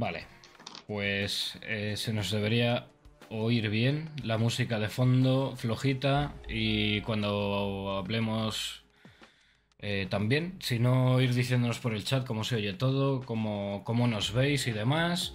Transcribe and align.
Vale, 0.00 0.24
pues 0.86 1.58
eh, 1.60 1.92
se 1.98 2.14
nos 2.14 2.30
debería 2.30 2.86
oír 3.28 3.68
bien 3.68 4.08
la 4.24 4.38
música 4.38 4.78
de 4.78 4.88
fondo, 4.88 5.54
flojita, 5.56 6.32
y 6.48 7.02
cuando 7.02 7.98
hablemos 7.98 8.82
eh, 9.78 10.06
también, 10.08 10.56
si 10.60 10.78
no 10.78 11.20
ir 11.20 11.34
diciéndonos 11.34 11.80
por 11.80 11.92
el 11.92 12.02
chat 12.02 12.26
cómo 12.26 12.44
se 12.44 12.56
oye 12.56 12.72
todo, 12.72 13.20
cómo, 13.26 13.82
cómo 13.84 14.06
nos 14.06 14.32
veis 14.32 14.66
y 14.68 14.72
demás. 14.72 15.34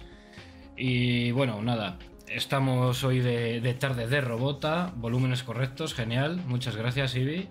Y 0.76 1.30
bueno, 1.30 1.62
nada, 1.62 2.00
estamos 2.26 3.04
hoy 3.04 3.20
de, 3.20 3.60
de 3.60 3.74
tarde 3.74 4.08
de 4.08 4.20
robota, 4.20 4.92
volúmenes 4.96 5.44
correctos, 5.44 5.94
genial, 5.94 6.42
muchas 6.44 6.74
gracias 6.74 7.14
Ibi. 7.14 7.48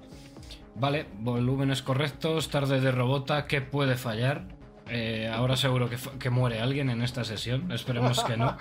Vale, 0.76 1.06
volúmenes 1.20 1.82
correctos, 1.82 2.50
tarde 2.50 2.82
de 2.82 2.92
robota, 2.92 3.48
¿qué 3.48 3.62
puede 3.62 3.96
fallar? 3.96 4.54
Eh, 4.88 5.30
ahora 5.34 5.56
seguro 5.58 5.90
que, 5.90 5.98
que 6.20 6.30
muere 6.30 6.60
alguien 6.60 6.90
en 6.90 7.02
esta 7.02 7.24
sesión, 7.24 7.72
esperemos 7.72 8.24
que 8.24 8.38
no. 8.38 8.56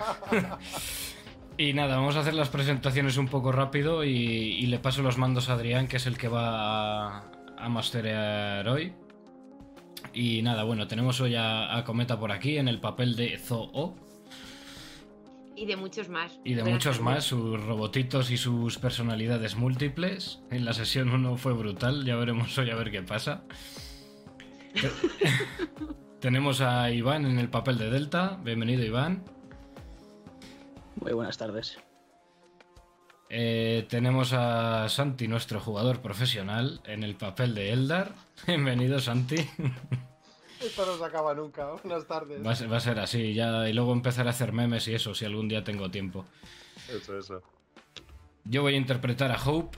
y 1.57 1.73
nada, 1.73 1.97
vamos 1.97 2.15
a 2.15 2.21
hacer 2.21 2.33
las 2.33 2.49
presentaciones 2.49 3.17
un 3.17 3.27
poco 3.27 3.51
rápido 3.51 4.03
y, 4.03 4.09
y 4.09 4.65
le 4.67 4.79
paso 4.79 5.01
los 5.03 5.17
mandos 5.17 5.49
a 5.49 5.53
Adrián, 5.53 5.87
que 5.87 5.97
es 5.97 6.07
el 6.07 6.17
que 6.17 6.27
va 6.27 7.19
a, 7.19 7.31
a 7.57 7.69
masterear 7.69 8.67
hoy. 8.67 8.93
Y 10.13 10.41
nada, 10.41 10.63
bueno, 10.63 10.87
tenemos 10.87 11.19
hoy 11.21 11.35
a, 11.35 11.75
a 11.77 11.83
Cometa 11.83 12.19
por 12.19 12.31
aquí 12.31 12.57
en 12.57 12.67
el 12.69 12.79
papel 12.79 13.15
de 13.15 13.37
Zoo 13.37 13.95
Y 15.55 15.65
de 15.65 15.75
muchos 15.75 16.09
más. 16.09 16.39
y 16.43 16.53
de 16.53 16.61
Buenas 16.61 16.77
muchos 16.77 16.97
tardes. 16.97 17.15
más, 17.15 17.23
sus 17.25 17.61
robotitos 17.63 18.31
y 18.31 18.37
sus 18.37 18.77
personalidades 18.79 19.55
múltiples. 19.55 20.39
En 20.51 20.65
la 20.65 20.73
sesión 20.73 21.09
1 21.09 21.37
fue 21.37 21.53
brutal, 21.53 22.03
ya 22.05 22.15
veremos 22.15 22.57
hoy 22.57 22.69
a 22.71 22.75
ver 22.75 22.91
qué 22.91 23.01
pasa. 23.03 23.43
Tenemos 26.25 26.59
a 26.59 26.89
Iván 26.89 27.27
en 27.27 27.37
el 27.37 27.49
papel 27.49 27.77
de 27.77 27.91
Delta. 27.91 28.39
Bienvenido, 28.43 28.83
Iván. 28.83 29.23
Muy 30.95 31.13
buenas 31.13 31.37
tardes. 31.37 31.77
Eh, 33.29 33.85
tenemos 33.89 34.33
a 34.33 34.89
Santi, 34.89 35.27
nuestro 35.27 35.59
jugador 35.59 36.01
profesional, 36.01 36.81
en 36.85 37.03
el 37.03 37.13
papel 37.15 37.53
de 37.53 37.71
Eldar. 37.71 38.15
Bienvenido, 38.47 38.99
Santi. 38.99 39.35
Esto 40.59 40.87
no 40.87 40.97
se 40.97 41.05
acaba 41.05 41.35
nunca. 41.35 41.73
Buenas 41.83 42.07
tardes. 42.07 42.43
Va 42.43 42.53
a 42.53 42.55
ser, 42.55 42.73
va 42.73 42.77
a 42.77 42.79
ser 42.79 42.97
así, 42.97 43.35
ya. 43.35 43.69
Y 43.69 43.73
luego 43.73 43.93
empezar 43.93 44.25
a 44.25 44.31
hacer 44.31 44.51
memes 44.51 44.87
y 44.87 44.95
eso, 44.95 45.13
si 45.13 45.25
algún 45.25 45.47
día 45.47 45.63
tengo 45.63 45.91
tiempo. 45.91 46.25
Eso, 46.89 47.19
eso. 47.19 47.43
Yo 48.45 48.63
voy 48.63 48.73
a 48.73 48.77
interpretar 48.77 49.31
a 49.31 49.39
Hope. 49.39 49.77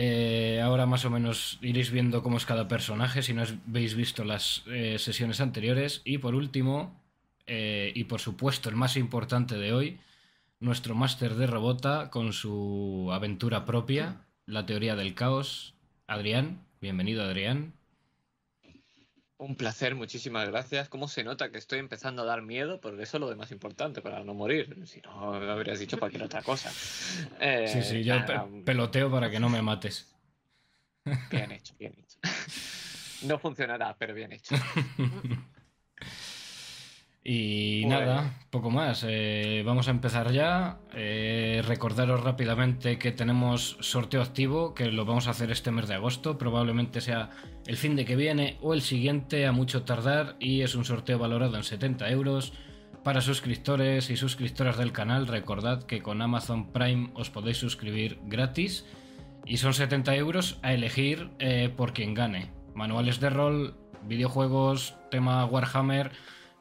Eh, 0.00 0.60
ahora 0.62 0.86
más 0.86 1.04
o 1.06 1.10
menos 1.10 1.58
iréis 1.60 1.90
viendo 1.90 2.22
cómo 2.22 2.36
es 2.36 2.46
cada 2.46 2.68
personaje 2.68 3.20
si 3.20 3.34
no 3.34 3.42
habéis 3.42 3.96
visto 3.96 4.22
las 4.22 4.62
eh, 4.68 4.96
sesiones 5.00 5.40
anteriores. 5.40 6.02
Y 6.04 6.18
por 6.18 6.36
último, 6.36 7.02
eh, 7.48 7.90
y 7.96 8.04
por 8.04 8.20
supuesto 8.20 8.68
el 8.68 8.76
más 8.76 8.96
importante 8.96 9.56
de 9.56 9.72
hoy, 9.72 9.98
nuestro 10.60 10.94
máster 10.94 11.34
de 11.34 11.48
robota 11.48 12.10
con 12.10 12.32
su 12.32 13.10
aventura 13.12 13.64
propia, 13.64 14.24
la 14.46 14.66
teoría 14.66 14.94
del 14.94 15.14
caos. 15.14 15.74
Adrián, 16.06 16.64
bienvenido 16.80 17.24
Adrián. 17.24 17.72
Un 19.40 19.54
placer, 19.54 19.94
muchísimas 19.94 20.48
gracias. 20.48 20.88
¿Cómo 20.88 21.06
se 21.06 21.22
nota 21.22 21.50
que 21.50 21.58
estoy 21.58 21.78
empezando 21.78 22.22
a 22.22 22.24
dar 22.24 22.42
miedo? 22.42 22.80
Porque 22.80 23.04
eso 23.04 23.18
es 23.18 23.20
lo 23.20 23.28
de 23.30 23.36
más 23.36 23.52
importante 23.52 24.02
para 24.02 24.24
no 24.24 24.34
morir. 24.34 24.76
Si 24.86 25.00
no, 25.00 25.30
me 25.38 25.48
habrías 25.48 25.78
dicho 25.78 25.96
cualquier 25.96 26.24
otra 26.24 26.42
cosa. 26.42 26.70
Eh, 27.40 27.66
Sí, 27.72 27.82
sí, 27.82 28.02
yo 28.04 28.14
nada, 28.16 28.44
pe- 28.48 28.62
peloteo 28.64 29.10
para 29.10 29.30
que 29.30 29.38
no 29.38 29.48
me 29.48 29.62
mates. 29.62 30.12
Bien 31.30 31.52
hecho, 31.52 31.74
bien 31.78 31.94
hecho. 31.98 32.18
No 33.22 33.38
funcionará, 33.38 33.94
pero 33.96 34.12
bien 34.12 34.32
hecho. 34.32 34.54
Y 37.30 37.82
Pues- 37.82 37.92
nada, 37.92 38.38
poco 38.48 38.70
más. 38.70 39.04
Eh, 39.06 39.62
vamos 39.66 39.86
a 39.88 39.90
empezar 39.90 40.32
ya. 40.32 40.78
Eh, 40.94 41.62
recordaros 41.66 42.24
rápidamente 42.24 42.98
que 42.98 43.12
tenemos 43.12 43.76
sorteo 43.80 44.22
activo, 44.22 44.72
que 44.74 44.86
lo 44.86 45.04
vamos 45.04 45.26
a 45.28 45.32
hacer 45.32 45.50
este 45.50 45.70
mes 45.70 45.88
de 45.88 45.94
agosto. 45.96 46.38
Probablemente 46.38 47.02
sea 47.02 47.28
el 47.66 47.76
fin 47.76 47.96
de 47.96 48.06
que 48.06 48.16
viene 48.16 48.56
o 48.62 48.72
el 48.72 48.80
siguiente, 48.80 49.46
a 49.46 49.52
mucho 49.52 49.82
tardar. 49.82 50.36
Y 50.40 50.62
es 50.62 50.74
un 50.74 50.86
sorteo 50.86 51.18
valorado 51.18 51.54
en 51.58 51.64
70 51.64 52.08
euros. 52.08 52.54
Para 53.04 53.20
suscriptores 53.20 54.08
y 54.08 54.16
suscriptoras 54.16 54.78
del 54.78 54.92
canal, 54.92 55.26
recordad 55.26 55.82
que 55.82 56.00
con 56.00 56.22
Amazon 56.22 56.72
Prime 56.72 57.10
os 57.12 57.28
podéis 57.28 57.58
suscribir 57.58 58.20
gratis. 58.24 58.86
Y 59.44 59.58
son 59.58 59.74
70 59.74 60.16
euros 60.16 60.58
a 60.62 60.72
elegir 60.72 61.28
eh, 61.40 61.68
por 61.76 61.92
quien 61.92 62.14
gane. 62.14 62.50
Manuales 62.74 63.20
de 63.20 63.28
rol, 63.28 63.74
videojuegos, 64.06 64.94
tema 65.10 65.44
Warhammer, 65.44 66.10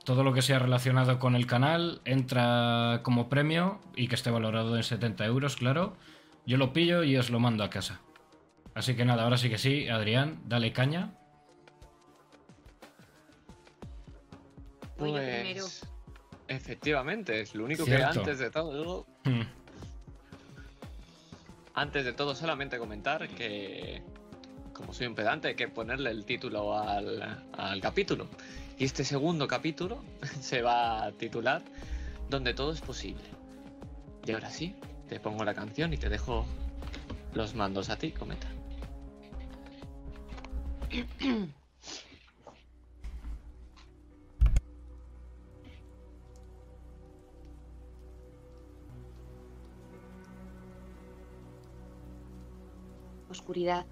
todo 0.07 0.23
lo 0.23 0.31
que 0.31 0.41
sea 0.41 0.57
relacionado 0.57 1.19
con 1.19 1.35
el 1.35 1.45
canal 1.47 2.00
entra 2.06 3.01
como 3.03 3.28
premio 3.28 3.81
y 3.94 4.07
que 4.07 4.16
esté 4.16 4.31
valorado 4.31 4.78
en 4.78 4.84
70 4.84 5.25
euros, 5.25 5.57
claro. 5.57 5.97
Yo 6.45 6.56
lo 6.56 6.72
pillo 6.72 7.03
y 7.03 7.18
os 7.18 7.29
lo 7.29 7.41
mando 7.41 7.66
a 7.66 7.69
casa. 7.69 8.00
Así 8.73 8.96
que 8.96 9.03
nada, 9.03 9.23
ahora 9.23 9.35
sí 9.38 9.50
que 9.50 9.57
sí, 9.57 9.90
Adrián, 9.90 10.40
dale 10.46 10.72
caña. 10.72 11.12
Pues, 14.96 15.85
efectivamente, 16.47 17.41
es 17.41 17.53
lo 17.53 17.66
único 17.66 17.84
Cierto. 17.84 18.13
que 18.13 18.19
antes 18.19 18.40
de 18.40 18.50
todo 18.50 19.06
Hmm. 19.25 19.41
Antes 21.73 22.06
de 22.06 22.13
todo, 22.13 22.34
solamente 22.34 22.79
comentar 22.79 23.28
que, 23.28 24.01
como 24.72 24.94
soy 24.94 25.07
un 25.07 25.16
pedante, 25.16 25.50
hay 25.50 25.56
que 25.56 25.67
ponerle 25.67 26.12
el 26.12 26.23
título 26.23 26.79
al, 26.79 27.44
al 27.57 27.81
capítulo. 27.81 28.29
Y 28.77 28.85
este 28.85 29.03
segundo 29.03 29.47
capítulo 29.47 30.03
se 30.41 30.61
va 30.61 31.05
a 31.05 31.11
titular 31.11 31.63
Donde 32.29 32.53
todo 32.53 32.71
es 32.71 32.81
posible. 32.81 33.23
Y 34.25 34.31
ahora 34.31 34.51
sí, 34.51 34.75
te 35.09 35.19
pongo 35.19 35.43
la 35.45 35.53
canción 35.53 35.93
y 35.93 35.97
te 35.97 36.09
dejo 36.09 36.45
los 37.33 37.55
mandos 37.55 37.89
a 37.89 37.97
ti, 37.97 38.11
cometa. 38.11 38.47
Oscuridad. 53.29 53.85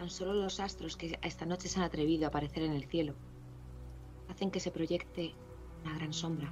Tan 0.00 0.08
solo 0.08 0.32
los 0.32 0.60
astros 0.60 0.96
que 0.96 1.18
esta 1.20 1.44
noche 1.44 1.68
se 1.68 1.78
han 1.78 1.84
atrevido 1.84 2.24
a 2.24 2.28
aparecer 2.28 2.62
en 2.62 2.72
el 2.72 2.86
cielo 2.86 3.16
hacen 4.30 4.50
que 4.50 4.58
se 4.58 4.70
proyecte 4.70 5.34
una 5.82 5.94
gran 5.94 6.14
sombra. 6.14 6.50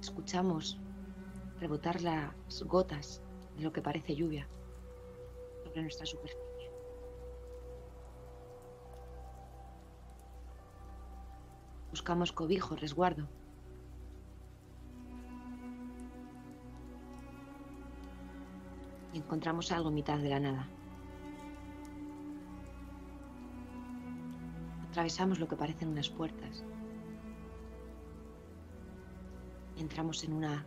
Escuchamos 0.00 0.78
rebotar 1.58 2.00
las 2.00 2.62
gotas 2.62 3.22
de 3.56 3.64
lo 3.64 3.72
que 3.72 3.82
parece 3.82 4.14
lluvia 4.14 4.46
sobre 5.64 5.82
nuestra 5.82 6.06
superficie. 6.06 6.70
Buscamos 11.90 12.30
cobijo, 12.30 12.76
resguardo. 12.76 13.26
Y 19.12 19.18
encontramos 19.18 19.72
algo 19.72 19.88
en 19.88 19.94
mitad 19.94 20.18
de 20.18 20.28
la 20.28 20.40
nada. 20.40 20.68
Atravesamos 24.90 25.38
lo 25.38 25.48
que 25.48 25.56
parecen 25.56 25.88
unas 25.88 26.08
puertas. 26.08 26.64
Entramos 29.76 30.24
en 30.24 30.32
una 30.32 30.66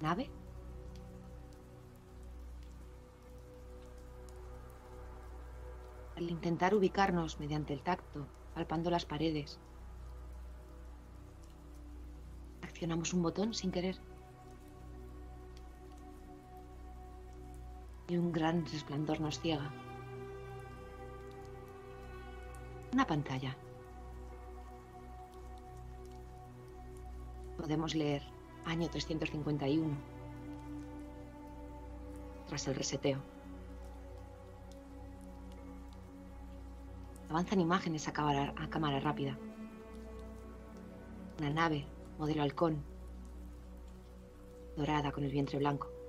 nave. 0.00 0.30
Al 6.16 6.30
intentar 6.30 6.74
ubicarnos 6.74 7.38
mediante 7.38 7.72
el 7.72 7.82
tacto, 7.82 8.26
palpando 8.54 8.90
las 8.90 9.04
paredes, 9.04 9.58
accionamos 12.62 13.12
un 13.12 13.22
botón 13.22 13.54
sin 13.54 13.70
querer. 13.70 14.09
Y 18.10 18.16
un 18.16 18.32
gran 18.32 18.66
resplandor 18.66 19.20
nos 19.20 19.38
ciega. 19.38 19.70
Una 22.92 23.06
pantalla. 23.06 23.56
Podemos 27.56 27.94
leer 27.94 28.24
año 28.64 28.90
351 28.90 29.96
tras 32.48 32.66
el 32.66 32.74
reseteo. 32.74 33.20
Avanzan 37.28 37.60
imágenes 37.60 38.08
a 38.08 38.12
cámara, 38.12 38.98
rápida. 38.98 39.38
Una 41.38 41.50
nave, 41.50 41.86
modelo 42.18 42.42
halcón, 42.42 42.82
dorada 44.76 45.12
con 45.12 45.22
el 45.22 45.30
vientre 45.30 45.60
blanco. 45.60 45.99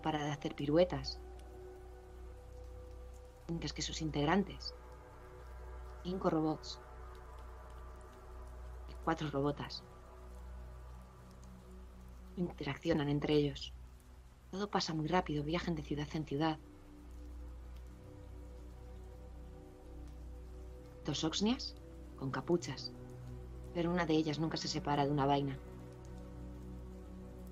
Para 0.00 0.24
de 0.24 0.30
hacer 0.30 0.54
piruetas. 0.54 1.20
Mientras 3.48 3.72
que 3.72 3.82
sus 3.82 4.02
integrantes, 4.02 4.74
cinco 6.02 6.30
robots 6.30 6.80
y 8.88 8.94
cuatro 9.04 9.30
robotas, 9.30 9.84
interaccionan 12.36 13.08
entre 13.08 13.34
ellos. 13.34 13.72
Todo 14.50 14.70
pasa 14.70 14.94
muy 14.94 15.06
rápido, 15.06 15.42
viajan 15.44 15.74
de 15.74 15.82
ciudad 15.82 16.08
en 16.14 16.24
ciudad. 16.24 16.58
Dos 21.04 21.24
Oxnias 21.24 21.76
con 22.16 22.30
capuchas, 22.30 22.92
pero 23.74 23.90
una 23.90 24.06
de 24.06 24.14
ellas 24.14 24.38
nunca 24.38 24.56
se 24.56 24.68
separa 24.68 25.04
de 25.04 25.12
una 25.12 25.26
vaina. 25.26 25.58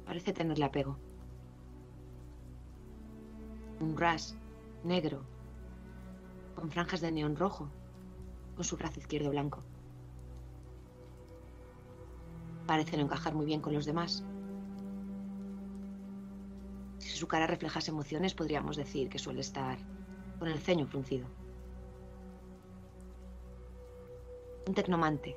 Parece 0.04 0.32
tenerle 0.32 0.64
apego. 0.64 0.96
Un 3.80 3.96
ras 3.96 4.36
negro, 4.84 5.22
con 6.54 6.70
franjas 6.70 7.00
de 7.00 7.12
neón 7.12 7.36
rojo, 7.36 7.68
con 8.54 8.64
su 8.64 8.76
brazo 8.76 9.00
izquierdo 9.00 9.30
blanco. 9.30 9.62
Parece 12.66 12.96
no 12.96 13.02
encajar 13.02 13.34
muy 13.34 13.46
bien 13.46 13.60
con 13.60 13.74
los 13.74 13.84
demás. 13.84 14.24
Si 16.98 17.10
su 17.10 17.28
cara 17.28 17.46
reflejase 17.46 17.90
emociones, 17.90 18.34
podríamos 18.34 18.76
decir 18.76 19.08
que 19.08 19.18
suele 19.18 19.40
estar 19.40 19.78
con 20.38 20.48
el 20.48 20.58
ceño 20.58 20.86
fruncido. 20.86 21.26
Un 24.66 24.74
tecnomante. 24.74 25.36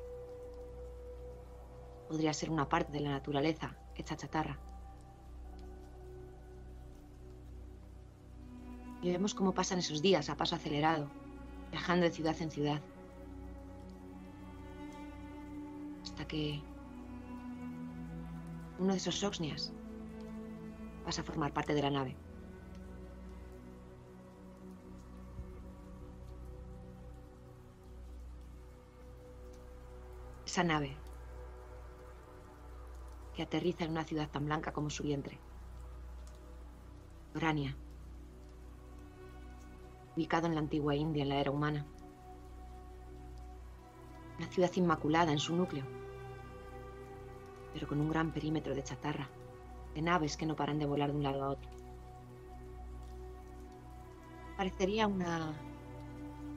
Podría 2.08 2.32
ser 2.32 2.50
una 2.50 2.68
parte 2.68 2.92
de 2.92 3.00
la 3.00 3.10
naturaleza 3.10 3.76
hecha 3.94 4.16
chatarra. 4.16 4.58
Y 9.00 9.12
vemos 9.12 9.34
cómo 9.34 9.54
pasan 9.54 9.78
esos 9.78 10.02
días 10.02 10.28
a 10.28 10.36
paso 10.36 10.56
acelerado, 10.56 11.08
viajando 11.70 12.04
de 12.04 12.10
ciudad 12.10 12.36
en 12.40 12.50
ciudad. 12.50 12.80
Hasta 16.02 16.26
que 16.26 16.60
uno 18.78 18.92
de 18.92 18.98
esos 18.98 19.18
Soxnias 19.18 19.72
pasa 21.04 21.22
a 21.22 21.24
formar 21.24 21.52
parte 21.52 21.74
de 21.74 21.82
la 21.82 21.90
nave. 21.90 22.16
Esa 30.44 30.64
nave 30.64 30.96
que 33.34 33.42
aterriza 33.42 33.84
en 33.84 33.92
una 33.92 34.02
ciudad 34.04 34.28
tan 34.28 34.46
blanca 34.46 34.72
como 34.72 34.90
su 34.90 35.04
vientre. 35.04 35.38
Urania, 37.36 37.76
ubicado 40.18 40.48
en 40.48 40.54
la 40.54 40.60
antigua 40.60 40.96
India 40.96 41.22
en 41.22 41.28
la 41.28 41.36
era 41.36 41.52
humana. 41.52 41.86
Una 44.36 44.48
ciudad 44.48 44.72
inmaculada 44.74 45.30
en 45.30 45.38
su 45.38 45.54
núcleo, 45.54 45.84
pero 47.72 47.86
con 47.86 48.00
un 48.00 48.10
gran 48.10 48.32
perímetro 48.32 48.74
de 48.74 48.82
chatarra, 48.82 49.28
de 49.94 50.02
naves 50.02 50.36
que 50.36 50.44
no 50.44 50.56
paran 50.56 50.80
de 50.80 50.86
volar 50.86 51.12
de 51.12 51.18
un 51.18 51.22
lado 51.22 51.44
a 51.44 51.50
otro. 51.50 51.70
Parecería 54.56 55.06
una 55.06 55.52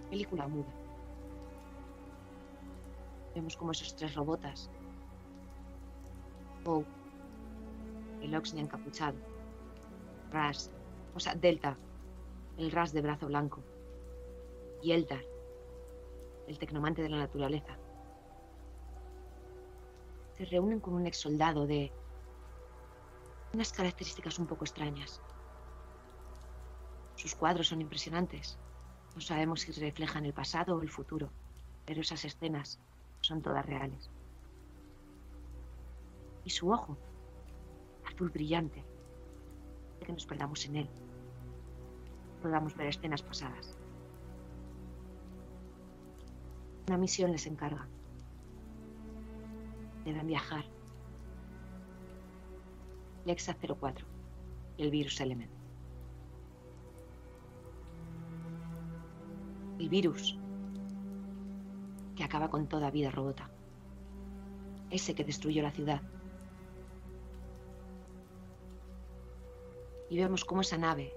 película 0.10 0.48
muda. 0.48 0.74
Vemos 3.36 3.56
como 3.56 3.74
esos 3.74 3.96
tres 3.96 4.16
robotas, 4.16 4.72
Poe, 6.64 6.84
el 8.22 8.34
Oxney 8.34 8.64
encapuchado, 8.64 9.20
Ras, 10.32 10.72
o 11.14 11.20
sea, 11.20 11.36
Delta, 11.36 11.78
el 12.62 12.72
Ras 12.72 12.94
de 12.94 13.02
brazo 13.02 13.26
blanco, 13.26 13.64
y 14.84 14.92
Eldar, 14.92 15.26
el 16.48 16.60
tecnomante 16.60 17.02
de 17.02 17.10
la 17.10 17.18
naturaleza, 17.18 17.76
se 20.38 20.46
reúnen 20.46 20.80
con 20.80 20.94
un 20.94 21.08
ex 21.08 21.18
soldado 21.18 21.66
de 21.66 21.92
unas 23.54 23.74
características 23.74 24.38
un 24.38 24.46
poco 24.46 24.64
extrañas. 24.64 25.22
Sus 27.16 27.34
cuadros 27.36 27.68
son 27.68 27.82
impresionantes. 27.82 28.60
No 29.16 29.22
sabemos 29.22 29.62
si 29.62 29.72
reflejan 29.72 30.26
el 30.26 30.34
pasado 30.34 30.76
o 30.76 30.82
el 30.82 30.90
futuro, 30.90 31.32
pero 31.86 32.02
esas 32.02 32.24
escenas 32.26 32.80
son 33.22 33.42
todas 33.42 33.66
reales. 33.66 34.10
Y 36.46 36.52
su 36.52 36.72
ojo, 36.72 36.96
azul 38.06 38.30
brillante, 38.30 38.86
de 40.00 40.06
que 40.06 40.14
nos 40.14 40.26
perdamos 40.26 40.64
en 40.66 40.76
él. 40.78 40.90
Podamos 42.42 42.76
ver 42.76 42.88
escenas 42.88 43.22
pasadas. 43.22 43.78
Una 46.88 46.98
misión 46.98 47.32
les 47.32 47.46
encarga. 47.46 47.88
Deben 50.04 50.28
viajar. 50.28 50.66
Lexa 53.26 53.56
04 53.56 54.08
y 54.78 54.84
el 54.84 54.92
virus 54.92 55.22
Element. 55.22 55.52
El 59.78 59.90
virus 59.90 60.38
que 62.16 62.24
acaba 62.24 62.50
con 62.50 62.68
toda 62.68 62.92
vida 62.92 63.12
robota. 63.12 63.50
Ese 64.90 65.14
que 65.14 65.24
destruyó 65.24 65.62
la 65.62 65.72
ciudad. 65.72 66.02
Y 70.10 70.18
vemos 70.18 70.44
cómo 70.44 70.62
esa 70.62 70.78
nave, 70.78 71.14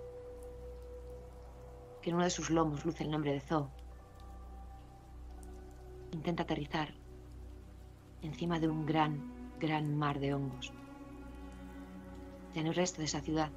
que 2.04 2.10
en 2.10 2.16
uno 2.16 2.24
de 2.24 2.30
sus 2.30 2.50
lomos 2.50 2.84
luce 2.84 3.02
el 3.02 3.10
nombre 3.10 3.32
de 3.32 3.40
Zoo, 3.40 3.70
intenta 6.12 6.42
aterrizar 6.42 6.92
encima 8.20 8.60
de 8.60 8.68
un 8.68 8.84
gran, 8.84 9.32
gran 9.58 9.96
mar 9.96 10.20
de 10.20 10.34
hongos. 10.34 10.70
Ya 12.52 12.62
no 12.62 12.68
hay 12.68 12.74
resto 12.74 12.98
de 12.98 13.06
esa 13.06 13.22
ciudad. 13.22 13.50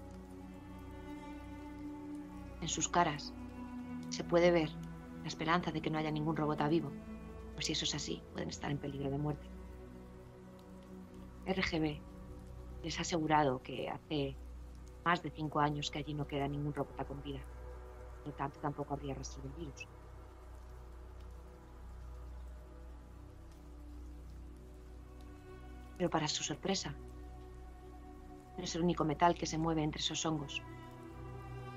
En 2.62 2.70
sus 2.70 2.88
caras 2.88 3.34
se 4.08 4.24
puede 4.24 4.50
ver 4.52 4.70
la 5.24 5.28
esperanza 5.28 5.74
de 5.74 5.82
que 5.82 5.90
no 5.90 5.98
haya 5.98 6.10
ningún 6.10 6.38
robot 6.38 6.70
vivo, 6.70 6.94
pues 7.54 7.66
si 7.66 7.74
eso 7.74 7.84
es 7.84 7.96
así, 7.96 8.24
pueden 8.32 8.48
estar 8.48 8.72
en 8.72 8.78
peligro 8.78 9.10
de 9.10 9.18
muerte. 9.18 9.46
RGB 11.46 12.00
les 12.82 12.98
ha 12.98 13.02
asegurado 13.02 13.62
que 13.62 13.90
hace 13.90 14.38
más 15.04 15.22
de 15.22 15.32
cinco 15.32 15.60
años 15.60 15.92
que 15.92 16.00
allí 16.00 16.14
no 16.14 16.28
queda 16.28 16.48
ningún 16.48 16.74
robot 16.74 17.06
con 17.06 17.22
vida. 17.22 17.42
Por 18.28 18.34
lo 18.34 18.40
tanto, 18.40 18.60
tampoco 18.60 18.94
habría 18.94 19.16
rastro 19.16 19.42
del 19.42 19.54
virus. 19.54 19.88
Pero 25.98 26.10
para 26.10 26.28
su 26.28 26.44
sorpresa, 26.44 26.94
no 28.58 28.64
es 28.66 28.76
el 28.76 28.82
único 28.82 29.06
metal 29.06 29.34
que 29.34 29.46
se 29.46 29.58
mueve 29.58 29.82
entre 29.82 30.02
esos 30.02 30.26
hongos, 30.26 30.62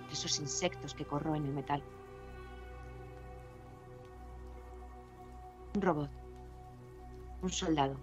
entre 0.01 0.15
esos 0.15 0.41
insectos 0.41 0.93
que 0.93 1.05
corroen 1.05 1.47
el 1.47 1.53
metal. 1.53 1.85
Un 5.77 5.83
robot, 5.83 6.11
un 7.43 7.51
soldado. 7.51 7.95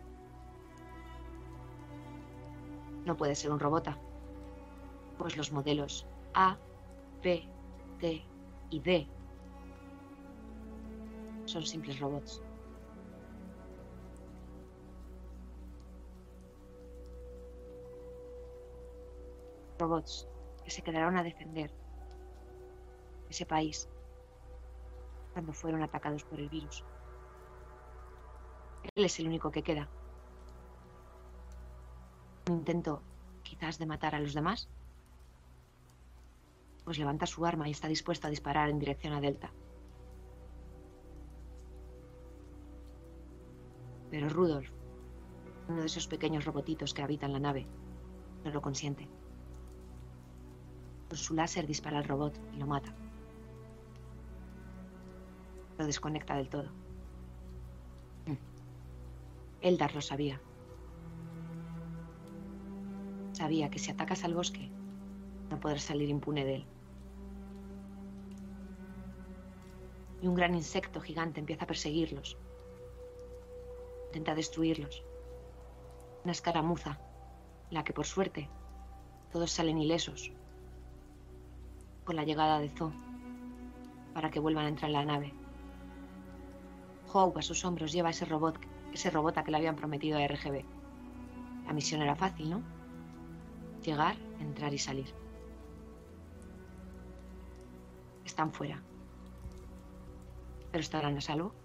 No 3.04 3.18
puede 3.18 3.36
ser 3.36 3.52
un 3.52 3.60
robota, 3.60 3.98
pues 5.18 5.36
los 5.36 5.52
modelos 5.52 6.08
A, 6.34 6.58
B, 7.22 7.46
T 8.00 8.37
y 8.70 8.80
D 8.80 9.08
son 11.46 11.66
simples 11.66 12.00
robots. 12.00 12.42
robots 19.80 20.28
que 20.64 20.72
se 20.72 20.82
quedaron 20.82 21.18
a 21.18 21.24
defender 21.24 21.72
ese 23.30 23.46
país 23.46 23.88
cuando 25.34 25.54
fueron 25.54 25.84
atacados 25.84 26.24
por 26.24 26.40
el 26.40 26.50
virus. 26.50 26.84
Él 28.96 29.06
es 29.06 29.20
el 29.20 29.28
único 29.28 29.52
que 29.52 29.64
queda. 29.64 29.88
Un 32.50 32.58
intento 32.58 33.04
quizás 33.44 33.78
de 33.78 33.86
matar 33.86 34.16
a 34.16 34.20
los 34.20 34.34
demás. 34.34 34.68
Pues 36.88 37.00
levanta 37.00 37.26
su 37.26 37.46
arma 37.46 37.68
y 37.68 37.72
está 37.72 37.90
dispuesto 37.90 38.28
a 38.28 38.30
disparar 38.30 38.70
en 38.70 38.80
dirección 38.80 39.12
a 39.12 39.20
Delta. 39.20 39.52
Pero 44.10 44.30
Rudolf, 44.30 44.72
uno 45.68 45.82
de 45.82 45.86
esos 45.88 46.08
pequeños 46.08 46.46
robotitos 46.46 46.94
que 46.94 47.02
habitan 47.02 47.34
la 47.34 47.42
nave, 47.42 47.68
no 48.46 48.52
lo 48.52 48.62
consiente. 48.62 49.10
Con 51.10 51.18
su 51.18 51.34
láser 51.34 51.68
dispara 51.68 51.98
al 51.98 52.06
robot 52.06 52.40
y 52.54 52.56
lo 52.56 52.68
mata. 52.68 52.96
Lo 55.78 55.86
desconecta 55.86 56.38
del 56.38 56.48
todo. 56.48 56.72
Eldar 59.60 59.94
lo 59.94 60.00
sabía. 60.00 60.40
Sabía 63.34 63.70
que 63.70 63.78
si 63.78 63.92
atacas 63.92 64.24
al 64.24 64.36
bosque, 64.36 64.72
No 65.50 65.60
podrás 65.60 65.84
salir 65.84 66.08
impune 66.08 66.46
de 66.46 66.56
él. 66.56 66.77
Y 70.22 70.28
un 70.28 70.36
gran 70.36 70.56
insecto 70.56 71.00
gigante 71.02 71.40
empieza 71.40 71.66
a 71.66 71.68
perseguirlos. 71.68 72.38
Intenta 74.08 74.36
destruirlos. 74.36 75.04
Una 76.24 76.32
escaramuza, 76.32 77.00
la 77.70 77.84
que 77.84 77.94
por 77.94 78.06
suerte 78.06 78.50
todos 79.32 79.52
salen 79.52 79.78
ilesos 79.78 80.32
con 82.06 82.16
la 82.16 82.24
llegada 82.24 82.60
de 82.60 82.70
Zo 82.70 82.94
para 84.14 84.32
que 84.32 84.40
vuelvan 84.40 84.66
a 84.66 84.70
entrar 84.70 84.90
en 84.90 84.94
la 84.94 85.06
nave. 85.06 85.34
Hope 87.14 87.40
a 87.40 87.44
sus 87.44 87.64
hombros 87.66 87.92
lleva 87.92 88.10
ese 88.10 88.26
robot, 88.26 88.58
ese 88.94 89.10
robot 89.10 89.44
que 89.44 89.52
le 89.52 89.58
habían 89.58 89.76
prometido 89.76 90.18
a 90.18 90.28
RGB. 90.28 90.66
La 91.66 91.74
misión 91.74 92.02
era 92.02 92.16
fácil, 92.16 92.50
¿no? 92.50 92.64
Llegar, 93.84 94.16
entrar 94.40 94.74
y 94.74 94.78
salir. 94.78 95.14
Están 98.26 98.52
fuera. 98.52 98.82
Pero 100.78 100.86
estarán 100.86 101.18
a 101.18 101.22
salvo. 101.22 101.56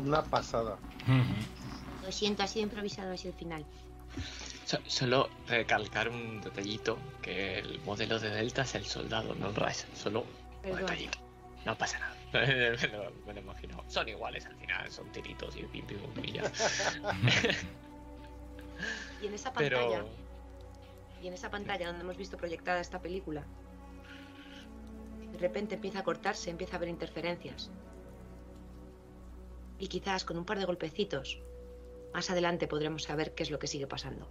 Una 0.00 0.22
pasada. 0.22 0.76
Lo 2.04 2.12
siento, 2.12 2.42
ha 2.42 2.46
sido 2.46 2.64
improvisado 2.64 3.12
así 3.12 3.28
el 3.28 3.34
final. 3.34 3.64
So- 4.64 4.78
solo 4.86 5.28
recalcar 5.46 6.08
un 6.08 6.40
detallito, 6.40 6.98
que 7.22 7.58
el 7.60 7.80
modelo 7.80 8.18
de 8.18 8.30
Delta 8.30 8.62
es 8.62 8.74
el 8.74 8.84
soldado, 8.86 9.34
no 9.36 9.52
el. 9.52 9.86
Solo 9.94 10.20
un 10.22 10.26
Perdón. 10.62 10.80
detallito. 10.80 11.18
No 11.64 11.76
pasa 11.78 11.98
nada. 12.00 12.15
me, 12.46 12.88
lo, 12.88 13.10
me 13.26 13.34
lo 13.34 13.40
imagino. 13.40 13.84
Son 13.88 14.08
iguales 14.08 14.46
al 14.46 14.56
final, 14.56 14.90
son 14.90 15.10
tiritos 15.12 15.56
y 15.56 15.62
pim 15.64 15.86
pim 15.86 15.98
y 16.24 16.32
ya. 16.32 16.42
Y 19.22 19.26
en 19.26 19.34
esa 19.34 19.52
pantalla, 19.52 20.04
Pero 20.04 20.26
y 21.22 21.28
en 21.28 21.34
esa 21.34 21.50
pantalla 21.50 21.86
donde 21.86 22.02
hemos 22.02 22.16
visto 22.16 22.36
proyectada 22.36 22.80
esta 22.80 23.00
película, 23.00 23.44
de 25.32 25.38
repente 25.38 25.76
empieza 25.76 26.00
a 26.00 26.04
cortarse, 26.04 26.50
empieza 26.50 26.74
a 26.74 26.76
haber 26.76 26.88
interferencias. 26.88 27.70
Y 29.78 29.88
quizás 29.88 30.24
con 30.24 30.38
un 30.38 30.44
par 30.44 30.58
de 30.58 30.64
golpecitos, 30.64 31.40
más 32.14 32.30
adelante 32.30 32.66
podremos 32.66 33.02
saber 33.02 33.34
qué 33.34 33.42
es 33.42 33.50
lo 33.50 33.58
que 33.58 33.66
sigue 33.66 33.86
pasando. 33.86 34.28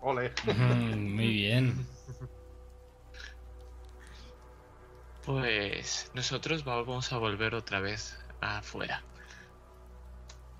Ole. 0.00 0.32
Muy 0.96 1.28
bien. 1.28 1.86
Pues 5.24 6.10
nosotros 6.14 6.64
vamos 6.64 7.12
a 7.12 7.18
volver 7.18 7.54
otra 7.54 7.78
vez 7.78 8.18
afuera. 8.40 9.04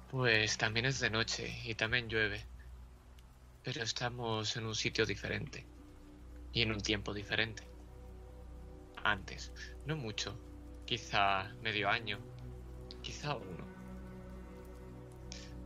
Pues 0.08 0.56
también 0.56 0.86
es 0.86 1.00
de 1.00 1.10
noche 1.10 1.60
y 1.64 1.74
también 1.74 2.08
llueve. 2.08 2.46
Pero 3.64 3.82
estamos 3.82 4.56
en 4.56 4.66
un 4.66 4.76
sitio 4.76 5.04
diferente. 5.04 5.66
Y 6.52 6.62
en 6.62 6.70
un 6.70 6.80
tiempo 6.80 7.12
diferente. 7.12 7.66
Antes, 9.02 9.52
no 9.84 9.96
mucho. 9.96 10.38
Quizá 10.86 11.52
medio 11.60 11.88
año. 11.88 12.20
Quizá 13.02 13.34
uno. 13.34 13.66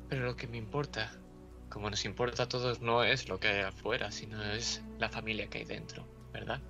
Pero 0.08 0.24
lo 0.24 0.36
que 0.36 0.46
me 0.46 0.56
importa, 0.56 1.12
como 1.68 1.90
nos 1.90 2.06
importa 2.06 2.44
a 2.44 2.48
todos, 2.48 2.80
no 2.80 3.04
es 3.04 3.28
lo 3.28 3.38
que 3.38 3.48
hay 3.48 3.60
afuera, 3.60 4.10
sino 4.10 4.42
es 4.42 4.82
la 4.98 5.10
familia 5.10 5.48
que 5.48 5.58
hay 5.58 5.64
dentro, 5.66 6.06
¿verdad? 6.32 6.62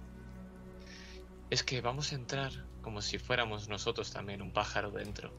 Es 1.50 1.62
que 1.62 1.80
vamos 1.80 2.12
a 2.12 2.16
entrar 2.16 2.52
como 2.82 3.00
si 3.02 3.18
fuéramos 3.18 3.68
nosotros 3.68 4.12
también 4.12 4.42
un 4.42 4.52
pájaro 4.52 4.90
dentro 4.90 5.32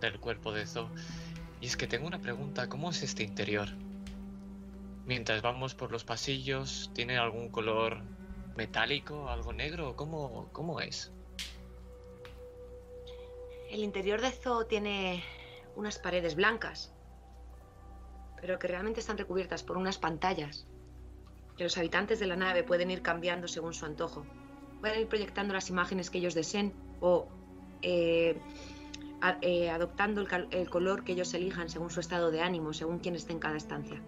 del 0.00 0.20
cuerpo 0.20 0.52
de 0.52 0.66
Zo. 0.66 0.88
Y 1.60 1.66
es 1.66 1.76
que 1.76 1.86
tengo 1.86 2.06
una 2.06 2.20
pregunta, 2.20 2.68
¿cómo 2.68 2.90
es 2.90 3.02
este 3.02 3.22
interior? 3.22 3.68
Mientras 5.04 5.42
vamos 5.42 5.74
por 5.74 5.90
los 5.90 6.04
pasillos, 6.04 6.90
¿tiene 6.94 7.18
algún 7.18 7.48
color 7.48 8.02
metálico, 8.56 9.28
algo 9.28 9.52
negro? 9.52 9.96
¿Cómo, 9.96 10.48
cómo 10.52 10.80
es? 10.80 11.12
El 13.70 13.82
interior 13.82 14.20
de 14.20 14.30
Zoo 14.30 14.66
tiene 14.66 15.24
unas 15.74 15.98
paredes 15.98 16.34
blancas, 16.34 16.92
pero 18.40 18.58
que 18.58 18.68
realmente 18.68 19.00
están 19.00 19.18
recubiertas 19.18 19.62
por 19.62 19.76
unas 19.76 19.98
pantallas 19.98 20.66
que 21.56 21.64
los 21.64 21.76
habitantes 21.78 22.20
de 22.20 22.26
la 22.26 22.36
nave 22.36 22.62
pueden 22.64 22.90
ir 22.90 23.02
cambiando 23.02 23.48
según 23.48 23.74
su 23.74 23.86
antojo. 23.86 24.26
Pueden 24.80 25.00
ir 25.00 25.08
proyectando 25.08 25.54
las 25.54 25.70
imágenes 25.70 26.10
que 26.10 26.18
ellos 26.18 26.34
deseen 26.34 26.72
o 27.00 27.28
eh, 27.82 28.40
a- 29.20 29.38
eh, 29.42 29.70
adoptando 29.70 30.26
el 30.50 30.70
color 30.70 31.04
que 31.04 31.12
ellos 31.12 31.32
elijan 31.34 31.68
según 31.68 31.90
su 31.90 32.00
estado 32.00 32.30
de 32.30 32.40
ánimo, 32.40 32.72
según 32.72 32.98
quién 32.98 33.14
esté 33.16 33.32
en 33.32 33.38
cada 33.38 33.56
estancia. 33.56 34.00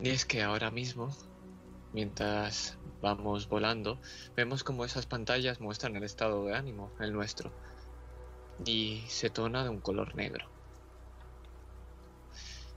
Y 0.00 0.08
es 0.08 0.24
que 0.24 0.42
ahora 0.42 0.70
mismo, 0.70 1.14
mientras 1.92 2.78
vamos 3.02 3.48
volando, 3.48 4.00
vemos 4.34 4.64
como 4.64 4.84
esas 4.84 5.06
pantallas 5.06 5.60
muestran 5.60 5.94
el 5.96 6.04
estado 6.04 6.44
de 6.46 6.54
ánimo, 6.54 6.90
el 7.00 7.12
nuestro, 7.12 7.52
y 8.64 9.04
se 9.08 9.30
tona 9.30 9.62
de 9.62 9.70
un 9.70 9.80
color 9.80 10.14
negro. 10.14 10.50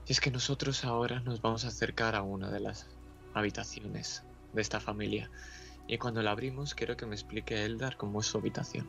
Y 0.06 0.12
es 0.12 0.20
que 0.20 0.30
nosotros 0.30 0.84
ahora 0.84 1.20
nos 1.20 1.40
vamos 1.40 1.64
a 1.64 1.68
acercar 1.68 2.14
a 2.14 2.22
una 2.22 2.50
de 2.50 2.60
las 2.60 2.86
habitaciones 3.32 4.22
de 4.54 4.62
esta 4.62 4.80
familia, 4.80 5.30
y 5.86 5.98
cuando 5.98 6.22
la 6.22 6.30
abrimos 6.30 6.74
quiero 6.74 6.96
que 6.96 7.06
me 7.06 7.14
explique 7.14 7.64
Eldar 7.64 7.96
cómo 7.96 8.20
es 8.20 8.26
su 8.26 8.38
habitación. 8.38 8.86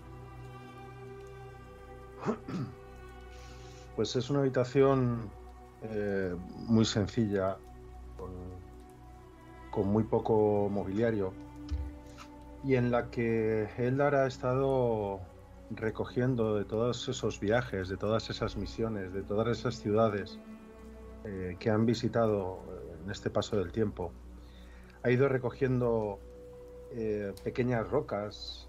Pues 3.95 4.15
es 4.15 4.29
una 4.29 4.39
habitación 4.39 5.29
eh, 5.83 6.35
muy 6.67 6.85
sencilla, 6.85 7.57
con, 9.71 9.87
muy 9.87 10.03
poco 10.03 10.69
mobiliario, 10.69 11.33
y 12.63 12.75
en 12.75 12.91
la 12.91 13.09
que 13.09 13.69
Eldar 13.77 14.15
ha 14.15 14.27
estado 14.27 15.21
recogiendo 15.69 16.55
de 16.55 16.65
todos 16.65 17.07
esos 17.07 17.39
viajes, 17.39 17.89
de 17.89 17.97
todas 17.97 18.29
esas 18.29 18.57
misiones, 18.57 19.13
de 19.13 19.21
todas 19.21 19.47
esas 19.57 19.75
ciudades 19.75 20.39
eh, 21.23 21.55
que 21.59 21.69
han 21.69 21.85
visitado 21.85 22.59
eh, 22.69 22.97
en 23.03 23.11
este 23.11 23.29
paso 23.29 23.57
del 23.57 23.71
tiempo. 23.71 24.11
Ha 25.05 25.11
ido 25.11 25.29
recogiendo 25.29 26.19
eh, 26.91 27.31
pequeñas 27.43 27.87
rocas, 27.87 28.67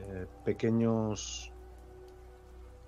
eh, 0.00 0.26
pequeños 0.44 1.52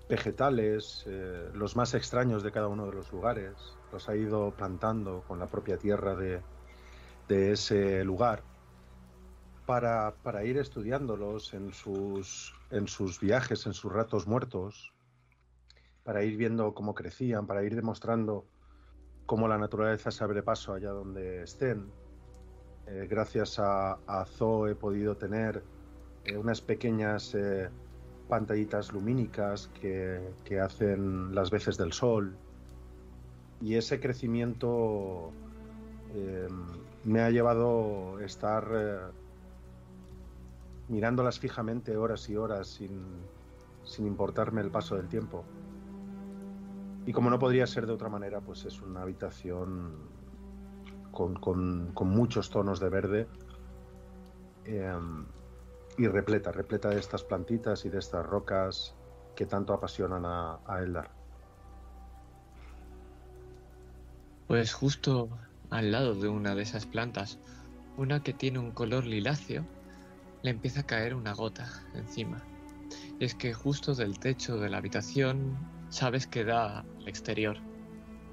vegetales, 0.09 1.05
eh, 1.07 1.51
los 1.53 1.77
más 1.77 1.93
extraños 1.93 2.43
de 2.43 2.51
cada 2.51 2.67
uno 2.67 2.87
de 2.87 2.91
los 2.91 3.09
lugares, 3.13 3.53
los 3.93 4.09
ha 4.09 4.15
ido 4.17 4.51
plantando 4.51 5.23
con 5.25 5.39
la 5.39 5.47
propia 5.47 5.77
tierra 5.77 6.15
de, 6.15 6.41
de 7.29 7.53
ese 7.53 8.03
lugar 8.03 8.43
para, 9.65 10.13
para 10.21 10.43
ir 10.43 10.57
estudiándolos 10.57 11.53
en 11.53 11.71
sus, 11.71 12.53
en 12.71 12.89
sus 12.89 13.21
viajes, 13.21 13.65
en 13.67 13.73
sus 13.73 13.89
ratos 13.89 14.27
muertos, 14.27 14.91
para 16.03 16.25
ir 16.25 16.35
viendo 16.35 16.73
cómo 16.73 16.93
crecían, 16.93 17.47
para 17.47 17.63
ir 17.63 17.73
demostrando 17.73 18.43
cómo 19.25 19.47
la 19.47 19.57
naturaleza 19.57 20.11
se 20.11 20.25
abre 20.25 20.43
paso 20.43 20.73
allá 20.73 20.89
donde 20.89 21.43
estén. 21.43 22.00
Eh, 22.91 23.07
gracias 23.09 23.57
a, 23.57 23.93
a 24.05 24.25
he 24.69 24.75
podido 24.75 25.15
tener 25.15 25.63
eh, 26.25 26.35
unas 26.35 26.59
pequeñas 26.59 27.33
eh, 27.35 27.69
pantallitas 28.27 28.91
lumínicas 28.91 29.69
que, 29.79 30.19
que 30.43 30.59
hacen 30.59 31.33
las 31.33 31.51
veces 31.51 31.77
del 31.77 31.93
sol. 31.93 32.35
Y 33.61 33.75
ese 33.75 34.01
crecimiento 34.01 35.31
eh, 36.13 36.49
me 37.05 37.21
ha 37.21 37.29
llevado 37.29 38.17
a 38.17 38.25
estar 38.25 39.13
mirándolas 40.89 41.39
fijamente 41.39 41.95
horas 41.95 42.27
y 42.29 42.35
horas 42.35 42.67
sin, 42.67 42.91
sin 43.83 44.05
importarme 44.05 44.59
el 44.59 44.69
paso 44.69 44.97
del 44.97 45.07
tiempo. 45.07 45.45
Y 47.05 47.13
como 47.13 47.29
no 47.29 47.39
podría 47.39 47.65
ser 47.67 47.87
de 47.87 47.93
otra 47.93 48.09
manera, 48.09 48.41
pues 48.41 48.65
es 48.65 48.81
una 48.81 49.03
habitación 49.03 50.10
con, 51.11 51.35
con- 51.35 51.91
con 51.93 52.09
muchos 52.09 52.49
tonos 52.49 52.79
de 52.79 52.89
verde 52.89 53.27
eh, 54.65 54.93
y 55.97 56.07
repleta, 56.07 56.51
repleta 56.51 56.89
de 56.89 56.99
estas 56.99 57.23
plantitas 57.23 57.85
y 57.85 57.89
de 57.89 57.99
estas 57.99 58.25
rocas 58.25 58.93
que 59.35 59.45
tanto 59.45 59.73
apasionan 59.73 60.25
a, 60.25 60.59
a 60.65 60.79
Eldar. 60.79 61.09
Pues 64.47 64.73
justo 64.73 65.29
al 65.69 65.91
lado 65.91 66.15
de 66.15 66.27
una 66.27 66.55
de 66.55 66.63
esas 66.63 66.85
plantas, 66.85 67.39
una 67.97 68.21
que 68.21 68.33
tiene 68.33 68.59
un 68.59 68.71
color 68.71 69.05
liláceo, 69.05 69.65
le 70.43 70.51
empieza 70.51 70.81
a 70.81 70.85
caer 70.85 71.15
una 71.15 71.33
gota 71.33 71.69
encima. 71.93 72.43
Y 73.19 73.25
es 73.25 73.35
que 73.35 73.53
justo 73.53 73.95
del 73.95 74.19
techo 74.19 74.57
de 74.57 74.69
la 74.69 74.77
habitación 74.77 75.55
sabes 75.89 76.27
que 76.27 76.43
da 76.43 76.79
al 76.79 77.07
exterior. 77.07 77.57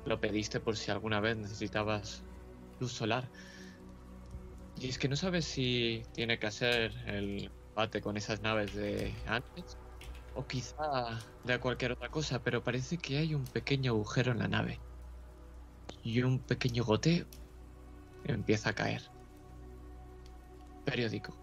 Lo 0.04 0.20
pediste 0.20 0.58
por 0.58 0.76
si 0.76 0.90
alguna 0.90 1.20
vez 1.20 1.36
necesitabas 1.36 2.24
luz 2.80 2.92
solar. 2.92 3.28
Y 4.80 4.88
es 4.88 4.98
que 4.98 5.08
no 5.08 5.16
sabes 5.16 5.44
si 5.44 6.02
tiene 6.12 6.38
que 6.38 6.50
ser 6.50 6.92
el 7.06 7.50
combate 7.66 8.00
con 8.00 8.16
esas 8.16 8.42
naves 8.42 8.74
de 8.74 9.14
antes. 9.26 9.76
O 10.34 10.46
quizá 10.46 11.18
de 11.44 11.58
cualquier 11.58 11.92
otra 11.92 12.10
cosa, 12.10 12.42
pero 12.42 12.62
parece 12.62 12.96
que 12.96 13.18
hay 13.18 13.34
un 13.34 13.44
pequeño 13.44 13.92
agujero 13.92 14.32
en 14.32 14.38
la 14.38 14.48
nave. 14.48 14.78
Y 16.04 16.22
un 16.22 16.38
pequeño 16.38 16.84
goteo 16.84 17.26
empieza 18.24 18.70
a 18.70 18.72
caer. 18.72 19.02
Periódico. 20.84 21.34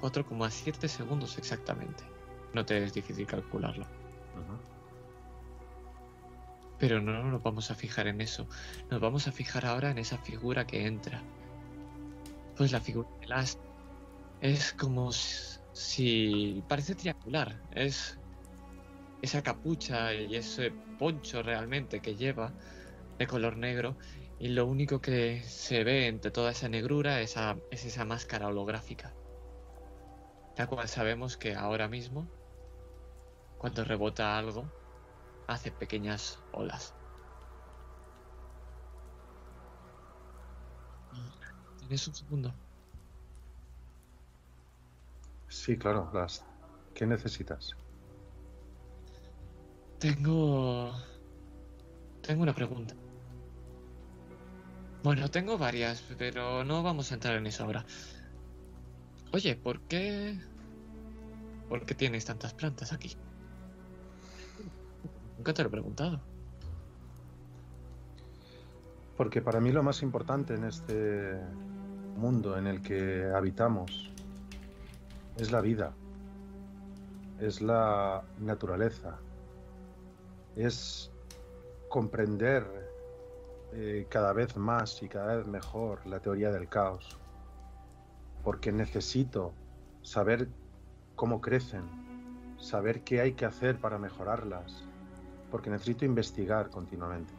4,7 0.00 0.88
segundos 0.88 1.38
exactamente. 1.38 2.04
No 2.52 2.64
te 2.64 2.82
es 2.82 2.92
difícil 2.94 3.26
calcularlo. 3.26 3.86
Pero 6.78 7.00
no 7.00 7.22
nos 7.24 7.42
vamos 7.42 7.70
a 7.70 7.74
fijar 7.74 8.06
en 8.06 8.20
eso. 8.20 8.46
Nos 8.90 9.00
vamos 9.00 9.26
a 9.26 9.32
fijar 9.32 9.66
ahora 9.66 9.90
en 9.90 9.98
esa 9.98 10.18
figura 10.18 10.66
que 10.66 10.86
entra. 10.86 11.22
Pues 12.56 12.72
la 12.72 12.80
figura 12.80 13.08
de 13.20 13.26
Last 13.26 13.60
es 14.40 14.72
como 14.74 15.10
si 15.12 16.62
parece 16.68 16.94
triangular. 16.94 17.60
Es 17.74 18.18
esa 19.22 19.42
capucha 19.42 20.14
y 20.14 20.36
ese 20.36 20.70
poncho 20.98 21.42
realmente 21.42 22.00
que 22.00 22.14
lleva 22.14 22.52
de 23.18 23.26
color 23.26 23.56
negro. 23.56 23.96
Y 24.38 24.48
lo 24.48 24.66
único 24.66 25.00
que 25.00 25.42
se 25.42 25.82
ve 25.82 26.06
entre 26.06 26.30
toda 26.30 26.52
esa 26.52 26.68
negrura 26.68 27.20
es 27.20 27.36
esa 27.72 28.04
máscara 28.04 28.46
holográfica. 28.46 29.12
La 30.56 30.68
cual 30.68 30.88
sabemos 30.88 31.36
que 31.36 31.56
ahora 31.56 31.88
mismo, 31.88 32.28
cuando 33.58 33.82
rebota 33.82 34.38
algo, 34.38 34.70
hace 35.48 35.72
pequeñas 35.72 36.38
olas. 36.52 36.94
¿Tienes 41.78 42.06
un 42.06 42.14
segundo? 42.14 42.54
Sí, 45.48 45.76
claro, 45.76 46.10
las. 46.12 46.44
¿Qué 46.94 47.06
necesitas? 47.06 47.70
Tengo... 49.98 50.92
Tengo 52.22 52.42
una 52.42 52.54
pregunta. 52.54 52.94
Bueno, 55.02 55.30
tengo 55.30 55.56
varias, 55.56 56.02
pero 56.18 56.64
no 56.64 56.82
vamos 56.82 57.10
a 57.10 57.14
entrar 57.14 57.36
en 57.36 57.46
eso 57.46 57.64
ahora. 57.64 57.86
Oye, 59.32 59.56
¿por 59.56 59.80
qué... 59.82 60.38
¿Por 61.68 61.86
qué 61.86 61.94
tienes 61.94 62.26
tantas 62.26 62.52
plantas 62.52 62.92
aquí? 62.92 63.16
Nunca 65.38 65.54
te 65.54 65.62
lo 65.62 65.68
he 65.68 65.72
preguntado. 65.72 66.20
Porque 69.16 69.40
para 69.40 69.60
mí 69.60 69.72
lo 69.72 69.82
más 69.82 70.02
importante 70.02 70.54
en 70.54 70.64
este 70.64 71.40
mundo 72.16 72.58
en 72.58 72.66
el 72.66 72.82
que 72.82 73.30
habitamos 73.34 74.12
es 75.36 75.52
la 75.52 75.60
vida, 75.60 75.92
es 77.40 77.62
la 77.62 78.24
naturaleza, 78.40 79.16
es 80.56 81.12
comprender 81.88 82.64
eh, 83.72 84.06
cada 84.08 84.32
vez 84.32 84.56
más 84.56 85.02
y 85.02 85.08
cada 85.08 85.36
vez 85.36 85.46
mejor 85.46 86.04
la 86.06 86.18
teoría 86.18 86.50
del 86.50 86.68
caos, 86.68 87.18
porque 88.42 88.72
necesito 88.72 89.52
saber 90.02 90.48
cómo 91.14 91.40
crecen, 91.40 91.84
saber 92.58 93.04
qué 93.04 93.20
hay 93.20 93.34
que 93.34 93.44
hacer 93.44 93.78
para 93.78 93.98
mejorarlas, 93.98 94.87
porque 95.50 95.70
necesito 95.70 96.04
investigar 96.04 96.70
continuamente. 96.70 97.32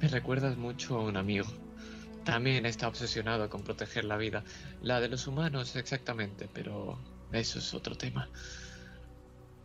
Me 0.00 0.08
recuerdas 0.08 0.56
mucho 0.56 0.98
a 0.98 1.04
un 1.04 1.16
amigo. 1.16 1.46
También 2.24 2.66
está 2.66 2.88
obsesionado 2.88 3.48
con 3.48 3.62
proteger 3.62 4.04
la 4.04 4.16
vida. 4.16 4.44
La 4.82 5.00
de 5.00 5.08
los 5.08 5.26
humanos 5.26 5.76
exactamente, 5.76 6.48
pero 6.52 6.98
eso 7.32 7.58
es 7.58 7.74
otro 7.74 7.96
tema. 7.96 8.28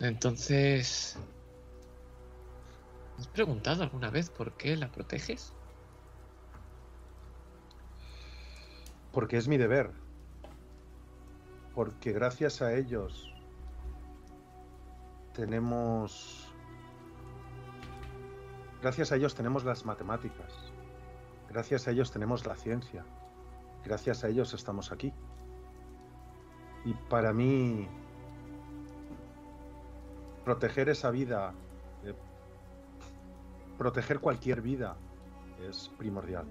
Entonces... 0.00 1.18
¿Has 3.18 3.28
preguntado 3.28 3.82
alguna 3.82 4.10
vez 4.10 4.28
por 4.28 4.52
qué 4.58 4.76
la 4.76 4.92
proteges? 4.92 5.54
Porque 9.12 9.38
es 9.38 9.48
mi 9.48 9.56
deber. 9.56 9.90
Porque 11.74 12.12
gracias 12.12 12.60
a 12.60 12.74
ellos 12.74 13.35
tenemos... 15.36 16.50
Gracias 18.80 19.12
a 19.12 19.16
ellos 19.16 19.34
tenemos 19.34 19.64
las 19.64 19.84
matemáticas. 19.84 20.72
Gracias 21.50 21.86
a 21.86 21.90
ellos 21.90 22.10
tenemos 22.10 22.46
la 22.46 22.56
ciencia. 22.56 23.04
Gracias 23.84 24.24
a 24.24 24.28
ellos 24.28 24.54
estamos 24.54 24.92
aquí. 24.92 25.12
Y 26.84 26.94
para 27.10 27.32
mí, 27.32 27.86
proteger 30.44 30.88
esa 30.88 31.10
vida, 31.10 31.52
eh, 32.04 32.14
proteger 33.76 34.20
cualquier 34.20 34.62
vida, 34.62 34.96
es 35.68 35.90
primordial. 35.98 36.46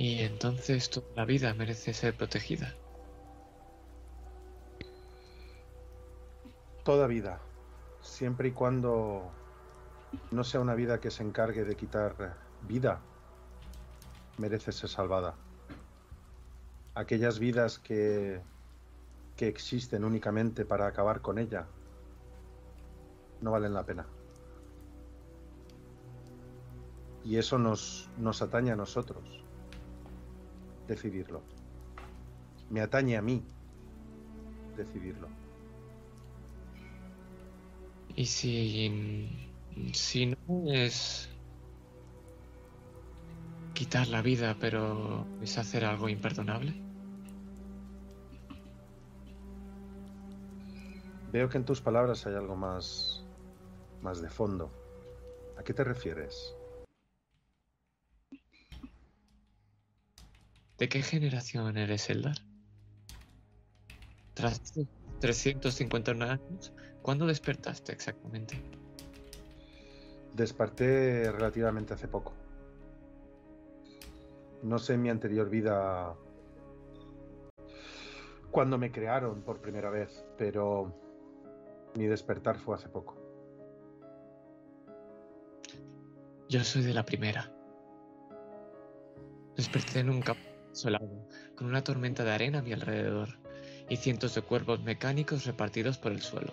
Y 0.00 0.22
entonces 0.22 0.88
toda 0.88 1.06
la 1.14 1.26
vida 1.26 1.52
merece 1.52 1.92
ser 1.92 2.16
protegida. 2.16 2.74
Toda 6.84 7.06
vida, 7.06 7.38
siempre 8.00 8.48
y 8.48 8.52
cuando 8.52 9.30
no 10.30 10.42
sea 10.42 10.60
una 10.60 10.74
vida 10.74 11.00
que 11.00 11.10
se 11.10 11.22
encargue 11.22 11.64
de 11.64 11.76
quitar 11.76 12.34
vida, 12.66 13.02
merece 14.38 14.72
ser 14.72 14.88
salvada. 14.88 15.34
Aquellas 16.94 17.38
vidas 17.38 17.78
que, 17.78 18.40
que 19.36 19.48
existen 19.48 20.02
únicamente 20.04 20.64
para 20.64 20.86
acabar 20.86 21.20
con 21.20 21.38
ella 21.38 21.66
no 23.42 23.50
valen 23.50 23.74
la 23.74 23.84
pena. 23.84 24.06
Y 27.22 27.36
eso 27.36 27.58
nos, 27.58 28.08
nos 28.16 28.40
atañe 28.40 28.70
a 28.70 28.76
nosotros, 28.76 29.39
decidirlo. 30.90 31.42
Me 32.68 32.80
atañe 32.80 33.16
a 33.16 33.22
mí 33.22 33.42
decidirlo. 34.76 35.28
Y 38.16 38.26
si... 38.26 39.28
Si 39.92 40.26
no 40.26 40.72
es... 40.72 41.28
Quitar 43.72 44.08
la 44.08 44.20
vida, 44.20 44.56
pero 44.60 45.26
es 45.40 45.56
hacer 45.56 45.84
algo 45.84 46.08
imperdonable. 46.08 46.74
Veo 51.32 51.48
que 51.48 51.58
en 51.58 51.64
tus 51.64 51.80
palabras 51.80 52.26
hay 52.26 52.34
algo 52.34 52.56
más, 52.56 53.24
más 54.02 54.20
de 54.20 54.28
fondo. 54.28 54.70
¿A 55.56 55.62
qué 55.62 55.72
te 55.72 55.84
refieres? 55.84 56.54
¿De 60.80 60.88
qué 60.88 61.02
generación 61.02 61.76
eres, 61.76 62.08
Eldar? 62.08 62.36
Tras 64.32 64.72
351 65.20 66.24
años, 66.24 66.72
¿cuándo 67.02 67.26
despertaste 67.26 67.92
exactamente? 67.92 68.58
Desperté 70.32 71.30
relativamente 71.30 71.92
hace 71.92 72.08
poco. 72.08 72.32
No 74.62 74.78
sé 74.78 74.94
en 74.94 75.02
mi 75.02 75.10
anterior 75.10 75.50
vida 75.50 76.16
cuando 78.50 78.78
me 78.78 78.90
crearon 78.90 79.42
por 79.42 79.60
primera 79.60 79.90
vez, 79.90 80.24
pero 80.38 80.94
mi 81.94 82.06
despertar 82.06 82.58
fue 82.58 82.76
hace 82.76 82.88
poco. 82.88 83.18
Yo 86.48 86.64
soy 86.64 86.82
de 86.84 86.94
la 86.94 87.04
primera. 87.04 87.52
Desperté 89.56 89.98
en 90.00 90.08
un 90.08 90.22
campo 90.22 90.49
desolado, 90.70 91.28
con 91.56 91.66
una 91.66 91.84
tormenta 91.84 92.24
de 92.24 92.32
arena 92.32 92.58
a 92.60 92.62
mi 92.62 92.72
alrededor 92.72 93.38
y 93.88 93.96
cientos 93.96 94.34
de 94.34 94.42
cuerpos 94.42 94.82
mecánicos 94.82 95.44
repartidos 95.44 95.98
por 95.98 96.12
el 96.12 96.22
suelo. 96.22 96.52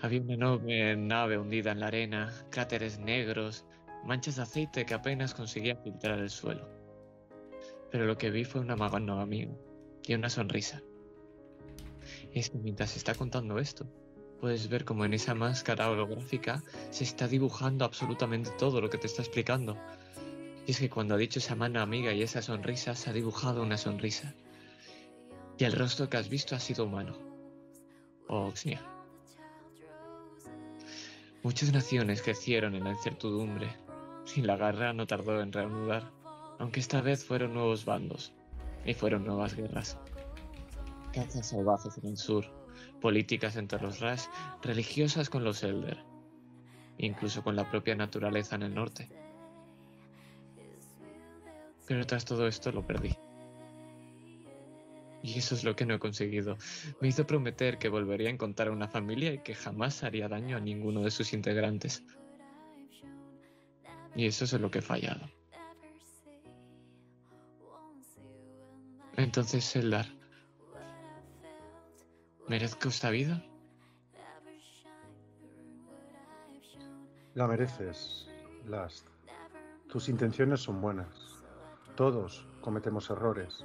Había 0.00 0.20
una 0.20 0.34
enorme 0.34 0.96
nave 0.96 1.38
hundida 1.38 1.72
en 1.72 1.80
la 1.80 1.86
arena, 1.88 2.32
cráteres 2.50 2.98
negros, 2.98 3.64
manchas 4.04 4.36
de 4.36 4.42
aceite 4.42 4.86
que 4.86 4.94
apenas 4.94 5.34
conseguían 5.34 5.82
filtrar 5.82 6.18
el 6.18 6.30
suelo. 6.30 6.68
Pero 7.90 8.06
lo 8.06 8.16
que 8.16 8.30
vi 8.30 8.44
fue 8.44 8.60
una 8.60 8.76
mano 8.76 9.20
amiga 9.20 9.54
y 10.04 10.14
una 10.14 10.30
sonrisa. 10.30 10.82
Es 12.32 12.50
que 12.50 12.58
mientras 12.58 12.96
está 12.96 13.14
contando 13.14 13.58
esto, 13.58 13.86
puedes 14.40 14.68
ver 14.68 14.84
como 14.84 15.04
en 15.04 15.14
esa 15.14 15.34
máscara 15.34 15.90
holográfica 15.90 16.62
se 16.90 17.04
está 17.04 17.26
dibujando 17.26 17.84
absolutamente 17.84 18.50
todo 18.58 18.80
lo 18.80 18.90
que 18.90 18.98
te 18.98 19.06
está 19.06 19.22
explicando. 19.22 19.76
Y 20.66 20.72
es 20.72 20.80
que 20.80 20.90
cuando 20.90 21.14
ha 21.14 21.18
dicho 21.18 21.38
esa 21.38 21.54
mano 21.54 21.80
amiga 21.80 22.12
y 22.12 22.22
esa 22.22 22.42
sonrisa, 22.42 22.96
se 22.96 23.10
ha 23.10 23.12
dibujado 23.12 23.62
una 23.62 23.76
sonrisa. 23.76 24.34
Y 25.58 25.64
el 25.64 25.72
rostro 25.72 26.10
que 26.10 26.16
has 26.16 26.28
visto 26.28 26.56
ha 26.56 26.60
sido 26.60 26.84
humano. 26.84 27.16
O 28.28 28.46
Oxnia. 28.46 28.82
Muchas 31.44 31.72
naciones 31.72 32.20
crecieron 32.20 32.74
en 32.74 32.82
la 32.82 32.90
incertidumbre 32.90 33.76
y 34.34 34.42
la 34.42 34.56
guerra 34.56 34.92
no 34.92 35.06
tardó 35.06 35.40
en 35.40 35.52
reanudar, 35.52 36.10
aunque 36.58 36.80
esta 36.80 37.00
vez 37.00 37.24
fueron 37.24 37.54
nuevos 37.54 37.84
bandos 37.84 38.32
y 38.84 38.92
fueron 38.94 39.24
nuevas 39.24 39.54
guerras. 39.54 39.96
Cazas 41.12 41.50
salvajes 41.50 41.96
en 41.98 42.10
el 42.10 42.16
sur, 42.16 42.44
políticas 43.00 43.54
entre 43.54 43.80
los 43.80 44.00
Rash, 44.00 44.24
religiosas 44.62 45.30
con 45.30 45.44
los 45.44 45.62
Elder, 45.62 45.98
incluso 46.98 47.44
con 47.44 47.54
la 47.54 47.70
propia 47.70 47.94
naturaleza 47.94 48.56
en 48.56 48.64
el 48.64 48.74
norte. 48.74 49.08
Pero 51.86 52.06
tras 52.06 52.24
todo 52.24 52.46
esto 52.46 52.72
lo 52.72 52.86
perdí. 52.86 53.16
Y 55.22 55.38
eso 55.38 55.54
es 55.54 55.64
lo 55.64 55.74
que 55.74 55.86
no 55.86 55.94
he 55.94 55.98
conseguido. 55.98 56.56
Me 57.00 57.08
hizo 57.08 57.26
prometer 57.26 57.78
que 57.78 57.88
volvería 57.88 58.28
a 58.28 58.32
encontrar 58.32 58.70
una 58.70 58.88
familia 58.88 59.32
y 59.32 59.38
que 59.38 59.54
jamás 59.54 60.04
haría 60.04 60.28
daño 60.28 60.56
a 60.56 60.60
ninguno 60.60 61.02
de 61.02 61.10
sus 61.10 61.32
integrantes. 61.32 62.04
Y 64.14 64.26
eso 64.26 64.44
es 64.44 64.52
lo 64.52 64.70
que 64.70 64.78
he 64.78 64.82
fallado. 64.82 65.28
Entonces, 69.16 69.64
Seldar, 69.64 70.06
¿merezco 72.48 72.88
esta 72.88 73.10
vida? 73.10 73.42
La 77.34 77.46
mereces, 77.46 78.28
Last. 78.66 79.06
Tus 79.88 80.08
intenciones 80.08 80.60
son 80.60 80.80
buenas. 80.80 81.25
Todos 81.96 82.46
cometemos 82.60 83.08
errores. 83.08 83.64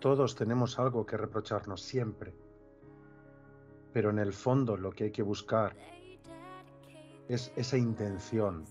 Todos 0.00 0.34
tenemos 0.34 0.78
algo 0.78 1.04
que 1.04 1.18
reprocharnos 1.18 1.82
siempre. 1.82 2.34
Pero 3.92 4.08
en 4.08 4.18
el 4.18 4.32
fondo 4.32 4.78
lo 4.78 4.90
que 4.90 5.04
hay 5.04 5.10
que 5.10 5.22
buscar 5.22 5.76
es 7.28 7.52
esa 7.54 7.76
intención, 7.76 8.64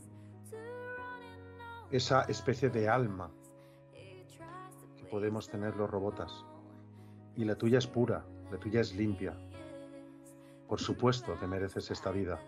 esa 1.91 2.24
especie 2.24 2.72
de 2.72 2.89
alma 2.89 3.30
que 4.98 5.06
podemos 5.12 5.48
tener 5.50 5.76
los 5.76 5.88
robotas. 5.88 6.44
Y 7.36 7.46
la 7.46 7.56
tuya 7.56 7.78
es 7.78 7.86
pura, 7.86 8.26
la 8.52 8.58
tuya 8.58 8.82
es 8.82 8.96
limpia. 8.96 9.38
Por 10.68 10.80
supuesto 10.80 11.38
que 11.39 11.46
mereces 11.46 11.91
esta 11.91 12.10
vida. 12.10 12.39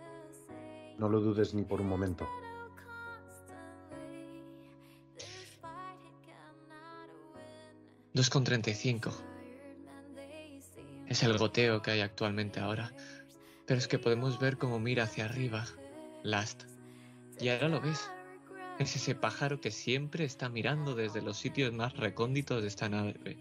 No 0.97 1.07
lo 1.07 1.19
dudes 1.19 1.53
ni 1.53 1.61
por 1.61 1.81
un 1.81 1.87
momento. 1.87 2.27
Dos 8.17 8.31
con 8.31 8.43
treinta 8.43 8.71
y 8.71 8.73
cinco. 8.73 9.11
Es 11.05 11.21
el 11.21 11.37
goteo 11.37 11.83
que 11.83 11.91
hay 11.91 12.01
actualmente 12.01 12.59
ahora. 12.59 12.91
Pero 13.67 13.77
es 13.77 13.87
que 13.87 13.99
podemos 13.99 14.39
ver 14.39 14.57
cómo 14.57 14.79
mira 14.79 15.03
hacia 15.03 15.25
arriba. 15.25 15.67
Last. 16.23 16.63
Y 17.39 17.49
ahora 17.49 17.69
lo 17.69 17.79
ves. 17.79 18.09
Es 18.79 18.95
ese 18.95 19.13
pájaro 19.13 19.61
que 19.61 19.69
siempre 19.69 20.25
está 20.25 20.49
mirando 20.49 20.95
desde 20.95 21.21
los 21.21 21.37
sitios 21.37 21.71
más 21.73 21.95
recónditos 21.95 22.63
de 22.63 22.67
esta 22.69 22.89
nave. 22.89 23.37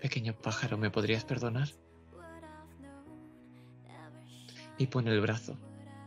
Pequeño 0.00 0.32
pájaro, 0.32 0.78
¿me 0.78 0.90
podrías 0.90 1.26
perdonar? 1.26 1.68
Y 4.78 4.86
pone 4.86 5.10
el 5.10 5.20
brazo, 5.20 5.58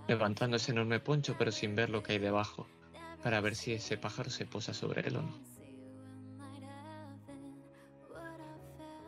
levantando 0.08 0.58
ese 0.58 0.72
enorme 0.72 1.00
poncho 1.00 1.36
pero 1.38 1.52
sin 1.52 1.76
ver 1.76 1.92
lo 1.92 2.02
que 2.02 2.13
hay 2.13 2.18
debajo, 2.18 2.68
para 3.24 3.40
ver 3.40 3.56
si 3.56 3.72
ese 3.74 3.98
pájaro 3.98 4.30
se 4.30 4.46
posa 4.46 4.74
sobre 4.74 5.02
él 5.08 5.16
o 5.16 5.22
no. 5.22 5.34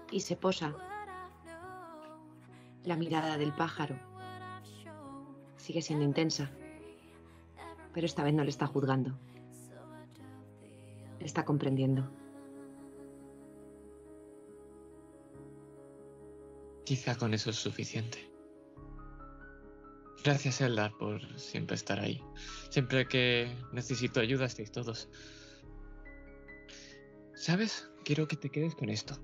Y 0.09 0.21
se 0.21 0.37
posa. 0.37 0.73
La 2.85 2.95
mirada 2.95 3.37
del 3.37 3.53
pájaro 3.53 3.99
sigue 5.57 5.81
siendo 5.81 6.05
intensa, 6.05 6.49
pero 7.93 8.05
esta 8.05 8.23
vez 8.23 8.33
no 8.33 8.43
le 8.43 8.51
está 8.51 8.67
juzgando. 8.67 9.17
Le 11.19 11.25
está 11.25 11.43
comprendiendo. 11.43 12.09
Quizá 16.85 17.17
con 17.17 17.33
eso 17.33 17.49
es 17.49 17.55
suficiente. 17.55 18.34
Gracias, 20.25 20.59
Eldar, 20.59 20.91
por 20.97 21.21
siempre 21.39 21.75
estar 21.75 21.99
ahí. 21.99 22.19
Siempre 22.71 23.07
que 23.07 23.55
necesito 23.71 24.19
ayuda 24.19 24.45
estáis 24.45 24.71
todos. 24.71 25.07
¿Sabes? 27.35 27.91
Quiero 28.03 28.27
que 28.27 28.35
te 28.35 28.49
quedes 28.49 28.73
con 28.73 28.89
esto. 28.89 29.19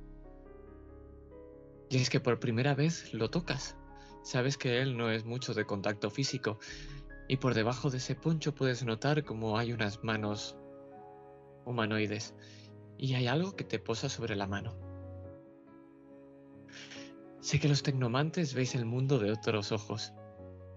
Y 1.89 1.97
es 1.97 2.11
que 2.11 2.19
por 2.19 2.39
primera 2.39 2.75
vez 2.75 3.15
lo 3.15 3.31
tocas. 3.31 3.75
Sabes 4.23 4.59
que 4.59 4.79
él 4.79 4.95
no 4.95 5.09
es 5.09 5.25
mucho 5.25 5.55
de 5.55 5.65
contacto 5.65 6.11
físico. 6.11 6.59
Y 7.27 7.37
por 7.37 7.55
debajo 7.55 7.89
de 7.89 7.97
ese 7.97 8.13
poncho 8.13 8.53
puedes 8.53 8.83
notar 8.83 9.23
como 9.23 9.57
hay 9.57 9.73
unas 9.73 10.03
manos 10.03 10.55
humanoides. 11.65 12.35
Y 12.99 13.15
hay 13.15 13.25
algo 13.25 13.55
que 13.55 13.63
te 13.63 13.79
posa 13.79 14.07
sobre 14.07 14.35
la 14.35 14.45
mano. 14.45 14.77
Sé 17.39 17.59
que 17.59 17.67
los 17.67 17.81
tecnomantes 17.81 18.53
veis 18.53 18.75
el 18.75 18.85
mundo 18.85 19.17
de 19.17 19.31
otros 19.31 19.71
ojos, 19.71 20.13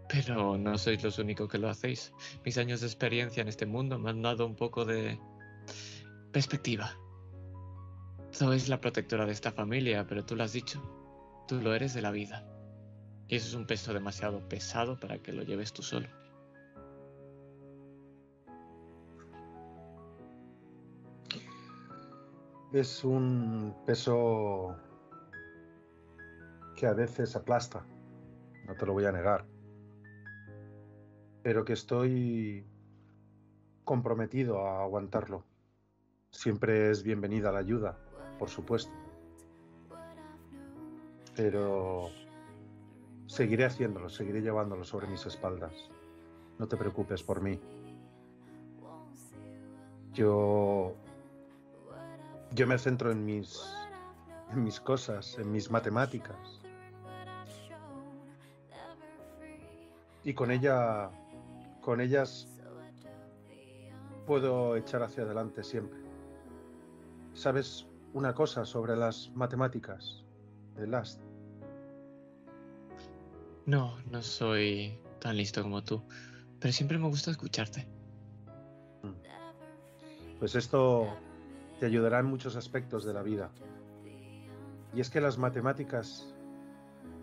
pero 0.08 0.58
no 0.58 0.78
sois 0.78 1.02
los 1.02 1.18
únicos 1.18 1.48
que 1.48 1.58
lo 1.58 1.68
hacéis. 1.68 2.12
Mis 2.44 2.58
años 2.58 2.80
de 2.80 2.86
experiencia 2.86 3.40
en 3.40 3.48
este 3.48 3.66
mundo 3.66 3.98
me 3.98 4.10
han 4.10 4.22
dado 4.22 4.46
un 4.46 4.56
poco 4.56 4.84
de 4.84 5.18
perspectiva. 6.32 6.96
Sois 8.30 8.68
la 8.68 8.80
protectora 8.80 9.26
de 9.26 9.32
esta 9.32 9.52
familia, 9.52 10.06
pero 10.06 10.24
tú 10.24 10.36
lo 10.36 10.44
has 10.44 10.52
dicho. 10.52 10.82
Tú 11.46 11.60
lo 11.60 11.74
eres 11.74 11.94
de 11.94 12.02
la 12.02 12.10
vida. 12.10 12.46
Y 13.28 13.36
eso 13.36 13.48
es 13.48 13.54
un 13.54 13.66
peso 13.66 13.92
demasiado 13.92 14.46
pesado 14.48 14.98
para 14.98 15.18
que 15.18 15.32
lo 15.32 15.42
lleves 15.42 15.72
tú 15.72 15.82
solo. 15.82 16.08
Es 22.72 23.04
un 23.04 23.72
peso 23.86 24.74
que 26.74 26.88
a 26.88 26.92
veces 26.92 27.36
aplasta, 27.36 27.86
no 28.66 28.74
te 28.74 28.84
lo 28.84 28.94
voy 28.94 29.04
a 29.04 29.12
negar, 29.12 29.46
pero 31.44 31.62
que 31.66 31.74
estoy 31.74 32.64
comprometido 33.84 34.66
a 34.66 34.82
aguantarlo. 34.82 35.44
Siempre 36.30 36.90
es 36.90 37.02
bienvenida 37.02 37.52
la 37.52 37.58
ayuda, 37.58 37.98
por 38.38 38.48
supuesto, 38.48 38.90
pero 41.36 42.08
seguiré 43.26 43.66
haciéndolo, 43.66 44.08
seguiré 44.08 44.40
llevándolo 44.40 44.84
sobre 44.84 45.06
mis 45.06 45.26
espaldas. 45.26 45.90
No 46.58 46.66
te 46.66 46.78
preocupes 46.78 47.22
por 47.22 47.42
mí. 47.42 47.60
Yo 50.14 50.94
yo 52.52 52.66
me 52.66 52.78
centro 52.78 53.12
en 53.12 53.22
mis 53.22 53.62
en 54.50 54.64
mis 54.64 54.80
cosas, 54.80 55.38
en 55.38 55.52
mis 55.52 55.70
matemáticas. 55.70 56.64
y 60.24 60.32
con 60.32 60.50
ella 60.50 61.10
con 61.84 62.00
ellas 62.00 62.48
puedo 64.26 64.74
echar 64.76 65.02
hacia 65.02 65.24
adelante 65.24 65.62
siempre. 65.62 66.00
¿Sabes 67.34 67.86
una 68.14 68.34
cosa 68.34 68.64
sobre 68.64 68.96
las 68.96 69.30
matemáticas 69.34 70.24
de 70.76 70.86
Last? 70.86 71.20
No, 73.66 73.98
no 74.10 74.22
soy 74.22 74.98
tan 75.20 75.36
listo 75.36 75.62
como 75.62 75.84
tú, 75.84 76.02
pero 76.58 76.72
siempre 76.72 76.98
me 76.98 77.08
gusta 77.08 77.30
escucharte. 77.30 77.86
Pues 80.38 80.54
esto 80.54 81.06
te 81.80 81.86
ayudará 81.86 82.18
en 82.20 82.26
muchos 82.26 82.56
aspectos 82.56 83.04
de 83.04 83.12
la 83.12 83.22
vida. 83.22 83.50
Y 84.94 85.00
es 85.00 85.10
que 85.10 85.20
las 85.20 85.38
matemáticas 85.38 86.34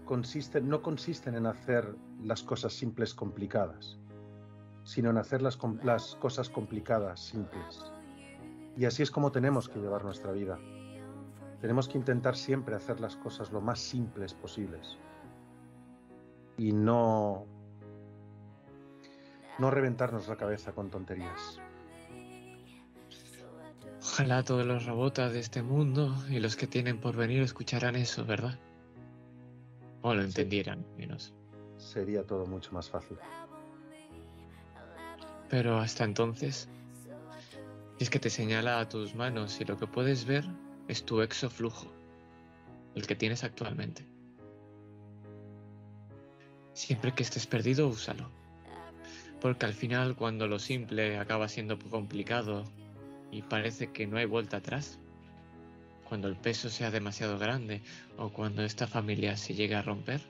consisten, 0.05 0.67
no 0.67 0.81
consisten 0.81 1.35
en 1.35 1.45
hacer 1.45 1.95
las 2.23 2.43
cosas 2.43 2.73
simples 2.73 3.13
complicadas, 3.13 4.00
sino 4.83 5.09
en 5.09 5.17
hacer 5.17 5.41
las, 5.41 5.57
las 5.83 6.15
cosas 6.15 6.49
complicadas 6.49 7.19
simples. 7.19 7.91
Y 8.77 8.85
así 8.85 9.03
es 9.03 9.11
como 9.11 9.31
tenemos 9.31 9.69
que 9.69 9.79
llevar 9.79 10.03
nuestra 10.03 10.31
vida. 10.31 10.57
Tenemos 11.59 11.87
que 11.87 11.97
intentar 11.97 12.35
siempre 12.35 12.75
hacer 12.75 12.99
las 12.99 13.15
cosas 13.15 13.51
lo 13.51 13.61
más 13.61 13.79
simples 13.79 14.33
posibles. 14.33 14.97
Y 16.57 16.71
no 16.71 17.45
no 19.59 19.69
reventarnos 19.69 20.27
la 20.27 20.35
cabeza 20.35 20.71
con 20.71 20.89
tonterías. 20.89 21.59
Ojalá 24.01 24.43
todos 24.43 24.65
los 24.65 24.85
robotas 24.87 25.31
de 25.33 25.39
este 25.39 25.61
mundo 25.61 26.15
y 26.29 26.39
los 26.39 26.55
que 26.55 26.65
tienen 26.65 26.99
por 26.99 27.15
venir 27.15 27.43
escucharan 27.43 27.95
eso, 27.95 28.25
¿verdad? 28.25 28.57
O 30.01 30.15
lo 30.15 30.23
entendieran, 30.23 30.83
menos. 30.97 31.33
Sería 31.77 32.25
todo 32.25 32.47
mucho 32.47 32.71
más 32.73 32.89
fácil. 32.89 33.17
Pero 35.51 35.79
hasta 35.79 36.05
entonces, 36.05 36.69
es 37.99 38.09
que 38.09 38.19
te 38.19 38.29
señala 38.29 38.79
a 38.79 38.87
tus 38.87 39.15
manos 39.15 39.59
y 39.59 39.65
lo 39.65 39.77
que 39.77 39.85
puedes 39.85 40.23
ver 40.23 40.45
es 40.87 41.03
tu 41.03 41.21
exoflujo, 41.21 41.91
el 42.95 43.05
que 43.05 43.17
tienes 43.17 43.43
actualmente. 43.43 44.07
Siempre 46.71 47.13
que 47.13 47.23
estés 47.23 47.47
perdido, 47.47 47.89
úsalo. 47.89 48.31
Porque 49.41 49.65
al 49.65 49.73
final, 49.73 50.15
cuando 50.15 50.47
lo 50.47 50.57
simple 50.57 51.17
acaba 51.17 51.49
siendo 51.49 51.77
complicado 51.77 52.63
y 53.29 53.41
parece 53.41 53.91
que 53.91 54.07
no 54.07 54.15
hay 54.15 54.25
vuelta 54.25 54.57
atrás, 54.57 54.99
cuando 56.07 56.29
el 56.29 56.37
peso 56.37 56.69
sea 56.69 56.91
demasiado 56.91 57.37
grande 57.37 57.81
o 58.17 58.29
cuando 58.29 58.63
esta 58.63 58.87
familia 58.87 59.35
se 59.35 59.53
llegue 59.53 59.75
a 59.75 59.81
romper, 59.81 60.21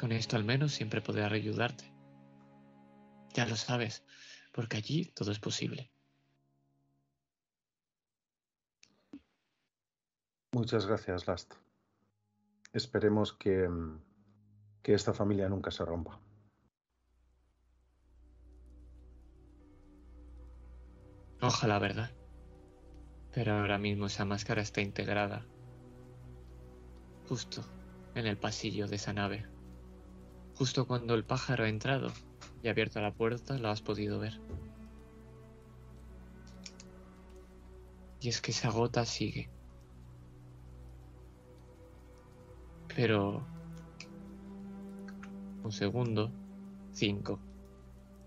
con 0.00 0.12
esto 0.12 0.36
al 0.36 0.44
menos 0.44 0.72
siempre 0.72 1.02
podré 1.02 1.24
ayudarte. 1.24 1.93
Ya 3.34 3.46
lo 3.46 3.56
sabes, 3.56 4.04
porque 4.52 4.76
allí 4.76 5.06
todo 5.06 5.32
es 5.32 5.40
posible. 5.40 5.90
Muchas 10.52 10.86
gracias, 10.86 11.26
Last. 11.26 11.54
Esperemos 12.72 13.32
que, 13.32 13.68
que 14.82 14.94
esta 14.94 15.12
familia 15.12 15.48
nunca 15.48 15.72
se 15.72 15.84
rompa. 15.84 16.20
Ojalá, 21.40 21.78
¿verdad? 21.80 22.10
Pero 23.32 23.54
ahora 23.54 23.78
mismo 23.78 24.06
esa 24.06 24.24
máscara 24.24 24.62
está 24.62 24.80
integrada 24.80 25.44
justo 27.28 27.64
en 28.14 28.26
el 28.26 28.38
pasillo 28.38 28.86
de 28.86 28.96
esa 28.96 29.12
nave. 29.12 29.46
Justo 30.54 30.86
cuando 30.86 31.14
el 31.14 31.24
pájaro 31.24 31.64
ha 31.64 31.68
entrado 31.68 32.12
y 32.64 32.68
abierto 32.68 32.98
la 32.98 33.12
puerta, 33.12 33.58
lo 33.58 33.68
has 33.68 33.82
podido 33.82 34.18
ver. 34.18 34.40
Y 38.22 38.30
es 38.30 38.40
que 38.40 38.52
esa 38.52 38.70
gota 38.70 39.04
sigue. 39.04 39.50
Pero... 42.96 43.46
Un 45.62 45.72
segundo. 45.72 46.32
5. 46.92 47.38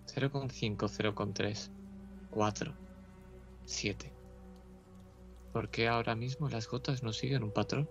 0,5, 0.05 0.77
0,3. 0.77 1.71
4. 2.29 2.73
7. 3.65 4.13
¿Por 5.51 5.69
qué 5.69 5.87
ahora 5.87 6.15
mismo 6.15 6.47
las 6.47 6.67
gotas 6.67 7.01
no 7.01 7.11
siguen 7.11 7.41
un 7.41 7.51
patrón? 7.51 7.89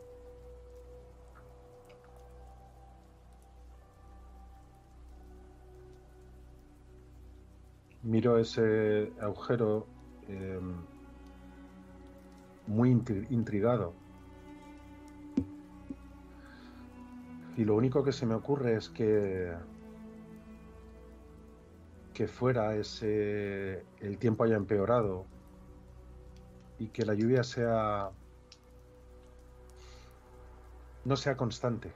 Miro 8.07 8.39
ese 8.39 9.13
agujero 9.21 9.89
eh, 10.29 10.61
muy 12.69 12.91
intrigado. 13.31 13.95
Y 17.57 17.65
lo 17.65 17.75
único 17.75 18.05
que 18.05 18.13
se 18.13 18.25
me 18.25 18.35
ocurre 18.35 18.77
es 18.77 18.91
que 18.91 19.53
que 22.15 22.29
fuera 22.29 22.77
ese 22.77 23.85
el 24.01 24.19
tiempo 24.19 24.45
haya 24.45 24.55
empeorado 24.55 25.27
y 26.79 26.87
que 26.87 27.05
la 27.05 27.13
lluvia 27.13 27.43
sea 27.43 28.11
no 31.05 31.17
sea 31.17 31.37
constante. 31.37 31.91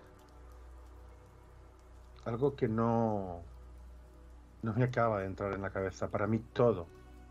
Algo 2.25 2.57
que 2.57 2.66
no 2.66 3.44
no 4.62 4.75
me 4.75 4.85
acaba 4.85 5.20
de 5.20 5.27
entrar 5.27 5.53
en 5.53 5.62
la 5.62 5.70
cabeza. 5.70 6.11
Para 6.11 6.27
mí 6.27 6.38
todo 6.53 6.87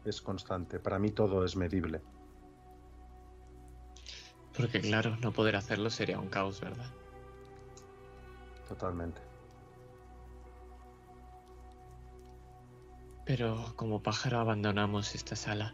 es 0.06 0.22
constante, 0.22 0.80
para 0.80 1.00
mí 1.00 1.12
todo 1.12 1.46
es 1.46 1.56
medible. 1.56 2.02
Porque 4.56 4.82
claro, 4.82 5.16
no 5.18 5.32
poder 5.32 5.56
hacerlo 5.56 5.90
sería 5.90 6.20
un 6.20 6.28
caos, 6.28 6.60
¿verdad? 6.60 6.90
Totalmente. 8.68 9.22
Pero 13.26 13.74
como 13.76 14.02
pájaro 14.02 14.40
abandonamos 14.40 15.14
esta 15.16 15.36
sala. 15.36 15.74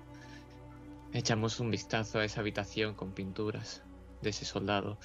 Echamos 1.13 1.61
un 1.61 1.71
vistazo 1.71 2.19
a 2.19 2.25
esa 2.25 2.41
habitación 2.41 2.93
con 2.93 3.13
pinturas 3.13 3.83
de 4.21 4.31
ese 4.31 4.43
soldado. 4.43 4.97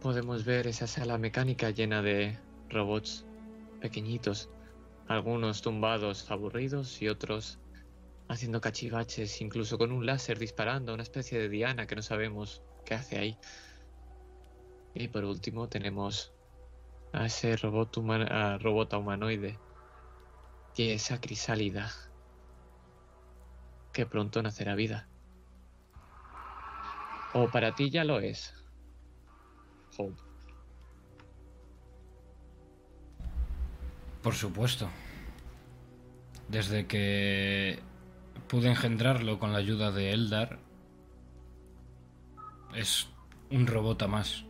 Podemos 0.00 0.44
ver 0.44 0.66
esa 0.66 0.88
sala 0.88 1.16
mecánica 1.18 1.70
llena 1.70 2.02
de 2.02 2.36
robots 2.68 3.24
pequeñitos, 3.80 4.50
algunos 5.08 5.62
tumbados 5.62 6.30
aburridos 6.30 7.00
y 7.00 7.08
otros 7.08 7.58
haciendo 8.28 8.60
cachivaches, 8.60 9.40
incluso 9.40 9.78
con 9.78 9.92
un 9.92 10.04
láser 10.04 10.38
disparando, 10.38 10.94
una 10.94 11.02
especie 11.02 11.38
de 11.38 11.48
diana 11.48 11.86
que 11.86 11.96
no 11.96 12.02
sabemos 12.02 12.62
qué 12.84 12.94
hace 12.94 13.18
ahí. 13.18 13.38
Y 14.94 15.08
por 15.08 15.24
último 15.24 15.68
tenemos 15.68 16.32
a 17.12 17.26
ese 17.26 17.56
robot, 17.56 17.96
robot 18.60 18.94
humanoide 18.94 19.58
y 20.74 20.90
esa 20.90 21.20
crisálida 21.20 21.90
que 23.92 24.06
pronto 24.06 24.42
nacerá 24.42 24.74
vida. 24.74 25.08
O 27.32 27.48
para 27.48 27.74
ti 27.74 27.90
ya 27.90 28.04
lo 28.04 28.20
es. 28.20 28.54
Hope. 29.96 30.25
Por 34.26 34.34
supuesto. 34.34 34.88
Desde 36.48 36.88
que 36.88 37.78
pude 38.48 38.68
engendrarlo 38.68 39.38
con 39.38 39.52
la 39.52 39.58
ayuda 39.58 39.92
de 39.92 40.10
Eldar, 40.10 40.58
es 42.74 43.06
un 43.52 43.68
robot 43.68 44.02
a 44.02 44.08
más, 44.08 44.44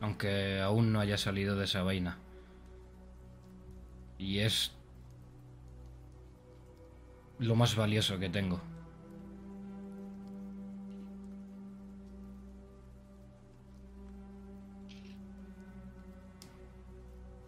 aunque 0.00 0.60
aún 0.60 0.92
no 0.92 1.00
haya 1.00 1.18
salido 1.18 1.56
de 1.56 1.64
esa 1.64 1.82
vaina. 1.82 2.18
Y 4.18 4.38
es 4.38 4.70
lo 7.40 7.56
más 7.56 7.74
valioso 7.74 8.20
que 8.20 8.28
tengo. 8.28 8.60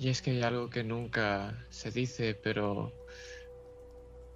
Y 0.00 0.08
es 0.08 0.22
que 0.22 0.30
hay 0.30 0.42
algo 0.42 0.70
que 0.70 0.82
nunca 0.82 1.54
se 1.68 1.90
dice, 1.90 2.34
pero 2.34 2.90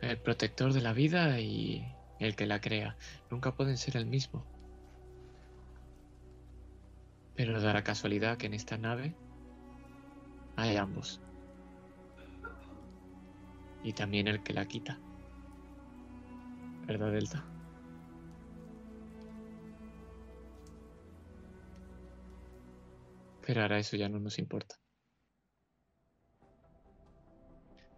el 0.03 0.19
protector 0.19 0.75
de 0.75 0.83
la 0.83 0.93
vida 0.93 1.41
y 1.41 1.83
el 2.21 2.37
que 2.37 2.45
la 2.45 2.61
crea 2.61 2.99
nunca 3.31 3.57
pueden 3.57 3.79
ser 3.79 3.97
el 3.97 4.05
mismo. 4.05 4.45
Pero 7.35 7.63
da 7.63 7.73
la 7.73 7.83
casualidad 7.83 8.37
que 8.37 8.45
en 8.45 8.53
esta 8.53 8.77
nave 8.77 9.15
hay 10.57 10.77
ambos. 10.77 11.19
Y 13.83 13.95
también 13.95 14.29
el 14.29 14.43
que 14.43 14.53
la 14.53 14.67
quita. 14.67 15.01
¿Verdad, 16.87 17.11
Delta? 17.11 17.43
Pero 23.47 23.63
ahora 23.63 23.79
eso 23.79 23.97
ya 23.97 24.11
no 24.11 24.21
nos 24.21 24.39
importa. 24.39 24.84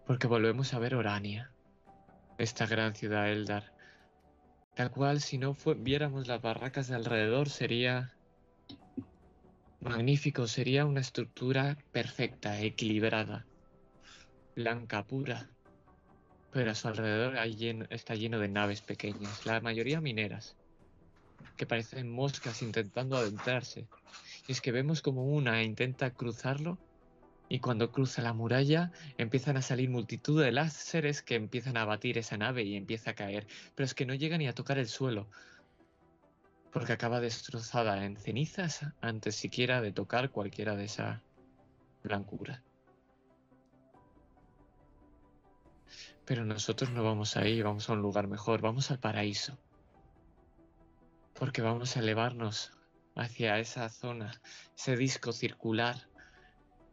Porque 0.06 0.28
volvemos 0.28 0.72
a 0.72 0.78
ver 0.78 0.94
Orania, 0.94 1.50
esta 2.38 2.64
gran 2.64 2.94
ciudad 2.94 3.28
Eldar, 3.28 3.72
la 4.76 4.88
cual 4.88 5.20
si 5.20 5.36
no 5.36 5.56
viéramos 5.78 6.28
las 6.28 6.40
barracas 6.40 6.86
de 6.86 6.94
alrededor 6.94 7.48
sería 7.48 8.14
magnífico, 9.80 10.46
sería 10.46 10.86
una 10.86 11.00
estructura 11.00 11.76
perfecta, 11.90 12.60
equilibrada, 12.60 13.46
blanca, 14.54 15.04
pura. 15.04 15.50
Pero 16.52 16.70
a 16.70 16.74
su 16.76 16.86
alrededor 16.86 17.36
está 17.90 18.14
lleno 18.14 18.38
de 18.38 18.48
naves 18.48 18.82
pequeñas, 18.82 19.44
la 19.44 19.60
mayoría 19.60 20.00
mineras, 20.00 20.56
que 21.56 21.66
parecen 21.66 22.08
moscas 22.08 22.62
intentando 22.62 23.16
adentrarse. 23.16 23.88
Y 24.46 24.52
es 24.52 24.60
que 24.60 24.70
vemos 24.70 25.02
como 25.02 25.24
una 25.24 25.64
intenta 25.64 26.10
cruzarlo 26.10 26.78
y 27.48 27.60
cuando 27.60 27.92
cruza 27.92 28.22
la 28.22 28.32
muralla 28.32 28.90
empiezan 29.18 29.56
a 29.56 29.62
salir 29.62 29.88
multitud 29.88 30.42
de 30.42 30.52
láseres 30.52 31.22
que 31.22 31.36
empiezan 31.36 31.76
a 31.76 31.84
batir 31.84 32.18
esa 32.18 32.36
nave 32.36 32.64
y 32.64 32.76
empieza 32.76 33.10
a 33.10 33.14
caer. 33.14 33.46
Pero 33.74 33.84
es 33.84 33.94
que 33.94 34.06
no 34.06 34.14
llega 34.14 34.38
ni 34.38 34.48
a 34.48 34.54
tocar 34.54 34.78
el 34.78 34.88
suelo. 34.88 35.28
Porque 36.72 36.92
acaba 36.92 37.20
destrozada 37.20 38.04
en 38.04 38.16
cenizas 38.16 38.84
antes 39.00 39.36
siquiera 39.36 39.80
de 39.80 39.92
tocar 39.92 40.30
cualquiera 40.30 40.76
de 40.76 40.84
esa 40.84 41.22
blancura. 42.02 42.62
Pero 46.24 46.44
nosotros 46.44 46.90
no 46.90 47.04
vamos 47.04 47.36
ahí, 47.36 47.62
vamos 47.62 47.88
a 47.88 47.92
un 47.92 48.02
lugar 48.02 48.26
mejor, 48.26 48.60
vamos 48.60 48.90
al 48.90 48.98
paraíso. 48.98 49.56
Porque 51.34 51.62
vamos 51.62 51.96
a 51.96 52.00
elevarnos 52.00 52.72
hacia 53.14 53.60
esa 53.60 53.88
zona, 53.88 54.40
ese 54.76 54.96
disco 54.96 55.32
circular 55.32 56.08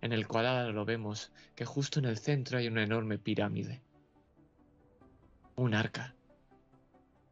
en 0.04 0.12
el 0.12 0.28
cual 0.28 0.46
ahora 0.48 0.74
lo 0.74 0.84
vemos 0.84 1.32
que 1.56 1.64
justo 1.64 1.98
en 1.98 2.04
el 2.04 2.18
centro 2.18 2.58
hay 2.58 2.68
una 2.68 2.84
enorme 2.84 3.18
pirámide. 3.18 3.82
Un 5.56 5.74
arca. 5.74 6.14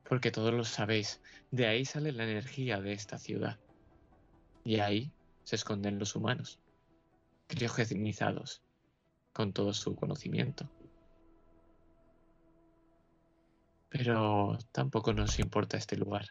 Porque 0.08 0.32
todos 0.32 0.54
lo 0.54 0.64
sabéis, 0.64 1.20
de 1.52 1.68
ahí 1.68 1.84
sale 1.84 2.14
la 2.14 2.24
energía 2.24 2.80
de 2.80 2.94
esta 2.94 3.18
ciudad. 3.18 3.60
Y 4.64 4.80
ahí 4.80 5.12
se 5.44 5.58
esconden 5.58 6.00
los 6.00 6.16
humanos, 6.16 6.62
criogenizados, 7.48 8.64
con 9.34 9.52
todo 9.52 9.74
su 9.74 9.94
conocimiento. 9.94 10.72
Pero 13.90 14.58
tampoco 14.72 15.12
nos 15.12 15.40
importa 15.40 15.76
este 15.76 15.98
lugar, 15.98 16.28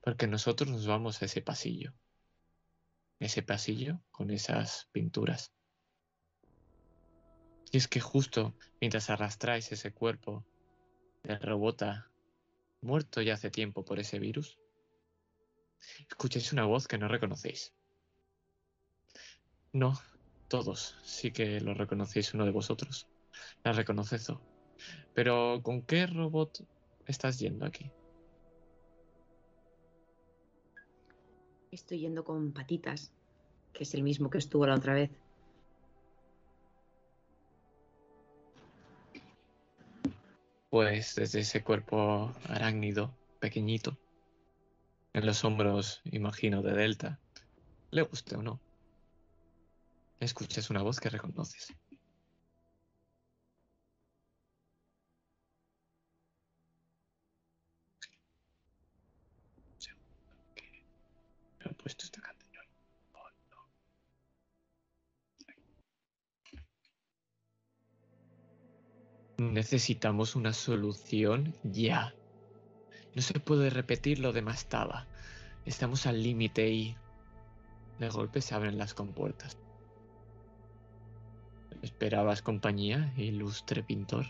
porque 0.00 0.26
nosotros 0.26 0.70
nos 0.70 0.86
vamos 0.86 1.20
a 1.20 1.26
ese 1.26 1.42
pasillo. 1.42 1.92
Ese 3.18 3.42
pasillo 3.42 4.00
con 4.10 4.30
esas 4.30 4.88
pinturas. 4.90 5.52
Y 7.76 7.78
es 7.78 7.88
que 7.88 8.00
justo 8.00 8.54
mientras 8.80 9.10
arrastráis 9.10 9.70
ese 9.70 9.92
cuerpo 9.92 10.46
de 11.22 11.38
robota 11.38 12.10
muerto 12.80 13.20
ya 13.20 13.34
hace 13.34 13.50
tiempo 13.50 13.84
por 13.84 13.98
ese 13.98 14.18
virus, 14.18 14.58
escucháis 16.08 16.54
una 16.54 16.64
voz 16.64 16.88
que 16.88 16.96
no 16.96 17.06
reconocéis. 17.06 17.74
No, 19.74 19.92
todos 20.48 20.96
sí 21.04 21.32
que 21.32 21.60
lo 21.60 21.74
reconocéis 21.74 22.32
uno 22.32 22.46
de 22.46 22.50
vosotros. 22.50 23.08
La 23.62 23.72
reconoce. 23.72 24.16
Pero 25.12 25.60
¿con 25.62 25.82
qué 25.82 26.06
robot 26.06 26.66
estás 27.04 27.38
yendo 27.38 27.66
aquí? 27.66 27.92
Estoy 31.70 31.98
yendo 31.98 32.24
con 32.24 32.54
patitas, 32.54 33.12
que 33.74 33.82
es 33.82 33.92
el 33.92 34.02
mismo 34.02 34.30
que 34.30 34.38
estuvo 34.38 34.66
la 34.66 34.76
otra 34.76 34.94
vez. 34.94 35.10
Pues 40.68 41.14
desde 41.14 41.40
ese 41.40 41.62
cuerpo 41.62 42.34
arácnido, 42.48 43.16
pequeñito, 43.40 43.98
en 45.12 45.24
los 45.24 45.44
hombros, 45.44 46.02
imagino, 46.04 46.62
de 46.62 46.72
Delta, 46.72 47.20
le 47.90 48.02
guste 48.02 48.36
o 48.36 48.42
no, 48.42 48.60
escuchas 50.20 50.68
una 50.70 50.82
voz 50.82 51.00
que 51.00 51.08
reconoces. 51.08 51.74
Puesto 61.82 62.04
esta 62.04 62.20
Necesitamos 69.56 70.36
una 70.36 70.52
solución 70.52 71.54
ya. 71.62 72.14
No 73.14 73.22
se 73.22 73.40
puede 73.40 73.70
repetir 73.70 74.18
lo 74.18 74.34
de 74.34 74.42
Mastaba. 74.42 75.06
Estamos 75.64 76.06
al 76.06 76.22
límite 76.22 76.68
y 76.68 76.94
de 77.98 78.10
golpe 78.10 78.42
se 78.42 78.54
abren 78.54 78.76
las 78.76 78.92
compuertas. 78.92 79.56
¿Esperabas 81.80 82.42
compañía, 82.42 83.14
ilustre 83.16 83.82
pintor? 83.82 84.26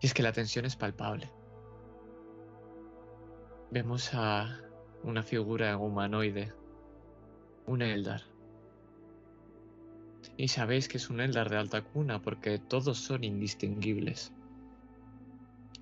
Y 0.00 0.06
es 0.06 0.14
que 0.14 0.22
la 0.22 0.32
tensión 0.32 0.64
es 0.66 0.76
palpable. 0.76 1.32
Vemos 3.72 4.14
a 4.14 4.56
una 5.02 5.24
figura 5.24 5.76
humanoide, 5.78 6.52
un 7.66 7.82
Eldar. 7.82 8.31
Y 10.36 10.48
sabéis 10.48 10.88
que 10.88 10.98
es 10.98 11.10
un 11.10 11.20
Eldar 11.20 11.50
de 11.50 11.58
alta 11.58 11.82
cuna 11.82 12.20
porque 12.20 12.58
todos 12.58 12.98
son 12.98 13.24
indistinguibles. 13.24 14.32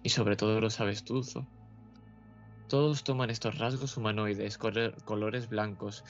Y 0.02 0.08
sobre 0.08 0.36
todo 0.36 0.60
lo 0.60 0.70
sabes 0.70 1.04
tú. 1.04 1.22
Todos 2.68 3.04
toman 3.04 3.30
estos 3.30 3.58
rasgos 3.58 3.96
humanoides, 3.96 4.58
colores 4.58 5.48
blancos, 5.48 6.04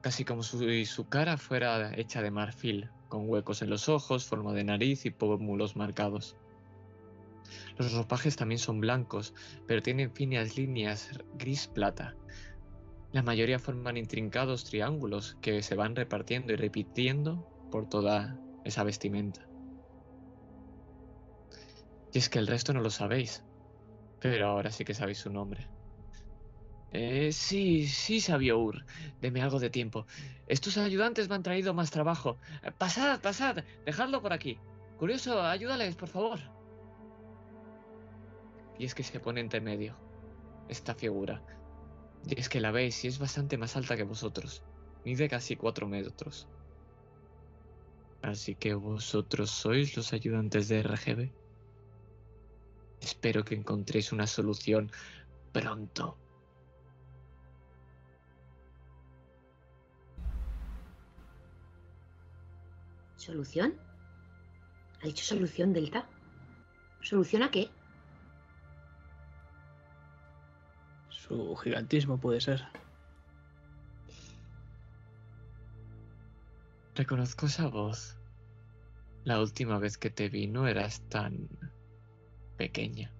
casi 0.00 0.24
como 0.24 0.42
si 0.42 0.84
su 0.84 1.08
cara 1.08 1.36
fuera 1.36 1.92
hecha 1.96 2.22
de 2.22 2.30
marfil, 2.30 2.90
con 3.08 3.28
huecos 3.28 3.62
en 3.62 3.70
los 3.70 3.88
ojos, 3.88 4.26
forma 4.26 4.52
de 4.52 4.64
nariz 4.64 5.06
y 5.06 5.10
pómulos 5.10 5.76
marcados. 5.76 6.36
Los 7.76 7.92
ropajes 7.92 8.36
también 8.36 8.58
son 8.58 8.80
blancos, 8.80 9.34
pero 9.66 9.82
tienen 9.82 10.12
finas 10.12 10.56
líneas 10.56 11.10
gris-plata. 11.34 12.16
La 13.12 13.22
mayoría 13.22 13.58
forman 13.58 13.96
intrincados 13.96 14.64
triángulos 14.64 15.36
que 15.42 15.62
se 15.62 15.74
van 15.74 15.94
repartiendo 15.94 16.52
y 16.52 16.56
repitiendo 16.56 17.46
por 17.72 17.88
toda 17.88 18.38
esa 18.64 18.84
vestimenta. 18.84 19.48
Y 22.12 22.18
es 22.18 22.28
que 22.28 22.38
el 22.38 22.46
resto 22.46 22.74
no 22.74 22.82
lo 22.82 22.90
sabéis, 22.90 23.42
pero 24.20 24.46
ahora 24.46 24.70
sí 24.70 24.84
que 24.84 24.92
sabéis 24.92 25.18
su 25.18 25.30
nombre. 25.30 25.68
Eh, 26.92 27.32
sí, 27.32 27.88
sí, 27.88 28.20
sabio 28.20 28.58
Ur. 28.58 28.84
Deme 29.22 29.40
algo 29.40 29.58
de 29.58 29.70
tiempo. 29.70 30.06
Estos 30.46 30.76
ayudantes 30.76 31.30
me 31.30 31.36
han 31.36 31.42
traído 31.42 31.72
más 31.72 31.90
trabajo. 31.90 32.36
Eh, 32.62 32.70
pasad, 32.76 33.18
pasad, 33.22 33.64
dejadlo 33.86 34.20
por 34.20 34.34
aquí. 34.34 34.58
Curioso, 34.98 35.40
ayúdales, 35.40 35.96
por 35.96 36.10
favor. 36.10 36.38
Y 38.78 38.84
es 38.84 38.94
que 38.94 39.02
se 39.02 39.18
pone 39.18 39.40
entre 39.40 39.62
medio 39.62 39.96
esta 40.68 40.94
figura. 40.94 41.42
Y 42.26 42.38
es 42.38 42.50
que 42.50 42.60
la 42.60 42.70
veis 42.70 43.02
y 43.04 43.08
es 43.08 43.18
bastante 43.18 43.56
más 43.56 43.74
alta 43.76 43.96
que 43.96 44.02
vosotros. 44.02 44.62
Mide 45.06 45.30
casi 45.30 45.56
cuatro 45.56 45.88
metros. 45.88 46.46
Así 48.22 48.54
que 48.54 48.74
vosotros 48.74 49.50
sois 49.50 49.96
los 49.96 50.12
ayudantes 50.12 50.68
de 50.68 50.82
RGB. 50.82 51.32
Espero 53.00 53.44
que 53.44 53.56
encontréis 53.56 54.12
una 54.12 54.28
solución 54.28 54.90
pronto. 55.52 56.16
¿Solución? 63.16 63.74
¿Ha 65.00 65.06
dicho 65.06 65.24
solución, 65.24 65.72
Delta? 65.72 66.08
¿Solución 67.00 67.42
a 67.42 67.50
qué? 67.50 67.70
Su 71.08 71.56
gigantismo 71.56 72.18
puede 72.18 72.40
ser. 72.40 72.81
Reconozco 76.94 77.46
esa 77.46 77.68
voz. 77.68 78.18
La 79.24 79.40
última 79.40 79.78
vez 79.78 79.96
que 79.96 80.10
te 80.10 80.28
vi 80.28 80.46
no 80.46 80.66
eras 80.66 81.00
tan 81.08 81.48
pequeña. 82.58 83.10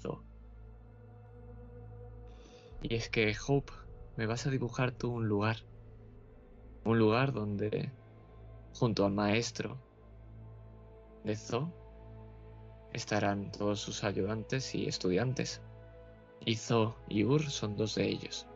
Zo. 0.00 0.24
Y 2.82 2.96
es 2.96 3.08
que, 3.08 3.36
Hope, 3.46 3.72
me 4.16 4.26
vas 4.26 4.46
a 4.46 4.50
dibujar 4.50 4.90
tú 4.90 5.12
un 5.12 5.28
lugar. 5.28 5.58
Un 6.84 6.98
lugar 6.98 7.32
donde 7.32 7.92
Junto 8.74 9.04
al 9.04 9.12
maestro 9.12 9.76
de 11.24 11.36
Zo 11.36 11.72
estarán 12.92 13.52
todos 13.52 13.80
sus 13.80 14.02
ayudantes 14.02 14.74
y 14.74 14.86
estudiantes. 14.86 15.60
Y 16.44 16.56
Zo 16.56 16.96
y 17.08 17.24
Ur 17.24 17.48
son 17.48 17.76
dos 17.76 17.94
de 17.94 18.08
ellos. 18.08 18.46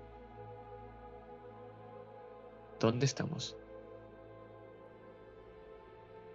¿Dónde 2.81 3.07
estamos? 3.07 3.57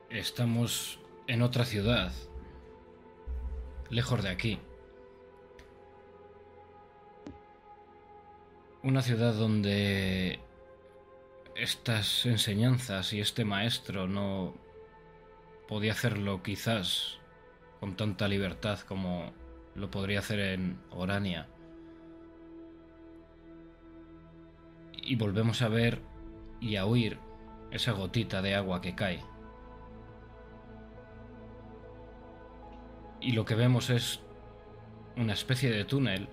Estamos 0.10 1.00
en 1.28 1.44
otra 1.44 1.66
ciudad, 1.66 2.12
lejos 3.92 4.24
de 4.24 4.30
aquí. 4.30 4.60
Una 8.82 9.04
ciudad 9.04 9.36
donde 9.36 10.40
estas 11.56 12.26
enseñanzas 12.26 13.14
y 13.14 13.22
este 13.22 13.46
maestro 13.46 14.08
no 14.08 14.56
podía 15.68 15.92
hacerlo 15.92 16.42
quizás 16.42 17.20
con 17.80 17.96
tanta 17.96 18.28
libertad 18.28 18.80
como 18.80 19.32
lo 19.76 19.92
podría 19.92 20.20
hacer 20.20 20.40
en 20.40 20.80
Orania. 20.90 21.48
Y 25.04 25.16
volvemos 25.18 25.62
a 25.62 25.68
ver 25.68 26.02
y 26.60 26.78
a 26.78 26.88
oír 26.88 27.20
esa 27.70 27.92
gotita 27.92 28.42
de 28.42 28.56
agua 28.56 28.82
que 28.82 28.96
cae. 28.96 29.29
Y 33.22 33.34
lo 33.34 33.46
que 33.46 33.56
vemos 33.56 33.90
es 33.90 34.22
una 35.18 35.34
especie 35.34 35.70
de 35.72 35.86
túnel 35.86 36.30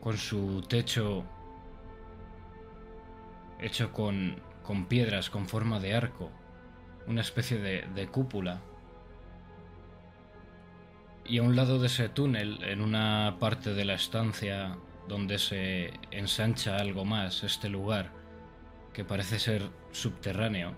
con 0.00 0.16
su 0.16 0.62
techo 0.68 1.24
hecho 3.60 3.92
con, 3.92 4.40
con 4.62 4.86
piedras 4.86 5.30
con 5.30 5.48
forma 5.48 5.80
de 5.80 5.94
arco, 5.94 6.30
una 7.06 7.22
especie 7.22 7.58
de, 7.58 7.86
de 7.94 8.06
cúpula. 8.08 8.60
Y 11.24 11.38
a 11.38 11.42
un 11.42 11.56
lado 11.56 11.78
de 11.78 11.88
ese 11.88 12.08
túnel, 12.08 12.62
en 12.64 12.80
una 12.80 13.36
parte 13.38 13.74
de 13.74 13.84
la 13.84 13.94
estancia 13.94 14.78
donde 15.08 15.38
se 15.38 15.92
ensancha 16.10 16.76
algo 16.76 17.04
más 17.04 17.42
este 17.42 17.68
lugar, 17.68 18.12
que 18.92 19.04
parece 19.04 19.38
ser 19.38 19.70
subterráneo, 19.92 20.74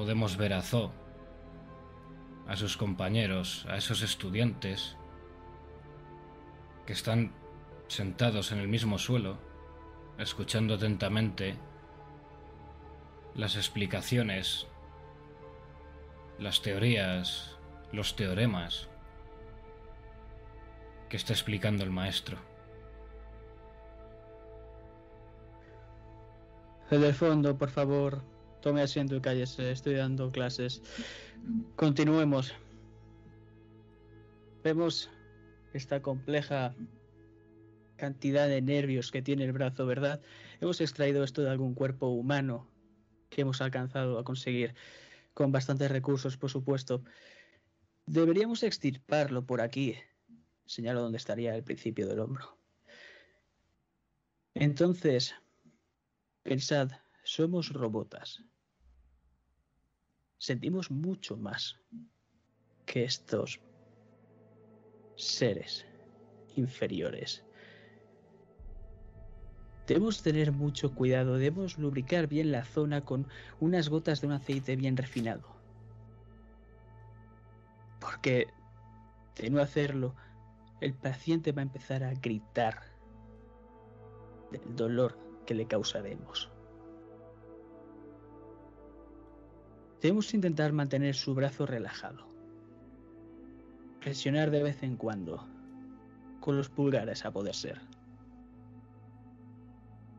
podemos 0.00 0.38
ver 0.38 0.54
a 0.54 0.62
Zo, 0.62 0.90
a 2.48 2.56
sus 2.56 2.78
compañeros, 2.78 3.66
a 3.68 3.76
esos 3.76 4.00
estudiantes 4.00 4.96
que 6.86 6.94
están 6.94 7.34
sentados 7.86 8.50
en 8.50 8.60
el 8.60 8.66
mismo 8.66 8.96
suelo, 8.96 9.36
escuchando 10.16 10.72
atentamente 10.72 11.54
las 13.34 13.56
explicaciones, 13.56 14.66
las 16.38 16.62
teorías, 16.62 17.58
los 17.92 18.16
teoremas 18.16 18.88
que 21.10 21.18
está 21.18 21.34
explicando 21.34 21.84
el 21.84 21.90
maestro. 21.90 22.38
El 26.90 27.02
de 27.02 27.12
fondo, 27.12 27.58
por 27.58 27.68
favor, 27.68 28.22
tome 28.60 28.82
asiento 28.82 29.16
y 29.16 29.20
cállese. 29.20 29.70
Estoy 29.70 29.94
dando 29.94 30.30
clases. 30.30 30.82
Continuemos. 31.76 32.54
Vemos 34.62 35.10
esta 35.72 36.02
compleja 36.02 36.74
cantidad 37.96 38.48
de 38.48 38.62
nervios 38.62 39.10
que 39.10 39.22
tiene 39.22 39.44
el 39.44 39.52
brazo, 39.52 39.86
¿verdad? 39.86 40.20
Hemos 40.60 40.80
extraído 40.80 41.22
esto 41.22 41.42
de 41.42 41.50
algún 41.50 41.74
cuerpo 41.74 42.08
humano 42.08 42.66
que 43.28 43.42
hemos 43.42 43.60
alcanzado 43.60 44.18
a 44.18 44.24
conseguir 44.24 44.74
con 45.34 45.52
bastantes 45.52 45.90
recursos, 45.90 46.36
por 46.36 46.50
supuesto. 46.50 47.02
Deberíamos 48.06 48.62
extirparlo 48.62 49.46
por 49.46 49.60
aquí. 49.60 49.96
Señalo 50.66 51.00
dónde 51.00 51.18
estaría 51.18 51.54
el 51.54 51.62
principio 51.62 52.06
del 52.06 52.20
hombro. 52.20 52.58
Entonces, 54.54 55.34
pensad, 56.42 56.90
somos 57.22 57.72
robotas. 57.72 58.42
Sentimos 60.40 60.90
mucho 60.90 61.36
más 61.36 61.78
que 62.86 63.04
estos 63.04 63.60
seres 65.14 65.84
inferiores. 66.56 67.44
Debemos 69.86 70.22
tener 70.22 70.50
mucho 70.50 70.94
cuidado, 70.94 71.34
debemos 71.34 71.76
lubricar 71.76 72.26
bien 72.26 72.52
la 72.52 72.64
zona 72.64 73.04
con 73.04 73.28
unas 73.60 73.90
gotas 73.90 74.22
de 74.22 74.28
un 74.28 74.32
aceite 74.32 74.76
bien 74.76 74.96
refinado. 74.96 75.42
Porque 78.00 78.46
de 79.36 79.50
no 79.50 79.60
hacerlo, 79.60 80.14
el 80.80 80.94
paciente 80.94 81.52
va 81.52 81.60
a 81.60 81.64
empezar 81.64 82.02
a 82.02 82.14
gritar 82.14 82.80
del 84.50 84.74
dolor 84.74 85.18
que 85.44 85.52
le 85.52 85.66
causaremos. 85.66 86.49
Debemos 90.00 90.32
intentar 90.32 90.72
mantener 90.72 91.14
su 91.14 91.34
brazo 91.34 91.66
relajado. 91.66 92.26
Presionar 94.00 94.50
de 94.50 94.62
vez 94.62 94.82
en 94.82 94.96
cuando, 94.96 95.46
con 96.40 96.56
los 96.56 96.70
pulgares 96.70 97.24
a 97.24 97.30
poder 97.30 97.54
ser. 97.54 97.80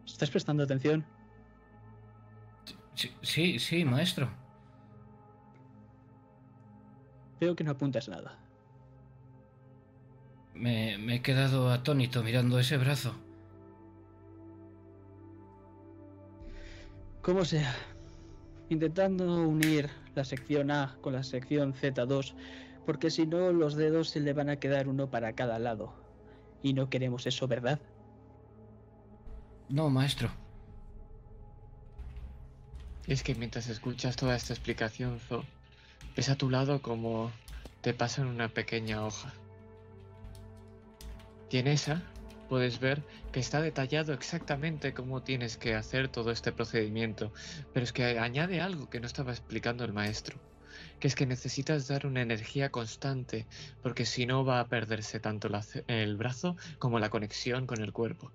¿Estás 0.05 0.29
prestando 0.29 0.63
atención? 0.63 1.03
Sí, 2.93 3.11
sí, 3.23 3.59
sí, 3.59 3.85
maestro. 3.85 4.29
Veo 7.39 7.55
que 7.55 7.63
no 7.63 7.71
apuntas 7.71 8.07
nada. 8.07 8.37
Me, 10.53 10.99
me 10.99 11.15
he 11.15 11.21
quedado 11.23 11.71
atónito 11.71 12.21
mirando 12.21 12.59
ese 12.59 12.77
brazo. 12.77 13.15
Como 17.23 17.45
sea, 17.45 17.73
intentando 18.71 19.25
unir 19.47 19.89
la 20.15 20.23
sección 20.23 20.71
A 20.71 20.97
con 21.01 21.13
la 21.13 21.23
sección 21.23 21.73
Z2, 21.73 22.33
porque 22.85 23.11
si 23.11 23.27
no 23.27 23.51
los 23.51 23.75
dedos 23.75 24.09
se 24.09 24.21
le 24.21 24.33
van 24.33 24.49
a 24.49 24.55
quedar 24.57 24.87
uno 24.87 25.09
para 25.09 25.33
cada 25.33 25.59
lado. 25.59 25.93
Y 26.63 26.73
no 26.73 26.89
queremos 26.89 27.27
eso, 27.27 27.47
¿verdad? 27.47 27.79
No, 29.67 29.89
maestro. 29.89 30.31
Es 33.07 33.23
que 33.23 33.35
mientras 33.35 33.67
escuchas 33.67 34.15
toda 34.15 34.35
esta 34.35 34.53
explicación, 34.53 35.19
Zo, 35.19 35.43
ves 36.15 36.29
a 36.29 36.35
tu 36.37 36.49
lado 36.49 36.81
como 36.81 37.31
te 37.81 37.93
pasan 37.93 38.27
una 38.27 38.47
pequeña 38.47 39.03
hoja. 39.03 39.33
Y 41.49 41.57
en 41.57 41.67
esa 41.67 42.03
puedes 42.51 42.81
ver 42.81 43.01
que 43.31 43.39
está 43.39 43.61
detallado 43.61 44.11
exactamente 44.11 44.93
cómo 44.93 45.23
tienes 45.23 45.55
que 45.55 45.73
hacer 45.73 46.09
todo 46.09 46.31
este 46.31 46.51
procedimiento, 46.51 47.31
pero 47.71 47.85
es 47.85 47.93
que 47.93 48.19
añade 48.19 48.59
algo 48.59 48.89
que 48.89 48.99
no 48.99 49.07
estaba 49.07 49.31
explicando 49.31 49.85
el 49.85 49.93
maestro, 49.93 50.37
que 50.99 51.07
es 51.07 51.15
que 51.15 51.25
necesitas 51.25 51.87
dar 51.87 52.05
una 52.05 52.21
energía 52.21 52.69
constante, 52.69 53.47
porque 53.81 54.05
si 54.05 54.25
no 54.25 54.43
va 54.43 54.59
a 54.59 54.67
perderse 54.67 55.21
tanto 55.21 55.49
el 55.87 56.17
brazo 56.17 56.57
como 56.77 56.99
la 56.99 57.09
conexión 57.09 57.65
con 57.65 57.81
el 57.81 57.93
cuerpo. 57.93 58.29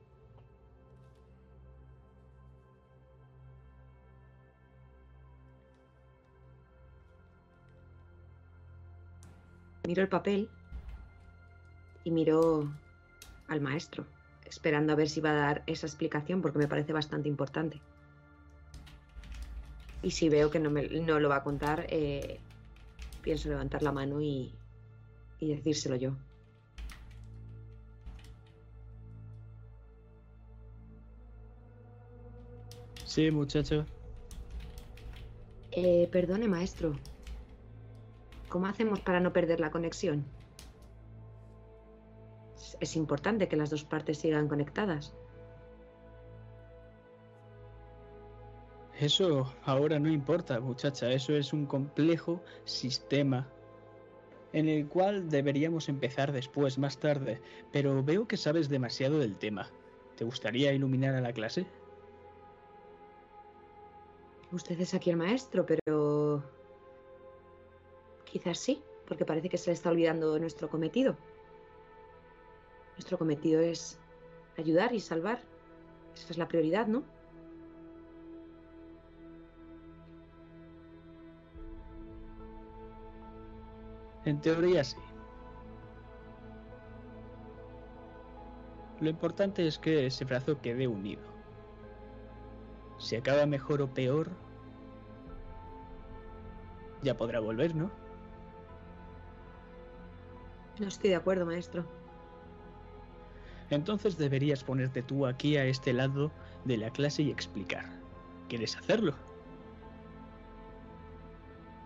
Miro 9.86 10.00
el 10.00 10.08
papel 10.08 10.48
y 12.02 12.10
miro 12.10 12.72
al 13.48 13.60
maestro, 13.60 14.06
esperando 14.42 14.92
a 14.92 14.96
ver 14.96 15.08
si 15.08 15.20
va 15.20 15.30
a 15.30 15.34
dar 15.46 15.64
esa 15.66 15.86
explicación 15.86 16.42
porque 16.42 16.58
me 16.58 16.68
parece 16.68 16.92
bastante 16.92 17.28
importante. 17.28 17.82
Y 20.02 20.10
si 20.12 20.28
veo 20.28 20.50
que 20.50 20.58
no, 20.60 20.70
me- 20.70 20.88
no 20.88 21.18
lo 21.20 21.28
va 21.28 21.36
a 21.36 21.42
contar, 21.44 21.86
eh, 21.90 22.40
pienso 23.22 23.48
levantar 23.48 23.82
la 23.82 23.92
mano 23.92 24.20
y, 24.20 24.52
y 25.40 25.54
decírselo 25.54 25.96
yo. 25.96 26.16
Sí, 33.04 33.30
muchacho. 33.30 33.86
Eh, 35.72 36.08
perdone, 36.10 36.48
maestro. 36.48 36.98
¿Cómo 38.48 38.66
hacemos 38.66 39.00
para 39.00 39.20
no 39.20 39.32
perder 39.32 39.60
la 39.60 39.70
conexión? 39.70 40.35
Es- 42.66 42.76
Es 42.80 42.96
importante 42.96 43.48
que 43.48 43.56
las 43.56 43.70
dos 43.70 43.84
partes 43.84 44.18
sigan 44.18 44.48
conectadas. 44.48 45.14
Eso 48.98 49.52
ahora 49.64 49.98
no 49.98 50.10
importa, 50.10 50.58
muchacha. 50.60 51.10
Eso 51.12 51.34
es 51.34 51.52
un 51.52 51.66
complejo 51.66 52.42
sistema 52.64 53.46
en 54.52 54.68
el 54.68 54.88
cual 54.88 55.28
deberíamos 55.28 55.88
empezar 55.90 56.32
después, 56.32 56.78
más 56.78 56.98
tarde. 56.98 57.40
Pero 57.72 58.02
veo 58.02 58.26
que 58.26 58.38
sabes 58.38 58.68
demasiado 58.68 59.18
del 59.18 59.36
tema. 59.36 59.70
¿Te 60.16 60.24
gustaría 60.24 60.72
iluminar 60.72 61.14
a 61.14 61.20
la 61.20 61.32
clase? 61.34 61.66
Usted 64.50 64.80
es 64.80 64.94
aquí 64.94 65.10
el 65.10 65.16
maestro, 65.18 65.66
pero... 65.66 66.42
Quizás 68.24 68.58
sí, 68.58 68.82
porque 69.06 69.26
parece 69.26 69.48
que 69.50 69.58
se 69.58 69.70
le 69.70 69.74
está 69.74 69.90
olvidando 69.90 70.38
nuestro 70.38 70.70
cometido. 70.70 71.16
Nuestro 72.96 73.18
cometido 73.18 73.60
es 73.60 73.98
ayudar 74.58 74.92
y 74.94 75.00
salvar. 75.00 75.40
Esa 76.14 76.32
es 76.32 76.38
la 76.38 76.48
prioridad, 76.48 76.86
¿no? 76.86 77.02
En 84.24 84.40
teoría 84.40 84.82
sí. 84.82 84.96
Lo 89.00 89.10
importante 89.10 89.66
es 89.66 89.78
que 89.78 90.06
ese 90.06 90.24
brazo 90.24 90.60
quede 90.60 90.88
unido. 90.88 91.22
Si 92.98 93.14
acaba 93.14 93.44
mejor 93.44 93.82
o 93.82 93.92
peor, 93.92 94.30
ya 97.02 97.16
podrá 97.16 97.40
volver, 97.40 97.74
¿no? 97.74 97.90
No 100.80 100.88
estoy 100.88 101.10
de 101.10 101.16
acuerdo, 101.16 101.46
maestro. 101.46 101.84
Entonces 103.70 104.16
deberías 104.16 104.62
ponerte 104.62 105.02
tú 105.02 105.26
aquí 105.26 105.56
a 105.56 105.64
este 105.64 105.92
lado 105.92 106.30
de 106.64 106.76
la 106.76 106.90
clase 106.90 107.22
y 107.22 107.30
explicar. 107.30 107.84
¿Quieres 108.48 108.76
hacerlo? 108.76 109.14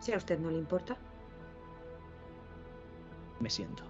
Si 0.01 0.13
a 0.13 0.17
usted 0.17 0.39
no 0.39 0.51
le 0.51 0.59
importa. 0.59 0.97
Me 3.41 3.49
siento. 3.49 3.83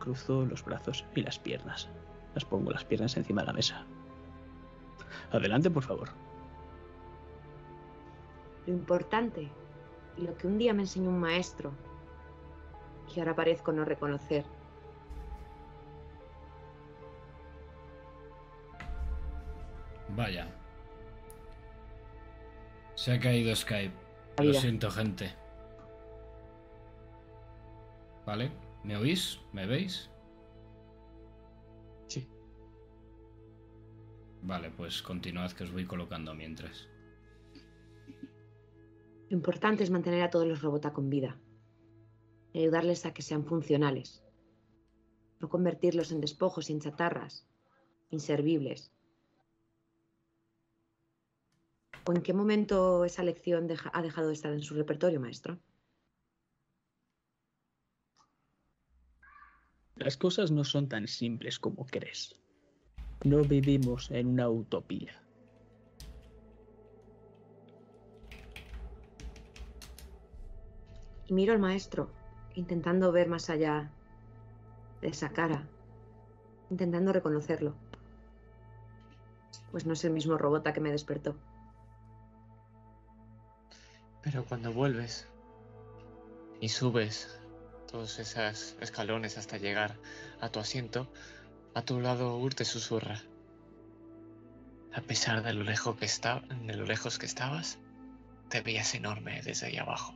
Cruzo 0.00 0.44
los 0.44 0.64
brazos 0.64 1.04
y 1.14 1.22
las 1.22 1.38
piernas. 1.38 1.88
Las 2.34 2.44
pongo 2.44 2.70
las 2.72 2.84
piernas 2.84 3.16
encima 3.16 3.42
de 3.42 3.46
la 3.46 3.52
mesa. 3.52 3.84
Adelante, 5.30 5.70
por 5.70 5.84
favor. 5.84 6.08
Lo 8.66 8.72
importante, 8.72 9.48
y 10.16 10.22
lo 10.22 10.36
que 10.36 10.46
un 10.46 10.58
día 10.58 10.72
me 10.72 10.82
enseñó 10.82 11.10
un 11.10 11.20
maestro, 11.20 11.72
que 13.12 13.20
ahora 13.20 13.34
parezco 13.34 13.72
no 13.72 13.84
reconocer, 13.84 14.44
Vaya. 20.14 20.46
Se 22.94 23.12
ha 23.12 23.20
caído 23.20 23.54
Skype. 23.54 23.94
Lo 24.42 24.54
siento, 24.54 24.90
gente. 24.90 25.34
¿Vale? 28.26 28.52
¿Me 28.84 28.96
oís? 28.96 29.40
¿Me 29.52 29.66
veis? 29.66 30.10
Sí. 32.08 32.28
Vale, 34.42 34.70
pues 34.70 35.02
continuad 35.02 35.52
que 35.52 35.64
os 35.64 35.72
voy 35.72 35.86
colocando 35.86 36.34
mientras. 36.34 36.88
Lo 39.28 39.36
importante 39.36 39.82
es 39.82 39.90
mantener 39.90 40.22
a 40.22 40.30
todos 40.30 40.46
los 40.46 40.60
robots 40.60 40.90
con 40.90 41.08
vida. 41.08 41.38
Y 42.52 42.60
ayudarles 42.60 43.06
a 43.06 43.14
que 43.14 43.22
sean 43.22 43.46
funcionales. 43.46 44.22
No 45.40 45.48
convertirlos 45.48 46.12
en 46.12 46.20
despojos 46.20 46.68
y 46.68 46.74
en 46.74 46.80
chatarras. 46.80 47.46
Inservibles. 48.10 48.92
¿O 52.04 52.12
en 52.12 52.22
qué 52.22 52.32
momento 52.32 53.04
esa 53.04 53.22
lección 53.22 53.66
deja- 53.68 53.90
ha 53.94 54.02
dejado 54.02 54.28
de 54.28 54.34
estar 54.34 54.52
en 54.52 54.62
su 54.62 54.74
repertorio, 54.74 55.20
maestro? 55.20 55.58
Las 59.96 60.16
cosas 60.16 60.50
no 60.50 60.64
son 60.64 60.88
tan 60.88 61.06
simples 61.06 61.58
como 61.60 61.86
crees. 61.86 62.34
No 63.24 63.44
vivimos 63.44 64.10
en 64.10 64.26
una 64.26 64.48
utopía. 64.50 65.22
Y 71.28 71.34
miro 71.34 71.52
al 71.52 71.60
maestro, 71.60 72.10
intentando 72.56 73.12
ver 73.12 73.28
más 73.28 73.48
allá 73.48 73.92
de 75.00 75.08
esa 75.08 75.32
cara, 75.32 75.68
intentando 76.68 77.12
reconocerlo. 77.12 77.76
Pues 79.70 79.86
no 79.86 79.92
es 79.92 80.04
el 80.04 80.12
mismo 80.12 80.36
robota 80.36 80.72
que 80.72 80.80
me 80.80 80.90
despertó. 80.90 81.36
Pero 84.22 84.44
cuando 84.44 84.72
vuelves 84.72 85.26
y 86.60 86.68
subes 86.68 87.28
todos 87.90 88.18
esos 88.18 88.76
escalones 88.80 89.36
hasta 89.36 89.58
llegar 89.58 89.96
a 90.40 90.48
tu 90.48 90.60
asiento, 90.60 91.12
a 91.74 91.82
tu 91.82 92.00
lado 92.00 92.38
Ur 92.38 92.54
te 92.54 92.64
susurra. 92.64 93.20
A 94.94 95.00
pesar 95.00 95.42
de 95.42 95.52
lo, 95.54 95.64
lejos 95.64 95.96
que 95.96 96.04
está, 96.04 96.40
de 96.40 96.74
lo 96.74 96.84
lejos 96.84 97.18
que 97.18 97.26
estabas, 97.26 97.78
te 98.48 98.60
veías 98.60 98.94
enorme 98.94 99.42
desde 99.42 99.66
ahí 99.66 99.78
abajo. 99.78 100.14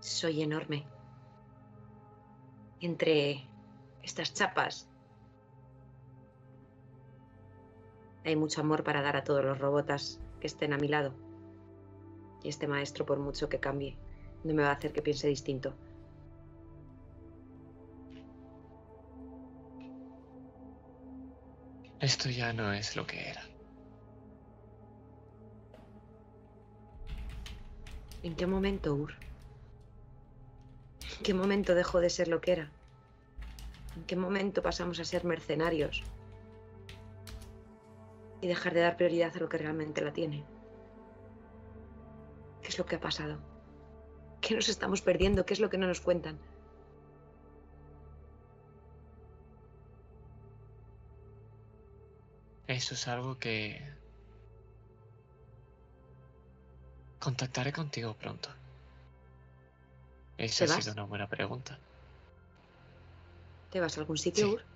Soy 0.00 0.42
enorme. 0.42 0.86
Entre 2.80 3.46
estas 4.02 4.32
chapas 4.34 4.88
hay 8.24 8.36
mucho 8.36 8.60
amor 8.60 8.84
para 8.84 9.02
dar 9.02 9.16
a 9.16 9.24
todos 9.24 9.44
los 9.44 9.58
robotas 9.58 10.20
que 10.40 10.46
estén 10.46 10.72
a 10.72 10.78
mi 10.78 10.88
lado. 10.88 11.14
Y 12.42 12.48
este 12.48 12.66
maestro, 12.66 13.06
por 13.06 13.18
mucho 13.18 13.48
que 13.48 13.60
cambie, 13.60 13.96
no 14.44 14.54
me 14.54 14.62
va 14.62 14.70
a 14.70 14.74
hacer 14.74 14.92
que 14.92 15.02
piense 15.02 15.28
distinto. 15.28 15.74
Esto 22.00 22.30
ya 22.30 22.52
no 22.52 22.72
es 22.72 22.96
lo 22.96 23.06
que 23.06 23.28
era. 23.28 23.42
¿En 28.24 28.34
qué 28.34 28.46
momento, 28.46 28.94
Ur? 28.94 29.14
¿En 31.18 31.22
qué 31.22 31.34
momento 31.34 31.74
dejó 31.74 32.00
de 32.00 32.10
ser 32.10 32.26
lo 32.26 32.40
que 32.40 32.52
era? 32.52 32.70
¿En 33.96 34.04
qué 34.04 34.16
momento 34.16 34.62
pasamos 34.62 34.98
a 34.98 35.04
ser 35.04 35.24
mercenarios? 35.24 36.02
Y 38.42 38.48
dejar 38.48 38.74
de 38.74 38.80
dar 38.80 38.96
prioridad 38.98 39.34
a 39.34 39.38
lo 39.40 39.48
que 39.48 39.56
realmente 39.56 40.02
la 40.02 40.12
tiene. 40.12 40.44
¿Qué 42.60 42.68
es 42.68 42.78
lo 42.78 42.84
que 42.84 42.96
ha 42.96 43.00
pasado? 43.00 43.38
¿Qué 44.40 44.54
nos 44.54 44.68
estamos 44.68 45.00
perdiendo? 45.00 45.46
¿Qué 45.46 45.54
es 45.54 45.60
lo 45.60 45.70
que 45.70 45.78
no 45.78 45.86
nos 45.86 46.00
cuentan? 46.00 46.38
Eso 52.66 52.94
es 52.94 53.06
algo 53.08 53.38
que... 53.38 53.80
Contactaré 57.20 57.72
contigo 57.72 58.14
pronto. 58.14 58.48
Esa 60.38 60.66
¿Te 60.66 60.72
ha 60.72 60.74
vas? 60.74 60.84
sido 60.84 60.94
una 60.94 61.04
buena 61.04 61.28
pregunta. 61.28 61.78
¿Te 63.70 63.80
vas 63.80 63.96
a 63.96 64.00
algún 64.00 64.18
sitio, 64.18 64.46
Sí. 64.46 64.52
Ur? 64.54 64.71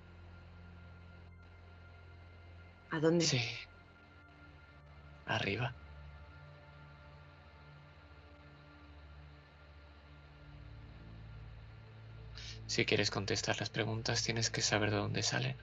¿A 2.91 2.99
dónde? 2.99 3.25
Sí. 3.25 3.41
Arriba. 5.25 5.73
Si 12.67 12.85
quieres 12.85 13.09
contestar 13.09 13.59
las 13.59 13.69
preguntas, 13.69 14.23
tienes 14.23 14.49
que 14.49 14.61
saber 14.61 14.91
de 14.91 14.97
dónde 14.97 15.23
salen. 15.23 15.55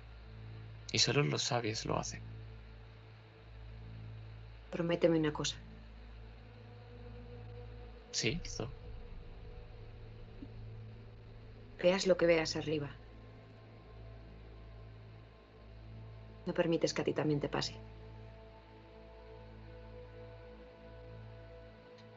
Y 0.92 0.98
solo 0.98 1.22
los 1.22 1.42
sabios 1.42 1.84
lo 1.86 1.98
hacen. 1.98 2.22
Prométeme 4.70 5.18
una 5.18 5.32
cosa. 5.32 5.56
Sí, 8.10 8.40
Zo. 8.46 8.70
Veas 11.82 12.06
lo 12.06 12.16
que 12.16 12.26
veas 12.26 12.56
arriba. 12.56 13.03
No 16.46 16.52
permites 16.54 16.92
que 16.92 17.02
a 17.02 17.04
ti 17.04 17.12
también 17.12 17.40
te 17.40 17.48
pase. 17.48 17.74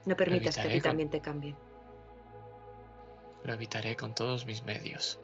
No 0.05 0.15
permitas 0.15 0.55
que 0.55 0.61
a 0.61 0.63
ti 0.71 0.79
con- 0.81 0.81
también 0.81 1.09
te 1.09 1.21
cambie. 1.21 1.55
Lo 3.43 3.53
evitaré 3.53 3.95
con 3.95 4.13
todos 4.13 4.45
mis 4.45 4.63
medios. 4.63 5.19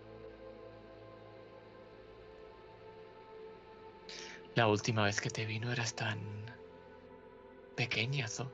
La 4.56 4.68
última 4.68 5.04
vez 5.04 5.20
que 5.20 5.30
te 5.30 5.46
vi 5.46 5.60
no 5.60 5.72
eras 5.72 5.96
tan 5.96 6.20
pequeña, 7.76 8.28
Zo. 8.28 8.52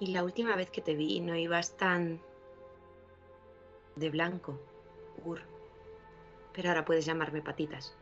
Y 0.00 0.08
la 0.08 0.22
última 0.24 0.54
vez 0.56 0.70
que 0.70 0.80
te 0.80 0.94
vi 0.94 1.20
no 1.20 1.36
ibas 1.36 1.76
tan 1.76 2.20
de 3.96 4.10
blanco. 4.10 4.58
Pero 6.58 6.70
ahora 6.70 6.84
puedes 6.84 7.06
llamarme 7.06 7.40
patitas. 7.40 7.94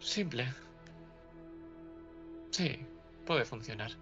Simple. 0.00 0.52
Sí, 2.50 2.84
puede 3.24 3.44
funcionar. 3.44 3.92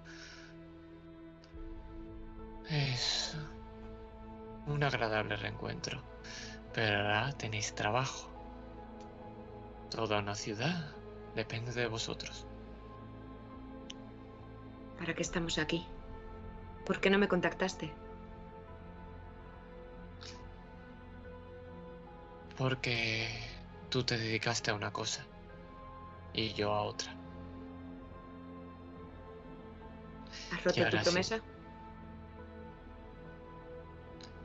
Es 2.71 3.37
un 4.67 4.83
agradable 4.83 5.37
reencuentro. 5.37 6.03
Pero 6.73 7.01
ahora 7.01 7.33
tenéis 7.37 7.75
trabajo. 7.75 8.31
Toda 9.91 10.21
una 10.21 10.35
ciudad 10.35 10.91
depende 11.35 11.73
de 11.73 11.87
vosotros. 11.87 12.47
¿Para 14.99 15.13
qué 15.13 15.21
estamos 15.21 15.59
aquí? 15.59 15.87
¿Por 16.87 16.99
qué 16.99 17.11
no 17.11 17.19
me 17.19 17.29
contactaste? 17.29 17.93
Porque 22.61 23.27
tú 23.89 24.05
te 24.05 24.19
dedicaste 24.19 24.71
a 24.71 24.75
una 24.75 24.93
cosa 24.93 25.27
y 26.35 26.53
yo 26.53 26.75
a 26.75 26.83
otra. 26.83 27.11
¿Has 30.53 30.65
roto 30.65 30.91
tu 30.91 30.97
sí. 30.99 31.03
promesa? 31.05 31.41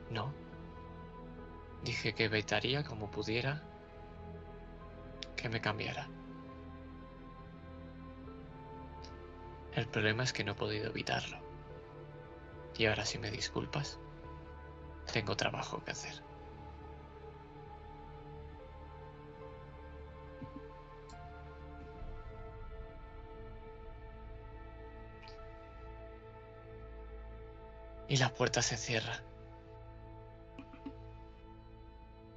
No. 0.08 0.32
Dije 1.84 2.14
que 2.14 2.24
evitaría 2.24 2.84
como 2.84 3.10
pudiera 3.10 3.62
que 5.36 5.50
me 5.50 5.60
cambiara. 5.60 6.08
El 9.74 9.86
problema 9.88 10.22
es 10.22 10.32
que 10.32 10.42
no 10.42 10.52
he 10.52 10.54
podido 10.54 10.88
evitarlo. 10.88 11.36
Y 12.78 12.86
ahora 12.86 13.04
si 13.04 13.18
me 13.18 13.30
disculpas, 13.30 13.98
tengo 15.12 15.36
trabajo 15.36 15.84
que 15.84 15.90
hacer. 15.90 16.25
Y 28.08 28.16
la 28.18 28.32
puerta 28.32 28.62
se 28.62 28.76
cierra. 28.76 29.20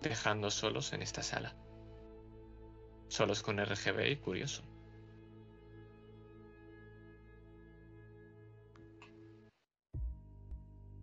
Dejando 0.02 0.50
solos 0.50 0.94
en 0.94 1.02
esta 1.02 1.22
sala. 1.22 1.54
Solos 3.08 3.44
con 3.44 3.64
RGB 3.64 4.12
y 4.12 4.16
curioso. 4.18 4.64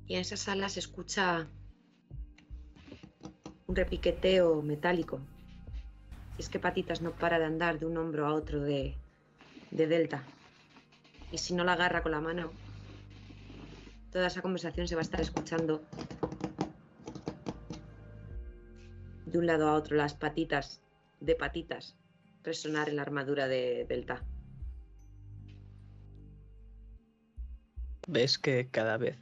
Y 0.08 0.14
en 0.14 0.20
esa 0.20 0.36
sala 0.36 0.68
se 0.68 0.80
escucha 0.80 1.48
un 3.66 3.76
repiqueteo 3.76 4.62
metálico. 4.62 5.20
Es 6.38 6.48
que 6.48 6.58
Patitas 6.58 7.02
no 7.02 7.12
para 7.12 7.38
de 7.38 7.44
andar 7.44 7.78
de 7.78 7.86
un 7.86 7.96
hombro 7.96 8.26
a 8.26 8.34
otro 8.34 8.60
de, 8.60 8.94
de 9.70 9.86
Delta. 9.86 10.22
Y 11.32 11.38
si 11.38 11.54
no 11.54 11.64
la 11.64 11.72
agarra 11.72 12.02
con 12.02 12.12
la 12.12 12.20
mano, 12.20 12.52
toda 14.16 14.28
esa 14.28 14.40
conversación 14.40 14.88
se 14.88 14.94
va 14.94 15.02
a 15.02 15.08
estar 15.08 15.20
escuchando 15.20 15.84
de 19.26 19.38
un 19.38 19.46
lado 19.46 19.68
a 19.68 19.74
otro 19.74 19.94
las 19.94 20.14
patitas 20.14 20.80
de 21.20 21.34
patitas 21.34 21.98
resonar 22.42 22.88
en 22.88 22.96
la 22.96 23.02
armadura 23.02 23.46
de 23.46 23.84
Delta. 23.86 24.24
Ves 28.08 28.38
que 28.38 28.70
cada 28.70 28.96
vez 28.96 29.18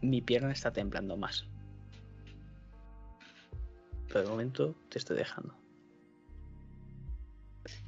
mi 0.00 0.22
pierna 0.22 0.52
está 0.52 0.72
temblando 0.72 1.18
más. 1.18 1.46
Pero 4.08 4.22
de 4.22 4.30
momento 4.30 4.74
te 4.88 4.98
estoy 4.98 5.18
dejando. 5.18 5.54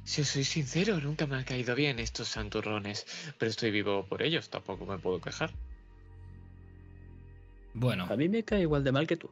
Si 0.03 0.21
os 0.21 0.27
soy 0.27 0.43
sincero, 0.43 0.99
nunca 0.99 1.25
me 1.25 1.37
han 1.37 1.43
caído 1.43 1.73
bien 1.73 1.97
estos 1.97 2.27
santurrones, 2.27 3.07
pero 3.39 3.49
estoy 3.49 3.71
vivo 3.71 4.05
por 4.05 4.21
ellos, 4.21 4.51
tampoco 4.51 4.85
me 4.85 4.99
puedo 4.99 5.19
quejar. 5.19 5.51
Bueno, 7.73 8.05
A 8.09 8.15
mí 8.15 8.29
me 8.29 8.43
cae 8.43 8.61
igual 8.61 8.83
de 8.83 8.91
mal 8.91 9.07
que 9.07 9.17
tú. 9.17 9.31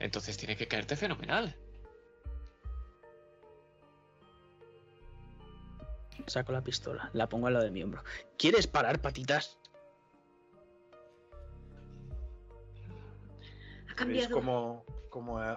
Entonces 0.00 0.36
tiene 0.36 0.56
que 0.56 0.66
caerte 0.66 0.96
fenomenal. 0.96 1.54
Saco 6.26 6.52
la 6.52 6.62
pistola, 6.62 7.10
la 7.14 7.28
pongo 7.28 7.46
al 7.46 7.54
lado 7.54 7.64
de 7.64 7.70
mi 7.70 7.82
hombro. 7.82 8.02
¿Quieres 8.36 8.66
parar, 8.66 9.00
patitas? 9.00 9.58
Ha 13.90 13.94
cambiado. 13.94 14.34
como, 14.34 14.84
como, 15.08 15.42
eh, 15.42 15.56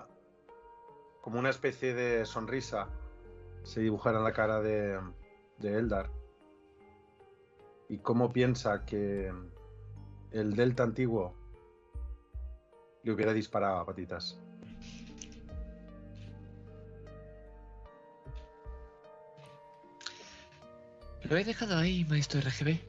como 1.22 1.40
una 1.40 1.50
especie 1.50 1.94
de 1.94 2.26
sonrisa 2.26 2.88
se 3.64 3.82
dibujara 3.82 4.20
en 4.20 4.24
la 4.24 4.34
cara 4.34 4.62
de, 4.62 5.00
de 5.58 5.78
Eldar. 5.78 6.10
Y 7.90 7.98
cómo 7.98 8.32
piensa 8.32 8.86
que 8.86 9.34
el 10.32 10.56
Delta 10.56 10.84
antiguo 10.84 11.36
le 13.04 13.12
hubiera 13.12 13.34
disparado 13.34 13.80
a 13.80 13.86
patitas. 13.86 14.38
Lo 21.24 21.38
he 21.38 21.44
dejado 21.44 21.78
ahí, 21.78 22.06
maestro 22.06 22.42
RGB. 22.42 22.80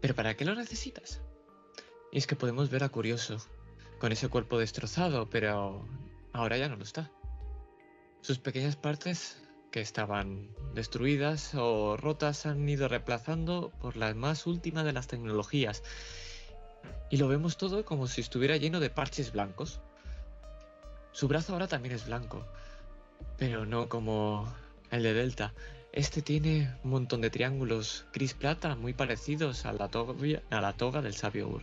¿Pero 0.00 0.14
para 0.14 0.34
qué 0.36 0.44
lo 0.44 0.54
necesitas? 0.54 1.20
Y 2.12 2.18
es 2.18 2.26
que 2.26 2.36
podemos 2.36 2.70
ver 2.70 2.84
a 2.84 2.88
Curioso, 2.88 3.38
con 3.98 4.12
ese 4.12 4.28
cuerpo 4.28 4.58
destrozado, 4.58 5.28
pero 5.28 5.86
ahora 6.32 6.56
ya 6.58 6.68
no 6.68 6.76
lo 6.76 6.84
está. 6.84 7.10
Sus 8.20 8.38
pequeñas 8.38 8.76
partes 8.76 9.42
que 9.70 9.80
estaban 9.80 10.54
destruidas 10.74 11.54
o 11.54 11.96
rotas 11.96 12.46
han 12.46 12.68
ido 12.68 12.86
reemplazando 12.86 13.72
por 13.80 13.96
la 13.96 14.14
más 14.14 14.46
última 14.46 14.84
de 14.84 14.92
las 14.92 15.08
tecnologías. 15.08 15.82
Y 17.10 17.16
lo 17.16 17.28
vemos 17.28 17.56
todo 17.56 17.84
como 17.84 18.06
si 18.06 18.20
estuviera 18.20 18.56
lleno 18.56 18.80
de 18.80 18.90
parches 18.90 19.32
blancos. 19.32 19.80
Su 21.12 21.28
brazo 21.28 21.52
ahora 21.52 21.68
también 21.68 21.94
es 21.94 22.06
blanco, 22.06 22.44
pero 23.38 23.66
no 23.66 23.88
como 23.88 24.52
el 24.90 25.02
de 25.02 25.14
Delta. 25.14 25.54
Este 25.92 26.22
tiene 26.22 26.76
un 26.82 26.90
montón 26.90 27.20
de 27.20 27.30
triángulos 27.30 28.04
gris 28.12 28.34
plata 28.34 28.74
muy 28.74 28.94
parecidos 28.94 29.64
a 29.64 29.72
la 29.72 29.88
toga, 29.88 31.02
del 31.02 31.14
sabio 31.14 31.48
Ur. 31.48 31.62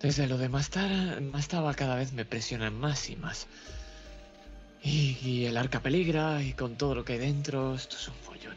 Desde 0.00 0.26
lo 0.26 0.38
de 0.38 0.48
Mastaba 0.48 1.74
cada 1.74 1.94
vez 1.94 2.12
me 2.12 2.24
presionan 2.24 2.78
más 2.78 3.08
y 3.10 3.16
más. 3.16 3.46
Y, 4.88 5.46
el 5.46 5.56
arca 5.56 5.80
peligra 5.80 6.40
y 6.40 6.52
con 6.52 6.76
todo 6.76 6.94
lo 6.94 7.04
que 7.04 7.14
hay 7.14 7.18
dentro, 7.18 7.74
esto 7.74 7.96
es 7.96 8.06
un 8.06 8.14
follón. 8.14 8.56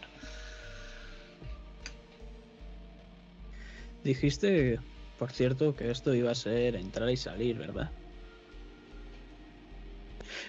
Dijiste, 4.03 4.79
por 5.17 5.31
cierto, 5.31 5.75
que 5.75 5.89
esto 5.89 6.13
iba 6.13 6.29
a 6.29 6.35
ser 6.35 6.75
entrar 6.75 7.09
y 7.09 7.17
salir, 7.17 7.57
¿verdad? 7.57 7.91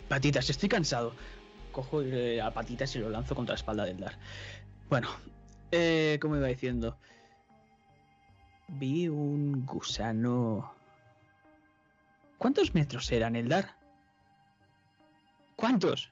Patitas, 0.06 0.50
estoy 0.50 0.68
cansado. 0.68 1.14
Cojo 1.72 2.02
eh, 2.02 2.42
a 2.42 2.52
patitas 2.52 2.94
y 2.96 2.98
lo 2.98 3.08
lanzo 3.08 3.34
contra 3.34 3.54
la 3.54 3.58
espalda 3.58 3.86
del 3.86 4.00
Dar. 4.00 4.18
Bueno, 4.90 5.08
eh, 5.70 6.18
como 6.20 6.36
iba 6.36 6.48
diciendo, 6.48 6.98
vi 8.68 9.08
un 9.08 9.64
gusano. 9.64 10.74
¿Cuántos 12.36 12.74
metros 12.74 13.10
eran, 13.12 13.34
Eldar? 13.34 13.79
¿Cuántos? 15.60 16.10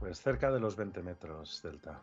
Pues 0.00 0.22
cerca 0.22 0.50
de 0.50 0.58
los 0.58 0.74
20 0.74 1.02
metros, 1.02 1.60
Delta. 1.62 2.00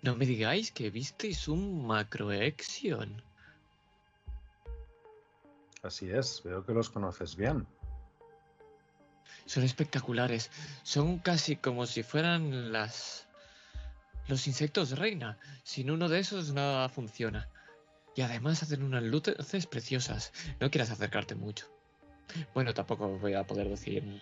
No 0.00 0.16
me 0.16 0.24
digáis 0.24 0.72
que 0.72 0.88
visteis 0.88 1.46
un 1.48 1.86
macroexion. 1.86 3.22
Así 5.82 6.10
es, 6.10 6.42
veo 6.42 6.64
que 6.64 6.72
los 6.72 6.88
conoces 6.88 7.36
bien. 7.36 7.66
Son 9.44 9.64
espectaculares. 9.64 10.50
Son 10.82 11.18
casi 11.18 11.56
como 11.56 11.84
si 11.84 12.02
fueran 12.02 12.72
las. 12.72 13.28
los 14.28 14.46
insectos 14.46 14.98
reina. 14.98 15.38
Sin 15.62 15.90
uno 15.90 16.08
de 16.08 16.20
esos 16.20 16.54
nada 16.54 16.88
funciona. 16.88 17.50
Y 18.14 18.22
además 18.22 18.62
hacen 18.62 18.82
unas 18.82 19.02
luces 19.02 19.66
preciosas. 19.66 20.32
No 20.60 20.70
quieras 20.70 20.90
acercarte 20.90 21.34
mucho. 21.34 21.66
Bueno, 22.54 22.72
tampoco 22.72 23.18
voy 23.18 23.34
a 23.34 23.44
poder 23.44 23.68
decir. 23.68 24.20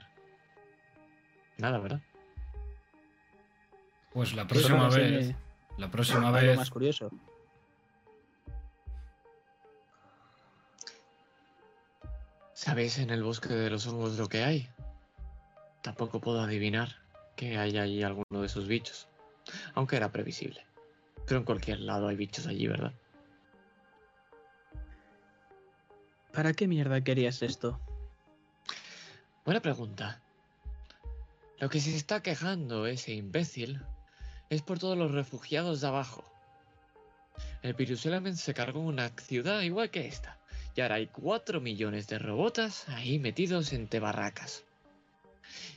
nada, 1.59 1.79
¿verdad? 1.79 2.01
pues 4.13 4.35
la 4.35 4.47
próxima 4.47 4.89
vez, 4.91 5.35
la 5.79 5.91
próxima 5.91 6.29
algo 6.29 6.33
vez, 6.33 6.57
más 6.57 6.71
curioso. 6.71 7.11
¿Sabéis 12.53 12.99
en 12.99 13.11
el 13.11 13.23
bosque 13.23 13.49
de 13.49 13.71
los 13.71 13.87
hongos 13.87 14.19
lo 14.19 14.29
que 14.29 14.45
hay? 14.45 14.69
Tampoco 15.83 16.21
puedo 16.21 16.41
adivinar 16.41 16.97
que 17.35 17.59
hay 17.59 17.77
allí 17.79 18.03
alguno 18.03 18.41
de 18.41 18.47
esos 18.47 18.69
bichos. 18.69 19.09
Aunque 19.75 19.97
era 19.97 20.13
previsible. 20.13 20.65
Pero 21.27 21.39
en 21.41 21.45
cualquier 21.45 21.81
lado 21.81 22.09
hay 22.09 22.17
bichos 22.17 22.47
allí, 22.47 22.69
¿verdad? 22.69 22.93
¿Para 26.33 26.55
qué 26.55 26.67
mierda 26.67 27.05
querías 27.05 27.43
esto? 27.43 27.79
Buena 29.45 29.61
pregunta. 29.61 30.19
Lo 31.59 31.69
que 31.69 31.79
se 31.79 31.95
está 31.95 32.23
quejando 32.23 32.87
ese 32.87 33.13
imbécil 33.13 33.83
es 34.49 34.63
por 34.63 34.79
todos 34.79 34.97
los 34.97 35.13
refugiados 35.13 35.83
de 35.83 35.89
abajo. 35.89 36.25
El 37.63 37.75
virus 37.75 38.07
Element 38.07 38.37
se 38.37 38.55
cargó 38.55 38.81
una 38.81 39.11
ciudad 39.11 39.61
igual 39.61 39.91
que 39.91 40.07
esta. 40.07 40.39
Y 40.75 40.81
ahora 40.81 40.95
hay 40.95 41.09
4 41.09 41.61
millones 41.61 42.09
de 42.09 42.19
robotas 42.19 42.89
ahí 42.89 43.19
metidos 43.19 43.75
entre 43.75 44.01
barracas. 44.01 44.65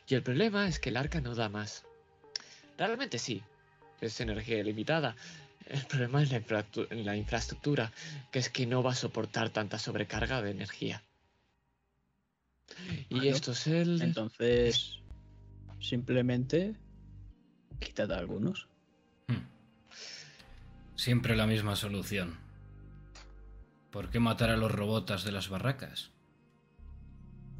Y 0.07 0.15
el 0.15 0.23
problema 0.23 0.69
es 0.69 0.79
que 0.79 0.89
el 0.89 0.97
arca 0.97 1.19
no 1.19 1.35
da 1.35 1.49
más. 1.49 1.83
Realmente 2.77 3.19
sí, 3.19 3.43
es 3.99 4.21
energía 4.21 4.59
ilimitada. 4.59 5.17
El 5.65 5.85
problema 5.85 6.21
es 6.21 6.31
la, 6.31 7.15
infraestructura, 7.17 7.91
que 8.31 8.39
es 8.39 8.49
que 8.49 8.67
no 8.67 8.83
va 8.83 8.91
a 8.91 8.95
soportar 8.95 9.49
tanta 9.49 9.79
sobrecarga 9.79 10.41
de 10.41 10.51
energía. 10.51 11.03
Y 13.09 13.15
Bueno, 13.15 13.31
esto 13.31 13.51
es 13.53 13.67
el... 13.67 14.01
Entonces, 14.01 14.99
simplemente 15.79 16.75
quitad 17.79 18.11
a 18.11 18.19
algunos. 18.19 18.67
Hmm. 19.27 19.45
Siempre 20.95 21.35
la 21.35 21.47
misma 21.47 21.75
solución. 21.75 22.37
¿Por 23.89 24.09
qué 24.09 24.19
matar 24.19 24.51
a 24.51 24.57
los 24.57 24.71
robotas 24.71 25.23
de 25.23 25.31
las 25.31 25.49
barracas? 25.49 26.11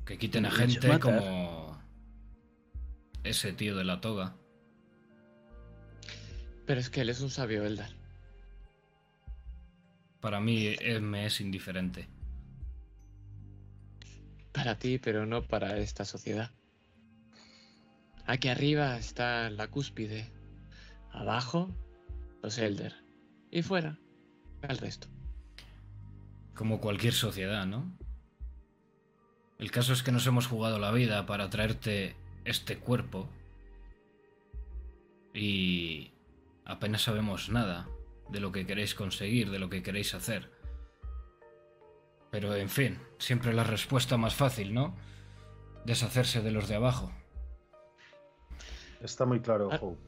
Que 0.06 0.18
quiten 0.20 0.46
a 0.46 0.52
gente 0.52 1.00
como 1.00 1.82
ese 3.24 3.54
tío 3.54 3.76
de 3.76 3.84
la 3.84 4.00
toga. 4.00 4.36
Pero 6.66 6.80
es 6.80 6.90
que 6.90 7.02
él 7.02 7.10
es 7.10 7.22
un 7.22 7.30
sabio 7.30 7.64
Eldar. 7.64 7.92
Para 10.20 10.40
mí 10.40 10.76
eh, 10.80 11.00
me 11.00 11.26
es 11.26 11.40
indiferente. 11.40 12.08
Para 14.52 14.80
ti, 14.80 14.98
pero 14.98 15.26
no 15.26 15.44
para 15.44 15.78
esta 15.78 16.06
sociedad. 16.06 16.50
Aquí 18.26 18.48
arriba 18.48 18.98
está 18.98 19.50
la 19.52 19.68
cúspide. 19.68 20.32
Abajo, 21.12 21.70
los 22.42 22.58
Elder. 22.58 22.96
Y 23.52 23.62
fuera, 23.62 24.00
el 24.64 24.78
resto. 24.80 25.08
Como 26.56 26.82
cualquier 26.82 27.14
sociedad, 27.14 27.68
¿no? 27.68 27.96
El 29.60 29.72
caso 29.72 29.94
es 29.94 30.02
que 30.02 30.12
nos 30.12 30.26
hemos 30.26 30.48
jugado 30.48 30.80
la 30.80 30.92
vida 30.92 31.26
para 31.26 31.50
traerte 31.50 32.16
este 32.46 32.78
cuerpo. 32.78 33.30
Y 35.34 36.15
apenas 36.66 37.04
sabemos 37.04 37.50
nada 37.50 37.88
de 38.30 38.40
lo 38.40 38.52
que 38.52 38.66
queréis 38.66 38.96
conseguir, 38.96 39.52
de 39.52 39.60
lo 39.60 39.70
que 39.70 39.84
queréis 39.84 40.14
hacer. 40.14 40.52
Pero 42.32 42.54
en 42.56 42.70
fin, 42.70 43.00
siempre 43.18 43.54
la 43.54 43.64
respuesta 43.64 44.18
más 44.18 44.36
fácil, 44.36 44.74
¿no? 44.74 44.96
Deshacerse 45.86 46.42
de 46.42 46.52
los 46.52 46.68
de 46.68 46.76
abajo. 46.76 47.12
Está 49.02 49.26
muy 49.26 49.40
claro, 49.40 49.70
Ah. 49.72 49.80
Hope. 49.82 50.00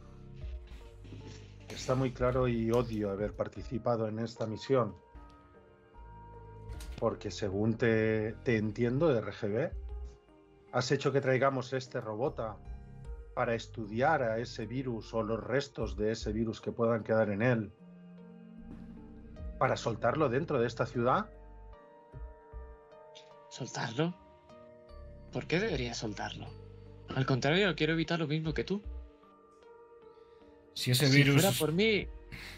Está 1.69 1.93
muy 1.93 2.11
claro 2.11 2.47
y 2.47 2.71
odio 2.71 3.11
haber 3.11 3.33
participado 3.33 4.07
en 4.07 4.19
esta 4.19 4.47
misión. 4.47 4.95
Porque 6.99 7.29
según 7.29 7.77
te, 7.77 8.33
te 8.43 8.57
entiendo, 8.57 9.13
RGB, 9.21 9.71
has 10.71 10.91
hecho 10.91 11.11
que 11.11 11.21
traigamos 11.21 11.71
este 11.73 12.01
robota 12.01 12.57
para 13.37 13.53
estudiar 13.53 14.23
a 14.23 14.39
ese 14.39 14.65
virus 14.65 15.13
o 15.13 15.21
los 15.21 15.39
restos 15.39 15.95
de 15.95 16.11
ese 16.11 16.33
virus 16.33 16.59
que 16.59 16.71
puedan 16.71 17.03
quedar 17.03 17.29
en 17.29 17.43
él. 17.43 17.71
Para 19.59 19.77
soltarlo 19.77 20.27
dentro 20.27 20.59
de 20.59 20.65
esta 20.65 20.87
ciudad. 20.87 21.29
¿Soltarlo? 23.51 24.15
¿Por 25.31 25.45
qué 25.45 25.59
debería 25.59 25.93
soltarlo? 25.93 26.47
Al 27.15 27.27
contrario, 27.27 27.75
quiero 27.75 27.93
evitar 27.93 28.17
lo 28.17 28.25
mismo 28.25 28.55
que 28.55 28.63
tú. 28.63 28.81
Si 30.73 30.89
ese 30.89 31.05
si 31.05 31.17
virus. 31.17 31.43
fuera 31.43 31.55
por 31.59 31.73
mí, 31.73 32.07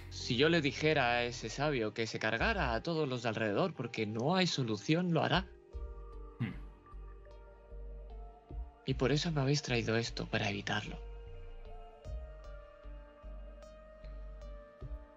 si 0.09 0.38
yo 0.38 0.47
le 0.47 0.61
dijera 0.61 1.09
a 1.09 1.23
ese 1.25 1.49
sabio 1.49 1.93
que 1.93 2.07
se 2.07 2.19
cargara 2.19 2.73
a 2.73 2.82
todos 2.82 3.05
los 3.05 3.23
de 3.23 3.27
alrededor 3.27 3.73
porque 3.73 4.05
no 4.05 4.38
hay 4.38 4.47
solución, 4.47 5.11
lo 5.11 5.23
hará. 5.23 5.45
Y 8.89 8.95
por 8.95 9.11
eso 9.11 9.29
me 9.31 9.41
habéis 9.41 9.61
traído 9.61 9.95
esto, 9.97 10.25
para 10.25 10.49
evitarlo. 10.49 10.97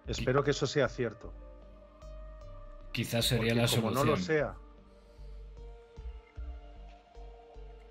Espero 0.05 0.43
que 0.43 0.51
eso 0.51 0.67
sea 0.67 0.87
cierto. 0.87 1.33
Quizás 2.91 3.25
sería 3.25 3.55
porque 3.55 3.61
la 3.61 3.67
como 3.67 3.81
solución. 3.95 4.05
no 4.05 4.11
lo 4.11 4.17
sea, 4.17 4.53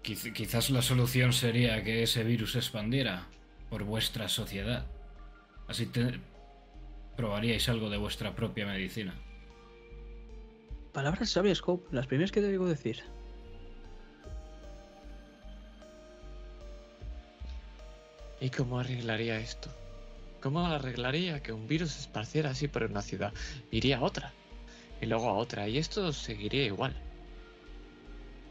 Quiz- 0.05 0.33
Quizás 0.33 0.71
la 0.71 0.83
solución 0.83 1.33
sería 1.33 1.83
que 1.83 2.05
ese 2.05 2.23
virus 2.23 2.53
se 2.53 2.59
expandiera 2.59 3.27
por 3.69 3.83
vuestra 3.83 4.29
sociedad. 4.29 4.87
Así 5.67 5.87
te- 5.87 6.21
probaríais 7.17 7.69
algo 7.69 7.91
de 7.91 7.97
vuestra 7.97 8.37
propia 8.37 8.67
medicina. 8.67 9.17
Palabras 10.93 11.29
sabias, 11.31 11.61
Hope, 11.67 11.89
las 11.91 12.07
primeras 12.07 12.31
que 12.31 12.41
te 12.41 12.51
digo 12.53 12.69
decir. 12.69 13.03
¿Y 18.43 18.51
cómo 18.51 18.81
arreglaría 18.81 19.39
esto? 19.39 19.71
¿Cómo 20.41 20.67
arreglaría 20.67 21.41
que 21.45 21.53
un 21.53 21.69
virus 21.69 21.93
se 21.93 22.01
esparciera 22.01 22.51
así 22.51 22.67
por 22.67 22.83
una 22.83 23.01
ciudad? 23.01 23.33
Iría 23.71 23.99
a 23.99 24.03
otra. 24.03 24.33
Y 25.01 25.07
luego 25.07 25.29
a 25.29 25.35
otra. 25.35 25.69
Y 25.69 25.79
esto 25.79 26.13
seguiría 26.13 26.65
igual. 26.65 26.93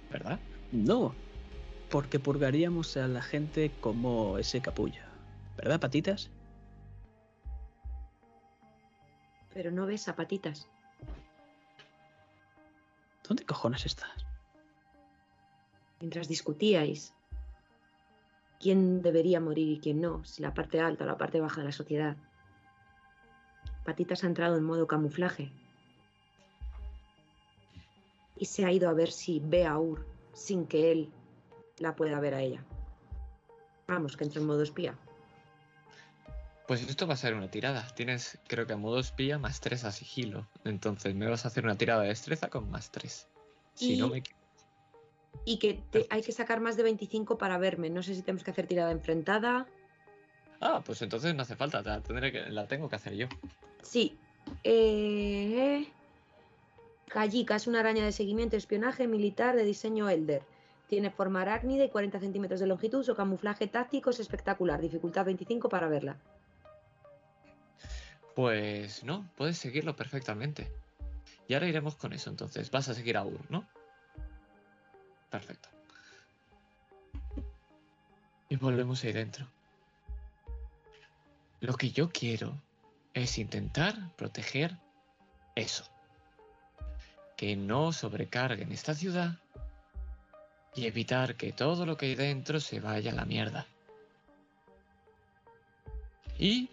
¿Verdad? 0.10 0.40
No, 0.72 1.14
porque 1.90 2.20
purgaríamos 2.20 2.96
a 2.96 3.06
la 3.10 3.22
gente 3.22 3.70
como 3.82 4.38
ese 4.38 4.62
capullo. 4.62 5.04
¿Verdad, 5.58 5.82
patitas? 5.82 6.30
Pero 9.54 9.72
no 9.72 9.86
ves 9.86 10.08
a 10.08 10.16
patitas. 10.16 10.70
¿Dónde 13.28 13.46
cojones 13.46 13.86
estás? 13.86 14.26
Mientras 16.00 16.30
discutíais 16.30 17.14
quién 18.62 19.02
debería 19.02 19.40
morir 19.40 19.70
y 19.70 19.80
quién 19.80 20.00
no, 20.02 20.24
si 20.24 20.42
la 20.42 20.54
parte 20.54 20.80
alta 20.80 21.04
o 21.04 21.08
la 21.08 21.18
parte 21.18 21.40
baja 21.42 21.62
de 21.62 21.66
la 21.68 21.72
sociedad. 21.72 22.16
Patitas 23.84 24.24
ha 24.24 24.28
entrado 24.28 24.58
en 24.58 24.64
modo 24.64 24.88
camuflaje. 24.88 25.52
Y 28.38 28.46
se 28.46 28.66
ha 28.66 28.72
ido 28.72 28.90
a 28.90 28.94
ver 28.94 29.12
si 29.12 29.40
ve 29.40 29.66
a 29.66 29.78
Ur 29.78 30.06
sin 30.34 30.66
que 30.66 30.92
él 30.92 31.12
la 31.80 31.96
pueda 31.96 32.20
ver 32.20 32.34
a 32.36 32.42
ella. 32.42 32.64
Vamos, 33.88 34.16
que 34.16 34.24
entra 34.24 34.40
en 34.40 34.48
modo 34.48 34.64
espía. 34.64 34.96
Pues 36.68 36.82
esto 36.88 37.06
va 37.08 37.16
a 37.16 37.18
ser 37.18 37.34
una 37.34 37.50
tirada. 37.52 37.86
Tienes, 37.96 38.40
creo 38.48 38.66
que 38.66 38.74
a 38.74 38.78
modo 38.78 39.00
espía, 39.00 39.38
más 39.38 39.60
3 39.60 39.84
a 39.84 39.92
sigilo. 39.92 40.48
Entonces 40.64 41.14
me 41.16 41.28
vas 41.28 41.44
a 41.44 41.50
hacer 41.50 41.66
una 41.66 41.78
tirada 41.78 42.04
de 42.04 42.10
destreza 42.10 42.50
con 42.50 42.70
más 42.72 42.92
3. 42.92 43.28
Si 43.74 43.96
Y- 43.96 43.98
no 43.98 44.08
me 44.10 44.20
equivoco. 44.20 44.41
Y 45.46 45.58
que 45.58 45.82
te- 45.92 46.08
hay 46.10 46.22
que 46.22 46.32
sacar 46.32 46.60
más 46.60 46.78
de 46.78 46.84
25 46.84 47.38
para 47.38 47.58
verme. 47.58 47.90
No 47.90 48.04
sé 48.04 48.16
si 48.16 48.22
tenemos 48.22 48.44
que 48.44 48.52
hacer 48.52 48.68
tirada 48.68 48.92
enfrentada. 48.92 49.66
Ah, 50.60 50.82
pues 50.86 51.02
entonces 51.02 51.34
no 51.34 51.42
hace 51.42 51.56
falta. 51.56 51.82
La, 51.82 52.02
tendré 52.02 52.32
que, 52.32 52.42
la 52.50 52.68
tengo 52.68 52.90
que 52.90 52.96
hacer 52.96 53.16
yo. 53.16 53.28
Sí. 53.82 54.18
Eh... 54.64 55.88
Kajika 57.10 57.56
es 57.56 57.68
una 57.68 57.82
araña 57.82 58.06
de 58.06 58.12
seguimiento 58.12 58.56
y 58.56 58.60
espionaje 58.60 59.08
militar 59.08 59.56
de 59.56 59.64
diseño 59.66 60.10
Elder. 60.10 60.44
Tiene 60.88 61.10
forma 61.10 61.42
arácnida 61.42 61.84
y 61.84 61.90
40 61.90 62.20
centímetros 62.20 62.60
de 62.60 62.68
longitud. 62.68 63.04
Su 63.04 63.16
camuflaje 63.16 63.68
táctico 63.68 64.12
es 64.12 64.20
espectacular. 64.20 64.80
Dificultad 64.80 65.26
25 65.26 65.68
para 65.70 65.88
verla. 65.88 66.18
Pues 68.36 69.04
no, 69.04 69.28
puedes 69.36 69.58
seguirlo 69.58 69.96
perfectamente. 69.96 70.72
Y 71.48 71.54
ahora 71.54 71.68
iremos 71.68 71.96
con 71.96 72.14
eso. 72.14 72.30
Entonces 72.30 72.72
vas 72.72 72.88
a 72.88 72.94
seguir 72.94 73.18
a 73.18 73.26
Ur, 73.26 73.40
¿no? 73.50 73.68
Perfecto. 75.32 75.70
Y 78.50 78.58
volvemos 78.58 79.04
ahí 79.04 79.14
dentro. 79.14 79.48
Lo 81.62 81.76
que 81.76 81.92
yo 81.92 82.10
quiero 82.10 82.54
es 83.14 83.38
intentar 83.38 83.96
proteger 84.18 84.78
eso. 85.56 85.86
Que 87.38 87.56
no 87.56 87.94
sobrecarguen 87.94 88.72
esta 88.74 88.94
ciudad 88.94 89.38
y 90.76 90.86
evitar 90.86 91.36
que 91.36 91.54
todo 91.54 91.86
lo 91.86 91.96
que 91.98 92.08
hay 92.08 92.16
dentro 92.16 92.60
se 92.60 92.82
vaya 92.82 93.12
a 93.12 93.16
la 93.16 93.26
mierda. 93.26 93.66
Y 96.38 96.70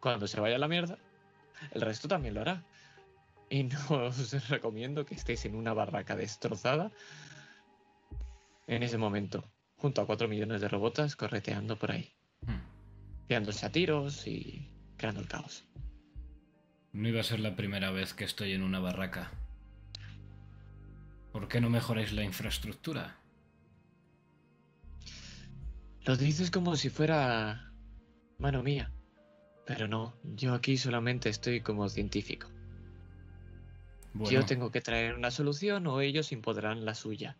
cuando 0.00 0.26
se 0.26 0.40
vaya 0.40 0.56
a 0.56 0.60
la 0.60 0.68
mierda, 0.68 0.96
el 1.72 1.82
resto 1.82 2.08
también 2.08 2.34
lo 2.34 2.40
hará. 2.40 2.62
Y 3.50 3.64
no 3.64 3.78
os 3.90 4.48
recomiendo 4.48 5.04
que 5.04 5.14
estéis 5.14 5.44
en 5.44 5.54
una 5.54 5.74
barraca 5.74 6.16
destrozada 6.16 6.90
en 8.68 8.82
ese 8.84 8.98
momento, 8.98 9.50
junto 9.76 10.00
a 10.00 10.06
4 10.06 10.28
millones 10.28 10.60
de 10.60 10.68
robotas 10.68 11.16
correteando 11.16 11.76
por 11.78 11.90
ahí, 11.90 12.12
Hmm. 12.46 12.60
tirándose 13.26 13.66
a 13.66 13.72
tiros 13.72 14.26
y 14.28 14.70
creando 14.96 15.20
el 15.20 15.26
caos. 15.28 15.64
No 16.92 17.08
iba 17.08 17.20
a 17.20 17.24
ser 17.24 17.40
la 17.40 17.56
primera 17.56 17.90
vez 17.90 18.14
que 18.14 18.24
estoy 18.24 18.52
en 18.52 18.62
una 18.62 18.78
barraca. 18.78 19.32
¿Por 21.32 21.48
qué 21.48 21.60
no 21.60 21.68
mejoráis 21.70 22.12
la 22.12 22.22
infraestructura? 22.24 23.16
Lo 26.04 26.16
dices 26.16 26.50
como 26.50 26.76
si 26.76 26.88
fuera 26.90 27.72
mano 28.38 28.62
mía. 28.62 28.92
Pero 29.66 29.86
no, 29.86 30.16
yo 30.22 30.54
aquí 30.54 30.78
solamente 30.78 31.28
estoy 31.28 31.60
como 31.60 31.88
científico. 31.90 32.48
Bueno, 34.14 34.30
Yo 34.30 34.46
tengo 34.46 34.70
que 34.70 34.80
traer 34.80 35.14
una 35.14 35.30
solución 35.30 35.86
o 35.86 36.00
ellos 36.00 36.32
impondrán 36.32 36.84
la 36.86 36.94
suya. 36.94 37.36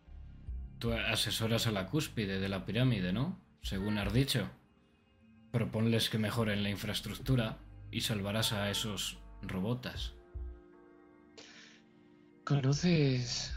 Tú 0.79 0.93
asesoras 0.93 1.67
a 1.67 1.71
la 1.71 1.87
cúspide 1.87 2.39
de 2.39 2.49
la 2.49 2.65
pirámide, 2.65 3.13
¿no? 3.13 3.37
Según 3.61 3.97
has 3.97 4.11
dicho. 4.13 4.49
Proponles 5.51 6.09
que 6.09 6.17
mejoren 6.17 6.63
la 6.63 6.69
infraestructura 6.69 7.57
y 7.91 8.01
salvarás 8.01 8.53
a 8.53 8.69
esos 8.69 9.19
robotas. 9.41 10.13
¿Conoces 12.43 13.53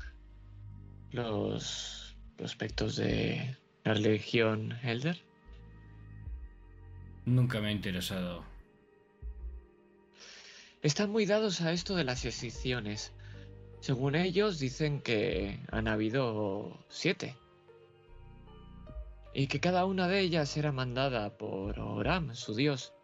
los 1.10 2.16
prospectos 2.36 2.96
de 2.96 3.56
la 3.84 3.94
religión 3.94 4.78
Elder? 4.82 5.22
Nunca 7.24 7.60
me 7.60 7.68
ha 7.68 7.72
interesado. 7.72 8.44
Están 10.82 11.10
muy 11.10 11.26
dados 11.26 11.60
a 11.60 11.72
esto 11.72 11.94
de 11.94 12.04
las 12.04 12.24
excepciones. 12.24 13.12
Según 13.82 14.14
ellos 14.14 14.60
dicen 14.60 15.00
que 15.00 15.58
han 15.72 15.88
habido 15.88 16.78
siete. 16.88 17.36
Y 19.34 19.48
que 19.48 19.58
cada 19.58 19.86
una 19.86 20.06
de 20.06 20.20
ellas 20.20 20.56
era 20.56 20.70
mandada 20.70 21.36
por 21.36 21.80
Oram, 21.80 22.32
su 22.36 22.54
dios, 22.54 22.94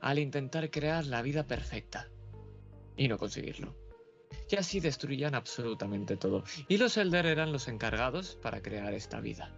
al 0.00 0.18
intentar 0.18 0.72
crear 0.72 1.06
la 1.06 1.22
vida 1.22 1.46
perfecta. 1.46 2.08
Y 2.96 3.06
no 3.06 3.16
conseguirlo. 3.16 3.76
Y 4.50 4.56
así 4.56 4.80
destruían 4.80 5.36
absolutamente 5.36 6.16
todo. 6.16 6.42
Y 6.66 6.78
los 6.78 6.96
Elder 6.96 7.26
eran 7.26 7.52
los 7.52 7.68
encargados 7.68 8.34
para 8.42 8.60
crear 8.60 8.92
esta 8.94 9.20
vida. 9.20 9.54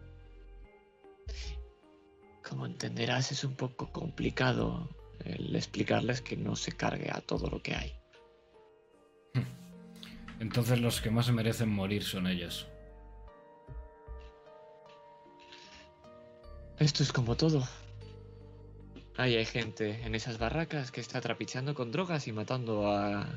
Como 2.47 2.67
entenderás, 2.67 3.33
es 3.33 3.45
un 3.45 3.57
poco 3.57 3.91
complicado 3.93 4.91
el 5.25 5.57
explicarles 5.57 6.21
que 6.21 6.37
no 6.37 6.55
se 6.55 6.73
cargue 6.73 7.11
a 7.11 7.23
todo 7.23 7.49
lo 7.49 7.63
que 7.63 7.75
hay. 7.75 8.01
Entonces 10.41 10.80
los 10.80 11.03
que 11.03 11.11
más 11.11 11.30
merecen 11.30 11.68
morir 11.68 12.03
son 12.03 12.26
ellos. 12.26 12.66
Esto 16.78 17.03
es 17.03 17.12
como 17.12 17.36
todo. 17.36 17.62
Ahí 19.18 19.36
hay 19.36 19.45
gente 19.45 20.03
en 20.03 20.14
esas 20.14 20.38
barracas 20.38 20.91
que 20.91 21.03
está 21.03 21.20
trapicheando 21.20 21.74
con 21.74 21.93
drogas 21.93 22.26
y 22.26 22.32
matando 22.32 22.91
a 22.91 23.28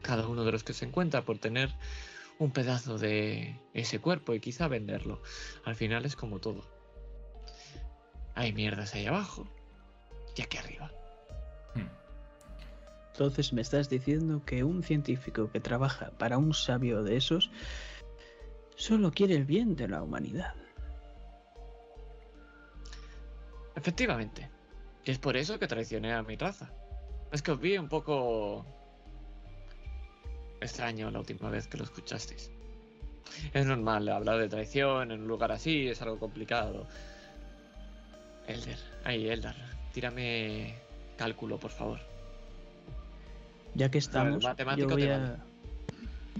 cada 0.00 0.26
uno 0.26 0.42
de 0.44 0.52
los 0.52 0.64
que 0.64 0.72
se 0.72 0.86
encuentra 0.86 1.22
por 1.22 1.38
tener 1.38 1.68
un 2.38 2.50
pedazo 2.50 2.96
de 2.96 3.60
ese 3.74 3.98
cuerpo 3.98 4.32
y 4.32 4.40
quizá 4.40 4.68
venderlo. 4.68 5.20
Al 5.66 5.76
final 5.76 6.06
es 6.06 6.16
como 6.16 6.40
todo. 6.40 6.64
hay 8.34 8.54
mierdas 8.54 8.94
ahí 8.94 9.04
abajo 9.04 9.46
y 10.34 10.40
aquí 10.40 10.56
arriba. 10.56 10.90
Entonces 13.12 13.52
me 13.52 13.60
estás 13.60 13.90
diciendo 13.90 14.42
que 14.44 14.64
un 14.64 14.82
científico 14.82 15.50
que 15.50 15.60
trabaja 15.60 16.10
para 16.18 16.38
un 16.38 16.54
sabio 16.54 17.02
de 17.02 17.16
esos 17.16 17.50
solo 18.74 19.12
quiere 19.12 19.36
el 19.36 19.44
bien 19.44 19.76
de 19.76 19.88
la 19.88 20.02
humanidad. 20.02 20.54
Efectivamente. 23.76 24.48
Y 25.04 25.10
es 25.10 25.18
por 25.18 25.36
eso 25.36 25.58
que 25.58 25.66
traicioné 25.66 26.14
a 26.14 26.22
mi 26.22 26.36
raza. 26.36 26.72
Es 27.30 27.42
que 27.42 27.52
os 27.52 27.60
vi 27.60 27.76
un 27.76 27.88
poco 27.88 28.64
extraño 30.60 31.10
la 31.10 31.18
última 31.18 31.50
vez 31.50 31.68
que 31.68 31.76
lo 31.76 31.84
escuchasteis. 31.84 32.50
Es 33.52 33.66
normal 33.66 34.08
hablar 34.08 34.38
de 34.38 34.48
traición 34.48 35.10
en 35.10 35.22
un 35.22 35.28
lugar 35.28 35.52
así, 35.52 35.88
es 35.88 36.00
algo 36.00 36.18
complicado. 36.18 36.86
Elder, 38.46 38.78
ahí, 39.04 39.28
Eldar, 39.28 39.56
tírame 39.92 40.74
cálculo, 41.16 41.58
por 41.58 41.70
favor. 41.70 42.11
Ya 43.74 43.90
que 43.90 43.98
estamos, 43.98 44.44
yo 44.76 44.88
voy 44.88 45.08
a, 45.08 45.18
vale. 45.18 45.36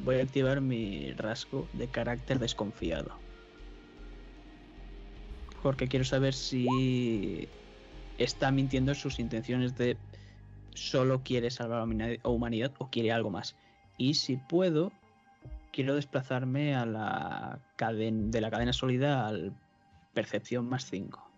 voy 0.05 0.17
a 0.21 0.23
activar 0.23 0.61
mi 0.61 1.13
rasgo 1.13 1.69
de 1.73 1.89
carácter 1.89 2.39
desconfiado. 2.39 3.13
Porque 5.63 5.89
quiero 5.89 6.05
saber 6.05 6.35
si 6.35 7.49
está 8.19 8.51
mintiendo 8.51 8.93
en 8.93 8.97
sus 8.97 9.19
intenciones 9.19 9.77
de 9.77 9.97
solo 10.75 11.23
quiere 11.23 11.51
salvar 11.51 11.81
a 11.81 12.29
humanidad 12.29 12.73
o 12.79 12.91
quiere 12.91 13.13
algo 13.13 13.31
más. 13.31 13.55
Y 13.97 14.15
si 14.15 14.37
puedo, 14.37 14.93
quiero 15.73 15.95
desplazarme 15.95 16.75
a 16.75 16.87
la 16.87 17.59
caden 17.77 18.31
de 18.31 18.41
la 18.41 18.51
cadena 18.51 18.73
sólida 18.73 19.27
al 19.27 19.53
percepción 20.15 20.69
más 20.69 20.87
5. 20.87 21.31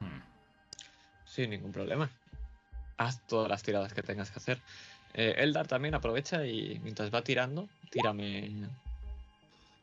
Hmm. 0.00 0.06
Sin 1.24 1.50
ningún 1.50 1.72
problema. 1.72 2.10
Haz 2.96 3.20
todas 3.26 3.48
las 3.48 3.62
tiradas 3.62 3.92
que 3.92 4.02
tengas 4.02 4.30
que 4.30 4.38
hacer. 4.38 4.60
Eh, 5.14 5.36
Eldar 5.38 5.68
también 5.68 5.94
aprovecha 5.94 6.44
y 6.44 6.80
mientras 6.82 7.14
va 7.14 7.22
tirando, 7.22 7.68
tírame. 7.90 8.68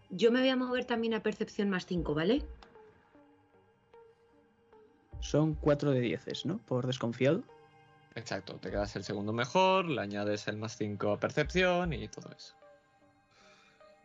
Yo 0.09 0.29
me 0.29 0.41
voy 0.41 0.49
a 0.49 0.57
mover 0.57 0.83
también 0.83 1.13
a 1.13 1.23
percepción 1.23 1.69
más 1.69 1.85
5, 1.85 2.13
¿vale? 2.13 2.43
Son 5.21 5.53
4 5.55 5.91
de 5.91 6.01
10, 6.01 6.45
¿no? 6.45 6.57
Por 6.57 6.85
desconfiado. 6.85 7.43
Exacto, 8.15 8.55
te 8.55 8.69
quedas 8.69 8.93
el 8.97 9.05
segundo 9.05 9.31
mejor, 9.31 9.85
le 9.85 10.01
añades 10.01 10.49
el 10.49 10.57
más 10.57 10.75
5 10.75 11.13
a 11.13 11.19
percepción 11.19 11.93
y 11.93 12.09
todo 12.09 12.29
eso. 12.35 12.53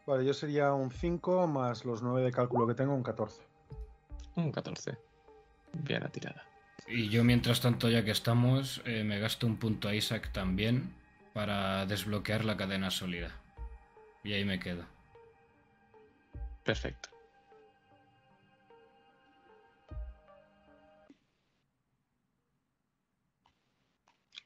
Vale, 0.06 0.24
yo 0.24 0.32
sería 0.32 0.72
un 0.72 0.92
5 0.92 1.48
más 1.48 1.84
los 1.84 2.02
9 2.02 2.22
de 2.22 2.30
cálculo 2.30 2.68
que 2.68 2.74
tengo, 2.74 2.94
un 2.94 3.02
14. 3.02 3.42
Un 4.36 4.52
14. 4.52 4.96
Bien 5.72 6.02
la 6.04 6.08
tirada. 6.08 6.44
Y 6.86 7.08
yo, 7.08 7.24
mientras 7.24 7.60
tanto, 7.60 7.90
ya 7.90 8.04
que 8.04 8.12
estamos, 8.12 8.80
eh, 8.84 9.02
me 9.02 9.18
gasto 9.18 9.48
un 9.48 9.56
punto 9.56 9.88
a 9.88 9.94
Isaac 9.96 10.30
también 10.30 10.94
para 11.36 11.84
desbloquear 11.84 12.46
la 12.46 12.56
cadena 12.56 12.90
sólida. 12.90 13.30
Y 14.24 14.32
ahí 14.32 14.46
me 14.46 14.58
quedo. 14.58 14.86
Perfecto. 16.64 17.10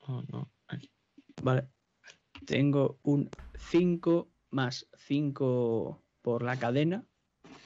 Oh, 0.00 0.20
no. 0.32 0.50
Aquí. 0.66 0.90
Vale. 1.40 1.68
Tengo 2.44 2.98
un 3.04 3.30
5 3.70 4.28
más 4.50 4.88
5 4.96 6.02
por 6.22 6.42
la 6.42 6.58
cadena, 6.58 7.06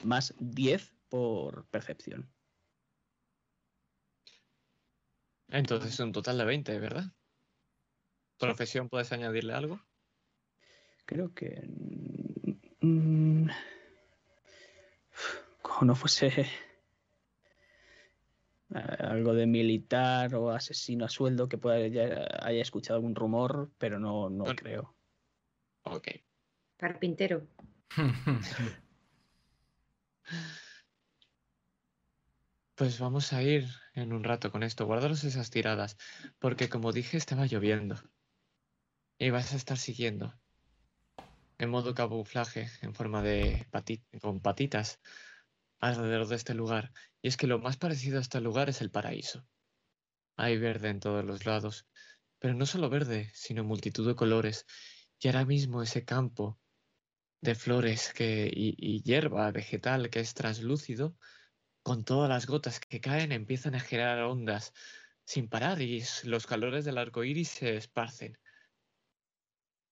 más 0.02 0.34
10 0.38 0.94
por 1.08 1.64
percepción. 1.68 2.30
Entonces 5.48 5.98
un 5.98 6.12
total 6.12 6.36
de 6.36 6.44
20, 6.44 6.78
¿verdad? 6.78 7.06
¿Profesión 8.38 8.88
puedes 8.88 9.12
añadirle 9.12 9.54
algo? 9.54 9.80
Creo 11.06 11.32
que. 11.34 11.62
mm, 12.80 13.48
como 15.62 15.84
no 15.86 15.94
fuese. 15.94 16.46
eh, 18.74 18.96
Algo 18.98 19.34
de 19.34 19.46
militar 19.46 20.34
o 20.34 20.50
asesino 20.50 21.04
a 21.04 21.08
sueldo 21.08 21.48
que 21.48 21.58
pueda 21.58 21.86
ya 21.88 22.26
haya 22.42 22.62
escuchado 22.62 22.96
algún 22.96 23.14
rumor, 23.14 23.70
pero 23.78 23.98
no, 23.98 24.28
no 24.30 24.44
Bueno. 24.44 24.56
creo. 24.56 24.94
Ok. 25.84 26.08
Carpintero. 26.76 27.46
Pues 32.76 32.98
vamos 32.98 33.32
a 33.32 33.40
ir 33.42 33.66
en 33.94 34.12
un 34.12 34.24
rato 34.24 34.50
con 34.50 34.64
esto. 34.64 34.84
Guardaros 34.86 35.22
esas 35.22 35.50
tiradas. 35.50 35.96
Porque 36.40 36.68
como 36.68 36.90
dije, 36.92 37.16
estaba 37.16 37.46
lloviendo. 37.46 37.96
Y 39.18 39.30
vas 39.30 39.52
a 39.52 39.56
estar 39.56 39.78
siguiendo. 39.78 40.34
En 41.58 41.70
modo 41.70 41.94
camuflaje, 41.94 42.68
en 42.82 42.94
forma 42.94 43.22
de 43.22 43.66
pati- 43.70 44.04
con 44.20 44.40
patitas. 44.40 45.00
Alrededor 45.80 46.26
de 46.28 46.36
este 46.36 46.54
lugar. 46.54 46.92
Y 47.22 47.28
es 47.28 47.36
que 47.36 47.46
lo 47.46 47.58
más 47.58 47.76
parecido 47.76 48.18
a 48.18 48.22
este 48.22 48.40
lugar 48.40 48.68
es 48.68 48.80
el 48.80 48.90
paraíso. 48.90 49.46
Hay 50.36 50.58
verde 50.58 50.88
en 50.90 51.00
todos 51.00 51.24
los 51.24 51.46
lados. 51.46 51.86
Pero 52.38 52.54
no 52.54 52.66
solo 52.66 52.90
verde, 52.90 53.30
sino 53.34 53.64
multitud 53.64 54.06
de 54.06 54.16
colores. 54.16 54.66
Y 55.20 55.28
ahora 55.28 55.44
mismo 55.44 55.82
ese 55.82 56.04
campo 56.04 56.60
de 57.40 57.54
flores 57.54 58.12
que, 58.12 58.50
y, 58.52 58.74
y 58.78 59.02
hierba 59.02 59.50
vegetal 59.52 60.10
que 60.10 60.20
es 60.20 60.34
translúcido 60.34 61.16
con 61.82 62.04
todas 62.04 62.28
las 62.28 62.46
gotas 62.46 62.80
que 62.80 63.00
caen 63.00 63.32
empiezan 63.32 63.74
a 63.74 63.80
generar 63.80 64.22
ondas 64.24 64.72
sin 65.26 65.48
parar 65.48 65.82
y 65.82 66.02
los 66.24 66.46
calores 66.46 66.84
del 66.84 66.98
arco 66.98 67.24
iris 67.24 67.48
se 67.50 67.76
esparcen. 67.76 68.38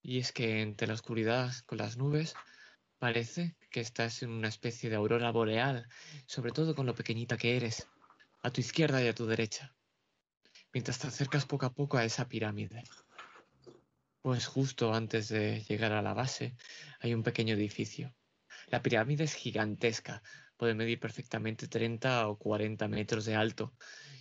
Y 0.03 0.19
es 0.19 0.33
que 0.33 0.61
entre 0.61 0.85
la 0.85 0.93
oscuridad 0.93 1.53
con 1.65 1.77
las 1.77 1.95
nubes 1.95 2.35
parece 2.99 3.55
que 3.71 3.79
estás 3.79 4.21
en 4.21 4.31
una 4.31 4.49
especie 4.49 4.89
de 4.89 4.97
aurora 4.97 5.31
boreal, 5.31 5.87
sobre 6.27 6.51
todo 6.51 6.75
con 6.75 6.85
lo 6.85 6.93
pequeñita 6.93 7.37
que 7.37 7.55
eres, 7.55 7.87
a 8.41 8.51
tu 8.51 8.59
izquierda 8.59 9.01
y 9.01 9.07
a 9.07 9.15
tu 9.15 9.25
derecha, 9.25 9.73
mientras 10.73 10.99
te 10.99 11.07
acercas 11.07 11.45
poco 11.45 11.65
a 11.65 11.73
poco 11.73 11.97
a 11.97 12.03
esa 12.03 12.27
pirámide. 12.27 12.83
Pues 14.21 14.45
justo 14.45 14.93
antes 14.93 15.29
de 15.29 15.61
llegar 15.69 15.93
a 15.93 16.01
la 16.01 16.13
base 16.13 16.55
hay 16.99 17.13
un 17.13 17.23
pequeño 17.23 17.55
edificio. 17.55 18.13
La 18.67 18.81
pirámide 18.81 19.23
es 19.23 19.33
gigantesca, 19.33 20.21
puede 20.57 20.75
medir 20.75 20.99
perfectamente 20.99 21.67
30 21.67 22.27
o 22.27 22.37
40 22.37 22.87
metros 22.89 23.23
de 23.25 23.35
alto. 23.35 23.73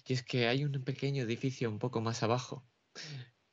Y 0.07 0.13
es 0.13 0.23
que 0.23 0.47
hay 0.47 0.65
un 0.65 0.73
pequeño 0.85 1.25
edificio 1.25 1.69
un 1.69 1.79
poco 1.79 2.01
más 2.01 2.23
abajo. 2.23 2.65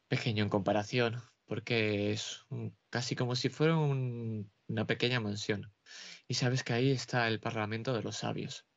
Pequeño 0.07 0.43
en 0.43 0.49
comparación, 0.49 1.21
porque 1.50 2.12
es 2.12 2.45
un- 2.50 2.78
casi 2.91 3.16
como 3.16 3.36
si 3.36 3.50
fuera 3.50 3.76
un- 3.76 4.54
una 4.68 4.86
pequeña 4.86 5.20
mansión. 5.20 5.74
Y 6.28 6.36
sabes 6.36 6.64
que 6.64 6.74
ahí 6.74 6.91
está 6.91 7.28
el 7.28 7.39
Parlamento 7.39 7.91
de 7.93 8.04
los 8.04 8.18
Sabios. 8.18 8.68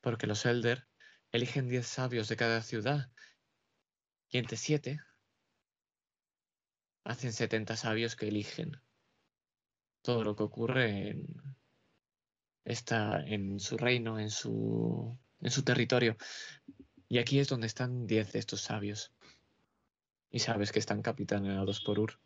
Porque 0.00 0.26
los 0.26 0.44
Elder 0.44 0.88
eligen 1.30 1.68
10 1.68 1.86
sabios 1.86 2.28
de 2.28 2.36
cada 2.36 2.62
ciudad. 2.62 3.12
Y 4.28 4.38
entre 4.38 4.56
7 4.56 5.00
hacen 7.04 7.32
70 7.32 7.76
sabios 7.76 8.16
que 8.16 8.26
eligen 8.26 8.82
todo 10.02 10.24
lo 10.24 10.34
que 10.34 10.42
ocurre 10.42 11.10
en, 11.10 11.26
en 12.64 13.60
su 13.60 13.76
reino, 13.76 14.18
en 14.18 14.30
su, 14.30 15.16
en 15.38 15.50
su 15.52 15.62
territorio. 15.62 16.16
Y 17.08 17.18
aquí 17.18 17.38
es 17.38 17.48
donde 17.48 17.68
están 17.68 18.08
10 18.08 18.32
de 18.32 18.40
estos 18.40 18.62
sabios. 18.62 19.15
Y 20.36 20.38
sabes 20.38 20.70
que 20.70 20.80
están 20.80 21.00
capitaneados 21.00 21.80
por 21.80 21.98
Ur. 21.98 22.20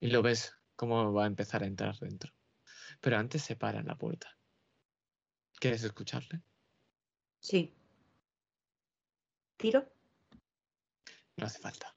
Y 0.00 0.06
lo 0.06 0.22
ves 0.22 0.54
cómo 0.76 1.12
va 1.12 1.24
a 1.24 1.26
empezar 1.26 1.62
a 1.62 1.66
entrar 1.66 1.94
dentro. 1.98 2.32
Pero 3.02 3.18
antes 3.18 3.42
se 3.42 3.54
para 3.54 3.80
en 3.80 3.86
la 3.86 3.98
puerta. 3.98 4.34
¿Quieres 5.60 5.84
escucharle? 5.84 6.40
Sí. 7.40 7.70
¿Tiro? 9.58 9.86
No 11.36 11.44
hace 11.44 11.58
falta. 11.58 11.94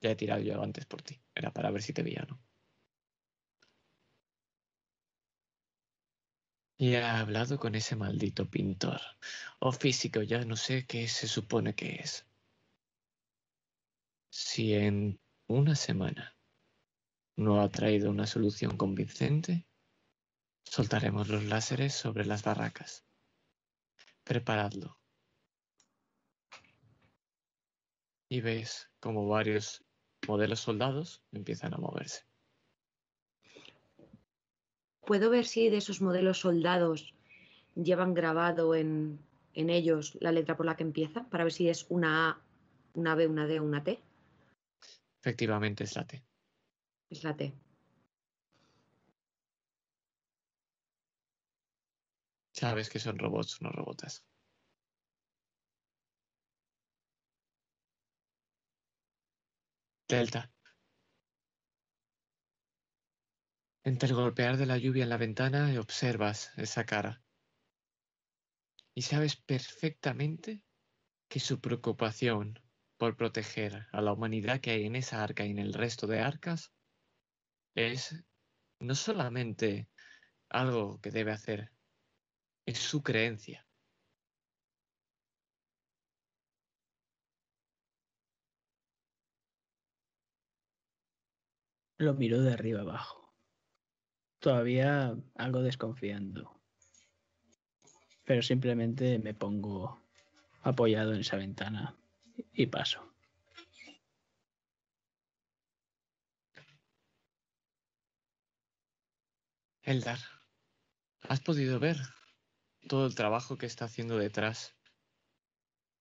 Ya 0.00 0.12
he 0.12 0.14
tirado 0.14 0.42
yo 0.42 0.62
antes 0.62 0.86
por 0.86 1.02
ti. 1.02 1.20
Era 1.34 1.52
para 1.52 1.72
ver 1.72 1.82
si 1.82 1.92
te 1.92 2.04
veía, 2.04 2.24
¿no? 2.28 2.38
Y 6.76 6.94
he 6.94 7.02
hablado 7.02 7.58
con 7.58 7.74
ese 7.74 7.96
maldito 7.96 8.48
pintor. 8.48 9.00
O 9.58 9.72
físico, 9.72 10.22
ya 10.22 10.44
no 10.44 10.54
sé 10.54 10.86
qué 10.86 11.08
se 11.08 11.26
supone 11.26 11.74
que 11.74 11.96
es. 11.96 12.24
Si 14.36 14.74
en 14.74 15.20
una 15.46 15.76
semana 15.76 16.36
no 17.36 17.60
ha 17.60 17.68
traído 17.68 18.10
una 18.10 18.26
solución 18.26 18.76
convincente, 18.76 19.64
soltaremos 20.64 21.28
los 21.28 21.44
láseres 21.44 21.94
sobre 21.94 22.26
las 22.26 22.42
barracas. 22.42 23.04
Preparadlo. 24.24 24.98
Y 28.28 28.40
ves 28.40 28.90
como 28.98 29.28
varios 29.28 29.84
modelos 30.26 30.58
soldados 30.58 31.22
empiezan 31.30 31.72
a 31.74 31.78
moverse. 31.78 32.24
¿Puedo 35.06 35.30
ver 35.30 35.46
si 35.46 35.70
de 35.70 35.76
esos 35.76 36.00
modelos 36.00 36.40
soldados 36.40 37.14
llevan 37.76 38.14
grabado 38.14 38.74
en 38.74 39.20
en 39.54 39.70
ellos 39.70 40.18
la 40.20 40.32
letra 40.32 40.56
por 40.56 40.66
la 40.66 40.74
que 40.76 40.82
empieza 40.82 41.22
para 41.30 41.44
ver 41.44 41.52
si 41.52 41.68
es 41.68 41.86
una 41.88 42.30
A, 42.30 42.42
una 42.94 43.14
B, 43.14 43.28
una 43.28 43.46
D 43.46 43.60
o 43.60 43.62
una 43.62 43.84
T? 43.84 44.02
Efectivamente 45.24 45.84
es 45.84 45.96
la 45.96 46.06
T. 46.06 46.22
Es 47.08 47.24
la 47.24 47.34
T. 47.34 47.54
Sabes 52.52 52.90
que 52.90 52.98
son 52.98 53.18
robots, 53.18 53.62
no 53.62 53.70
robotas. 53.70 54.22
Delta. 60.06 60.52
Entre 63.82 64.10
el 64.10 64.14
golpear 64.14 64.58
de 64.58 64.66
la 64.66 64.76
lluvia 64.76 65.04
en 65.04 65.08
la 65.08 65.16
ventana 65.16 65.72
observas 65.80 66.52
esa 66.58 66.84
cara. 66.84 67.22
Y 68.94 69.00
sabes 69.00 69.36
perfectamente 69.36 70.62
que 71.28 71.40
su 71.40 71.62
preocupación 71.62 72.60
por 73.04 73.18
proteger 73.18 73.86
a 73.92 74.00
la 74.00 74.14
humanidad 74.14 74.60
que 74.60 74.70
hay 74.70 74.86
en 74.86 74.96
esa 74.96 75.22
arca 75.22 75.44
y 75.44 75.50
en 75.50 75.58
el 75.58 75.74
resto 75.74 76.06
de 76.06 76.20
arcas 76.20 76.72
es 77.74 78.24
no 78.80 78.94
solamente 78.94 79.90
algo 80.48 81.02
que 81.02 81.10
debe 81.10 81.30
hacer, 81.32 81.70
es 82.64 82.78
su 82.78 83.02
creencia. 83.02 83.68
Lo 91.98 92.14
miro 92.14 92.40
de 92.40 92.54
arriba 92.54 92.80
abajo. 92.80 93.34
Todavía 94.38 95.14
algo 95.34 95.60
desconfiando. 95.60 96.58
Pero 98.24 98.40
simplemente 98.40 99.18
me 99.18 99.34
pongo 99.34 100.02
apoyado 100.62 101.12
en 101.12 101.20
esa 101.20 101.36
ventana 101.36 101.98
y 102.52 102.66
paso. 102.66 103.14
Eldar, 109.82 110.18
¿has 111.20 111.40
podido 111.40 111.78
ver 111.78 111.98
todo 112.88 113.06
el 113.06 113.14
trabajo 113.14 113.58
que 113.58 113.66
está 113.66 113.84
haciendo 113.84 114.16
detrás 114.16 114.74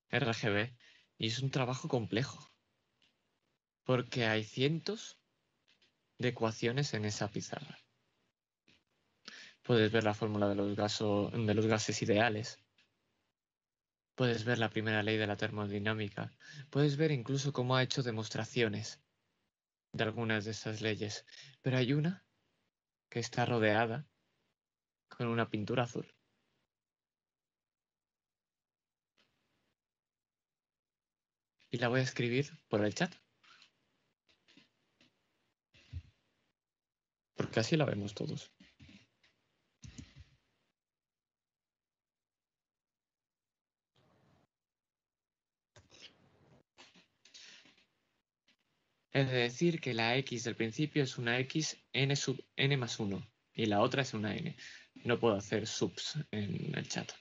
RGB? 0.10 0.74
Y 1.18 1.28
es 1.28 1.40
un 1.40 1.52
trabajo 1.52 1.90
complejo. 1.90 2.50
Porque 3.84 4.26
hay 4.26 4.46
cientos 4.46 5.20
de 6.18 6.30
ecuaciones 6.30 6.94
en 6.94 7.04
esa 7.04 7.30
pizarra. 7.30 7.78
Puedes 9.64 9.92
ver 9.92 10.06
la 10.06 10.14
fórmula 10.14 10.48
de 10.48 10.56
los, 10.56 10.76
de 10.76 11.54
los 11.54 11.66
gases 11.66 12.02
ideales. 12.02 12.63
Puedes 14.16 14.46
ver 14.46 14.60
la 14.60 14.70
primera 14.70 15.02
ley 15.02 15.18
de 15.18 15.28
la 15.28 15.38
termodinámica. 15.38 16.32
Puedes 16.70 16.98
ver 16.98 17.12
incluso 17.12 17.52
cómo 17.52 17.76
ha 17.76 17.84
hecho 17.84 18.04
demostraciones 18.04 19.02
de 19.92 20.04
algunas 20.04 20.46
de 20.46 20.52
esas 20.52 20.82
leyes. 20.82 21.26
Pero 21.62 21.78
hay 21.78 21.94
una 21.94 22.24
que 23.10 23.20
está 23.20 23.46
rodeada 23.46 24.08
con 25.10 25.28
una 25.28 25.50
pintura 25.50 25.84
azul. 25.84 26.14
Y 31.72 31.78
la 31.78 31.88
voy 31.88 32.02
a 32.02 32.04
escribir 32.04 32.52
por 32.68 32.86
el 32.86 32.94
chat. 32.94 33.16
Porque 37.36 37.60
así 37.60 37.76
la 37.76 37.86
vemos 37.86 38.14
todos. 38.14 38.52
Es 49.14 49.32
decir, 49.32 49.80
que 49.80 49.94
la 49.94 50.18
x 50.18 50.44
del 50.44 50.56
principio 50.56 51.04
es 51.04 51.18
una 51.18 51.40
x 51.40 51.78
n 51.94 52.16
sub 52.16 52.44
n 52.56 52.78
más 52.78 53.00
1 53.00 53.26
y 53.54 53.66
la 53.68 53.82
otra 53.82 54.02
es 54.02 54.14
una 54.14 54.36
n. 54.36 54.56
No 55.06 55.20
puedo 55.20 55.36
hacer 55.36 55.68
subs 55.68 56.18
en 56.32 56.76
el 56.76 56.88
chat. 56.88 57.12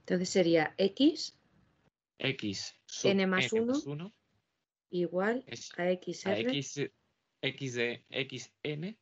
Entonces 0.00 0.28
sería 0.28 0.74
x, 0.78 1.38
x 2.18 2.74
sub 2.86 3.10
N 3.12 3.26
más 3.26 3.52
uno. 3.52 3.72
1 3.84 4.12
igual 4.90 5.44
es 5.46 5.70
a 5.78 5.90
xr. 5.90 6.28
a 6.28 6.38
x, 6.38 6.80
x 7.40 7.74
de 7.74 8.04
xn 8.10 8.98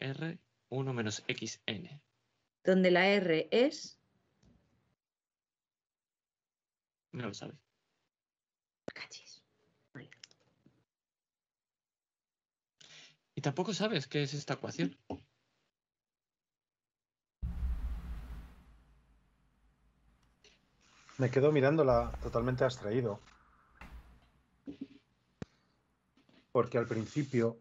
r 0.00 0.38
1 0.68 0.92
menos 0.92 1.22
xn. 1.28 2.00
donde 2.64 2.90
la 2.90 3.08
R 3.08 3.48
es 3.50 3.98
No 7.12 7.26
lo 7.26 7.34
sabes. 7.34 7.56
cachis. 8.94 9.42
Vale. 9.92 10.10
Y 13.38 13.40
tampoco 13.40 13.72
sabes 13.72 14.08
qué 14.08 14.24
es 14.24 14.34
esta 14.34 14.54
ecuación. 14.54 14.96
Me 21.18 21.30
quedo 21.30 21.52
mirándola 21.52 22.10
totalmente 22.20 22.64
abstraído. 22.64 23.20
Porque 26.50 26.78
al 26.78 26.88
principio, 26.88 27.60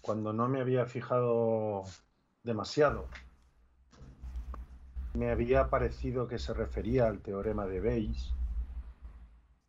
cuando 0.00 0.32
no 0.32 0.48
me 0.48 0.60
había 0.60 0.86
fijado 0.86 1.82
demasiado, 2.44 3.08
me 5.14 5.32
había 5.32 5.68
parecido 5.70 6.28
que 6.28 6.38
se 6.38 6.54
refería 6.54 7.08
al 7.08 7.18
teorema 7.18 7.66
de 7.66 7.80
Bayes, 7.80 8.32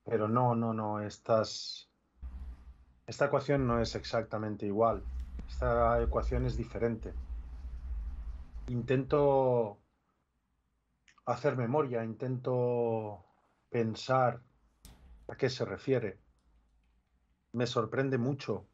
pero 0.05 0.27
no, 0.27 0.53
no, 0.53 0.71
no, 0.71 1.01
estas, 1.01 1.90
esta 3.11 3.25
ecuación 3.25 3.67
no 3.67 3.81
es 3.81 3.93
exactamente 3.95 4.65
igual. 4.65 5.03
Esta 5.45 6.01
ecuación 6.01 6.45
es 6.45 6.55
diferente. 6.55 7.13
Intento 8.69 9.77
hacer 11.25 11.57
memoria, 11.57 12.05
intento 12.05 13.25
pensar 13.69 14.41
a 15.27 15.35
qué 15.35 15.49
se 15.49 15.65
refiere. 15.65 16.19
Me 17.51 17.67
sorprende 17.67 18.17
mucho 18.17 18.65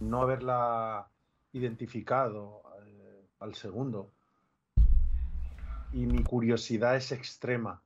no 0.00 0.22
haberla 0.22 1.08
identificado 1.52 2.62
eh, 2.84 3.28
al 3.38 3.54
segundo. 3.54 4.10
Y 5.92 6.06
mi 6.06 6.24
curiosidad 6.24 6.96
es 6.96 7.12
extrema. 7.12 7.80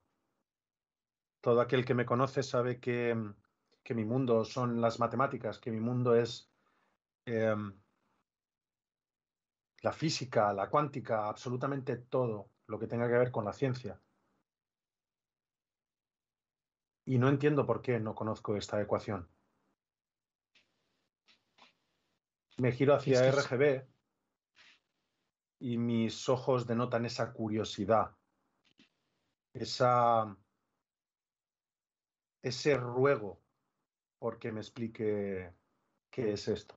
Todo 1.42 1.60
aquel 1.60 1.84
que 1.84 1.92
me 1.92 2.06
conoce 2.06 2.42
sabe 2.42 2.80
que, 2.80 3.14
mm, 3.14 3.34
que 3.88 3.94
mi 3.94 4.04
mundo 4.04 4.44
son 4.44 4.82
las 4.82 5.00
matemáticas, 5.00 5.58
que 5.58 5.70
mi 5.70 5.80
mundo 5.80 6.14
es 6.14 6.52
em, 7.24 7.80
la 9.80 9.92
física, 9.92 10.52
la 10.52 10.68
cuántica, 10.68 11.26
absolutamente 11.26 11.96
todo 11.96 12.50
lo 12.66 12.78
que 12.78 12.86
tenga 12.86 13.08
que 13.08 13.16
ver 13.16 13.30
con 13.32 13.46
la 13.46 13.54
ciencia. 13.54 13.98
Y 17.06 17.16
no 17.16 17.30
entiendo 17.30 17.64
por 17.64 17.80
qué 17.80 17.98
no 17.98 18.14
conozco 18.14 18.56
esta 18.58 18.78
ecuación. 18.78 19.26
Me 22.58 22.72
giro 22.72 22.94
hacia 22.94 23.14
Es 23.14 23.22
que 23.22 23.28
es- 23.40 23.46
RGB 23.46 23.88
y 25.60 25.78
mis 25.78 26.28
ojos 26.28 26.66
denotan 26.66 27.06
esa 27.06 27.32
curiosidad, 27.32 28.18
esa, 29.54 30.36
ese 32.42 32.76
ruego 32.76 33.47
por 34.18 34.38
que 34.38 34.52
me 34.52 34.60
explique 34.60 35.52
qué 36.10 36.32
es 36.32 36.48
esto. 36.48 36.74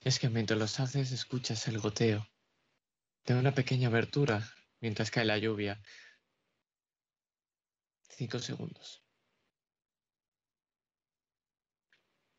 Es 0.00 0.18
que 0.18 0.28
mientras 0.28 0.58
los 0.58 0.78
haces 0.80 1.12
escuchas 1.12 1.66
el 1.68 1.78
goteo 1.80 2.26
de 3.24 3.34
una 3.34 3.52
pequeña 3.52 3.88
abertura 3.88 4.42
mientras 4.80 5.10
cae 5.10 5.24
la 5.24 5.38
lluvia. 5.38 5.82
Cinco 8.08 8.38
segundos. 8.38 9.02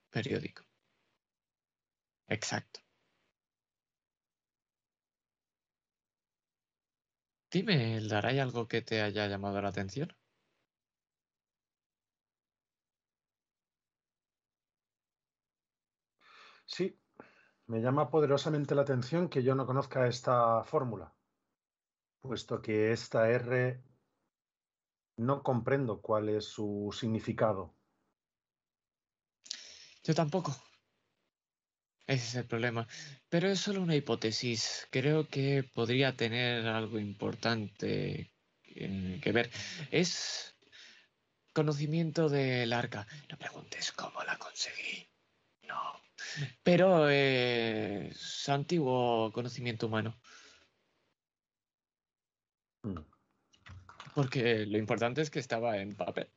Periódico. 0.09 0.63
Exacto. 2.27 2.79
Dime, 7.51 7.97
¿Eldar, 7.97 8.25
¿hay 8.25 8.39
algo 8.39 8.67
que 8.67 8.81
te 8.81 9.01
haya 9.01 9.27
llamado 9.27 9.61
la 9.61 9.69
atención? 9.69 10.15
Sí, 16.67 16.99
me 17.65 17.81
llama 17.81 18.09
poderosamente 18.09 18.75
la 18.75 18.83
atención 18.83 19.29
que 19.29 19.41
yo 19.41 19.55
no 19.55 19.65
conozca 19.65 20.07
esta 20.07 20.63
fórmula, 20.63 21.13
puesto 22.21 22.61
que 22.61 22.91
esta 22.91 23.29
R 23.29 23.81
no 25.17 25.41
comprendo 25.43 26.01
cuál 26.01 26.29
es 26.29 26.45
su 26.45 26.95
significado. 26.97 27.73
Yo 30.03 30.13
tampoco. 30.13 30.55
Ese 32.05 32.25
es 32.25 32.35
el 32.35 32.45
problema. 32.45 32.87
Pero 33.27 33.49
es 33.49 33.59
solo 33.59 33.81
una 33.81 33.95
hipótesis. 33.95 34.87
Creo 34.91 35.27
que 35.27 35.63
podría 35.73 36.15
tener 36.15 36.65
algo 36.67 36.99
importante 36.99 38.31
eh, 38.63 39.19
que 39.21 39.31
ver. 39.31 39.51
Es 39.91 40.55
conocimiento 41.53 42.29
del 42.29 42.71
arca. 42.71 43.07
No 43.29 43.37
preguntes 43.37 43.91
cómo 43.91 44.23
la 44.23 44.37
conseguí. 44.37 45.09
No. 45.63 46.06
Pero 46.63 47.09
es 47.09 48.49
antiguo 48.49 49.31
conocimiento 49.31 49.87
humano. 49.87 50.19
Mm. 52.83 52.99
Porque 54.15 54.65
lo 54.65 54.77
importante 54.77 55.21
es 55.21 55.29
que 55.29 55.39
estaba 55.39 55.77
en 55.77 55.95
papel. 55.95 56.31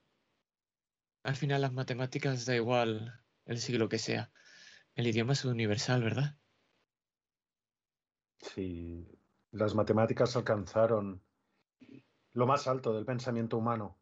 Al 1.23 1.37
final 1.37 1.61
las 1.63 1.73
matemáticas 1.73 2.47
da 2.47 2.55
igual 2.55 3.23
el 3.45 3.59
siglo 3.59 3.89
que 3.89 3.99
sea. 3.99 4.31
El 4.95 5.07
idioma 5.07 5.35
es 5.35 5.45
universal, 5.45 6.03
¿verdad? 6.03 6.37
Sí, 8.39 9.07
las 9.53 9.75
matemáticas 9.75 10.35
alcanzaron 10.37 11.23
lo 12.33 12.47
más 12.47 12.67
alto 12.69 12.95
del 12.95 13.05
pensamiento 13.05 13.59
humano. 13.59 13.99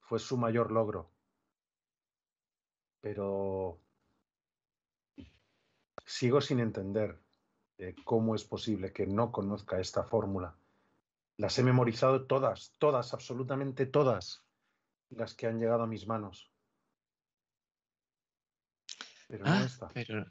Fue 0.00 0.18
su 0.18 0.36
mayor 0.36 0.70
logro. 0.70 1.10
Pero 3.00 3.80
sigo 6.12 6.40
sin 6.42 6.60
entender 6.60 7.18
eh, 7.78 7.94
cómo 8.04 8.34
es 8.34 8.44
posible 8.44 8.92
que 8.92 9.06
no 9.06 9.32
conozca 9.32 9.80
esta 9.80 10.04
fórmula. 10.04 10.54
Las 11.38 11.58
he 11.58 11.62
memorizado 11.62 12.26
todas, 12.26 12.72
todas, 12.78 13.14
absolutamente 13.14 13.86
todas 13.86 14.44
las 15.08 15.34
que 15.34 15.46
han 15.46 15.58
llegado 15.58 15.84
a 15.84 15.86
mis 15.86 16.06
manos. 16.06 16.52
Pero 19.26 19.44
no 19.46 19.50
Ah, 19.52 19.64
está. 19.64 19.88
pero, 19.88 20.30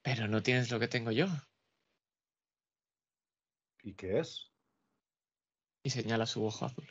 pero 0.00 0.28
no 0.28 0.42
tienes 0.42 0.70
lo 0.70 0.78
que 0.78 0.86
tengo 0.86 1.10
yo. 1.10 1.26
¿Y 3.82 3.94
qué 3.94 4.20
es? 4.20 4.52
Y 5.82 5.90
señala 5.90 6.26
su 6.26 6.44
ojo 6.44 6.66
azul. 6.66 6.86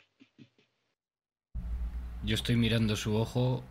Yo 2.22 2.34
estoy 2.34 2.56
mirando 2.56 2.94
su 2.96 3.16
ojo 3.16 3.64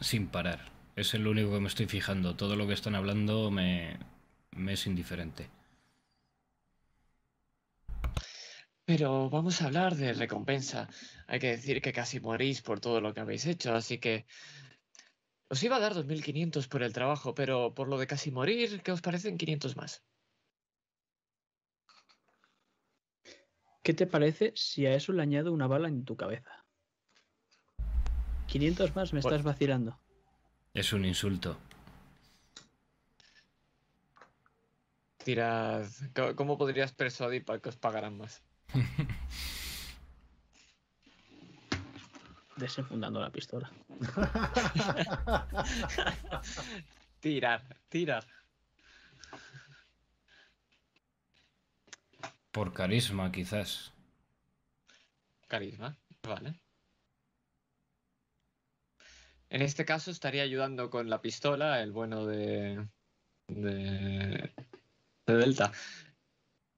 sin 0.00 0.28
parar. 0.28 0.73
Es 0.96 1.12
el 1.14 1.26
único 1.26 1.52
que 1.52 1.60
me 1.60 1.68
estoy 1.68 1.86
fijando. 1.86 2.36
Todo 2.36 2.56
lo 2.56 2.66
que 2.66 2.74
están 2.74 2.94
hablando 2.94 3.50
me, 3.50 3.98
me 4.52 4.74
es 4.74 4.86
indiferente. 4.86 5.50
Pero 8.84 9.30
vamos 9.30 9.60
a 9.60 9.66
hablar 9.66 9.96
de 9.96 10.12
recompensa. 10.12 10.88
Hay 11.26 11.40
que 11.40 11.48
decir 11.48 11.80
que 11.80 11.92
casi 11.92 12.20
morís 12.20 12.60
por 12.60 12.80
todo 12.80 13.00
lo 13.00 13.14
que 13.14 13.20
habéis 13.20 13.46
hecho, 13.46 13.74
así 13.74 13.98
que 13.98 14.26
os 15.48 15.62
iba 15.62 15.76
a 15.76 15.80
dar 15.80 15.94
2.500 15.94 16.68
por 16.68 16.82
el 16.82 16.92
trabajo, 16.92 17.34
pero 17.34 17.74
por 17.74 17.88
lo 17.88 17.98
de 17.98 18.06
casi 18.06 18.30
morir, 18.30 18.82
¿qué 18.82 18.92
os 18.92 19.00
parecen 19.00 19.38
500 19.38 19.76
más? 19.76 20.04
¿Qué 23.82 23.94
te 23.94 24.06
parece 24.06 24.52
si 24.54 24.86
a 24.86 24.94
eso 24.94 25.12
le 25.12 25.22
añado 25.22 25.52
una 25.52 25.66
bala 25.66 25.88
en 25.88 26.04
tu 26.04 26.16
cabeza? 26.16 26.64
500 28.46 28.94
más 28.94 29.12
me 29.12 29.20
Bueno. 29.20 29.36
estás 29.36 29.44
vacilando. 29.44 30.03
Es 30.74 30.92
un 30.92 31.04
insulto. 31.04 31.56
Tirad. 35.24 35.86
¿Cómo- 36.14 36.34
¿Cómo 36.36 36.58
podrías 36.58 36.92
persuadir 36.92 37.44
para 37.44 37.60
que 37.60 37.68
os 37.70 37.76
pagaran 37.76 38.18
más? 38.18 38.42
Desenfundando 42.56 43.20
la 43.20 43.30
pistola. 43.30 43.70
Tirar, 47.20 47.62
tirar. 47.88 48.24
Por 52.52 52.72
carisma, 52.72 53.32
quizás. 53.32 53.92
Carisma, 55.48 55.96
vale. 56.22 56.60
En 59.54 59.62
este 59.62 59.84
caso 59.84 60.10
estaría 60.10 60.42
ayudando 60.42 60.90
con 60.90 61.08
la 61.08 61.22
pistola 61.22 61.80
el 61.80 61.92
bueno 61.92 62.26
de. 62.26 62.88
de. 63.46 64.52
de 65.28 65.34
Delta. 65.36 65.70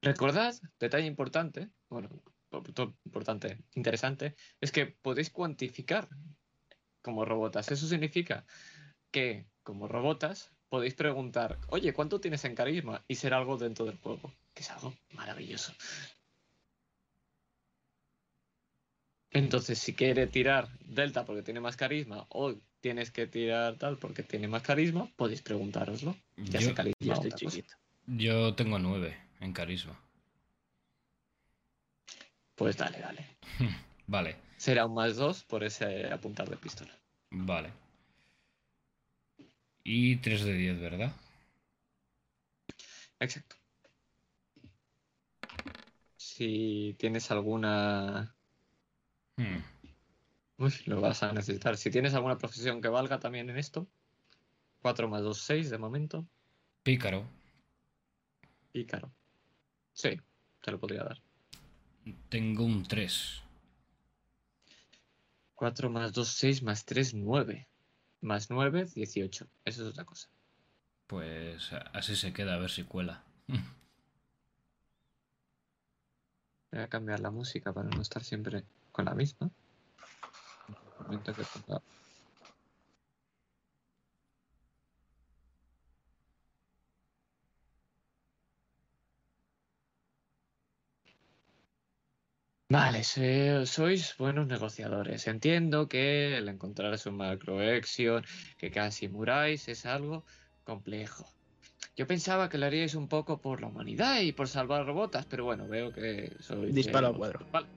Recordad, 0.03 0.55
detalle 0.79 1.07
importante, 1.07 1.71
bueno, 1.89 2.11
importante, 3.07 3.65
interesante, 3.77 4.37
es 4.61 4.73
que 4.73 4.85
podéis 4.85 5.31
cuantificar 5.31 6.07
como 7.01 7.25
robotas. 7.25 7.71
Eso 7.71 7.87
significa 7.87 8.45
que, 9.11 9.47
como 9.63 9.89
robotas, 9.89 10.53
podéis 10.69 10.93
preguntar, 10.93 11.59
oye, 11.69 11.95
¿cuánto 11.95 12.21
tienes 12.21 12.45
en 12.45 12.55
carisma? 12.55 13.03
Y 13.09 13.15
ser 13.15 13.33
algo 13.33 13.57
dentro 13.57 13.87
del 13.87 13.97
juego, 13.97 14.35
que 14.53 14.63
es 14.63 14.71
algo 14.71 14.93
maravilloso. 15.15 15.73
Entonces, 19.39 19.79
si 19.79 19.95
quiere 19.95 20.27
tirar 20.27 20.69
Delta 20.81 21.25
porque 21.25 21.43
tiene 21.43 21.61
más 21.61 21.77
carisma 21.77 22.27
o 22.31 22.55
tienes 22.81 23.11
que 23.11 23.27
tirar 23.27 23.77
tal 23.77 23.99
porque 23.99 24.23
tiene 24.23 24.49
más 24.49 24.63
carisma, 24.63 25.11
podéis 25.17 25.43
preguntároslo. 25.43 26.17
Ya 26.37 26.61
Yo- 26.61 26.69
sé 26.69 26.75
carisma. 26.75 26.97
Yo 27.01 27.13
estoy 27.15 27.33
chiquito. 27.33 27.75
Yo 28.07 28.55
tengo 28.55 28.79
nueve 28.79 29.17
en 29.41 29.53
carisma. 29.53 29.99
Pues 32.55 32.77
dale, 32.77 32.99
dale. 33.01 33.27
Vale, 34.09 34.37
Será 34.57 34.87
un 34.87 34.95
más 34.95 35.17
dos 35.17 35.43
por 35.43 35.65
ese 35.65 36.07
apuntar 36.13 36.49
de 36.49 36.57
pistola. 36.57 36.93
vale. 37.31 37.71
Y 39.83 40.17
3 40.17 40.45
de 40.45 40.53
10, 40.55 40.81
¿verdad? 40.81 41.13
Exacto. 43.19 43.57
Si 46.17 46.95
tienes 46.99 47.31
alguna. 47.33 48.36
Hmm. 49.37 49.59
Lo 50.87 51.01
vas 51.01 51.23
a 51.23 51.33
necesitar. 51.33 51.77
Si 51.77 51.91
tienes 51.91 52.15
alguna 52.15 52.39
profesión 52.39 52.81
que 52.81 52.89
valga 52.89 53.19
también 53.19 53.51
en 53.51 53.59
esto. 53.59 53.87
4 54.83 55.09
más 55.09 55.23
2, 55.23 55.39
6 55.39 55.71
de 55.71 55.79
momento. 55.79 56.27
Pícaro. 56.83 57.27
Pícaro. 58.73 59.11
Sí, 59.93 60.21
te 60.63 60.71
lo 60.71 60.79
podría 60.79 61.05
dar. 61.05 61.21
Tengo 62.29 62.65
un 62.65 62.85
3. 62.85 63.43
4 65.55 65.91
más 65.91 66.13
2, 66.13 66.29
6 66.29 66.63
más 66.63 66.85
3, 66.85 67.15
9. 67.15 67.67
Más 68.21 68.49
9, 68.51 68.87
18. 68.95 69.47
Eso 69.65 69.83
es 69.83 69.89
otra 69.89 70.05
cosa. 70.05 70.29
Pues 71.07 71.71
así 71.93 72.17
se 72.17 72.33
queda, 72.33 72.55
a 72.55 72.59
ver 72.59 72.71
si 72.71 72.85
cuela. 72.85 73.25
Voy 76.73 76.81
a 76.81 76.89
cambiar 76.89 77.21
la 77.21 77.31
música 77.31 77.73
para 77.73 77.89
no 77.89 78.03
estar 78.03 78.25
siempre 78.25 78.65
con 78.97 79.05
la 79.05 79.15
misma. 79.15 79.51
Un 80.69 81.05
momento 81.05 81.35
que 81.35 81.43
ponga- 81.43 81.83
Vale, 92.69 93.05
se- 93.05 93.65
sois 93.67 94.17
buenos 94.19 94.47
negociadores. 94.49 95.29
Entiendo 95.29 95.89
que 95.89 96.37
el 96.39 96.49
encontrar 96.49 96.99
su 96.99 97.13
macroexion, 97.13 98.25
que 98.59 98.71
casi 98.73 99.09
muráis, 99.09 99.69
es 99.69 99.87
algo 99.87 100.25
complejo. 100.65 101.29
Yo 101.95 102.07
pensaba 102.07 102.49
que 102.49 102.59
lo 102.59 102.67
haríais 102.67 102.95
un 102.95 103.09
poco 103.09 103.41
por 103.41 103.61
la 103.61 103.69
humanidad 103.69 104.21
y 104.21 104.33
por 104.33 104.49
salvar 104.49 104.85
robotas, 104.85 105.27
pero 105.27 105.45
bueno, 105.45 105.69
veo 105.69 105.93
que 105.93 106.33
sois. 106.41 106.75
Disparo 106.75 107.07
al 107.09 107.17
cuadro. 107.17 107.47
Vale. 107.53 107.69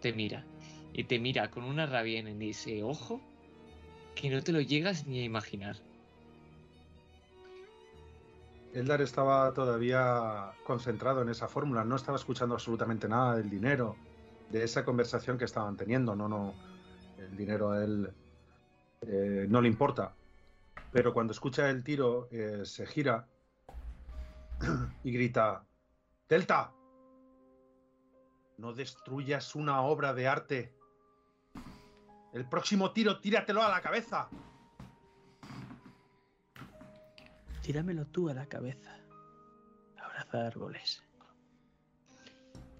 Te 0.00 0.12
mira. 0.12 0.44
Y 0.92 1.04
te 1.04 1.18
mira 1.18 1.50
con 1.50 1.64
una 1.64 1.86
rabia 1.86 2.20
en 2.20 2.42
ese 2.42 2.82
ojo 2.82 3.20
que 4.14 4.30
no 4.30 4.42
te 4.42 4.52
lo 4.52 4.60
llegas 4.60 5.06
ni 5.06 5.20
a 5.20 5.24
imaginar. 5.24 5.76
Eldar 8.72 9.00
estaba 9.00 9.52
todavía 9.54 10.52
concentrado 10.64 11.22
en 11.22 11.30
esa 11.30 11.48
fórmula, 11.48 11.84
no 11.84 11.96
estaba 11.96 12.18
escuchando 12.18 12.54
absolutamente 12.54 13.08
nada 13.08 13.36
del 13.36 13.48
dinero, 13.48 13.96
de 14.50 14.62
esa 14.62 14.84
conversación 14.84 15.38
que 15.38 15.46
estaban 15.46 15.76
teniendo. 15.76 16.14
No, 16.14 16.28
no, 16.28 16.54
el 17.16 17.36
dinero 17.36 17.70
a 17.70 17.82
él 17.82 18.10
eh, 19.02 19.46
no 19.48 19.60
le 19.60 19.68
importa. 19.68 20.14
Pero 20.92 21.12
cuando 21.12 21.32
escucha 21.32 21.68
el 21.70 21.82
tiro, 21.82 22.28
eh, 22.30 22.62
se 22.64 22.86
gira 22.86 23.26
y 25.04 25.12
grita: 25.12 25.64
¡Delta! 26.28 26.77
No 28.58 28.72
destruyas 28.72 29.54
una 29.54 29.82
obra 29.82 30.12
de 30.12 30.26
arte. 30.26 30.74
El 32.32 32.48
próximo 32.48 32.92
tiro, 32.92 33.20
tíratelo 33.20 33.62
a 33.62 33.70
la 33.70 33.80
cabeza. 33.80 34.28
Tíramelo 37.62 38.06
tú 38.06 38.28
a 38.28 38.34
la 38.34 38.46
cabeza. 38.46 38.98
Abraza 39.96 40.46
árboles. 40.46 41.04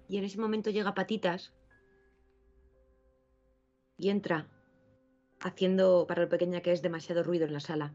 Y 0.09 0.17
en 0.17 0.25
ese 0.25 0.37
momento 0.37 0.69
llega 0.69 0.93
Patitas 0.93 1.53
y 3.97 4.09
entra, 4.09 4.47
haciendo 5.39 6.05
para 6.07 6.23
lo 6.23 6.29
pequeña 6.29 6.61
que 6.61 6.71
es 6.73 6.81
demasiado 6.81 7.23
ruido 7.23 7.45
en 7.45 7.53
la 7.53 7.59
sala. 7.59 7.93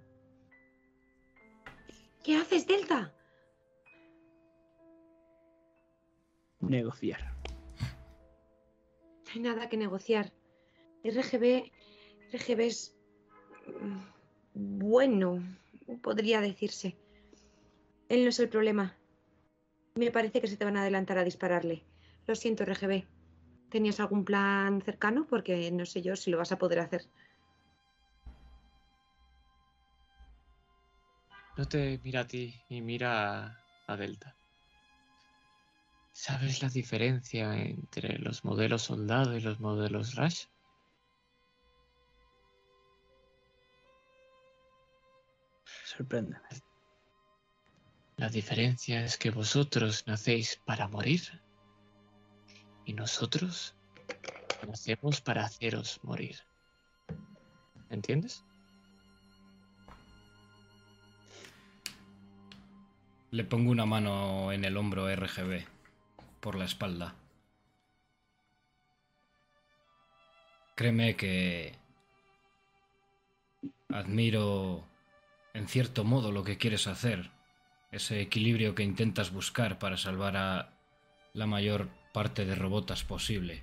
¿Qué 2.23 2.37
haces, 2.37 2.67
Delta? 2.67 3.13
Negociar. 6.61 7.34
Nada 9.37 9.69
que 9.69 9.77
negociar. 9.77 10.33
RGB. 11.03 11.71
RGB 12.33 12.61
es. 12.67 12.95
mm, 13.81 13.99
Bueno, 14.55 15.43
podría 16.03 16.41
decirse. 16.41 16.97
Él 18.09 18.23
no 18.23 18.29
es 18.29 18.39
el 18.39 18.49
problema. 18.49 18.97
Me 19.97 20.11
parece 20.11 20.41
que 20.41 20.47
se 20.47 20.57
te 20.57 20.65
van 20.65 20.77
a 20.77 20.83
adelantar 20.83 21.19
a 21.19 21.25
dispararle. 21.25 21.85
Lo 22.27 22.35
siento, 22.35 22.65
RGB. 22.65 23.07
¿Tenías 23.71 24.01
algún 24.01 24.25
plan 24.25 24.83
cercano? 24.83 25.27
Porque 25.29 25.71
no 25.73 25.85
sé 25.87 26.03
yo 26.03 26.15
si 26.17 26.31
lo 26.31 26.39
vas 26.39 26.53
a 26.53 26.59
poder 26.59 26.79
hacer. 26.81 27.03
No 31.57 31.67
te 31.67 32.01
mira 32.03 32.21
a 32.21 32.27
ti 32.27 32.55
y 32.69 32.81
mira 32.81 33.47
a, 33.47 33.65
a 33.87 33.97
Delta. 33.97 34.37
¿Sabes 36.17 36.63
la 36.63 36.69
diferencia 36.69 37.57
entre 37.57 38.19
los 38.19 38.45
modelos 38.45 38.83
soldado 38.83 39.37
y 39.37 39.41
los 39.41 39.59
modelos 39.59 40.15
Rush? 40.15 40.45
Sorpréndeme. 45.85 46.39
La 48.17 48.29
diferencia 48.29 49.05
es 49.05 49.19
que 49.19 49.31
vosotros 49.31 50.05
nacéis 50.07 50.61
para 50.65 50.87
morir 50.87 51.43
y 52.85 52.93
nosotros 52.93 53.75
nacemos 54.69 55.21
para 55.21 55.45
haceros 55.45 55.99
morir. 56.05 56.37
¿Entiendes? 57.91 58.45
Le 63.33 63.43
pongo 63.43 63.73
una 63.73 63.85
mano 63.85 64.53
en 64.53 64.65
el 64.65 64.77
hombro 64.77 65.09
RGB, 65.11 65.74
por 66.45 66.57
la 66.57 66.67
espalda. 66.67 67.15
Créeme 70.75 71.17
que 71.17 71.73
admiro 73.89 74.85
en 75.55 75.67
cierto 75.69 76.05
modo 76.05 76.33
lo 76.33 76.45
que 76.45 76.59
quieres 76.59 76.87
hacer, 76.87 77.31
ese 77.93 78.21
equilibrio 78.21 78.75
que 78.75 78.83
intentas 78.83 79.33
buscar 79.33 79.79
para 79.79 79.97
salvar 79.97 80.37
a 80.37 80.75
la 81.33 81.47
mayor 81.47 81.89
parte 82.13 82.45
de 82.45 82.55
robotas 82.55 83.05
posible. 83.05 83.63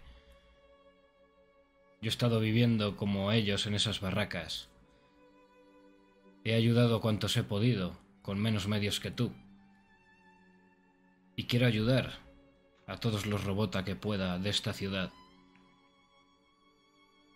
Yo 2.02 2.08
he 2.08 2.16
estado 2.16 2.40
viviendo 2.40 2.98
como 2.98 3.32
ellos 3.32 3.68
en 3.68 3.76
esas 3.76 4.02
barracas. 4.02 4.70
He 6.44 6.56
ayudado 6.56 7.00
cuantos 7.00 7.38
he 7.38 7.44
podido, 7.44 7.96
con 8.24 8.42
menos 8.42 8.68
medios 8.68 9.00
que 9.00 9.12
tú. 9.12 9.34
Y 11.36 11.44
quiero 11.44 11.68
ayudar 11.68 12.31
a 12.92 12.98
todos 12.98 13.26
los 13.26 13.46
robotas 13.46 13.86
que 13.86 13.96
pueda 13.96 14.38
de 14.38 14.50
esta 14.50 14.74
ciudad. 14.74 15.12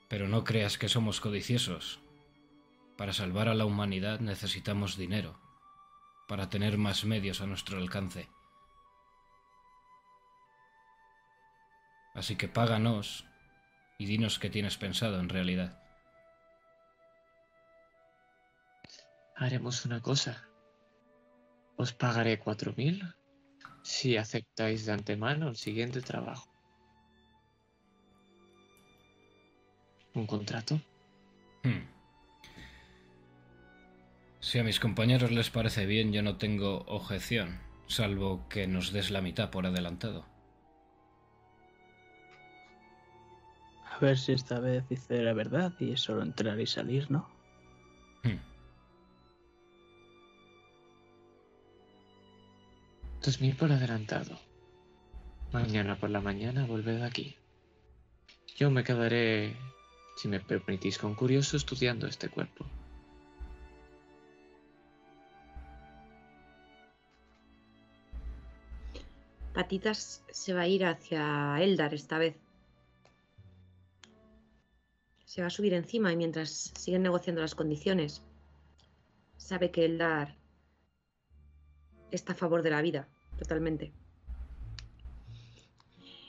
Pero 0.09 0.27
no 0.27 0.43
creas 0.43 0.77
que 0.77 0.89
somos 0.89 1.21
codiciosos. 1.21 1.99
Para 2.97 3.13
salvar 3.13 3.47
a 3.47 3.55
la 3.55 3.63
humanidad 3.63 4.19
necesitamos 4.19 4.97
dinero, 4.97 5.39
para 6.27 6.49
tener 6.49 6.77
más 6.77 7.05
medios 7.05 7.39
a 7.39 7.47
nuestro 7.47 7.77
alcance. 7.77 8.27
Así 12.13 12.35
que 12.35 12.49
páganos 12.49 13.25
y 13.97 14.07
dinos 14.07 14.39
qué 14.39 14.49
tienes 14.49 14.75
pensado 14.75 15.21
en 15.21 15.29
realidad. 15.29 15.81
Haremos 19.37 19.85
una 19.85 20.01
cosa. 20.01 20.49
Os 21.77 21.93
pagaré 21.93 22.43
4.000 22.43 23.15
si 23.85 24.17
aceptáis 24.17 24.87
de 24.87 24.93
antemano 24.93 25.47
el 25.47 25.55
siguiente 25.55 26.01
trabajo. 26.01 26.49
¿Un 30.15 30.25
contrato? 30.25 30.81
Hmm. 31.63 31.85
Si 34.39 34.57
a 34.57 34.63
mis 34.63 34.79
compañeros 34.79 35.31
les 35.31 35.51
parece 35.51 35.85
bien, 35.85 36.11
yo 36.11 36.23
no 36.23 36.37
tengo 36.37 36.79
objeción, 36.87 37.59
salvo 37.85 38.49
que 38.49 38.65
nos 38.65 38.91
des 38.91 39.11
la 39.11 39.21
mitad 39.21 39.51
por 39.51 39.67
adelantado. 39.67 40.25
A 43.91 43.99
ver 43.99 44.17
si 44.17 44.31
esta 44.31 44.59
vez 44.59 44.89
dice 44.89 45.21
la 45.21 45.33
verdad 45.33 45.73
y 45.79 45.91
es 45.91 46.01
solo 46.01 46.23
entrar 46.23 46.59
y 46.59 46.65
salir, 46.65 47.11
¿no? 47.11 47.34
Dos 53.25 53.39
por 53.57 53.71
adelantado. 53.71 54.39
Mañana 55.51 55.99
por 55.99 56.11
la 56.11 56.21
mañana 56.21 56.67
volved 56.67 57.01
aquí. 57.01 57.35
Yo 58.55 58.69
me 58.69 58.83
quedaré, 58.83 59.57
si 60.15 60.27
me 60.27 60.39
permitís, 60.39 60.99
con 60.99 61.15
curioso 61.15 61.57
estudiando 61.57 62.05
este 62.05 62.29
cuerpo. 62.29 62.67
Patitas 69.55 70.23
se 70.31 70.53
va 70.53 70.61
a 70.61 70.67
ir 70.67 70.85
hacia 70.85 71.57
Eldar 71.59 71.95
esta 71.95 72.19
vez. 72.19 72.35
Se 75.25 75.41
va 75.41 75.47
a 75.47 75.49
subir 75.49 75.73
encima 75.73 76.13
y 76.13 76.15
mientras 76.15 76.71
siguen 76.77 77.01
negociando 77.01 77.41
las 77.41 77.55
condiciones, 77.55 78.21
sabe 79.37 79.71
que 79.71 79.85
Eldar 79.85 80.35
está 82.11 82.33
a 82.33 82.35
favor 82.35 82.61
de 82.61 82.69
la 82.69 82.83
vida, 82.83 83.09
totalmente. 83.37 83.91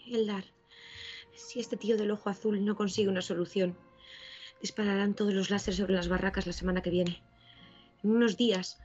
Eldar, 0.06 0.44
si 1.34 1.60
este 1.60 1.76
tío 1.76 1.96
del 1.96 2.10
ojo 2.10 2.30
azul 2.30 2.64
no 2.64 2.76
consigue 2.76 3.08
una 3.08 3.22
solución, 3.22 3.76
dispararán 4.60 5.14
todos 5.14 5.34
los 5.34 5.50
láseres 5.50 5.78
sobre 5.78 5.94
las 5.94 6.08
barracas 6.08 6.46
la 6.46 6.52
semana 6.52 6.82
que 6.82 6.90
viene. 6.90 7.22
En 8.02 8.10
unos 8.10 8.36
días. 8.36 8.78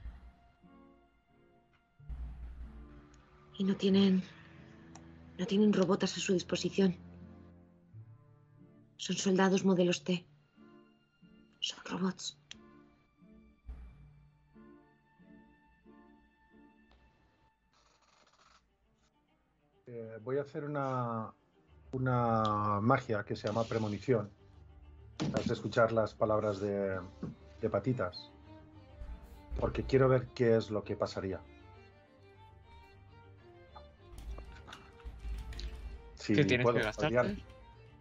Y 3.58 3.64
no 3.64 3.76
tienen. 3.76 4.24
No 5.38 5.46
tienen 5.46 5.74
robotas 5.74 6.18
a 6.18 6.20
su 6.20 6.34
disposición. 6.34 6.98
Son 8.98 9.16
soldados 9.16 9.66
modelos 9.66 10.04
T. 10.04 10.26
Son 11.60 11.80
robots. 11.86 12.41
Eh, 19.94 20.20
voy 20.24 20.38
a 20.38 20.42
hacer 20.42 20.64
una, 20.64 21.34
una 21.92 22.80
magia 22.82 23.26
que 23.26 23.36
se 23.36 23.48
llama 23.48 23.66
premonición. 23.66 24.32
De 25.46 25.54
escuchar 25.54 25.92
las 25.92 26.14
palabras 26.14 26.62
de, 26.62 26.98
de 27.60 27.70
patitas. 27.70 28.32
Porque 29.60 29.84
quiero 29.84 30.08
ver 30.08 30.28
qué 30.34 30.56
es 30.56 30.70
lo 30.70 30.84
que 30.84 30.96
pasaría. 30.96 31.42
¿Qué 36.26 36.46
tienes 36.46 36.64
puedo, 36.64 36.78
que 36.78 36.84
gastarte? 36.84 37.44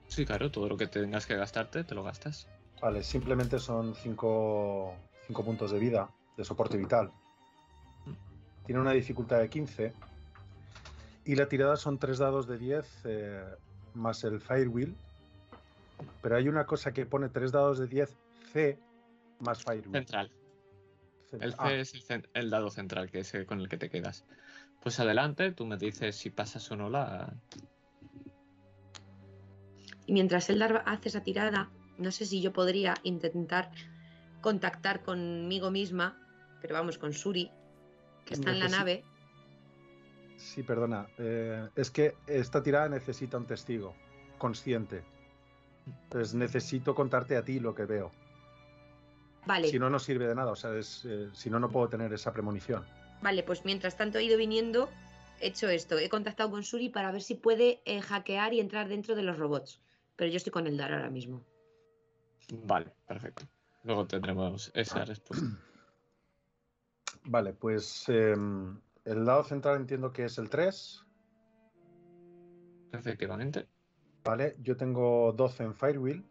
Sí, 0.07 0.25
claro, 0.25 0.51
todo 0.51 0.69
lo 0.69 0.77
que 0.77 0.87
tengas 0.87 1.27
que 1.27 1.35
gastarte, 1.35 1.83
te 1.83 1.95
lo 1.97 2.05
gastas. 2.05 2.47
Vale, 2.81 3.03
simplemente 3.03 3.59
son 3.59 3.97
5 3.97 4.95
puntos 5.45 5.73
de 5.73 5.79
vida, 5.81 6.09
de 6.37 6.45
soporte 6.45 6.77
vital. 6.77 7.11
Tiene 8.65 8.81
una 8.81 8.93
dificultad 8.93 9.41
de 9.41 9.51
15. 9.51 9.93
Y 11.31 11.37
la 11.37 11.49
tirada 11.49 11.77
son 11.77 11.97
3 11.97 12.19
dados 12.19 12.49
de 12.49 12.59
10 12.59 13.03
eh, 13.05 13.45
más 13.95 14.25
el 14.25 14.41
Firewheel. 14.41 14.97
Pero 16.23 16.35
hay 16.35 16.49
una 16.49 16.67
cosa 16.67 16.91
que 16.91 17.07
pone 17.07 17.29
3 17.29 17.53
dados 17.53 17.79
de 17.79 17.87
10 17.87 18.17
C 18.53 18.79
más 19.39 19.63
Firewheel. 19.63 19.93
Central. 19.93 20.33
Central. 21.31 21.51
El 21.51 21.53
C 21.53 21.59
Ah, 21.61 21.73
es 21.73 21.95
el, 22.35 22.51
dado 22.51 22.69
central, 22.69 23.13
que 23.13 23.21
es 23.21 23.33
el 23.35 23.47
con 23.47 23.61
el 23.61 23.69
que 23.69 23.77
te 23.77 23.89
quedas. 23.89 24.25
Pues 24.83 24.99
adelante, 24.99 25.53
tú 25.53 25.67
me 25.67 25.77
dices 25.77 26.17
si 26.17 26.31
pasas 26.31 26.69
o 26.73 26.75
no 26.75 26.91
la. 26.91 27.33
Y 30.07 30.13
mientras 30.13 30.51
Eldar 30.51 30.83
hace 30.85 31.11
esa 31.11 31.23
tirada, 31.23 31.71
no 31.97 32.11
sé 32.11 32.27
si 32.27 32.43
yo 32.43 32.53
podría 32.53 32.95
intentar 33.05 33.71
contactar 34.41 35.05
conmigo 35.05 35.71
misma, 35.71 36.19
pero 36.61 36.75
vamos, 36.75 36.99
con 36.99 37.13
Suri, 37.13 37.53
que 38.25 38.35
está 38.35 38.51
en 38.51 38.59
la 38.59 38.69
nave. 38.69 39.05
Sí, 40.41 40.63
perdona. 40.63 41.07
eh, 41.19 41.69
es 41.77 41.91
que 41.91 42.17
esta 42.27 42.63
tirada 42.63 42.89
necesita 42.89 43.37
un 43.37 43.47
testigo 43.47 43.95
consciente. 44.39 45.05
Entonces 46.05 46.35
necesito 46.35 46.95
contarte 46.95 47.37
a 47.37 47.45
ti 47.45 47.61
lo 47.61 47.75
que 47.75 47.85
veo. 47.85 48.11
Vale, 49.47 49.69
Si 49.69 49.79
no, 49.79 49.91
no 49.91 49.99
sirve 49.99 50.27
de 50.27 50.35
nada. 50.35 50.51
O 50.53 50.57
sea, 50.57 50.75
es, 50.77 51.05
eh, 51.05 51.29
si 51.35 51.51
no, 51.51 51.61
no 51.61 51.69
puedo 51.71 51.89
tener 51.89 52.13
esa 52.13 52.33
premonición. 52.33 52.85
vale, 53.23 53.43
pues 53.43 53.65
mientras 53.65 53.97
tanto 53.97 54.19
he 54.19 54.25
ido 54.25 54.39
viniendo, 54.39 54.89
he 55.41 55.49
hecho 55.49 55.69
esto. 55.69 55.99
He 55.99 56.09
contactado 56.09 56.51
con 56.51 56.63
Suri 56.63 56.89
para 56.89 57.13
ver 57.13 57.23
si 57.23 57.35
puede 57.35 57.83
eh, 57.85 58.01
hackear 58.01 58.55
y 58.55 58.61
entrar 58.61 58.89
dentro 58.89 59.15
de 59.15 59.23
los 59.23 59.39
robots. 59.39 59.81
Pero 60.17 60.31
yo 60.31 60.37
estoy 60.39 60.53
con 60.53 60.67
Eldar 60.67 60.93
ahora 60.93 61.11
mismo. 61.11 61.45
Vale, 62.65 62.93
perfecto. 63.07 63.45
Luego 63.85 64.07
tendremos 64.07 64.71
esa 64.75 65.05
respuesta. 65.05 65.47
Vale, 67.25 67.53
pues 67.53 68.09
em, 68.09 68.79
el 69.05 69.25
lado 69.25 69.45
central 69.45 69.77
entiendo 69.77 70.13
que 70.13 70.25
es 70.25 70.39
el 70.39 70.49
3. 70.51 71.05
Efectivamente. 72.93 73.67
Vale, 74.25 74.57
yo 74.61 74.77
tengo 74.77 75.33
12 75.33 75.65
en 75.65 75.75
Firewheel, 75.75 76.25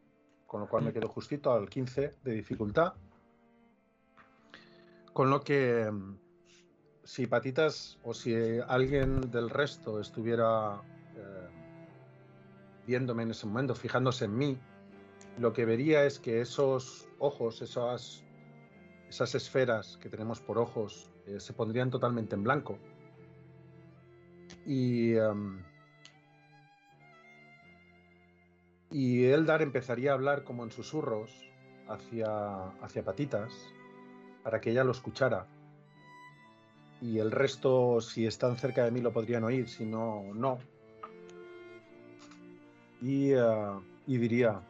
con 0.45 0.61
lo 0.61 0.69
cual 0.69 0.83
me 0.83 0.91
Mm. 0.91 0.93
quedo 0.93 1.07
justito 1.07 1.51
al 1.51 1.69
15 1.69 2.15
de 2.23 2.31
dificultad. 2.33 2.93
Con 5.13 5.29
lo 5.29 5.41
que 5.41 5.81
em, 5.83 6.17
si 7.03 7.25
Patitas 7.27 7.97
o 8.03 8.13
si 8.13 8.33
alguien 8.67 9.31
del 9.31 9.49
resto 9.49 9.99
estuviera 9.99 10.81
eh, 11.15 11.47
viéndome 12.85 13.23
en 13.23 13.31
ese 13.31 13.47
momento, 13.47 13.73
fijándose 13.73 14.25
en 14.25 14.37
mí, 14.37 14.59
lo 15.37 15.51
que 15.53 15.65
vería 15.65 16.05
es 16.05 16.19
que 16.19 16.41
esos 16.41 17.07
ojos, 17.17 17.61
esas, 17.61 18.23
esas 19.09 19.35
esferas 19.35 19.97
que 19.97 20.09
tenemos 20.09 20.39
por 20.39 20.57
ojos, 20.57 21.09
eh, 21.29 21.39
se 21.39 21.53
pondrían 21.53 21.89
totalmente 21.89 22.35
en 22.35 22.43
blanco. 22.43 22.77
Y, 24.65 25.13
em, 25.15 25.63
y 28.91 29.25
Eldar 29.25 29.61
empezaría 29.61 30.11
a 30.11 30.13
hablar 30.15 30.43
como 30.43 30.63
en 30.63 30.71
susurros 30.71 31.31
hacia, 31.87 32.69
hacia 32.81 33.03
Patitas 33.03 33.53
para 34.43 34.59
que 34.59 34.71
ella 34.71 34.83
lo 34.83 34.91
escuchara. 34.91 35.45
Y 37.01 37.19
el 37.19 37.31
resto, 37.31 38.01
si 38.01 38.25
están 38.25 38.57
cerca 38.57 38.83
de 38.83 38.91
mí, 38.91 38.99
lo 38.99 39.13
podrían 39.13 39.43
oír, 39.43 39.69
si 39.69 39.85
no, 39.85 40.23
no. 40.33 40.59
Y, 43.01 43.31
eh, 43.31 43.79
y 44.07 44.17
diría, 44.17 44.61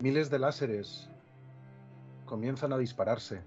miles 0.00 0.30
de 0.30 0.38
láseres 0.40 1.11
comienzan 2.32 2.72
a 2.72 2.78
dispararse. 2.78 3.42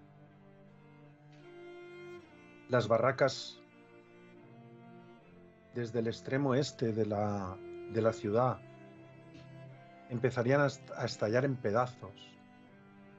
Las 2.70 2.88
barracas 2.88 3.60
desde 5.74 6.02
el 6.02 6.08
extremo 6.08 6.54
este 6.54 6.94
de 6.94 7.08
la, 7.08 7.58
de 7.92 8.02
la 8.04 8.14
ciudad 8.14 8.60
empezarían 10.12 10.62
a, 10.62 10.68
est- 10.68 10.92
a 10.96 11.04
estallar 11.06 11.46
en 11.46 11.56
pedazos, 11.56 12.14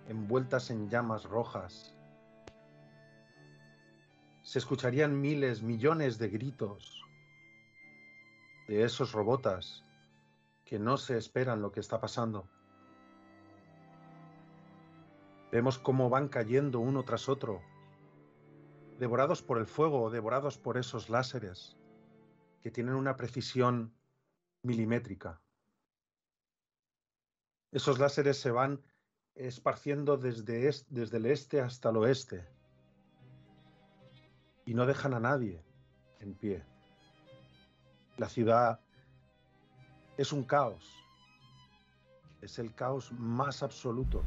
envueltas 0.08 0.70
en 0.70 0.88
llamas 0.88 1.24
rojas. 1.24 1.92
Se 4.42 4.60
escucharían 4.60 5.20
miles, 5.20 5.62
millones 5.64 6.16
de 6.18 6.28
gritos 6.28 7.02
de 8.68 8.84
esos 8.84 9.10
robotas 9.10 9.84
que 10.64 10.78
no 10.78 10.96
se 10.96 11.18
esperan 11.18 11.60
lo 11.60 11.72
que 11.72 11.80
está 11.80 12.00
pasando. 12.00 12.48
Vemos 15.56 15.78
cómo 15.78 16.10
van 16.10 16.28
cayendo 16.28 16.80
uno 16.80 17.02
tras 17.02 17.30
otro, 17.30 17.62
devorados 18.98 19.40
por 19.40 19.56
el 19.56 19.66
fuego, 19.66 20.10
devorados 20.10 20.58
por 20.58 20.76
esos 20.76 21.08
láseres 21.08 21.78
que 22.60 22.70
tienen 22.70 22.92
una 22.94 23.16
precisión 23.16 23.94
milimétrica. 24.62 25.40
Esos 27.72 27.98
láseres 27.98 28.38
se 28.38 28.50
van 28.50 28.82
esparciendo 29.34 30.18
desde, 30.18 30.68
es- 30.68 30.84
desde 30.90 31.16
el 31.16 31.24
este 31.24 31.62
hasta 31.62 31.88
el 31.88 31.96
oeste 31.96 32.46
y 34.66 34.74
no 34.74 34.84
dejan 34.84 35.14
a 35.14 35.20
nadie 35.20 35.64
en 36.20 36.34
pie. 36.34 36.66
La 38.18 38.28
ciudad 38.28 38.78
es 40.18 40.34
un 40.34 40.44
caos, 40.44 41.02
es 42.42 42.58
el 42.58 42.74
caos 42.74 43.10
más 43.12 43.62
absoluto. 43.62 44.22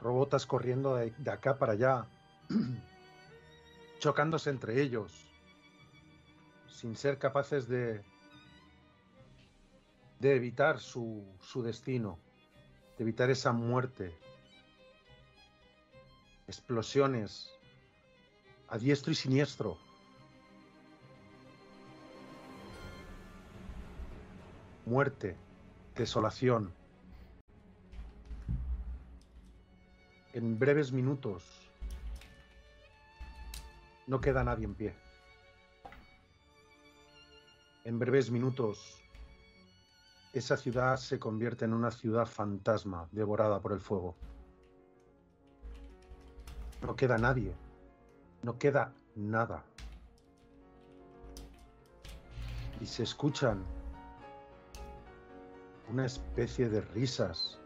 Robotas 0.00 0.46
corriendo 0.46 0.94
de, 0.94 1.10
de 1.18 1.30
acá 1.30 1.58
para 1.58 1.72
allá, 1.72 2.06
chocándose 3.98 4.50
entre 4.50 4.80
ellos, 4.80 5.26
sin 6.68 6.96
ser 6.96 7.18
capaces 7.18 7.68
de, 7.68 8.02
de 10.20 10.36
evitar 10.36 10.78
su, 10.78 11.24
su 11.40 11.62
destino, 11.62 12.18
de 12.96 13.04
evitar 13.04 13.30
esa 13.30 13.52
muerte. 13.52 14.16
Explosiones 16.46 17.52
a 18.68 18.78
diestro 18.78 19.12
y 19.12 19.14
siniestro. 19.14 19.76
Muerte, 24.86 25.36
desolación. 25.94 26.77
En 30.38 30.56
breves 30.56 30.92
minutos 30.92 31.68
no 34.06 34.20
queda 34.20 34.44
nadie 34.44 34.66
en 34.66 34.74
pie. 34.76 34.94
En 37.82 37.98
breves 37.98 38.30
minutos 38.30 39.02
esa 40.32 40.56
ciudad 40.56 40.96
se 40.96 41.18
convierte 41.18 41.64
en 41.64 41.74
una 41.74 41.90
ciudad 41.90 42.24
fantasma 42.24 43.08
devorada 43.10 43.60
por 43.60 43.72
el 43.72 43.80
fuego. 43.80 44.14
No 46.82 46.94
queda 46.94 47.18
nadie. 47.18 47.52
No 48.44 48.60
queda 48.60 48.94
nada. 49.16 49.64
Y 52.80 52.86
se 52.86 53.02
escuchan 53.02 53.64
una 55.90 56.06
especie 56.06 56.68
de 56.68 56.80
risas 56.80 57.58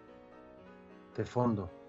de 1.15 1.27
fondo. 1.27 1.82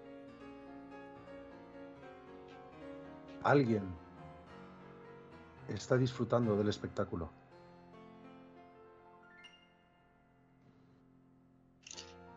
Alguien 3.44 3.84
está 5.68 5.98
disfrutando 5.98 6.56
del 6.56 6.70
espectáculo. 6.70 7.30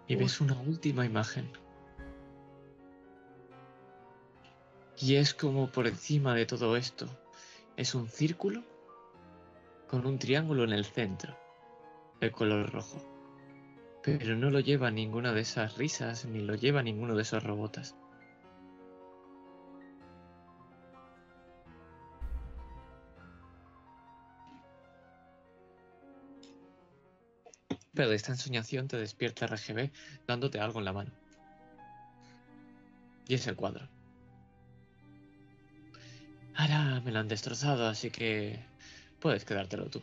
Y 0.08 0.16
ves 0.16 0.40
una 0.40 0.58
última 0.60 1.04
imagen. 1.04 1.50
Y 4.98 5.16
es 5.16 5.34
como 5.34 5.70
por 5.70 5.86
encima 5.86 6.34
de 6.34 6.46
todo 6.46 6.76
esto. 6.76 7.06
Es 7.76 7.94
un 7.94 8.08
círculo 8.08 8.62
con 9.88 10.06
un 10.06 10.18
triángulo 10.18 10.64
en 10.64 10.72
el 10.72 10.84
centro. 10.84 11.36
De 12.20 12.32
color 12.32 12.72
rojo. 12.72 12.98
Pero 14.02 14.36
no 14.36 14.50
lo 14.50 14.60
lleva 14.60 14.90
ninguna 14.90 15.32
de 15.32 15.42
esas 15.42 15.76
risas, 15.76 16.24
ni 16.24 16.40
lo 16.40 16.54
lleva 16.54 16.82
ninguno 16.82 17.14
de 17.14 17.22
esos 17.22 17.42
robotas. 17.42 17.96
Pero 27.96 28.10
de 28.10 28.16
esta 28.16 28.32
ensoñación 28.32 28.88
te 28.88 28.98
despierta 28.98 29.46
RGB 29.46 29.90
dándote 30.26 30.60
algo 30.60 30.78
en 30.78 30.84
la 30.84 30.92
mano. 30.92 31.10
Y 33.26 33.34
es 33.34 33.46
el 33.46 33.56
cuadro. 33.56 33.88
Ahora 36.54 37.00
me 37.00 37.10
lo 37.10 37.18
han 37.18 37.28
destrozado, 37.28 37.88
así 37.88 38.10
que 38.10 38.60
puedes 39.18 39.46
quedártelo 39.46 39.86
tú. 39.86 40.02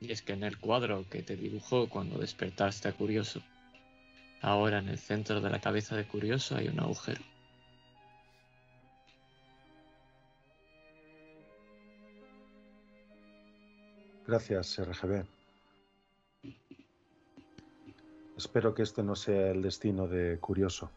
Y 0.00 0.12
es 0.12 0.20
que 0.20 0.34
en 0.34 0.44
el 0.44 0.58
cuadro 0.58 1.08
que 1.08 1.22
te 1.22 1.36
dibujó 1.36 1.88
cuando 1.88 2.18
despertaste 2.18 2.88
a 2.88 2.92
Curioso, 2.92 3.40
ahora 4.42 4.80
en 4.80 4.88
el 4.88 4.98
centro 4.98 5.40
de 5.40 5.48
la 5.48 5.60
cabeza 5.60 5.96
de 5.96 6.06
Curioso 6.06 6.56
hay 6.56 6.68
un 6.68 6.78
agujero. 6.78 7.22
Gracias, 14.32 14.78
RGB. 14.78 15.26
Espero 18.34 18.74
que 18.74 18.82
este 18.82 19.02
no 19.02 19.14
sea 19.14 19.50
el 19.50 19.60
destino 19.60 20.08
de 20.08 20.38
Curioso. 20.38 20.90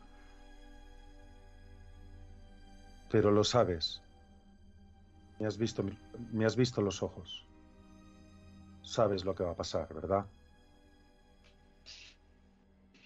Pero 3.12 3.32
lo 3.32 3.44
sabes. 3.44 4.02
Me 5.38 5.48
has 5.48 5.58
visto, 5.58 5.84
me 6.32 6.46
has 6.46 6.56
visto 6.56 6.82
los 6.82 7.04
ojos. 7.04 7.46
Sabes 8.84 9.26
lo 9.26 9.36
que 9.36 9.44
va 9.44 9.52
a 9.52 9.58
pasar, 9.58 9.94
¿verdad? 9.94 10.26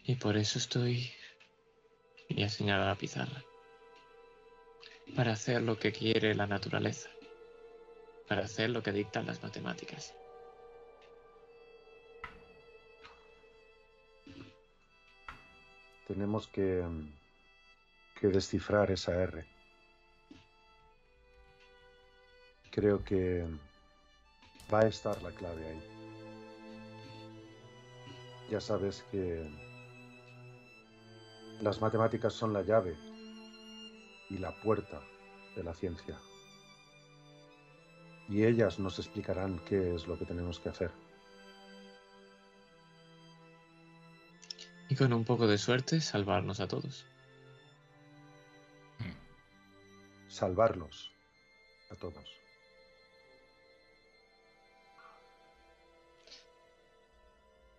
Y 0.03 0.13
por 0.13 0.37
eso 0.37 0.59
estoy... 0.59 1.09
Y 2.27 2.43
a 2.43 2.49
señalar 2.49 2.85
la 2.85 2.95
pizarra. 2.95 3.43
Para 5.15 5.31
hacer 5.31 5.63
lo 5.63 5.79
que 5.79 5.91
quiere 5.91 6.35
la 6.35 6.45
naturaleza. 6.45 7.09
Para 8.27 8.43
hacer 8.43 8.69
lo 8.69 8.83
que 8.83 8.91
dictan 8.91 9.25
las 9.25 9.41
matemáticas. 9.41 10.13
Tenemos 16.09 16.47
que, 16.47 16.83
que 18.19 18.27
descifrar 18.29 18.89
esa 18.89 19.13
R. 19.13 19.45
Creo 22.71 23.03
que 23.03 23.45
va 24.73 24.79
a 24.79 24.87
estar 24.87 25.21
la 25.21 25.29
clave 25.29 25.67
ahí. 25.67 25.83
Ya 28.49 28.59
sabes 28.59 29.05
que 29.11 29.47
Las 31.61 31.79
matemáticas 31.79 32.33
son 32.33 32.53
la 32.53 32.63
llave 32.63 32.97
y 34.31 34.39
la 34.39 34.51
puerta 34.63 35.01
de 35.55 35.63
la 35.63 35.75
ciencia. 35.75 36.17
Y 38.29 38.45
ellas 38.45 38.79
nos 38.79 38.97
explicarán 38.97 39.59
qué 39.65 39.93
es 39.93 40.07
lo 40.07 40.17
que 40.17 40.25
tenemos 40.25 40.59
que 40.59 40.69
hacer. 40.69 41.08
Y 44.89 44.95
con 44.95 45.13
un 45.13 45.23
poco 45.23 45.45
de 45.45 45.59
suerte, 45.59 46.01
salvarnos 46.01 46.59
a 46.59 46.67
todos. 46.67 47.05
Salvarlos 50.27 51.11
a 51.91 51.95
todos. 51.95 52.27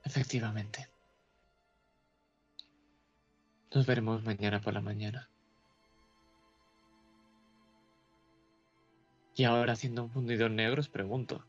Efectivamente. 0.05 0.89
Nos 3.75 3.87
veremos 3.87 4.25
mañana 4.25 4.61
por 4.61 4.75
la 4.75 4.81
mañana. 4.81 5.29
Y 9.35 9.45
ahora 9.45 9.73
haciendo 9.73 10.05
un 10.05 10.11
fundido 10.11 10.49
negro 10.49 10.81
os 10.81 10.89
pregunto, 10.89 11.45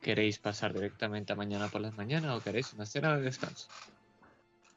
¿queréis 0.00 0.38
pasar 0.38 0.74
directamente 0.74 1.32
a 1.32 1.36
mañana 1.36 1.68
por 1.68 1.80
la 1.80 1.90
mañana 1.90 2.34
o 2.34 2.40
queréis 2.40 2.72
una 2.72 2.84
escena 2.84 3.16
de 3.16 3.22
descanso? 3.22 3.68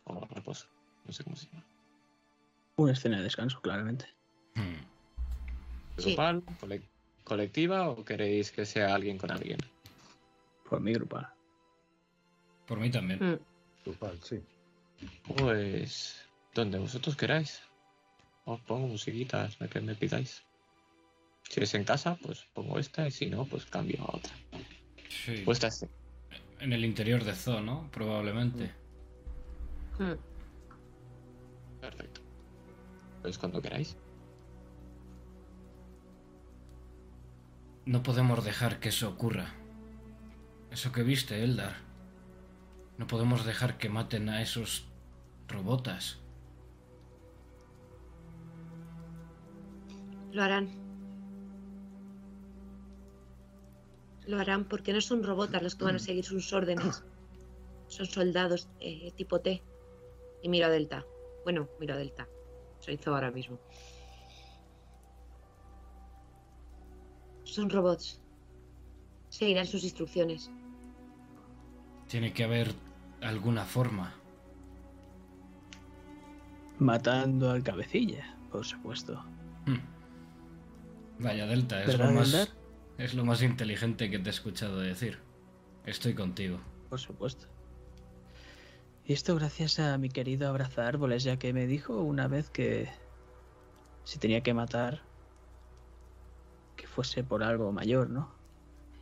O 0.10 0.26
reposo, 0.34 0.68
no 1.06 1.14
sé 1.14 1.23
cómo 1.23 1.36
se 1.36 1.48
llama. 1.48 1.65
Una 2.77 2.94
escena 2.94 3.18
de 3.18 3.23
descanso, 3.23 3.61
claramente. 3.61 4.06
Hmm. 4.56 4.76
Sí. 5.98 6.10
¿Grupal, 6.15 6.44
cole- 6.60 6.81
colectiva 7.23 7.90
o 7.90 8.03
queréis 8.03 8.52
que 8.52 8.65
sea 8.65 8.95
alguien 8.95 9.18
con 9.18 9.31
alguien? 9.31 9.60
Por 10.68 10.80
mi 10.81 10.94
grupal. 10.94 11.27
Por 12.65 12.80
mí 12.80 12.90
también. 12.90 13.19
Mm. 13.19 13.40
Grupal, 13.86 14.19
sí. 14.23 14.40
Pues 15.38 16.26
donde 16.53 16.77
vosotros 16.80 17.15
queráis. 17.15 17.61
Os 18.45 18.60
pongo 18.61 18.88
musiquitas, 18.88 19.60
la 19.60 19.68
que 19.68 19.80
me 19.81 19.95
pidáis. 19.95 20.44
Si 21.49 21.61
es 21.61 21.73
en 21.73 21.84
casa, 21.84 22.18
pues 22.22 22.45
pongo 22.53 22.80
esta 22.80 23.07
y 23.07 23.11
si 23.11 23.27
no, 23.27 23.45
pues 23.45 23.65
cambio 23.65 24.02
a 24.03 24.15
otra. 24.18 24.34
Sí. 25.10 25.41
Pues 25.45 25.57
esta 25.64 25.68
es- 25.68 25.86
En 26.60 26.73
el 26.73 26.84
interior 26.86 27.23
de 27.23 27.34
Zoo, 27.36 27.61
¿no? 27.61 27.90
Probablemente. 27.91 28.65
Mm. 28.65 28.89
Perfecto. 31.81 32.21
Pues 33.21 33.38
cuando 33.38 33.61
queráis. 33.61 33.97
No 37.85 38.03
podemos 38.03 38.43
dejar 38.45 38.80
que 38.80 38.89
eso 38.89 39.09
ocurra. 39.09 39.53
Eso 40.71 40.91
que 40.91 41.03
viste, 41.03 41.43
Eldar. 41.43 41.76
No 42.97 43.07
podemos 43.07 43.45
dejar 43.45 43.77
que 43.77 43.89
maten 43.89 44.30
a 44.30 44.41
esos 44.41 44.85
robotas. 45.47 46.19
Lo 50.31 50.43
harán. 50.43 50.69
Lo 54.27 54.38
harán 54.39 54.65
porque 54.65 54.93
no 54.93 55.01
son 55.01 55.23
robots 55.23 55.61
los 55.61 55.76
que 55.76 55.85
van 55.85 55.95
a 55.95 55.99
seguir 55.99 56.23
sus 56.23 56.53
órdenes. 56.53 57.03
Son 57.88 58.05
soldados 58.05 58.69
eh, 58.80 59.11
tipo 59.15 59.41
T. 59.41 59.63
Y 60.41 60.49
miro 60.49 60.68
a 60.68 60.70
Delta. 60.70 61.06
Bueno, 61.44 61.68
miro 61.80 61.94
a 61.94 61.98
Delta. 61.98 62.28
Soy 62.80 62.98
Zo 62.98 63.14
ahora 63.14 63.32
mismo. 63.32 63.60
Son 67.44 67.70
robots. 67.70 68.22
Seguirán 69.30 69.66
sus 69.66 69.84
instrucciones. 69.84 70.49
Tiene 72.07 72.34
que 72.34 72.44
haber 72.44 72.74
alguna 73.22 73.66
forma. 73.66 74.14
Matando 76.80 77.52
al 77.52 77.64
cabecilla, 77.64 78.38
por 78.52 78.66
supuesto. 78.66 79.24
Hmm. 79.66 79.80
Vaya, 81.20 81.45
Delta, 81.45 81.82
es 81.82 81.88
¿Verdad, 81.88 82.07
lo, 82.07 82.20
más, 82.20 82.53
es 82.98 83.14
lo 83.14 83.26
más 83.26 83.41
inteligente 83.41 84.10
que 84.10 84.20
te 84.20 84.30
he 84.30 84.32
escuchado 84.32 84.80
decir. 84.80 85.20
Estoy 85.86 86.14
contigo. 86.14 86.60
Por 86.90 86.99
supuesto. 86.99 87.48
Y 89.10 89.14
esto 89.14 89.34
gracias 89.34 89.80
a 89.80 89.98
mi 89.98 90.10
querido 90.10 90.48
abraza 90.48 90.86
árboles, 90.86 91.23
ya 91.23 91.40
que 91.40 91.52
me 91.52 91.65
dijo 91.65 91.99
una 91.99 92.27
vez 92.27 92.52
que 92.52 92.91
si 94.03 94.19
tenía 94.19 94.44
que 94.44 94.53
matar, 94.53 95.02
que 96.76 96.86
fuese 96.86 97.23
por 97.23 97.41
algo 97.41 97.72
mayor, 97.72 98.11
¿no? 98.11 98.30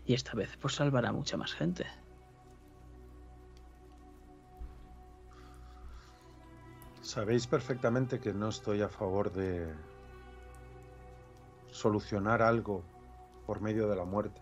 Y 0.06 0.14
esta 0.14 0.32
vez 0.32 0.56
por 0.56 0.72
salvar 0.72 1.06
a 1.06 1.12
mucha 1.12 1.36
más 1.36 1.54
gente. 1.54 1.86
Sabéis 7.02 7.46
perfectamente 7.46 8.22
que 8.22 8.32
no 8.32 8.48
estoy 8.48 8.84
a 8.84 8.88
favor 8.88 9.34
de 9.34 9.68
solucionar 11.70 12.42
algo 12.42 12.82
por 13.46 13.60
medio 13.60 13.90
de 13.90 13.98
la 13.98 14.06
muerte. 14.06 14.40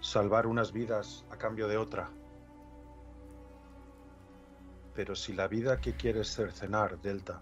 Salvar 0.00 0.48
unas 0.48 0.72
vidas 0.72 1.24
a 1.30 1.36
cambio 1.36 1.68
de 1.68 1.76
otra. 1.76 2.10
Pero 4.94 5.16
si 5.16 5.32
la 5.32 5.48
vida 5.48 5.80
que 5.80 5.94
quieres 5.94 6.34
cercenar, 6.34 7.00
Delta, 7.00 7.40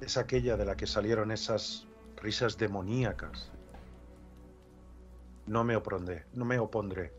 es 0.00 0.16
aquella 0.16 0.56
de 0.56 0.64
la 0.64 0.76
que 0.76 0.86
salieron 0.86 1.30
esas 1.30 1.86
risas 2.16 2.58
demoníacas, 2.58 3.50
no 5.46 5.64
me 5.64 5.76
opondré, 5.76 6.26
no 6.34 6.44
me 6.44 6.58
opondré. 6.58 7.12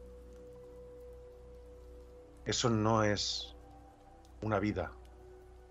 Eso 2.46 2.70
no 2.70 3.04
es 3.04 3.56
una 4.42 4.60
vida. 4.60 4.92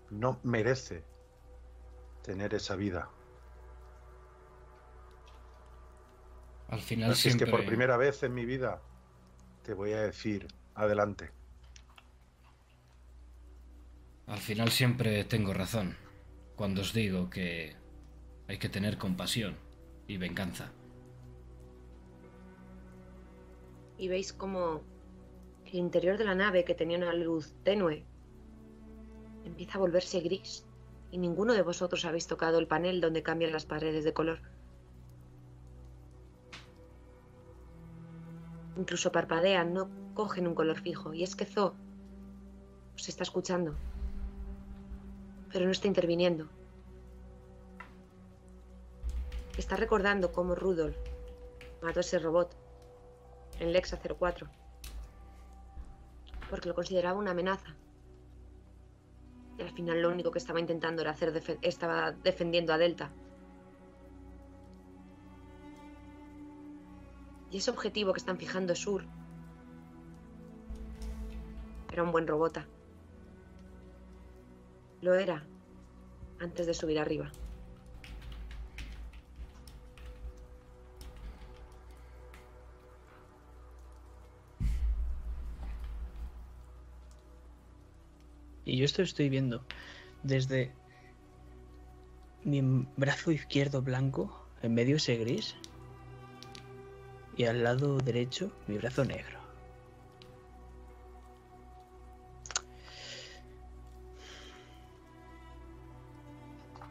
No 0.09 0.39
merece 0.43 1.03
tener 2.21 2.53
esa 2.53 2.75
vida. 2.75 3.09
Al 6.69 6.79
final 6.79 7.11
Así 7.11 7.29
es 7.29 7.35
que 7.35 7.47
por 7.47 7.65
primera 7.65 7.97
vez 7.97 8.21
en 8.23 8.33
mi 8.33 8.45
vida 8.45 8.81
te 9.63 9.73
voy 9.73 9.93
a 9.93 10.01
decir, 10.01 10.47
adelante. 10.75 11.31
Al 14.29 14.37
final 14.37 14.69
siempre 14.69 15.23
tengo 15.23 15.53
razón 15.53 15.97
cuando 16.55 16.81
os 16.81 16.93
digo 16.93 17.31
que 17.31 17.75
hay 18.47 18.59
que 18.59 18.69
tener 18.69 18.99
compasión 18.99 19.57
y 20.05 20.17
venganza. 20.17 20.71
Y 23.97 24.07
veis 24.07 24.31
como 24.31 24.81
el 25.65 25.75
interior 25.75 26.19
de 26.19 26.25
la 26.25 26.35
nave, 26.35 26.63
que 26.63 26.75
tenía 26.75 26.99
una 26.99 27.11
luz 27.13 27.55
tenue, 27.63 28.05
empieza 29.45 29.77
a 29.77 29.81
volverse 29.81 30.19
gris. 30.19 30.63
Y 31.11 31.17
ninguno 31.17 31.53
de 31.53 31.63
vosotros 31.63 32.05
habéis 32.05 32.27
tocado 32.27 32.59
el 32.59 32.67
panel 32.67 33.01
donde 33.01 33.23
cambian 33.23 33.51
las 33.51 33.65
paredes 33.65 34.03
de 34.03 34.13
color. 34.13 34.41
Incluso 38.77 39.11
parpadean, 39.11 39.73
no 39.73 39.89
cogen 40.13 40.47
un 40.47 40.53
color 40.53 40.79
fijo. 40.79 41.15
Y 41.15 41.23
es 41.23 41.35
que 41.35 41.45
Zo 41.45 41.73
os 42.93 43.09
está 43.09 43.23
escuchando. 43.23 43.75
Pero 45.51 45.65
no 45.65 45.71
está 45.71 45.87
interviniendo. 45.87 46.47
Está 49.57 49.75
recordando 49.75 50.31
cómo 50.31 50.55
Rudolf 50.55 50.95
mató 51.81 51.99
a 51.99 52.01
ese 52.01 52.19
robot 52.19 52.55
en 53.59 53.73
Lexa 53.73 53.97
04. 53.97 54.47
Porque 56.49 56.69
lo 56.69 56.75
consideraba 56.75 57.19
una 57.19 57.31
amenaza. 57.31 57.75
Y 59.57 59.61
al 59.61 59.71
final 59.71 60.01
lo 60.01 60.09
único 60.09 60.31
que 60.31 60.39
estaba 60.39 60.59
intentando 60.59 61.01
era 61.01 61.11
hacer 61.11 61.43
estaba 61.61 62.11
defendiendo 62.11 62.73
a 62.73 62.77
Delta. 62.77 63.11
Y 67.51 67.57
ese 67.57 67.71
objetivo 67.71 68.13
que 68.13 68.19
están 68.19 68.37
fijando 68.37 68.75
Sur. 68.75 69.03
Era 71.91 72.03
un 72.03 72.11
buen 72.11 72.27
robota. 72.27 72.65
Lo 75.01 75.13
era 75.13 75.45
antes 76.39 76.67
de 76.67 76.73
subir 76.73 76.99
arriba. 76.99 77.31
Y 88.65 88.77
yo 88.77 88.85
esto 88.85 89.01
estoy 89.01 89.29
viendo 89.29 89.63
desde 90.21 90.71
mi 92.43 92.61
brazo 92.97 93.31
izquierdo 93.31 93.81
blanco, 93.81 94.45
en 94.61 94.73
medio 94.75 94.97
ese 94.97 95.15
gris, 95.15 95.55
y 97.35 97.45
al 97.45 97.63
lado 97.63 97.97
derecho 97.97 98.51
mi 98.67 98.77
brazo 98.77 99.05
negro. 99.05 99.38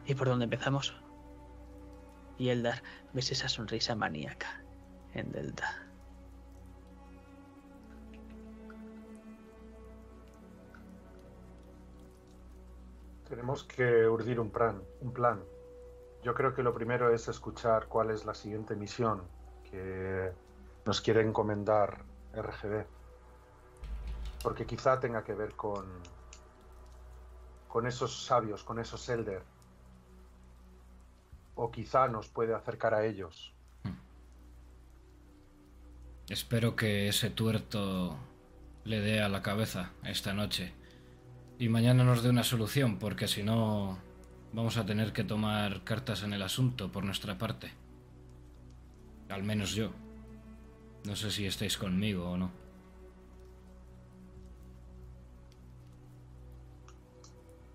¿Y 0.09 0.15
por 0.15 0.27
dónde 0.27 0.45
empezamos? 0.45 0.99
Y 2.39 2.49
Eldar, 2.49 2.81
ves 3.13 3.31
esa 3.31 3.47
sonrisa 3.47 3.93
maníaca 3.93 4.63
en 5.13 5.31
Delta. 5.31 5.87
Tenemos 13.27 13.63
que 13.65 14.07
urdir 14.07 14.39
un 14.39 14.49
plan, 14.49 14.81
un 15.01 15.13
plan. 15.13 15.43
Yo 16.23 16.33
creo 16.33 16.55
que 16.55 16.63
lo 16.63 16.73
primero 16.73 17.13
es 17.13 17.27
escuchar 17.27 17.85
cuál 17.85 18.09
es 18.09 18.25
la 18.25 18.33
siguiente 18.33 18.75
misión 18.75 19.21
que 19.69 20.31
nos 20.85 21.01
quiere 21.01 21.21
encomendar 21.21 22.03
RGB. 22.33 22.83
Porque 24.41 24.65
quizá 24.65 24.99
tenga 24.99 25.23
que 25.23 25.35
ver 25.35 25.51
con, 25.51 25.85
con 27.67 27.85
esos 27.85 28.25
sabios, 28.25 28.63
con 28.63 28.79
esos 28.79 29.07
elder. 29.07 29.58
O 31.61 31.71
quizá 31.71 32.07
nos 32.07 32.29
puede 32.29 32.55
acercar 32.55 32.93
a 32.93 33.05
ellos. 33.05 33.53
Espero 36.29 36.77
que 36.77 37.09
ese 37.09 37.29
tuerto 37.29 38.15
le 38.85 39.01
dé 39.01 39.21
a 39.21 39.27
la 39.27 39.41
cabeza 39.41 39.91
esta 40.05 40.33
noche. 40.33 40.71
Y 41.57 41.67
mañana 41.67 42.05
nos 42.05 42.23
dé 42.23 42.29
una 42.29 42.45
solución, 42.45 42.97
porque 42.97 43.27
si 43.27 43.43
no 43.43 43.97
vamos 44.53 44.77
a 44.77 44.85
tener 44.85 45.11
que 45.11 45.25
tomar 45.25 45.83
cartas 45.83 46.23
en 46.23 46.31
el 46.31 46.43
asunto 46.43 46.93
por 46.93 47.03
nuestra 47.03 47.37
parte. 47.37 47.73
Al 49.27 49.43
menos 49.43 49.71
yo. 49.73 49.91
No 51.03 51.17
sé 51.17 51.29
si 51.29 51.45
estáis 51.45 51.77
conmigo 51.77 52.31
o 52.31 52.37
no. 52.37 52.51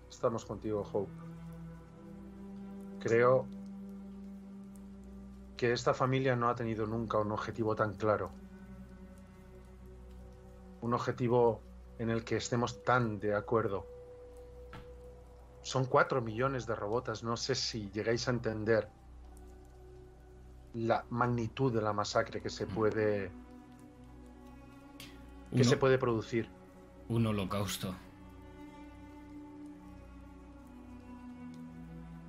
Estamos 0.09 0.43
contigo, 0.43 0.81
Hope. 0.91 1.11
Creo 2.99 3.45
que 5.57 5.71
esta 5.71 5.93
familia 5.93 6.35
no 6.35 6.49
ha 6.49 6.55
tenido 6.55 6.85
nunca 6.85 7.17
un 7.17 7.31
objetivo 7.31 7.75
tan 7.75 7.93
claro. 7.95 8.31
Un 10.81 10.93
objetivo 10.93 11.61
en 11.97 12.09
el 12.09 12.23
que 12.23 12.35
estemos 12.37 12.83
tan 12.83 13.19
de 13.19 13.35
acuerdo. 13.35 13.85
Son 15.61 15.85
cuatro 15.85 16.21
millones 16.21 16.65
de 16.67 16.75
robotas, 16.75 17.23
no 17.23 17.37
sé 17.37 17.55
si 17.55 17.89
llegáis 17.91 18.27
a 18.27 18.31
entender 18.31 18.87
la 20.73 21.05
magnitud 21.09 21.73
de 21.73 21.81
la 21.81 21.93
masacre 21.93 22.41
que 22.41 22.49
se 22.49 22.67
puede 22.67 23.31
que 25.51 25.61
Uno- 25.61 25.63
se 25.63 25.77
puede 25.77 25.97
producir. 25.97 26.49
Un 27.07 27.25
holocausto. 27.27 27.95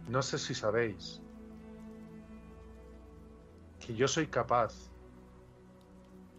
No 0.09 0.23
sé 0.23 0.39
si 0.39 0.55
sabéis 0.55 1.21
que 3.87 3.95
yo 3.95 4.09
soy 4.09 4.27
capaz 4.27 4.91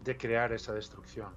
de 0.04 0.18
crear 0.18 0.52
esa 0.52 0.74
destrucción. 0.74 1.32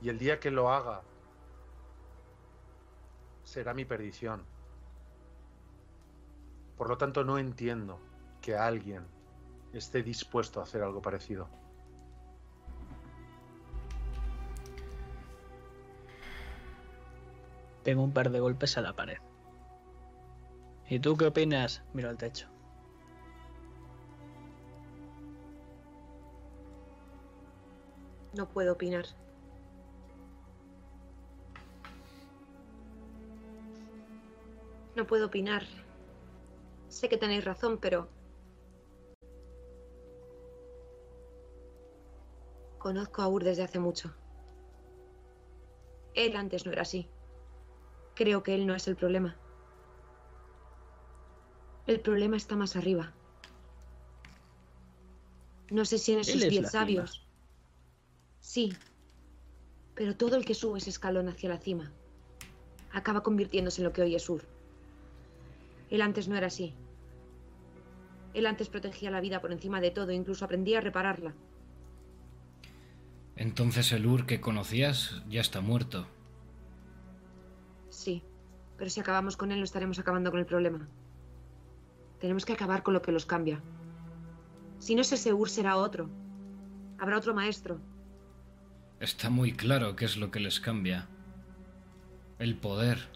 Y 0.00 0.08
el 0.08 0.18
día 0.18 0.40
que 0.40 0.50
lo 0.50 0.72
haga 0.72 1.02
será 3.44 3.74
mi 3.74 3.84
perdición. 3.84 4.42
Por 6.76 6.88
lo 6.88 6.98
tanto, 6.98 7.22
no 7.22 7.38
entiendo 7.38 8.00
que 8.42 8.56
alguien 8.56 9.06
esté 9.72 10.02
dispuesto 10.02 10.58
a 10.58 10.64
hacer 10.64 10.82
algo 10.82 11.00
parecido. 11.00 11.48
Pego 17.84 18.02
un 18.02 18.12
par 18.12 18.30
de 18.30 18.40
golpes 18.40 18.76
a 18.78 18.80
la 18.80 18.94
pared. 18.94 19.23
¿Y 20.94 21.00
tú 21.00 21.16
qué 21.16 21.26
opinas? 21.26 21.82
Miro 21.92 22.08
al 22.08 22.16
techo. 22.16 22.46
No 28.32 28.48
puedo 28.48 28.74
opinar. 28.74 29.04
No 34.94 35.04
puedo 35.04 35.26
opinar. 35.26 35.64
Sé 36.86 37.08
que 37.08 37.16
tenéis 37.16 37.44
razón, 37.44 37.78
pero... 37.78 38.08
Conozco 42.78 43.22
a 43.22 43.26
Ur 43.26 43.42
desde 43.42 43.64
hace 43.64 43.80
mucho. 43.80 44.14
Él 46.14 46.36
antes 46.36 46.64
no 46.64 46.70
era 46.70 46.82
así. 46.82 47.10
Creo 48.14 48.44
que 48.44 48.54
él 48.54 48.64
no 48.64 48.76
es 48.76 48.86
el 48.86 48.94
problema. 48.94 49.36
El 51.86 52.00
problema 52.00 52.36
está 52.36 52.56
más 52.56 52.76
arriba. 52.76 53.12
No 55.70 55.84
sé 55.84 55.98
si 55.98 56.12
en 56.12 56.20
esos 56.20 56.34
es 56.36 56.40
diez 56.48 56.54
cima. 56.54 56.68
sabios. 56.68 57.26
Sí. 58.40 58.72
Pero 59.94 60.16
todo 60.16 60.36
el 60.36 60.44
que 60.44 60.54
sube 60.54 60.78
ese 60.78 60.90
escalón 60.90 61.28
hacia 61.28 61.48
la 61.48 61.58
cima 61.58 61.92
acaba 62.92 63.22
convirtiéndose 63.22 63.80
en 63.80 63.84
lo 63.86 63.92
que 63.92 64.02
hoy 64.02 64.14
es 64.14 64.28
Ur. 64.30 64.42
Él 65.90 66.00
antes 66.00 66.28
no 66.28 66.36
era 66.36 66.46
así. 66.46 66.74
Él 68.32 68.46
antes 68.46 68.68
protegía 68.68 69.10
la 69.10 69.20
vida 69.20 69.40
por 69.40 69.52
encima 69.52 69.80
de 69.80 69.90
todo, 69.90 70.12
incluso 70.12 70.44
aprendía 70.44 70.78
a 70.78 70.80
repararla. 70.80 71.34
Entonces 73.36 73.92
el 73.92 74.06
Ur 74.06 74.26
que 74.26 74.40
conocías 74.40 75.22
ya 75.28 75.40
está 75.40 75.60
muerto. 75.60 76.06
Sí. 77.90 78.22
Pero 78.76 78.90
si 78.90 79.00
acabamos 79.00 79.36
con 79.36 79.52
él, 79.52 79.58
no 79.58 79.64
estaremos 79.64 79.98
acabando 79.98 80.30
con 80.30 80.40
el 80.40 80.46
problema. 80.46 80.88
Tenemos 82.24 82.46
que 82.46 82.54
acabar 82.54 82.82
con 82.82 82.94
lo 82.94 83.02
que 83.02 83.12
los 83.12 83.26
cambia. 83.26 83.60
Si 84.78 84.94
no 84.94 85.02
es 85.02 85.12
ese 85.12 85.34
Ur, 85.34 85.50
será 85.50 85.76
otro. 85.76 86.08
Habrá 86.98 87.18
otro 87.18 87.34
maestro. 87.34 87.82
Está 88.98 89.28
muy 89.28 89.52
claro 89.52 89.94
qué 89.94 90.06
es 90.06 90.16
lo 90.16 90.30
que 90.30 90.40
les 90.40 90.58
cambia. 90.58 91.06
El 92.38 92.56
poder. 92.56 93.10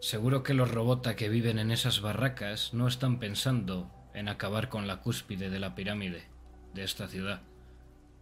Seguro 0.00 0.42
que 0.42 0.54
los 0.54 0.70
robota 0.70 1.14
que 1.14 1.28
viven 1.28 1.58
en 1.58 1.72
esas 1.72 2.00
barracas 2.00 2.72
no 2.72 2.88
están 2.88 3.18
pensando 3.18 3.90
en 4.14 4.30
acabar 4.30 4.70
con 4.70 4.86
la 4.86 5.02
cúspide 5.02 5.50
de 5.50 5.58
la 5.58 5.74
pirámide 5.74 6.24
de 6.72 6.84
esta 6.84 7.06
ciudad. 7.06 7.42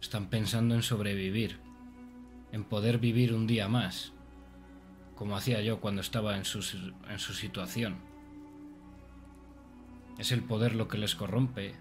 Están 0.01 0.29
pensando 0.29 0.75
en 0.75 0.83
sobrevivir, 0.83 1.61
en 2.51 2.65
poder 2.65 2.97
vivir 2.97 3.33
un 3.33 3.47
día 3.47 3.69
más, 3.69 4.11
como 5.15 5.37
hacía 5.37 5.61
yo 5.61 5.79
cuando 5.79 6.01
estaba 6.01 6.35
en 6.35 6.43
su, 6.43 6.59
en 7.09 7.19
su 7.19 7.33
situación. 7.33 8.06
Es 10.17 10.31
el 10.31 10.43
poder 10.43 10.75
lo 10.75 10.87
que 10.87 10.97
les 10.97 11.15
corrompe 11.15 11.75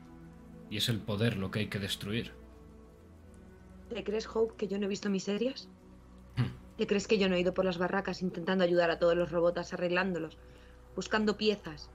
y 0.70 0.76
es 0.76 0.88
el 0.88 1.00
poder 1.00 1.36
lo 1.36 1.50
que 1.50 1.60
hay 1.60 1.68
que 1.68 1.78
destruir. 1.78 2.32
¿Te 3.88 4.02
crees, 4.04 4.28
Hope, 4.32 4.54
que 4.56 4.68
yo 4.68 4.78
no 4.78 4.86
he 4.86 4.88
visto 4.88 5.08
miserias? 5.10 5.68
Hmm. 6.36 6.50
¿Te 6.76 6.86
crees 6.86 7.06
que 7.06 7.18
yo 7.18 7.28
no 7.28 7.36
he 7.36 7.40
ido 7.40 7.54
por 7.54 7.64
las 7.64 7.78
barracas 7.78 8.20
intentando 8.20 8.64
ayudar 8.64 8.90
a 8.90 8.98
todos 8.98 9.16
los 9.16 9.30
robots, 9.30 9.72
arreglándolos, 9.72 10.38
buscando 10.94 11.36
piezas, 11.36 11.90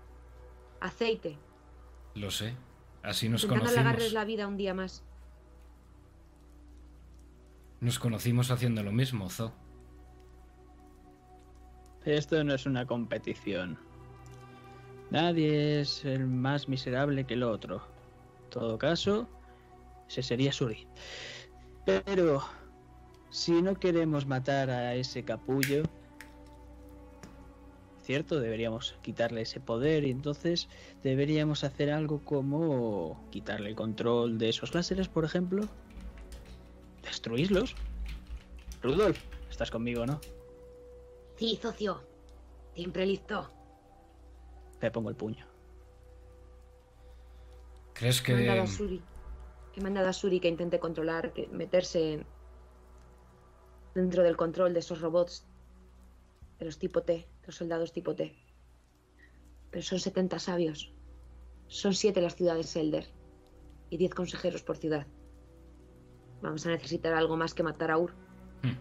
aceite, 0.80 1.38
Lo 2.16 2.32
sé. 2.32 2.56
Así 3.04 3.30
nos 3.30 3.44
intentando 3.44 3.66
conocimos. 3.66 3.72
alargarles 3.86 4.14
la 4.14 4.26
vida 4.26 4.48
un 4.48 4.58
día 4.58 4.74
más? 4.74 5.04
Nos 7.80 7.98
conocimos 8.00 8.52
haciendo 8.52 8.84
lo 8.84 8.92
mismo, 8.92 9.30
Zo. 9.30 9.54
Esto 12.06 12.44
no 12.44 12.54
es 12.54 12.66
una 12.66 12.86
competición. 12.86 13.78
Nadie 15.12 15.82
es 15.82 16.06
el 16.06 16.26
más 16.26 16.70
miserable 16.70 17.26
que 17.26 17.34
el 17.34 17.44
otro. 17.44 17.82
En 18.46 18.50
todo 18.50 18.78
caso, 18.78 19.28
ese 20.08 20.24
sería 20.24 20.54
Suri. 20.54 20.88
Pero, 21.86 22.42
si 23.30 23.62
no 23.62 23.76
queremos 23.76 24.26
matar 24.26 24.70
a 24.70 24.96
ese 24.96 25.24
capullo, 25.24 25.84
cierto, 28.04 28.40
deberíamos 28.40 28.96
quitarle 29.02 29.42
ese 29.42 29.60
poder 29.60 30.06
y 30.06 30.12
entonces 30.12 30.70
deberíamos 31.04 31.66
hacer 31.66 31.92
algo 31.92 32.24
como 32.24 33.22
quitarle 33.32 33.70
el 33.70 33.76
control 33.76 34.38
de 34.38 34.48
esos 34.48 34.74
láseres, 34.74 35.10
por 35.10 35.26
ejemplo. 35.26 35.68
Destruirlos. 37.04 37.76
Rudolf, 38.82 39.20
estás 39.50 39.70
conmigo, 39.72 40.06
¿no? 40.06 40.22
Sí, 41.36 41.60
socio. 41.62 42.02
Siempre 42.76 43.06
listo. 43.06 43.61
Le 44.82 44.92
pongo 44.92 45.10
el 45.10 45.16
puño. 45.16 45.46
¿Crees 47.94 48.28
He 48.28 48.34
mandado 48.34 48.62
a 48.62 48.66
que... 48.66 48.72
Suri. 48.72 49.02
He 49.76 49.82
mandado 49.82 50.10
a 50.10 50.14
Suri 50.14 50.40
que 50.40 50.48
intente 50.48 50.80
controlar, 50.80 51.34
que 51.34 51.48
meterse 51.48 52.26
dentro 53.94 54.24
del 54.24 54.38
control 54.38 54.74
de 54.74 54.80
esos 54.80 55.02
robots. 55.02 55.46
De 56.60 56.66
los 56.66 56.78
tipo 56.78 57.02
T, 57.02 57.14
de 57.14 57.28
los 57.46 57.56
soldados 57.56 57.92
tipo 57.92 58.16
T. 58.16 58.36
Pero 59.70 59.84
son 59.84 60.00
70 60.00 60.40
sabios. 60.40 60.92
Son 61.68 61.94
7 61.94 62.20
las 62.22 62.36
ciudades 62.36 62.76
Elder. 62.76 63.06
Y 63.90 63.98
10 63.98 64.16
consejeros 64.16 64.64
por 64.64 64.78
ciudad. 64.78 65.06
Vamos 66.42 66.66
a 66.66 66.70
necesitar 66.70 67.14
algo 67.14 67.38
más 67.38 67.54
que 67.54 67.64
matar 67.64 67.92
a 67.92 67.98
Ur. 67.98 68.14
Hmm. 68.64 68.78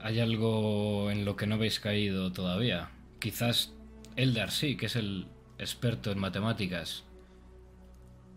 Hay 0.00 0.18
algo 0.18 1.10
en 1.10 1.24
lo 1.24 1.36
que 1.36 1.46
no 1.46 1.56
habéis 1.56 1.78
caído 1.78 2.32
todavía. 2.32 2.90
Quizás 3.20 3.74
Eldar 4.16 4.50
sí, 4.50 4.76
que 4.76 4.86
es 4.86 4.96
el 4.96 5.26
experto 5.58 6.10
en 6.10 6.18
matemáticas. 6.18 7.04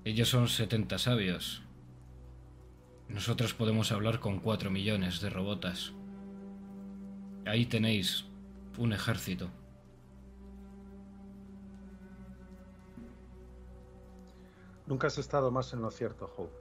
Ellos 0.06 0.30
son 0.30 0.48
70 0.48 0.98
sabios. 0.98 1.64
Nosotros 3.10 3.54
podemos 3.54 3.92
hablar 3.92 4.20
con 4.20 4.40
cuatro 4.40 4.72
millones 4.72 5.20
de 5.20 5.30
robotas. 5.30 5.92
Ahí 7.46 7.66
tenéis 7.66 8.26
un 8.78 8.94
ejército. 8.94 9.50
Nunca 14.88 15.08
has 15.08 15.18
estado 15.18 15.52
más 15.52 15.74
en 15.74 15.82
lo 15.82 15.92
cierto, 15.92 16.32
Hope. 16.38 16.56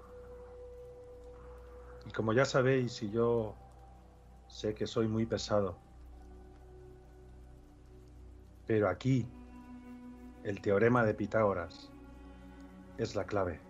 Y 2.07 2.11
como 2.11 2.33
ya 2.33 2.45
sabéis, 2.45 3.03
y 3.03 3.11
yo 3.11 3.55
sé 4.49 4.75
que 4.75 4.87
soy 4.87 5.07
muy 5.07 5.27
pesado, 5.27 5.84
pero 8.67 8.89
aquí 8.89 9.27
el 10.43 10.61
teorema 10.61 11.05
de 11.05 11.15
Pitágoras 11.15 11.91
es 12.99 13.15
la 13.15 13.25
clave. 13.25 13.61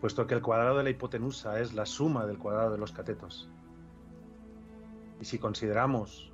Puesto 0.00 0.26
que 0.26 0.34
el 0.34 0.42
cuadrado 0.42 0.78
de 0.78 0.84
la 0.84 0.90
hipotenusa 0.90 1.60
es 1.60 1.74
la 1.74 1.86
suma 1.86 2.26
del 2.26 2.38
cuadrado 2.38 2.72
de 2.72 2.78
los 2.78 2.92
catetos. 2.92 3.48
Y 5.20 5.24
si 5.24 5.38
consideramos 5.38 6.32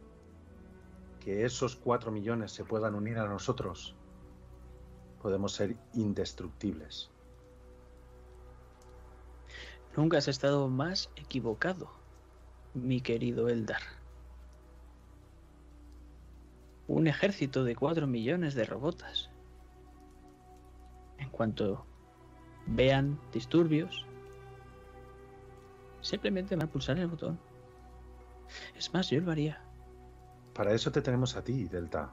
que 1.21 1.45
esos 1.45 1.77
cuatro 1.77 2.11
millones 2.11 2.53
se 2.53 2.65
puedan 2.65 2.95
unir 2.95 3.19
a 3.19 3.29
nosotros, 3.29 3.95
podemos 5.21 5.53
ser 5.53 5.77
indestructibles. 5.93 7.11
Nunca 9.97 10.17
has 10.17 10.29
estado 10.29 10.69
más 10.69 11.11
equivocado, 11.17 11.91
mi 12.73 13.01
querido 13.01 13.49
Eldar. 13.49 13.98
Un 16.89 17.07
ejército 17.07 17.65
de 17.65 17.77
cuatro 17.77 18.07
millones 18.07 18.55
de 18.55 18.65
robotas. 18.65 19.31
En 21.19 21.29
cuanto 21.31 21.87
vean 22.67 23.21
disturbios, 23.33 24.07
simplemente 26.01 26.57
van 26.57 26.67
a 26.67 26.73
pulsar 26.73 26.99
el 26.99 27.09
botón. 27.09 27.39
Es 28.75 28.93
más, 28.95 29.11
yo 29.11 29.21
lo 29.21 29.31
haría. 29.31 29.63
Para 30.55 30.73
eso 30.73 30.91
te 30.91 31.03
tenemos 31.03 31.37
a 31.37 31.45
ti, 31.45 31.65
Delta. 31.65 32.11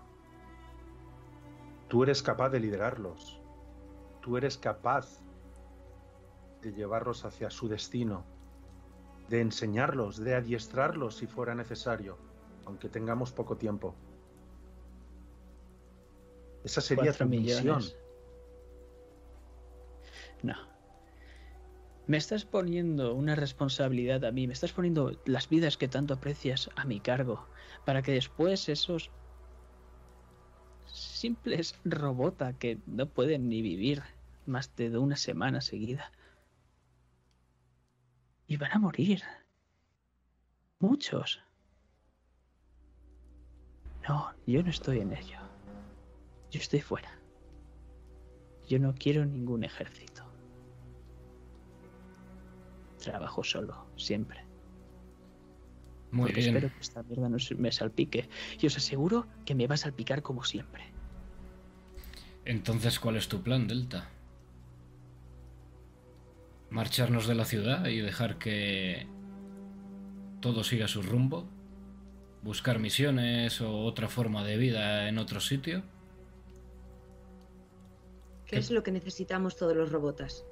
Tú 1.88 2.04
eres 2.04 2.22
capaz 2.22 2.50
de 2.50 2.60
liderarlos. 2.60 3.40
Tú 4.22 4.38
eres 4.38 4.58
capaz 4.58 5.22
de 6.62 6.74
llevarlos 6.74 7.26
hacia 7.26 7.50
su 7.50 7.70
destino, 7.70 8.26
de 9.30 9.40
enseñarlos, 9.40 10.18
de 10.18 10.36
adiestrarlos 10.36 11.16
si 11.16 11.28
fuera 11.28 11.56
necesario, 11.56 12.18
aunque 12.66 12.90
tengamos 12.90 13.32
poco 13.32 13.56
tiempo. 13.56 13.96
Esa 16.66 16.82
sería 16.82 17.14
tu 17.14 17.26
misión. 17.26 17.84
No. 20.42 20.56
Me 22.08 22.18
estás 22.18 22.44
poniendo 22.44 23.14
una 23.14 23.36
responsabilidad 23.36 24.26
a 24.26 24.32
mí, 24.32 24.48
me 24.48 24.54
estás 24.54 24.74
poniendo 24.74 25.12
las 25.26 25.48
vidas 25.48 25.78
que 25.78 25.88
tanto 25.88 26.16
aprecias 26.16 26.70
a 26.76 26.86
mi 26.86 27.00
cargo, 27.00 27.48
para 27.86 28.02
que 28.02 28.14
después 28.14 28.68
esos 28.68 29.12
simples 30.86 31.76
robota 31.84 32.54
que 32.54 32.80
no 32.88 33.08
pueden 33.08 33.48
ni 33.48 33.62
vivir 33.62 34.02
más 34.48 34.76
de 34.76 34.98
una 34.98 35.18
semana 35.18 35.62
seguida. 35.62 36.12
Y 38.48 38.58
van 38.58 38.72
a 38.72 38.80
morir. 38.80 39.22
Muchos. 40.80 41.42
No, 44.08 44.34
yo 44.46 44.62
no 44.62 44.70
estoy 44.70 45.00
en 45.00 45.14
ello. 45.14 45.45
Yo 46.52 46.60
estoy 46.60 46.82
fuera. 46.82 47.12
Yo 48.68 48.80
no 48.80 48.94
quiero 48.96 49.26
ningún 49.26 49.64
ejército. 49.64 50.24
Trabajo 53.00 53.44
solo, 53.44 53.86
siempre. 53.96 54.46
Muy 56.12 56.28
Porque 56.28 56.42
bien. 56.42 56.56
espero 56.56 56.74
que 56.74 56.82
esta 56.82 57.04
mierda 57.04 57.30
no 57.30 57.38
me 57.58 57.72
salpique. 57.72 58.30
Y 58.60 58.68
os 58.68 58.78
aseguro 58.78 59.28
que 59.46 59.54
me 59.54 59.68
va 59.68 59.76
a 59.76 59.78
salpicar 59.78 60.22
como 60.22 60.44
siempre. 60.44 60.86
Entonces, 62.46 63.00
¿cuál 63.00 63.18
es 63.18 63.28
tu 63.28 63.42
plan, 63.42 63.68
Delta? 63.68 64.10
¿Marcharnos 66.70 67.28
de 67.28 67.36
la 67.36 67.46
ciudad 67.46 67.86
y 67.88 68.00
dejar 68.00 68.38
que 68.38 69.08
todo 70.42 70.64
siga 70.64 70.88
su 70.88 71.02
rumbo? 71.02 71.48
¿Buscar 72.44 72.80
misiones 72.80 73.62
o 73.62 73.80
otra 73.84 74.08
forma 74.08 74.44
de 74.44 74.58
vida 74.58 75.10
en 75.10 75.18
otro 75.18 75.40
sitio? 75.40 75.84
¿Qué 78.46 78.58
es 78.58 78.72
lo 78.72 78.84
que 78.84 78.92
necesitamos 78.92 79.56
todos 79.56 79.76
los 79.76 79.92
robotas? 79.92 80.46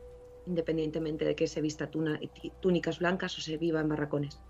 Independientemente 0.46 1.26
de 1.26 1.36
que 1.36 1.48
se 1.48 1.62
vista 1.62 1.90
tuna- 1.90 2.20
túnicas 2.60 3.00
blancas 3.00 3.38
o 3.38 3.42
se 3.42 3.58
viva 3.58 3.80
en 3.80 3.90
barracones. 3.90 4.42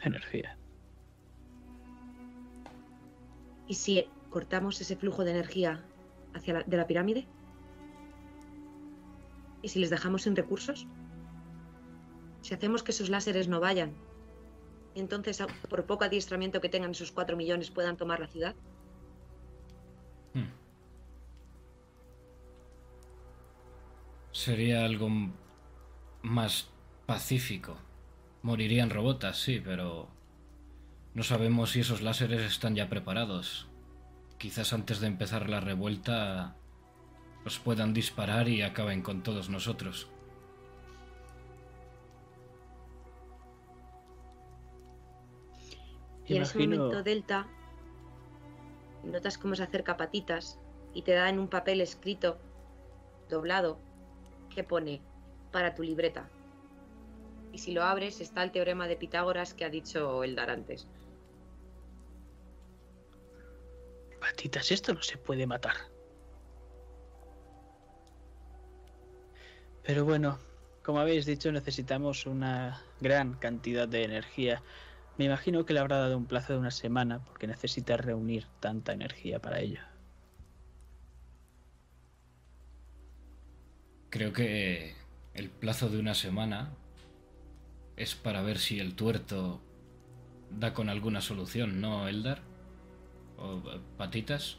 Energía. 0.00 0.56
¿Y 3.66 3.74
si 3.74 4.06
cortamos 4.30 4.80
ese 4.80 4.96
flujo 4.96 5.24
de 5.24 5.32
energía 5.32 5.84
hacia 6.34 6.54
la, 6.54 6.62
de 6.62 6.76
la 6.76 6.86
pirámide? 6.86 7.26
¿Y 9.60 9.68
si 9.68 9.78
les 9.78 9.90
dejamos 9.90 10.22
sin 10.22 10.34
recursos? 10.34 10.86
Si 12.40 12.54
hacemos 12.54 12.82
que 12.82 12.90
esos 12.90 13.10
láseres 13.10 13.48
no 13.48 13.60
vayan, 13.60 13.94
y 14.94 15.00
entonces 15.00 15.42
por 15.68 15.86
poco 15.86 16.04
adiestramiento 16.04 16.60
que 16.60 16.68
tengan 16.68 16.90
esos 16.90 17.12
cuatro 17.12 17.36
millones 17.36 17.70
puedan 17.70 17.96
tomar 17.96 18.18
la 18.18 18.26
ciudad. 18.26 18.56
Sería 24.42 24.84
algo 24.84 25.08
más 26.22 26.68
pacífico. 27.06 27.76
Morirían 28.42 28.90
robotas, 28.90 29.38
sí, 29.38 29.62
pero 29.64 30.08
no 31.14 31.22
sabemos 31.22 31.70
si 31.70 31.78
esos 31.78 32.02
láseres 32.02 32.40
están 32.40 32.74
ya 32.74 32.88
preparados. 32.88 33.68
Quizás 34.38 34.72
antes 34.72 34.98
de 34.98 35.06
empezar 35.06 35.48
la 35.48 35.60
revuelta 35.60 36.56
los 37.44 37.60
puedan 37.60 37.94
disparar 37.94 38.48
y 38.48 38.62
acaben 38.62 39.02
con 39.02 39.22
todos 39.22 39.48
nosotros. 39.48 40.10
Y 46.26 46.34
en 46.34 46.42
ese 46.42 46.58
momento 46.58 47.04
Delta 47.04 47.46
notas 49.04 49.38
cómo 49.38 49.54
se 49.54 49.62
acerca 49.62 49.96
patitas 49.96 50.58
y 50.94 51.02
te 51.02 51.12
da 51.12 51.28
en 51.28 51.38
un 51.38 51.46
papel 51.46 51.80
escrito, 51.80 52.40
doblado, 53.28 53.78
que 54.52 54.64
pone 54.64 55.00
para 55.50 55.74
tu 55.74 55.82
libreta. 55.82 56.28
Y 57.52 57.58
si 57.58 57.72
lo 57.72 57.82
abres 57.82 58.20
está 58.20 58.42
el 58.42 58.50
teorema 58.50 58.88
de 58.88 58.96
Pitágoras 58.96 59.54
que 59.54 59.64
ha 59.64 59.70
dicho 59.70 60.24
Eldar 60.24 60.50
antes. 60.50 60.88
Patitas, 64.20 64.70
esto 64.70 64.94
no 64.94 65.02
se 65.02 65.18
puede 65.18 65.46
matar. 65.46 65.76
Pero 69.82 70.04
bueno, 70.04 70.38
como 70.82 71.00
habéis 71.00 71.26
dicho, 71.26 71.52
necesitamos 71.52 72.26
una 72.26 72.82
gran 73.00 73.34
cantidad 73.34 73.86
de 73.86 74.04
energía. 74.04 74.62
Me 75.18 75.26
imagino 75.26 75.66
que 75.66 75.74
le 75.74 75.80
habrá 75.80 75.98
dado 75.98 76.16
un 76.16 76.26
plazo 76.26 76.54
de 76.54 76.60
una 76.60 76.70
semana 76.70 77.22
porque 77.24 77.46
necesita 77.46 77.96
reunir 77.96 78.46
tanta 78.60 78.92
energía 78.92 79.40
para 79.40 79.60
ello. 79.60 79.80
Creo 84.12 84.34
que 84.34 84.94
el 85.32 85.48
plazo 85.48 85.88
de 85.88 85.98
una 85.98 86.12
semana 86.12 86.74
es 87.96 88.14
para 88.14 88.42
ver 88.42 88.58
si 88.58 88.78
el 88.78 88.94
tuerto 88.94 89.58
da 90.50 90.74
con 90.74 90.90
alguna 90.90 91.22
solución, 91.22 91.80
¿no, 91.80 92.06
Eldar? 92.06 92.42
¿O 93.38 93.56
eh, 93.56 93.80
patitas? 93.96 94.58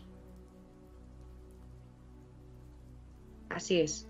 Así 3.49 3.79
es. 3.79 4.07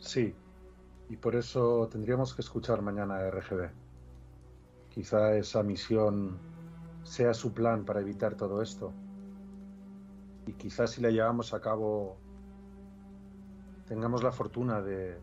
Sí, 0.00 0.34
y 1.08 1.16
por 1.16 1.36
eso 1.36 1.88
tendríamos 1.92 2.34
que 2.34 2.42
escuchar 2.42 2.82
mañana 2.82 3.18
a 3.18 3.30
RGB. 3.30 3.70
Quizá 4.92 5.36
esa 5.36 5.62
misión 5.62 6.40
sea 7.04 7.34
su 7.34 7.54
plan 7.54 7.84
para 7.84 8.00
evitar 8.00 8.34
todo 8.34 8.60
esto. 8.60 8.92
Y 10.48 10.54
quizás 10.54 10.90
si 10.90 11.00
la 11.00 11.10
llevamos 11.10 11.54
a 11.54 11.60
cabo 11.60 12.18
tengamos 13.90 14.22
la 14.22 14.30
fortuna 14.30 14.80
de, 14.80 15.18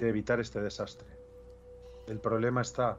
de 0.00 0.08
evitar 0.08 0.40
este 0.40 0.60
desastre. 0.60 1.06
El 2.08 2.18
problema 2.18 2.60
está 2.60 2.98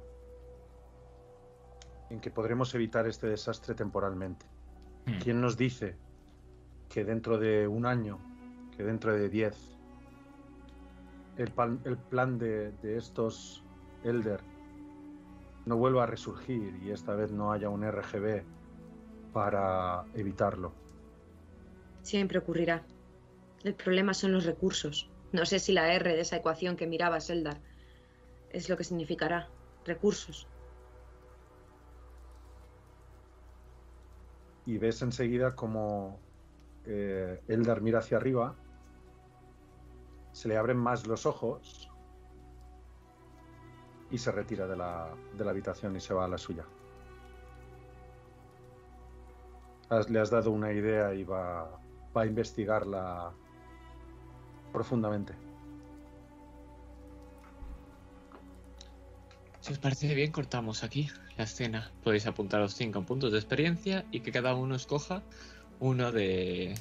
en 2.10 2.22
que 2.22 2.32
podremos 2.32 2.74
evitar 2.76 3.06
este 3.08 3.28
desastre 3.28 3.76
temporalmente. 3.76 4.46
Hmm. 5.06 5.20
¿Quién 5.22 5.42
nos 5.42 5.58
dice 5.58 5.98
que 6.88 7.04
dentro 7.04 7.38
de 7.38 7.68
un 7.68 7.86
año, 7.86 8.20
que 8.78 8.86
dentro 8.86 9.12
de 9.14 9.28
diez, 9.28 9.58
el, 11.36 11.52
pan- 11.52 11.82
el 11.84 11.98
plan 11.98 12.38
de, 12.40 12.72
de 12.82 12.96
estos 12.96 13.66
Elder 14.06 14.40
no 15.66 15.76
vuelva 15.76 16.04
a 16.04 16.06
resurgir 16.06 16.74
y 16.82 16.92
esta 16.92 17.16
vez 17.16 17.34
no 17.34 17.52
haya 17.52 17.68
un 17.68 17.84
RGB 17.84 18.44
para 19.34 20.06
evitarlo? 20.14 20.72
Siempre 22.02 22.40
ocurrirá. 22.40 22.86
El 23.64 23.76
problema 23.76 24.14
son 24.14 24.32
los 24.32 24.46
recursos. 24.46 25.10
No 25.32 25.46
sé 25.46 25.60
si 25.60 25.74
la 25.74 25.94
R 25.94 26.14
de 26.14 26.22
esa 26.22 26.38
ecuación 26.38 26.76
que 26.76 26.88
miraba 26.88 27.20
Seldar 27.20 27.60
es 28.52 28.70
lo 28.70 28.78
que 28.78 28.84
significará. 28.84 29.50
Recursos. 29.86 30.48
Y 34.66 34.78
ves 34.78 35.02
enseguida 35.02 35.56
como 35.56 36.20
eh, 36.86 37.42
Eldar 37.48 37.82
mira 37.82 38.00
hacia 38.00 38.18
arriba, 38.18 38.56
se 40.32 40.48
le 40.48 40.58
abren 40.58 40.78
más 40.78 41.08
los 41.08 41.26
ojos 41.26 41.90
y 44.12 44.18
se 44.18 44.32
retira 44.32 44.68
de 44.68 44.78
la, 44.78 45.14
de 45.38 45.46
la 45.46 45.52
habitación 45.52 45.96
y 45.96 46.00
se 46.00 46.14
va 46.14 46.26
a 46.26 46.28
la 46.28 46.38
suya. 46.38 46.66
Has- 49.90 50.10
le 50.10 50.20
has 50.20 50.30
dado 50.30 50.52
una 50.52 50.72
idea 50.72 51.14
y 51.14 51.24
va, 51.24 51.80
va 52.16 52.22
a 52.22 52.26
investigarla 52.26 53.34
profundamente. 54.72 55.34
Si 59.62 59.74
os 59.74 59.80
parece 59.80 60.14
bien, 60.16 60.32
cortamos 60.32 60.84
aquí 60.84 61.10
la 61.38 61.44
escena. 61.44 61.92
Podéis 62.04 62.26
apuntaros 62.26 62.74
5 62.74 63.04
puntos 63.04 63.32
de 63.32 63.38
experiencia 63.38 64.06
y 64.12 64.22
que 64.22 64.32
cada 64.32 64.56
uno 64.56 64.76
escoja 64.76 65.22
uno 65.80 66.12
de, 66.12 66.76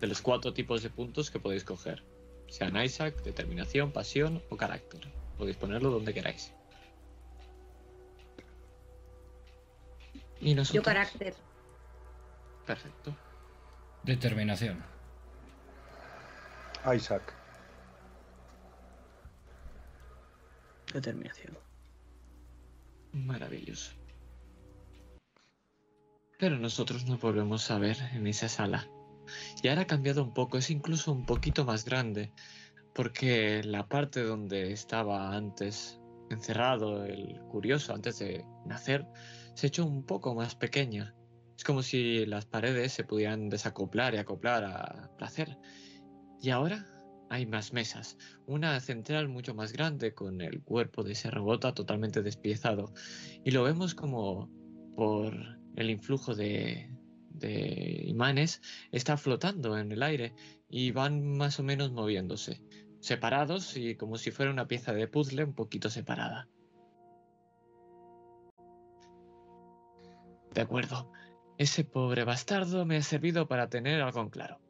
de 0.00 0.06
los 0.06 0.20
cuatro 0.20 0.52
tipos 0.52 0.82
de 0.82 0.90
puntos 0.90 1.30
que 1.30 1.38
podéis 1.38 1.64
coger. 1.64 2.02
Sean 2.48 2.76
Isaac, 2.76 3.22
determinación, 3.22 3.92
pasión 3.92 4.42
o 4.50 4.56
carácter. 4.56 5.00
Podéis 5.38 5.56
ponerlo 5.56 5.90
donde 5.90 6.12
queráis. 6.12 6.52
Y 10.40 10.54
nosotros... 10.54 10.74
Yo 10.74 10.82
carácter. 10.82 11.34
Perfecto. 12.66 13.16
Determinación. 14.02 14.91
Isaac, 16.84 17.34
Determinación. 20.92 21.56
Maravilloso. 23.12 23.92
Pero 26.38 26.58
nosotros 26.58 27.06
nos 27.06 27.20
volvemos 27.20 27.70
a 27.70 27.78
ver 27.78 27.96
en 28.12 28.26
esa 28.26 28.48
sala. 28.48 28.88
Y 29.62 29.68
ahora 29.68 29.82
ha 29.82 29.86
cambiado 29.86 30.22
un 30.22 30.34
poco, 30.34 30.58
es 30.58 30.70
incluso 30.70 31.12
un 31.12 31.24
poquito 31.24 31.64
más 31.64 31.84
grande, 31.84 32.32
porque 32.94 33.62
la 33.62 33.88
parte 33.88 34.22
donde 34.22 34.72
estaba 34.72 35.34
antes 35.34 35.98
encerrado 36.30 37.04
el 37.04 37.40
curioso 37.50 37.94
antes 37.94 38.18
de 38.18 38.44
nacer 38.64 39.06
se 39.54 39.66
ha 39.66 39.68
hecho 39.68 39.84
un 39.84 40.04
poco 40.04 40.34
más 40.34 40.54
pequeña. 40.54 41.14
Es 41.56 41.64
como 41.64 41.82
si 41.82 42.26
las 42.26 42.46
paredes 42.46 42.92
se 42.92 43.04
pudieran 43.04 43.48
desacoplar 43.48 44.14
y 44.14 44.18
acoplar 44.18 44.64
a 44.64 45.10
placer. 45.16 45.58
Y 46.42 46.50
ahora 46.50 46.84
hay 47.30 47.46
más 47.46 47.72
mesas, 47.72 48.18
una 48.46 48.78
central 48.80 49.28
mucho 49.28 49.54
más 49.54 49.72
grande 49.72 50.12
con 50.12 50.40
el 50.40 50.60
cuerpo 50.60 51.04
de 51.04 51.12
ese 51.12 51.30
robot 51.30 51.72
totalmente 51.72 52.20
despiezado. 52.20 52.92
Y 53.44 53.52
lo 53.52 53.62
vemos 53.62 53.94
como 53.94 54.50
por 54.96 55.32
el 55.76 55.88
influjo 55.88 56.34
de, 56.34 56.90
de 57.30 58.02
imanes 58.06 58.60
está 58.90 59.16
flotando 59.16 59.78
en 59.78 59.92
el 59.92 60.02
aire 60.02 60.34
y 60.68 60.90
van 60.90 61.36
más 61.36 61.60
o 61.60 61.62
menos 61.62 61.92
moviéndose, 61.92 62.60
separados 62.98 63.76
y 63.76 63.94
como 63.94 64.18
si 64.18 64.32
fuera 64.32 64.50
una 64.50 64.66
pieza 64.66 64.92
de 64.92 65.06
puzzle 65.06 65.44
un 65.44 65.54
poquito 65.54 65.90
separada. 65.90 66.48
De 70.52 70.60
acuerdo, 70.60 71.08
ese 71.56 71.84
pobre 71.84 72.24
bastardo 72.24 72.84
me 72.84 72.96
ha 72.96 73.02
servido 73.02 73.46
para 73.46 73.68
tener 73.68 74.02
algo 74.02 74.20
en 74.20 74.30
claro. 74.30 74.61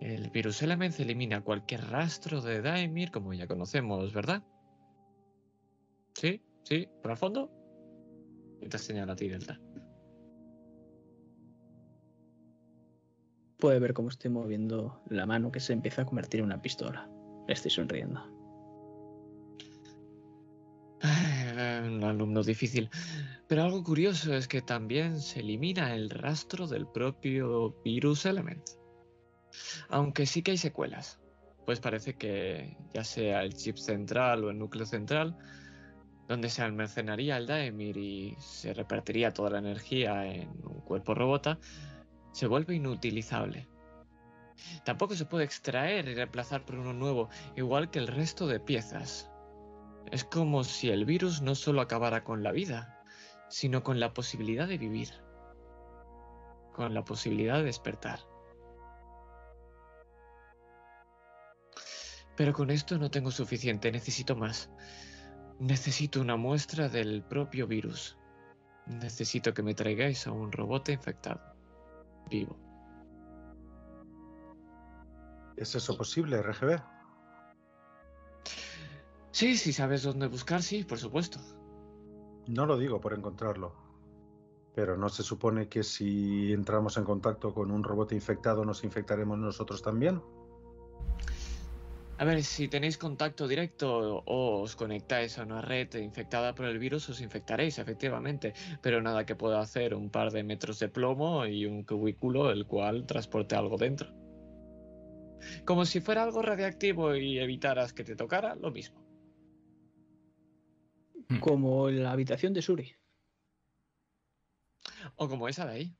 El 0.00 0.30
virus 0.30 0.62
Element 0.62 0.98
elimina 1.00 1.42
cualquier 1.42 1.84
rastro 1.90 2.40
de 2.40 2.62
Daimir, 2.62 3.10
como 3.10 3.34
ya 3.34 3.46
conocemos, 3.46 4.12
¿verdad? 4.12 4.42
¿Sí? 6.14 6.40
¿Sí? 6.62 6.88
¿Por 7.02 7.10
el 7.10 7.16
fondo? 7.16 7.50
Y 8.60 8.68
te 8.68 8.78
señala 8.78 9.14
a 9.14 9.16
ti, 9.16 9.28
Delta. 9.28 9.60
Puede 13.58 13.80
ver 13.80 13.92
cómo 13.92 14.08
estoy 14.08 14.30
moviendo 14.30 15.02
la 15.08 15.26
mano 15.26 15.50
que 15.50 15.58
se 15.58 15.72
empieza 15.72 16.02
a 16.02 16.06
convertir 16.06 16.40
en 16.40 16.46
una 16.46 16.62
pistola. 16.62 17.10
Estoy 17.48 17.72
sonriendo. 17.72 18.22
Un 21.02 22.04
alumno 22.04 22.42
difícil. 22.44 22.88
Pero 23.48 23.62
algo 23.64 23.82
curioso 23.82 24.32
es 24.34 24.46
que 24.46 24.62
también 24.62 25.20
se 25.20 25.40
elimina 25.40 25.94
el 25.94 26.10
rastro 26.10 26.68
del 26.68 26.86
propio 26.86 27.74
virus 27.82 28.26
Element. 28.26 28.77
Aunque 29.88 30.26
sí 30.26 30.42
que 30.42 30.52
hay 30.52 30.58
secuelas. 30.58 31.20
Pues 31.66 31.80
parece 31.80 32.14
que 32.14 32.76
ya 32.94 33.04
sea 33.04 33.42
el 33.42 33.54
chip 33.54 33.76
central 33.76 34.44
o 34.44 34.50
el 34.50 34.58
núcleo 34.58 34.86
central, 34.86 35.36
donde 36.28 36.50
se 36.50 36.62
almacenaría 36.62 37.36
el 37.36 37.46
Daemir 37.46 37.96
y 37.96 38.36
se 38.38 38.74
repartiría 38.74 39.32
toda 39.32 39.50
la 39.50 39.58
energía 39.58 40.26
en 40.26 40.48
un 40.64 40.80
cuerpo 40.80 41.14
robota, 41.14 41.58
se 42.32 42.46
vuelve 42.46 42.74
inutilizable. 42.74 43.68
Tampoco 44.84 45.14
se 45.14 45.24
puede 45.24 45.44
extraer 45.44 46.08
y 46.08 46.14
reemplazar 46.14 46.64
por 46.64 46.76
uno 46.76 46.92
nuevo, 46.92 47.28
igual 47.56 47.90
que 47.90 47.98
el 47.98 48.08
resto 48.08 48.46
de 48.46 48.60
piezas. 48.60 49.30
Es 50.10 50.24
como 50.24 50.64
si 50.64 50.90
el 50.90 51.04
virus 51.04 51.42
no 51.42 51.54
solo 51.54 51.80
acabara 51.80 52.24
con 52.24 52.42
la 52.42 52.52
vida, 52.52 53.02
sino 53.48 53.82
con 53.82 54.00
la 54.00 54.12
posibilidad 54.12 54.68
de 54.68 54.78
vivir, 54.78 55.10
con 56.72 56.94
la 56.94 57.04
posibilidad 57.04 57.58
de 57.58 57.64
despertar. 57.64 58.20
Pero 62.38 62.52
con 62.52 62.70
esto 62.70 62.96
no 62.98 63.10
tengo 63.10 63.32
suficiente, 63.32 63.90
necesito 63.90 64.36
más. 64.36 64.70
Necesito 65.58 66.20
una 66.20 66.36
muestra 66.36 66.88
del 66.88 67.24
propio 67.24 67.66
virus. 67.66 68.16
Necesito 68.86 69.52
que 69.52 69.64
me 69.64 69.74
traigáis 69.74 70.24
a 70.28 70.30
un 70.30 70.52
robot 70.52 70.88
infectado, 70.88 71.40
vivo. 72.30 72.56
¿es 75.56 75.74
eso 75.74 75.96
posible, 75.96 76.40
RGB? 76.40 76.80
Sí, 79.32 79.56
si 79.56 79.72
sabes 79.72 80.04
dónde 80.04 80.28
buscar, 80.28 80.62
sí, 80.62 80.84
por 80.84 80.98
supuesto. 80.98 81.40
No 82.46 82.66
lo 82.66 82.78
digo 82.78 83.00
por 83.00 83.14
encontrarlo. 83.14 83.74
Pero 84.76 84.96
no 84.96 85.08
se 85.08 85.24
supone 85.24 85.68
que 85.68 85.82
si 85.82 86.52
entramos 86.52 86.96
en 86.98 87.04
contacto 87.04 87.52
con 87.52 87.72
un 87.72 87.82
robot 87.82 88.12
infectado 88.12 88.64
nos 88.64 88.84
infectaremos 88.84 89.36
nosotros 89.38 89.82
también. 89.82 90.22
A 92.18 92.24
ver, 92.24 92.42
si 92.42 92.66
tenéis 92.66 92.98
contacto 92.98 93.46
directo 93.46 94.24
o 94.26 94.60
os 94.62 94.74
conectáis 94.74 95.38
a 95.38 95.44
una 95.44 95.62
red 95.62 95.94
infectada 95.94 96.52
por 96.52 96.66
el 96.66 96.76
virus, 96.78 97.08
os 97.08 97.20
infectaréis, 97.20 97.78
efectivamente. 97.78 98.54
Pero 98.82 99.00
nada 99.00 99.24
que 99.24 99.36
pueda 99.36 99.60
hacer 99.60 99.94
un 99.94 100.10
par 100.10 100.32
de 100.32 100.42
metros 100.42 100.80
de 100.80 100.88
plomo 100.88 101.46
y 101.46 101.64
un 101.64 101.84
cubículo 101.84 102.50
el 102.50 102.66
cual 102.66 103.06
transporte 103.06 103.54
algo 103.54 103.76
dentro. 103.76 104.12
Como 105.64 105.84
si 105.84 106.00
fuera 106.00 106.24
algo 106.24 106.42
radiactivo 106.42 107.14
y 107.14 107.38
evitaras 107.38 107.92
que 107.92 108.02
te 108.02 108.16
tocara, 108.16 108.56
lo 108.56 108.72
mismo. 108.72 109.00
Hmm. 111.28 111.38
Como 111.38 111.88
en 111.88 112.02
la 112.02 112.10
habitación 112.10 112.52
de 112.52 112.62
Suri. 112.62 112.96
O 115.14 115.28
como 115.28 115.46
esa 115.46 115.66
de 115.66 115.72
ahí. 115.72 115.96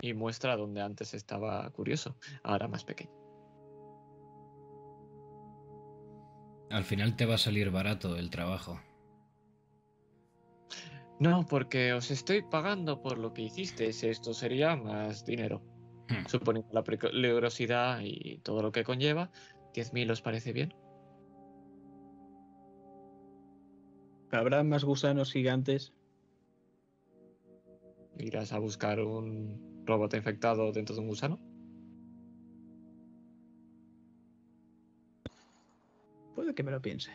Y 0.00 0.14
muestra 0.14 0.56
donde 0.56 0.82
antes 0.82 1.14
estaba 1.14 1.68
curioso, 1.70 2.16
ahora 2.44 2.68
más 2.68 2.84
pequeño. 2.84 3.23
Al 6.74 6.82
final 6.82 7.14
te 7.14 7.24
va 7.24 7.36
a 7.36 7.38
salir 7.38 7.70
barato 7.70 8.16
el 8.16 8.30
trabajo. 8.30 8.80
No, 11.20 11.46
porque 11.46 11.92
os 11.92 12.10
estoy 12.10 12.42
pagando 12.42 13.00
por 13.00 13.16
lo 13.16 13.32
que 13.32 13.42
hicisteis. 13.42 14.02
Esto 14.02 14.34
sería 14.34 14.74
más 14.74 15.24
dinero. 15.24 15.62
Hmm. 16.08 16.26
Suponiendo 16.26 16.68
la 16.72 16.82
peligrosidad 16.82 18.00
y 18.02 18.38
todo 18.38 18.60
lo 18.60 18.72
que 18.72 18.82
conlleva, 18.82 19.30
10.000 19.72 20.10
os 20.10 20.20
parece 20.20 20.52
bien. 20.52 20.74
Habrá 24.32 24.64
más 24.64 24.82
gusanos 24.82 25.30
gigantes. 25.30 25.94
¿Irás 28.18 28.52
a 28.52 28.58
buscar 28.58 28.98
un 28.98 29.84
robot 29.86 30.12
infectado 30.14 30.72
dentro 30.72 30.96
de 30.96 31.02
un 31.02 31.06
gusano? 31.06 31.53
Que 36.54 36.62
me 36.62 36.70
lo 36.70 36.80
piense. 36.80 37.10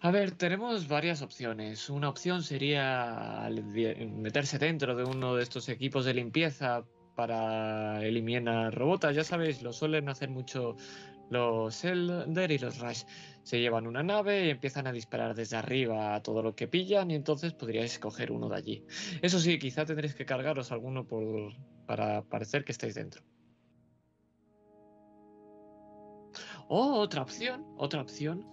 A 0.00 0.12
ver, 0.12 0.30
tenemos 0.30 0.86
varias 0.86 1.22
opciones. 1.22 1.90
Una 1.90 2.08
opción 2.08 2.44
sería 2.44 3.50
meterse 3.50 4.58
dentro 4.58 4.94
de 4.94 5.02
uno 5.02 5.34
de 5.34 5.42
estos 5.42 5.68
equipos 5.68 6.04
de 6.04 6.14
limpieza 6.14 6.84
para 7.16 8.00
eliminar 8.04 8.72
robotas. 8.72 9.16
Ya 9.16 9.24
sabéis, 9.24 9.60
lo 9.60 9.72
suelen 9.72 10.08
hacer 10.08 10.30
mucho 10.30 10.76
Los 11.30 11.84
Elder 11.84 12.52
y 12.52 12.58
los 12.58 12.78
Rush 12.78 13.02
se 13.42 13.58
llevan 13.58 13.88
una 13.88 14.04
nave 14.04 14.46
y 14.46 14.50
empiezan 14.50 14.86
a 14.86 14.92
disparar 14.92 15.34
desde 15.34 15.56
arriba 15.56 16.14
a 16.14 16.22
todo 16.22 16.44
lo 16.44 16.54
que 16.54 16.68
pillan 16.68 17.10
y 17.10 17.16
entonces 17.16 17.52
podríais 17.54 17.94
escoger 17.94 18.30
uno 18.30 18.48
de 18.48 18.56
allí. 18.56 18.84
Eso 19.20 19.40
sí, 19.40 19.58
quizá 19.58 19.84
tendréis 19.84 20.14
que 20.14 20.24
cargaros 20.24 20.70
alguno 20.70 21.08
por, 21.08 21.54
para 21.86 22.22
parecer 22.22 22.64
que 22.64 22.70
estáis 22.70 22.94
dentro. 22.94 23.24
O 26.68 26.98
otra 26.98 27.22
opción, 27.22 27.64
otra 27.76 28.02
opción 28.02 28.46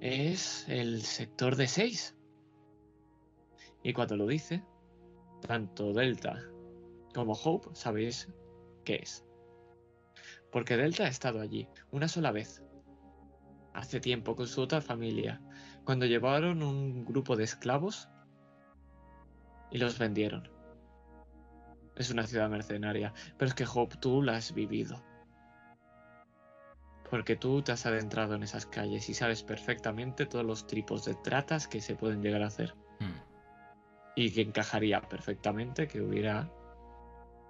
es 0.00 0.68
el 0.68 1.02
sector 1.02 1.54
de 1.54 1.68
6. 1.68 2.16
Y 3.84 3.92
cuando 3.92 4.16
lo 4.16 4.26
dice, 4.26 4.64
tanto 5.46 5.92
Delta 5.92 6.42
como 7.14 7.32
Hope 7.32 7.70
sabéis 7.74 8.28
qué 8.84 8.96
es. 8.96 9.24
Porque 10.50 10.76
Delta 10.76 11.04
ha 11.04 11.08
estado 11.08 11.40
allí 11.40 11.68
una 11.90 12.08
sola 12.08 12.32
vez. 12.32 12.62
Hace 13.72 14.00
tiempo 14.00 14.34
con 14.34 14.48
su 14.48 14.60
otra 14.60 14.80
familia, 14.80 15.40
cuando 15.84 16.06
llevaron 16.06 16.62
un 16.62 17.04
grupo 17.04 17.36
de 17.36 17.44
esclavos 17.44 18.08
y 19.70 19.78
los 19.78 19.98
vendieron. 19.98 20.50
Es 21.94 22.10
una 22.10 22.26
ciudad 22.26 22.48
mercenaria, 22.48 23.12
pero 23.36 23.48
es 23.48 23.54
que 23.54 23.66
Hope 23.72 23.96
tú 24.00 24.22
la 24.22 24.36
has 24.36 24.52
vivido. 24.52 25.07
Porque 27.10 27.36
tú 27.36 27.62
te 27.62 27.72
has 27.72 27.86
adentrado 27.86 28.34
en 28.34 28.42
esas 28.42 28.66
calles 28.66 29.08
y 29.08 29.14
sabes 29.14 29.42
perfectamente 29.42 30.26
todos 30.26 30.44
los 30.44 30.66
tipos 30.66 31.04
de 31.04 31.14
tratas 31.14 31.66
que 31.66 31.80
se 31.80 31.96
pueden 31.96 32.22
llegar 32.22 32.42
a 32.42 32.48
hacer. 32.48 32.74
Hmm. 33.00 33.16
Y 34.14 34.32
que 34.32 34.42
encajaría 34.42 35.00
perfectamente 35.00 35.88
que 35.88 36.02
hubiera 36.02 36.50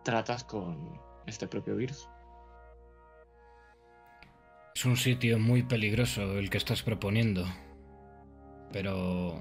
tratas 0.04 0.44
con 0.44 1.00
este 1.26 1.48
propio 1.48 1.76
virus. 1.76 2.08
Es 4.74 4.84
un 4.84 4.96
sitio 4.96 5.38
muy 5.38 5.64
peligroso 5.64 6.38
el 6.38 6.50
que 6.50 6.58
estás 6.58 6.82
proponiendo. 6.82 7.44
Pero... 8.72 9.40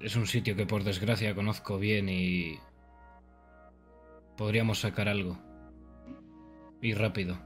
Es 0.00 0.16
un 0.16 0.26
sitio 0.26 0.54
que 0.54 0.66
por 0.66 0.84
desgracia 0.84 1.34
conozco 1.34 1.78
bien 1.78 2.08
y... 2.08 2.58
Podríamos 4.36 4.80
sacar 4.80 5.08
algo. 5.08 5.38
Y 6.80 6.94
rápido. 6.94 7.38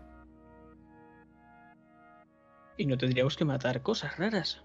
Y 2.79 2.87
no 2.87 2.97
tendríamos 2.97 3.37
que 3.37 3.45
matar 3.45 3.83
cosas 3.83 4.17
raras. 4.17 4.65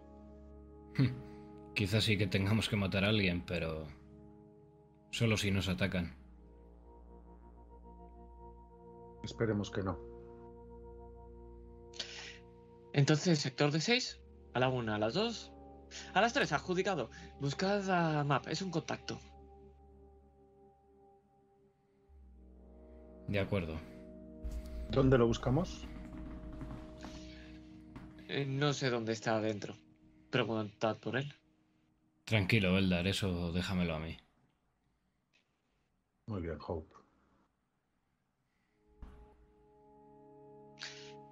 Quizás 1.76 2.04
sí 2.04 2.18
que 2.18 2.28
tengamos 2.28 2.70
que 2.70 2.76
matar 2.78 3.04
a 3.04 3.10
alguien, 3.10 3.44
pero... 3.46 3.88
Solo 5.10 5.36
si 5.36 5.52
nos 5.52 5.68
atacan. 5.68 6.16
Esperemos 9.24 9.72
que 9.72 9.84
no. 9.84 10.00
Entonces, 12.94 13.40
sector 13.40 13.72
de 13.72 13.82
6, 13.82 14.22
a 14.54 14.60
la 14.60 14.70
1, 14.70 14.94
a 14.94 15.00
las 15.00 15.16
2, 15.16 15.52
a 16.14 16.22
las 16.22 16.34
3, 16.34 16.52
adjudicado. 16.52 17.10
Buscad 17.40 17.90
a 17.90 18.24
Map, 18.24 18.48
es 18.48 18.62
un 18.62 18.70
contacto. 18.70 19.20
De 23.28 23.40
acuerdo. 23.40 23.80
¿Dónde 24.92 25.18
lo 25.18 25.26
buscamos? 25.26 25.88
Eh, 28.36 28.46
no 28.48 28.74
sé 28.74 28.90
dónde 28.90 29.14
está 29.14 29.36
adentro. 29.36 29.76
Preguntad 30.32 30.98
por 30.98 31.18
él. 31.18 31.32
Tranquilo, 32.26 32.80
Eldar, 32.80 33.06
eso 33.06 33.52
déjamelo 33.52 33.94
a 33.94 34.00
mí. 34.00 34.18
Muy 36.26 36.42
bien, 36.42 36.58
Hope. 36.66 36.96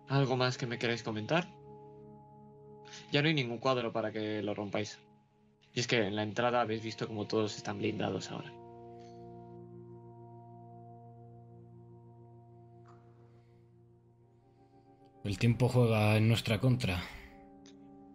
¿Algo 0.09 0.37
más 0.37 0.59
que 0.59 0.67
me 0.67 0.77
queráis 0.77 1.01
comentar? 1.01 1.47
Ya 3.11 3.23
no 3.23 3.29
hay 3.29 3.33
ningún 3.33 3.57
cuadro 3.57 3.91
para 3.91 4.11
que 4.11 4.43
lo 4.43 4.53
rompáis. 4.53 4.99
Y 5.73 5.79
es 5.79 5.87
que 5.87 6.05
en 6.05 6.15
la 6.15 6.21
entrada 6.21 6.61
habéis 6.61 6.83
visto 6.83 7.07
como 7.07 7.25
todos 7.25 7.57
están 7.57 7.79
blindados 7.79 8.29
ahora. 8.29 8.53
El 15.23 15.37
tiempo 15.37 15.69
juega 15.69 16.17
en 16.17 16.27
nuestra 16.27 16.59
contra. 16.59 17.01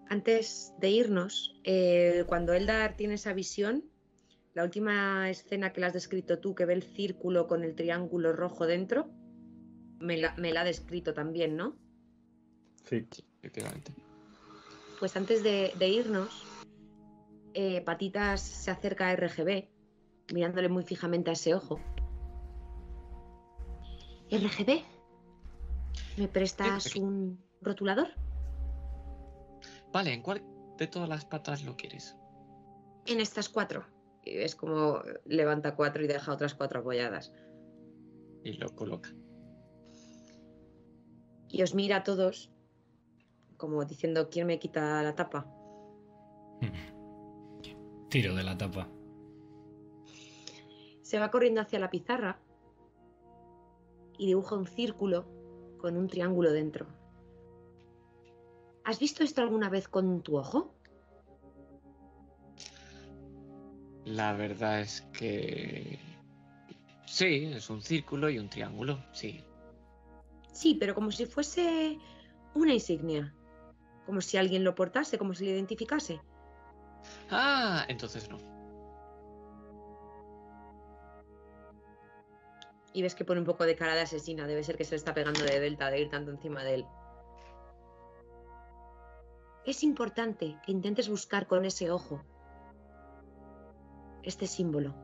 Antes 0.08 0.72
de 0.80 0.90
irnos, 0.90 1.60
eh, 1.64 2.24
cuando 2.26 2.52
Eldar 2.52 2.96
tiene 2.96 3.14
esa 3.14 3.32
visión, 3.32 3.84
la 4.54 4.64
última 4.64 5.28
escena 5.30 5.72
que 5.72 5.80
la 5.80 5.88
has 5.88 5.92
descrito 5.92 6.38
tú, 6.38 6.54
que 6.54 6.64
ve 6.64 6.74
el 6.74 6.82
círculo 6.82 7.46
con 7.46 7.64
el 7.64 7.74
triángulo 7.74 8.32
rojo 8.32 8.66
dentro, 8.66 9.08
me 9.98 10.16
la, 10.16 10.34
me 10.36 10.52
la 10.52 10.62
ha 10.62 10.64
descrito 10.64 11.14
también, 11.14 11.56
¿no? 11.56 11.76
Sí. 12.84 13.06
Efectivamente. 13.38 13.92
Pues 14.98 15.16
antes 15.16 15.42
de, 15.42 15.72
de 15.78 15.88
irnos, 15.88 16.44
eh, 17.54 17.80
Patitas 17.82 18.40
se 18.40 18.70
acerca 18.70 19.08
a 19.08 19.16
RGB, 19.16 19.68
mirándole 20.32 20.68
muy 20.68 20.82
fijamente 20.84 21.30
a 21.30 21.34
ese 21.34 21.54
ojo. 21.54 21.80
RGB, 24.30 24.82
¿me 26.16 26.28
prestas 26.28 26.96
un 26.96 27.42
rotulador? 27.60 28.08
Vale, 29.92 30.12
¿en 30.12 30.22
cuál 30.22 30.42
de 30.78 30.86
todas 30.86 31.08
las 31.08 31.24
patas 31.24 31.64
lo 31.64 31.76
quieres? 31.76 32.16
En 33.06 33.20
estas 33.20 33.48
cuatro. 33.48 33.86
Y 34.24 34.36
ves 34.36 34.56
como 34.56 35.00
levanta 35.24 35.76
cuatro 35.76 36.04
y 36.04 36.06
deja 36.06 36.32
otras 36.32 36.54
cuatro 36.54 36.80
apoyadas. 36.80 37.32
Y 38.44 38.54
lo 38.54 38.74
coloca. 38.74 39.14
Y 41.48 41.62
os 41.62 41.74
mira 41.74 41.98
a 41.98 42.04
todos, 42.04 42.50
como 43.56 43.84
diciendo, 43.84 44.28
¿quién 44.28 44.48
me 44.48 44.58
quita 44.58 45.02
la 45.02 45.14
tapa? 45.14 45.46
Tiro 48.10 48.34
de 48.34 48.42
la 48.42 48.58
tapa. 48.58 48.88
Se 51.02 51.18
va 51.18 51.30
corriendo 51.30 51.60
hacia 51.60 51.78
la 51.78 51.90
pizarra 51.90 52.40
y 54.18 54.26
dibuja 54.26 54.56
un 54.56 54.66
círculo 54.66 55.35
con 55.78 55.96
un 55.96 56.08
triángulo 56.08 56.52
dentro. 56.52 56.86
¿Has 58.84 58.98
visto 58.98 59.24
esto 59.24 59.42
alguna 59.42 59.68
vez 59.68 59.88
con 59.88 60.22
tu 60.22 60.36
ojo? 60.36 60.74
La 64.04 64.32
verdad 64.34 64.80
es 64.80 65.00
que... 65.12 65.98
Sí, 67.06 67.50
es 67.52 67.68
un 67.70 67.82
círculo 67.82 68.30
y 68.30 68.38
un 68.38 68.48
triángulo, 68.48 69.02
sí. 69.12 69.42
Sí, 70.52 70.76
pero 70.78 70.94
como 70.94 71.10
si 71.10 71.26
fuese 71.26 71.98
una 72.54 72.72
insignia. 72.72 73.34
Como 74.06 74.20
si 74.20 74.36
alguien 74.36 74.62
lo 74.62 74.74
portase, 74.74 75.18
como 75.18 75.34
si 75.34 75.44
lo 75.44 75.50
identificase. 75.50 76.20
Ah, 77.30 77.84
entonces 77.88 78.28
no. 78.30 78.55
Y 82.96 83.02
ves 83.02 83.14
que 83.14 83.26
pone 83.26 83.40
un 83.40 83.46
poco 83.46 83.66
de 83.66 83.76
cara 83.76 83.94
de 83.94 84.00
asesina. 84.00 84.46
Debe 84.46 84.64
ser 84.64 84.78
que 84.78 84.84
se 84.84 84.92
le 84.92 84.96
está 84.96 85.12
pegando 85.12 85.44
de 85.44 85.60
delta 85.60 85.90
de 85.90 86.00
ir 86.00 86.08
tanto 86.08 86.30
encima 86.30 86.64
de 86.64 86.76
él. 86.76 86.86
Es 89.66 89.82
importante 89.82 90.56
que 90.64 90.72
intentes 90.72 91.10
buscar 91.10 91.46
con 91.46 91.66
ese 91.66 91.90
ojo 91.90 92.24
este 94.22 94.46
símbolo. 94.46 94.94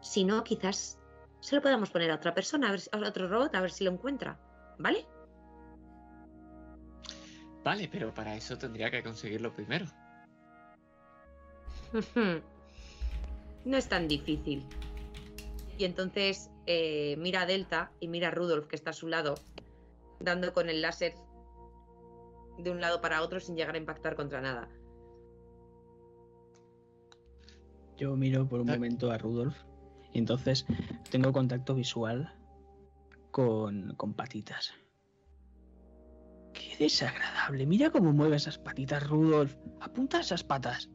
Si 0.00 0.24
no, 0.24 0.42
quizás 0.42 0.98
se 1.38 1.54
lo 1.54 1.62
podamos 1.62 1.90
poner 1.90 2.10
a 2.10 2.16
otra 2.16 2.34
persona, 2.34 2.66
a, 2.68 2.72
ver, 2.72 2.80
a 2.90 3.08
otro 3.08 3.28
robot, 3.28 3.54
a 3.54 3.60
ver 3.60 3.70
si 3.70 3.84
lo 3.84 3.92
encuentra. 3.92 4.36
¿Vale? 4.76 5.06
Vale, 7.62 7.88
pero 7.92 8.12
para 8.12 8.34
eso 8.34 8.58
tendría 8.58 8.90
que 8.90 9.04
conseguirlo 9.04 9.54
primero. 9.54 9.86
No 13.62 13.76
es 13.76 13.86
tan 13.90 14.08
difícil. 14.08 14.66
Y 15.80 15.86
entonces 15.86 16.50
eh, 16.66 17.16
mira 17.16 17.40
a 17.40 17.46
Delta 17.46 17.90
y 18.00 18.08
mira 18.08 18.28
a 18.28 18.30
Rudolf, 18.32 18.66
que 18.66 18.76
está 18.76 18.90
a 18.90 18.92
su 18.92 19.08
lado, 19.08 19.36
dando 20.20 20.52
con 20.52 20.68
el 20.68 20.82
láser 20.82 21.14
de 22.58 22.70
un 22.70 22.82
lado 22.82 23.00
para 23.00 23.22
otro 23.22 23.40
sin 23.40 23.56
llegar 23.56 23.74
a 23.74 23.78
impactar 23.78 24.14
contra 24.14 24.42
nada. 24.42 24.68
Yo 27.96 28.14
miro 28.14 28.46
por 28.46 28.60
un 28.60 28.68
Ah. 28.68 28.74
momento 28.74 29.10
a 29.10 29.16
Rudolf 29.16 29.56
y 30.12 30.18
entonces 30.18 30.66
tengo 31.10 31.32
contacto 31.32 31.74
visual 31.74 32.30
con, 33.30 33.94
con 33.96 34.12
patitas. 34.12 34.74
Qué 36.52 36.76
desagradable. 36.78 37.64
Mira 37.64 37.88
cómo 37.88 38.12
mueve 38.12 38.36
esas 38.36 38.58
patitas, 38.58 39.08
Rudolf. 39.08 39.56
Apunta 39.80 40.20
esas 40.20 40.44
patas. 40.44 40.90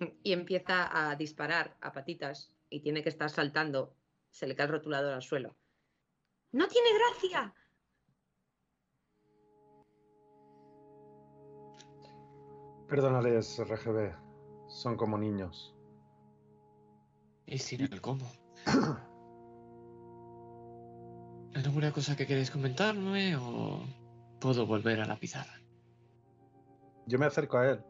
Y 0.22 0.32
empieza 0.32 1.10
a 1.10 1.14
disparar 1.14 1.76
a 1.82 1.92
patitas 1.92 2.55
y 2.70 2.80
tiene 2.80 3.02
que 3.02 3.08
estar 3.08 3.30
saltando. 3.30 3.94
Se 4.30 4.46
le 4.46 4.54
cae 4.54 4.66
el 4.66 4.72
rotulador 4.72 5.14
al 5.14 5.22
suelo. 5.22 5.56
¡No 6.52 6.68
tiene 6.68 6.88
gracia! 6.92 7.54
Perdónales, 12.88 13.58
RGB. 13.58 14.14
Son 14.68 14.96
como 14.96 15.18
niños. 15.18 15.74
Y 17.46 17.58
sin 17.58 17.82
el 17.82 18.00
cómo. 18.00 18.30
¿Alguna 21.54 21.92
cosa 21.92 22.16
que 22.16 22.26
queréis 22.26 22.50
comentarme 22.50 23.36
o 23.36 23.84
puedo 24.40 24.66
volver 24.66 25.00
a 25.00 25.06
la 25.06 25.18
pizarra? 25.18 25.60
Yo 27.06 27.18
me 27.18 27.26
acerco 27.26 27.58
a 27.58 27.70
él 27.70 27.84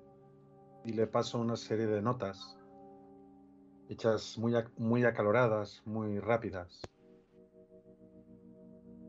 y 0.85 0.93
le 0.93 1.07
paso 1.07 1.39
una 1.39 1.57
serie 1.57 1.87
de 1.87 2.01
notas 2.01 2.57
hechas 3.89 4.39
muy, 4.39 4.55
muy 4.77 5.05
acaloradas, 5.05 5.83
muy 5.85 6.19
rápidas. 6.19 6.81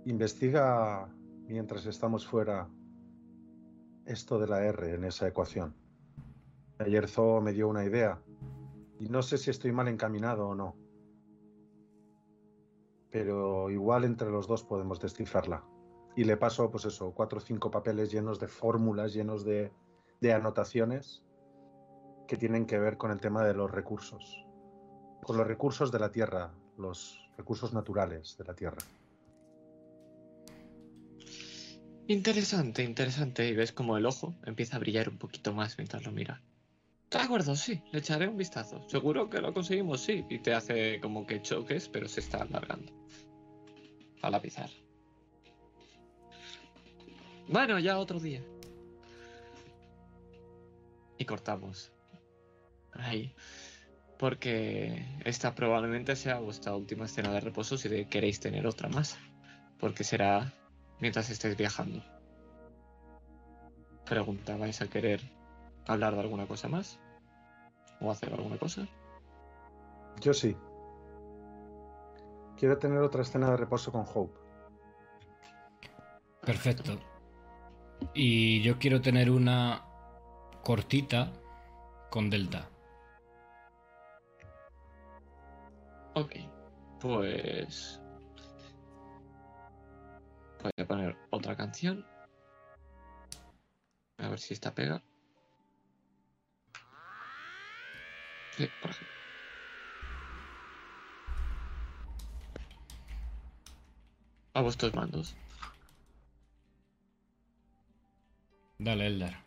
Investiga 0.05 1.09
mientras 1.47 1.85
estamos 1.85 2.25
fuera 2.25 2.69
esto 4.05 4.39
de 4.39 4.47
la 4.47 4.63
R 4.63 4.93
en 4.93 5.03
esa 5.03 5.27
ecuación. 5.27 5.75
Ayer 6.79 7.07
Zo 7.07 7.41
me 7.41 7.53
dio 7.53 7.67
una 7.67 7.83
idea 7.83 8.21
y 8.99 9.09
no 9.09 9.21
sé 9.21 9.37
si 9.37 9.49
estoy 9.49 9.71
mal 9.71 9.87
encaminado 9.87 10.49
o 10.49 10.55
no. 10.55 10.75
Pero 13.09 13.69
igual 13.69 14.03
entre 14.03 14.29
los 14.29 14.47
dos 14.47 14.63
podemos 14.63 14.99
descifrarla. 14.99 15.63
Y 16.15 16.23
le 16.23 16.37
paso, 16.37 16.69
pues 16.71 16.85
eso, 16.85 17.11
cuatro 17.13 17.39
o 17.39 17.41
cinco 17.41 17.69
papeles 17.69 18.11
llenos 18.11 18.39
de 18.39 18.47
fórmulas, 18.47 19.13
llenos 19.13 19.43
de 19.45 19.71
anotaciones 20.33 21.23
que 22.27 22.37
tienen 22.37 22.65
que 22.65 22.79
ver 22.79 22.97
con 22.97 23.11
el 23.11 23.21
tema 23.21 23.43
de 23.43 23.53
los 23.53 23.71
recursos. 23.71 24.46
Con 25.23 25.37
los 25.37 25.47
recursos 25.47 25.91
de 25.91 25.99
la 25.99 26.11
Tierra, 26.11 26.51
los 26.77 27.19
recursos 27.37 27.73
naturales 27.73 28.37
de 28.37 28.43
la 28.45 28.53
Tierra. 28.53 28.77
Interesante, 32.07 32.83
interesante. 32.83 33.47
Y 33.47 33.55
ves 33.55 33.73
como 33.73 33.97
el 33.97 34.05
ojo 34.05 34.33
empieza 34.45 34.77
a 34.77 34.79
brillar 34.79 35.09
un 35.09 35.17
poquito 35.17 35.53
más 35.53 35.77
mientras 35.77 36.05
lo 36.05 36.11
mira. 36.11 36.41
De 37.11 37.19
acuerdo, 37.19 37.55
sí, 37.55 37.81
le 37.91 37.99
echaré 37.99 38.27
un 38.27 38.37
vistazo. 38.37 38.81
Seguro 38.89 39.29
que 39.29 39.41
lo 39.41 39.53
conseguimos, 39.53 40.01
sí. 40.01 40.25
Y 40.29 40.39
te 40.39 40.53
hace 40.53 40.99
como 41.01 41.25
que 41.25 41.41
choques, 41.41 41.87
pero 41.89 42.07
se 42.07 42.21
está 42.21 42.41
alargando. 42.41 42.93
A 44.21 44.29
la 44.29 44.41
pizarra. 44.41 44.73
Bueno, 47.47 47.79
ya 47.79 47.97
otro 47.97 48.19
día. 48.19 48.41
Y 51.17 51.25
cortamos. 51.25 51.91
Ahí. 52.93 53.33
Porque 54.17 55.05
esta 55.25 55.53
probablemente 55.53 56.15
sea 56.15 56.39
vuestra 56.39 56.75
última 56.75 57.05
escena 57.05 57.31
de 57.31 57.39
reposo 57.39 57.77
si 57.77 58.05
queréis 58.05 58.39
tener 58.39 58.65
otra 58.65 58.89
más. 58.89 59.17
Porque 59.79 60.03
será 60.03 60.53
mientras 60.99 61.29
estéis 61.29 61.55
viajando. 61.55 62.03
Pregunta, 64.05 64.57
¿vais 64.57 64.81
a 64.81 64.87
querer 64.87 65.21
hablar 65.85 66.15
de 66.15 66.21
alguna 66.21 66.47
cosa 66.47 66.67
más? 66.67 66.99
¿O 67.99 68.09
hacer 68.09 68.33
alguna 68.33 68.57
cosa? 68.57 68.87
Yo 70.21 70.33
sí. 70.33 70.55
Quiero 72.57 72.77
tener 72.77 72.99
otra 72.99 73.21
escena 73.21 73.51
de 73.51 73.57
reposo 73.57 73.91
con 73.91 74.05
Hope. 74.11 74.33
Perfecto. 76.41 76.99
Y 78.13 78.61
yo 78.61 78.79
quiero 78.79 79.01
tener 79.01 79.29
una 79.29 79.85
cortita 80.63 81.33
con 82.09 82.29
Delta. 82.29 82.69
Ok, 86.17 86.31
pues... 86.99 88.01
Voy 90.63 90.71
a 90.75 90.87
poner 90.87 91.15
otra 91.29 91.55
canción. 91.55 92.03
A 94.17 94.27
ver 94.27 94.39
si 94.39 94.55
esta 94.55 94.73
pega. 94.73 95.03
Sí, 98.49 98.67
por 98.81 98.89
ejemplo. 98.89 99.13
A 104.55 104.61
vuestros 104.61 104.95
mandos. 104.95 105.35
Dale, 108.79 109.05
Eldar. 109.05 109.45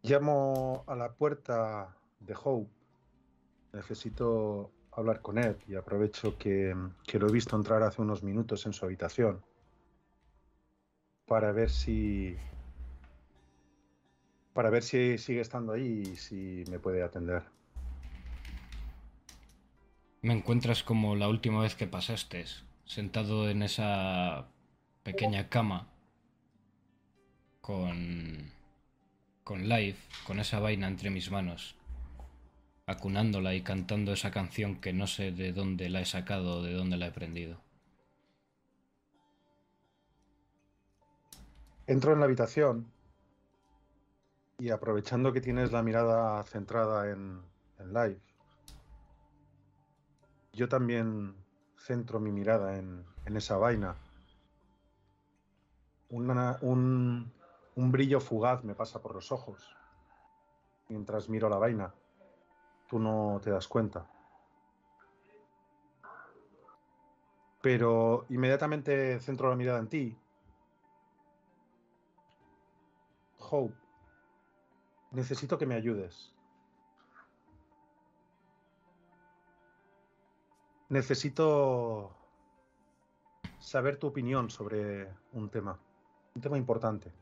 Llamo 0.00 0.84
a 0.86 0.94
la 0.94 1.12
puerta 1.12 1.94
de 2.18 2.34
Hope. 2.42 2.72
Necesito 3.74 4.72
hablar 4.98 5.20
con 5.20 5.38
Ed 5.38 5.56
y 5.68 5.74
aprovecho 5.74 6.36
que, 6.38 6.74
que 7.06 7.18
lo 7.18 7.28
he 7.28 7.32
visto 7.32 7.56
entrar 7.56 7.82
hace 7.82 8.02
unos 8.02 8.22
minutos 8.22 8.66
en 8.66 8.72
su 8.72 8.84
habitación 8.84 9.42
para 11.26 11.52
ver 11.52 11.70
si 11.70 12.36
para 14.52 14.70
ver 14.70 14.82
si 14.82 15.18
sigue 15.18 15.40
estando 15.40 15.72
ahí 15.72 16.02
y 16.12 16.16
si 16.16 16.64
me 16.68 16.80
puede 16.80 17.04
atender. 17.04 17.44
Me 20.20 20.32
encuentras 20.32 20.82
como 20.82 21.14
la 21.14 21.28
última 21.28 21.60
vez 21.60 21.76
que 21.76 21.86
pasaste, 21.86 22.44
sentado 22.84 23.48
en 23.48 23.62
esa 23.62 24.48
pequeña 25.04 25.48
cama 25.48 25.86
con 27.60 28.50
con 29.44 29.68
Life, 29.68 30.00
con 30.26 30.40
esa 30.40 30.58
vaina 30.58 30.88
entre 30.88 31.10
mis 31.10 31.30
manos, 31.30 31.77
acunándola 32.88 33.54
y 33.54 33.62
cantando 33.62 34.12
esa 34.12 34.30
canción 34.30 34.80
que 34.80 34.94
no 34.94 35.06
sé 35.06 35.30
de 35.30 35.52
dónde 35.52 35.90
la 35.90 36.00
he 36.00 36.06
sacado 36.06 36.56
o 36.56 36.62
de 36.62 36.72
dónde 36.72 36.96
la 36.96 37.08
he 37.08 37.12
prendido. 37.12 37.60
Entro 41.86 42.14
en 42.14 42.20
la 42.20 42.24
habitación 42.24 42.90
y 44.58 44.70
aprovechando 44.70 45.34
que 45.34 45.42
tienes 45.42 45.70
la 45.70 45.82
mirada 45.82 46.42
centrada 46.44 47.10
en, 47.10 47.42
en 47.78 47.92
Live, 47.92 48.20
yo 50.54 50.68
también 50.70 51.36
centro 51.76 52.20
mi 52.20 52.32
mirada 52.32 52.78
en, 52.78 53.04
en 53.26 53.36
esa 53.36 53.58
vaina. 53.58 53.96
Un, 56.08 57.30
un 57.76 57.92
brillo 57.92 58.18
fugaz 58.20 58.64
me 58.64 58.74
pasa 58.74 59.02
por 59.02 59.14
los 59.14 59.30
ojos 59.30 59.76
mientras 60.88 61.28
miro 61.28 61.50
la 61.50 61.58
vaina. 61.58 61.92
Tú 62.88 62.98
no 62.98 63.40
te 63.42 63.50
das 63.50 63.68
cuenta. 63.68 64.06
Pero 67.60 68.26
inmediatamente 68.28 69.20
centro 69.20 69.50
la 69.50 69.56
mirada 69.56 69.78
en 69.80 69.88
ti 69.88 70.18
Hope, 73.50 73.74
necesito 75.12 75.56
que 75.56 75.66
me 75.66 75.74
ayudes. 75.74 76.34
Necesito 80.90 82.14
saber 83.58 83.98
tu 83.98 84.06
opinión 84.06 84.50
sobre 84.50 85.08
un 85.32 85.48
tema, 85.50 85.78
un 86.34 86.42
tema 86.42 86.56
importante. 86.56 87.12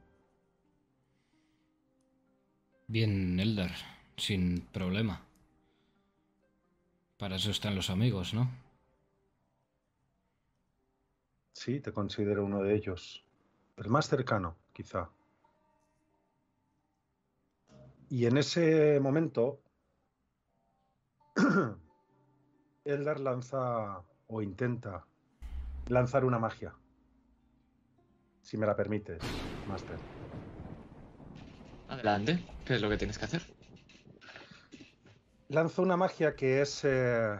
Bien, 2.89 3.39
Eldar, 3.41 3.73
sin 4.17 4.61
problema. 4.73 5.26
Para 7.19 7.37
eso 7.37 7.51
están 7.51 7.75
los 7.75 7.89
amigos, 7.91 8.35
¿no? 8.35 8.51
Sí, 11.53 11.81
te 11.81 11.93
considero 11.93 12.45
uno 12.45 12.63
de 12.63 12.75
ellos. 12.75 13.25
El 13.77 13.89
más 13.89 14.09
cercano, 14.09 14.57
quizá. 14.73 15.09
Y 18.11 18.27
en 18.27 18.37
ese 18.37 19.01
momento, 19.01 19.61
Eldar 22.85 23.19
lanza 23.21 24.01
o 24.29 24.43
intenta 24.43 25.05
lanzar 25.89 26.25
una 26.25 26.39
magia. 26.39 26.75
Si 28.43 28.57
me 28.57 28.67
la 28.67 28.77
permites, 28.77 29.19
Master. 29.69 29.97
Adelante, 31.89 32.45
¿qué 32.65 32.75
es 32.75 32.83
lo 32.83 32.89
que 32.89 32.97
tienes 32.97 33.19
que 33.19 33.25
hacer? 33.25 33.56
Lanzo 35.49 35.83
una 35.83 35.97
magia 35.97 36.35
que 36.35 36.61
es 36.61 36.83
eh, 36.85 37.39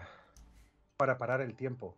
para 0.97 1.19
parar 1.19 1.41
el 1.41 1.55
tiempo. 1.55 1.97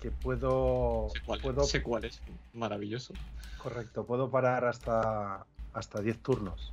Que 0.00 0.10
puedo. 0.10 1.08
Sé 1.12 1.20
cuál, 1.24 1.40
puedo 1.40 1.64
sé 1.64 1.82
cuál 1.82 2.04
es. 2.04 2.20
Maravilloso. 2.52 3.14
Correcto, 3.62 4.04
puedo 4.04 4.30
parar 4.30 4.64
hasta 4.64 5.46
hasta 5.72 6.00
10 6.00 6.22
turnos. 6.22 6.72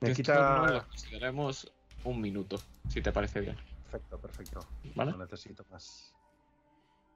Me 0.00 0.12
quita. 0.12 0.84
consideremos 0.88 1.72
un 2.04 2.20
minuto, 2.20 2.58
si 2.88 3.00
te 3.00 3.12
parece 3.12 3.40
bien. 3.40 3.56
Perfecto, 3.84 4.18
perfecto. 4.18 4.60
¿Vale? 4.94 5.12
No 5.12 5.18
necesito 5.18 5.64
más. 5.70 6.14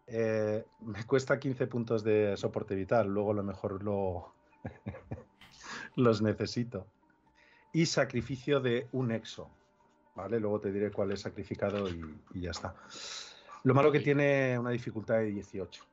Eh, 0.07 0.65
me 0.81 1.05
cuesta 1.05 1.39
15 1.39 1.67
puntos 1.67 2.03
de 2.03 2.37
soporte 2.37 2.75
vital, 2.75 3.09
luego 3.09 3.33
a 3.33 3.35
lo 3.35 3.43
mejor 3.43 3.83
lo 3.83 4.33
los 5.97 6.23
necesito. 6.23 6.87
Y 7.73 7.87
sacrificio 7.87 8.61
de 8.61 8.89
un 8.93 9.13
exo. 9.13 9.51
¿Vale? 10.15 10.41
Luego 10.41 10.61
te 10.61 10.73
diré 10.73 10.91
cuál 10.91 11.13
he 11.13 11.17
sacrificado 11.17 11.89
y, 11.89 12.03
y 12.35 12.41
ya 12.41 12.51
está. 12.51 12.75
Lo 13.63 13.75
malo 13.75 13.93
que 13.93 14.01
tiene 14.01 14.59
una 14.59 14.71
dificultad 14.71 15.19
de 15.19 15.27
18. 15.27 15.85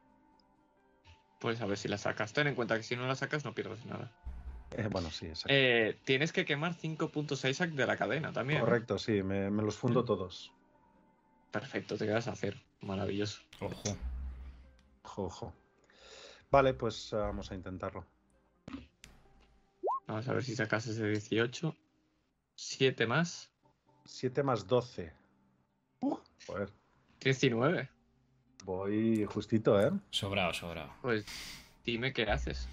Pues 1.40 1.62
a 1.62 1.66
ver 1.66 1.78
si 1.78 1.88
la 1.88 1.98
sacas. 1.98 2.34
Ten 2.34 2.48
en 2.48 2.56
cuenta 2.56 2.76
que 2.78 2.84
si 2.84 2.96
no 2.96 3.06
la 3.06 3.16
sacas 3.16 3.46
no 3.46 3.54
pierdes 3.54 3.86
nada. 3.86 4.12
Eh, 4.72 4.88
bueno, 4.90 5.12
sí, 5.12 5.28
exacto. 5.28 5.50
Eh, 5.52 5.98
tienes 6.04 6.32
que 6.32 6.46
quemar 6.46 6.74
5 6.74 7.10
puntos 7.10 7.46
Isaac 7.46 7.72
de 7.72 7.86
la 7.86 7.98
cadena 7.98 8.34
también. 8.34 8.62
Correcto, 8.62 8.98
sí, 8.98 9.24
me, 9.24 9.50
me 9.52 9.64
los 9.64 9.78
fundo 9.78 10.04
todos. 10.04 10.52
Perfecto, 11.52 11.98
te 11.98 12.06
quedas 12.06 12.28
a 12.28 12.36
cero. 12.36 12.58
Maravilloso. 12.82 13.42
Ojo. 13.62 13.98
Ojo, 15.04 15.24
ojo. 15.24 15.54
Vale, 16.52 16.74
pues 16.74 17.14
eh, 17.14 17.16
vamos 17.16 17.52
a 17.52 17.56
intentarlo. 17.56 18.06
Vamos 20.08 20.28
a 20.28 20.34
ver 20.34 20.44
si 20.44 20.56
sacas 20.56 20.86
ese 20.88 21.08
18. 21.08 21.76
7 22.56 23.08
más. 23.08 23.52
7 24.06 24.44
más 24.44 24.68
12. 24.68 25.12
Uh, 26.02 26.18
joder, 26.46 26.70
19. 27.22 27.90
voy 28.64 29.26
justito, 29.26 29.82
¿eh? 29.82 29.92
Sobrado, 30.12 30.54
sobrado. 30.54 30.94
Pues 31.02 31.26
dime 31.84 32.14
qué 32.14 32.24
haces. 32.24 32.68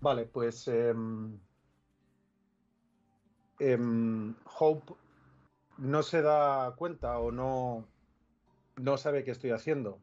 Vale, 0.00 0.26
pues 0.26 0.68
em, 0.68 1.38
em, 3.58 4.34
Hope 4.58 4.94
no 5.78 6.02
se 6.02 6.22
da 6.22 6.74
cuenta 6.76 7.18
o 7.18 7.32
no, 7.32 7.86
no 8.76 8.96
sabe 8.98 9.24
qué 9.24 9.30
estoy 9.30 9.50
haciendo, 9.50 9.98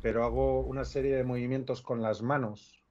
pero 0.00 0.24
hago 0.24 0.60
una 0.60 0.84
serie 0.84 1.14
de 1.14 1.24
movimientos 1.24 1.82
con 1.82 2.02
las 2.02 2.22
manos 2.22 2.81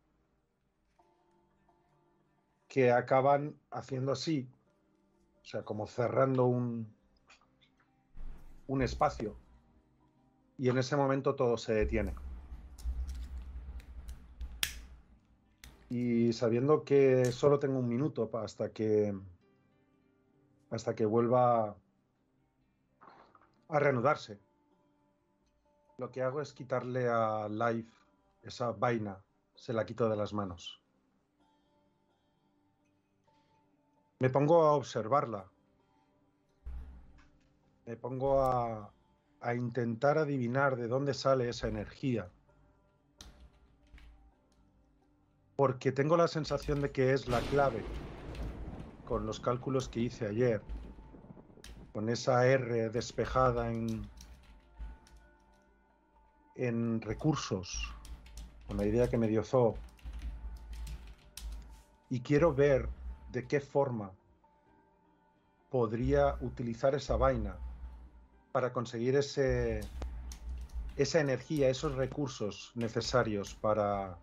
que 2.72 2.90
acaban 2.90 3.60
haciendo 3.70 4.14
así, 4.14 4.50
o 5.42 5.46
sea, 5.46 5.64
como 5.64 5.88
cerrando 5.88 6.46
un, 6.46 6.88
un 8.68 8.82
espacio. 8.82 9.36
Y 10.58 10.70
en 10.70 10.78
ese 10.78 10.96
momento 10.96 11.36
todo 11.36 11.58
se 11.58 11.74
detiene. 11.74 12.16
y 15.90 16.32
sabiendo 16.32 16.86
que 16.86 17.34
solo 17.34 17.60
tengo 17.60 17.80
un 17.80 17.90
minuto 17.90 18.30
hasta 18.38 18.72
que 18.72 19.14
hasta 20.70 20.96
que 20.96 21.06
vuelva 21.06 21.76
a 23.68 23.80
reanudarse. 23.80 24.40
Lo 25.98 26.10
que 26.10 26.22
hago 26.22 26.40
es 26.40 26.54
quitarle 26.54 27.10
a 27.10 27.50
Life 27.50 27.92
esa 28.42 28.72
vaina, 28.72 29.22
se 29.54 29.74
la 29.74 29.86
quito 29.86 30.08
de 30.08 30.16
las 30.16 30.32
manos. 30.32 30.81
Me 34.22 34.30
pongo 34.30 34.62
a 34.62 34.74
observarla. 34.74 35.50
Me 37.88 37.98
pongo 37.98 38.40
a, 38.40 38.94
intentar 39.56 40.20
adivinar 40.20 40.76
de 40.76 40.88
dónde 40.88 41.16
sale 41.16 41.50
esa 41.50 41.68
energía. 41.68 42.30
porque 45.56 45.92
tengo 45.92 46.18
la 46.18 46.28
sensación 46.28 46.82
de 46.82 46.92
que 46.92 47.14
es 47.14 47.28
la 47.28 47.40
clave 47.40 47.84
con 49.06 49.28
los 49.28 49.40
cálculos 49.40 49.88
que 49.90 50.00
hice 50.00 50.26
ayer, 50.26 50.60
con 51.94 52.10
esa 52.10 52.48
R 52.48 52.90
despejada 52.90 53.72
en, 53.72 54.02
en 56.56 57.00
recursos, 57.02 57.94
con 58.68 58.78
la 58.78 58.88
idea 58.88 59.08
que 59.08 59.20
me 59.20 59.28
dio 59.28 59.44
Zo. 59.44 59.76
Y 62.10 62.22
quiero 62.22 62.56
ver 62.56 62.90
de 63.32 63.48
qué 63.48 63.60
forma 63.60 64.12
podría 65.70 66.36
utilizar 66.42 66.96
esa 66.96 67.16
vaina 67.16 67.58
para 68.52 68.74
conseguir 68.74 69.16
ese, 69.16 69.82
esa 70.98 71.20
energía, 71.20 71.70
esos 71.70 71.96
recursos 71.96 72.72
necesarios 72.76 73.56
para 73.56 74.18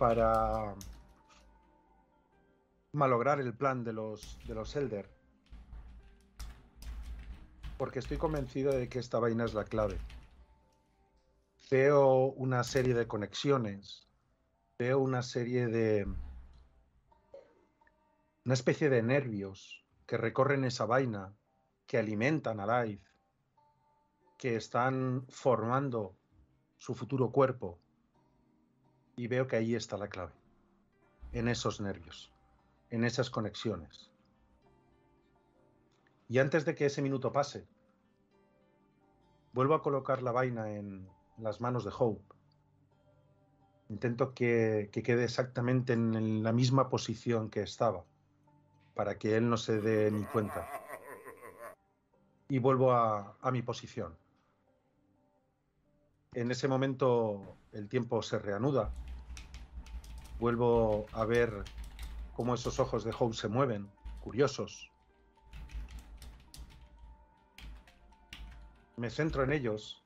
para 0.00 0.74
malograr 2.92 3.38
el 3.38 3.52
plan 3.52 3.84
de 3.84 3.92
los, 3.92 4.38
de 4.46 4.54
los 4.54 4.74
Elder. 4.74 5.06
Porque 7.76 7.98
estoy 7.98 8.16
convencido 8.16 8.72
de 8.72 8.88
que 8.88 8.98
esta 8.98 9.18
vaina 9.18 9.44
es 9.44 9.52
la 9.52 9.64
clave. 9.64 9.98
Veo 11.70 12.32
una 12.32 12.64
serie 12.64 12.94
de 12.94 13.06
conexiones, 13.06 14.08
veo 14.80 14.98
una 14.98 15.22
serie 15.22 15.66
de... 15.66 16.06
una 18.46 18.54
especie 18.54 18.88
de 18.88 19.02
nervios 19.02 19.84
que 20.06 20.16
recorren 20.16 20.64
esa 20.64 20.86
vaina, 20.86 21.36
que 21.86 21.98
alimentan 21.98 22.60
a 22.60 22.82
Life, 22.82 23.04
que 24.38 24.56
están 24.56 25.26
formando 25.28 26.16
su 26.78 26.94
futuro 26.94 27.30
cuerpo 27.30 27.78
y 29.16 29.26
veo 29.26 29.46
que 29.46 29.56
ahí 29.56 29.74
está 29.74 29.98
la 29.98 30.08
clave, 30.08 30.32
en 31.32 31.48
esos 31.48 31.82
nervios, 31.82 32.32
en 32.88 33.04
esas 33.04 33.28
conexiones. 33.28 34.10
Y 36.26 36.38
antes 36.38 36.64
de 36.64 36.74
que 36.74 36.86
ese 36.86 37.02
minuto 37.02 37.34
pase, 37.34 37.68
vuelvo 39.52 39.74
a 39.74 39.82
colocar 39.82 40.22
la 40.22 40.32
vaina 40.32 40.72
en 40.72 41.06
las 41.36 41.60
manos 41.60 41.84
de 41.84 41.92
Hope. 41.98 42.29
Intento 43.90 44.34
que, 44.34 44.88
que 44.92 45.02
quede 45.02 45.24
exactamente 45.24 45.94
en, 45.94 46.44
la 46.44 46.52
misma 46.52 46.88
posición 46.88 47.50
que 47.50 47.62
estaba, 47.62 48.04
para 48.94 49.18
que 49.18 49.36
él 49.36 49.50
no 49.50 49.56
se 49.56 49.80
dé 49.80 50.12
ni 50.12 50.22
cuenta. 50.22 50.70
Y 52.48 52.60
vuelvo 52.60 52.92
a, 52.92 53.36
a 53.40 53.50
mi 53.50 53.62
posición. 53.62 54.16
En 56.34 56.52
ese 56.52 56.68
momento 56.68 57.56
el 57.72 57.88
tiempo 57.88 58.22
se 58.22 58.38
reanuda. 58.38 58.92
Vuelvo 60.38 61.06
a 61.12 61.24
ver 61.24 61.64
cómo 62.32 62.54
esos 62.54 62.78
ojos 62.78 63.02
de 63.02 63.12
Hope 63.18 63.34
se 63.34 63.48
mueven, 63.48 63.90
curiosos. 64.20 64.88
Me 68.96 69.10
centro 69.10 69.42
en 69.42 69.50
ellos. 69.50 70.04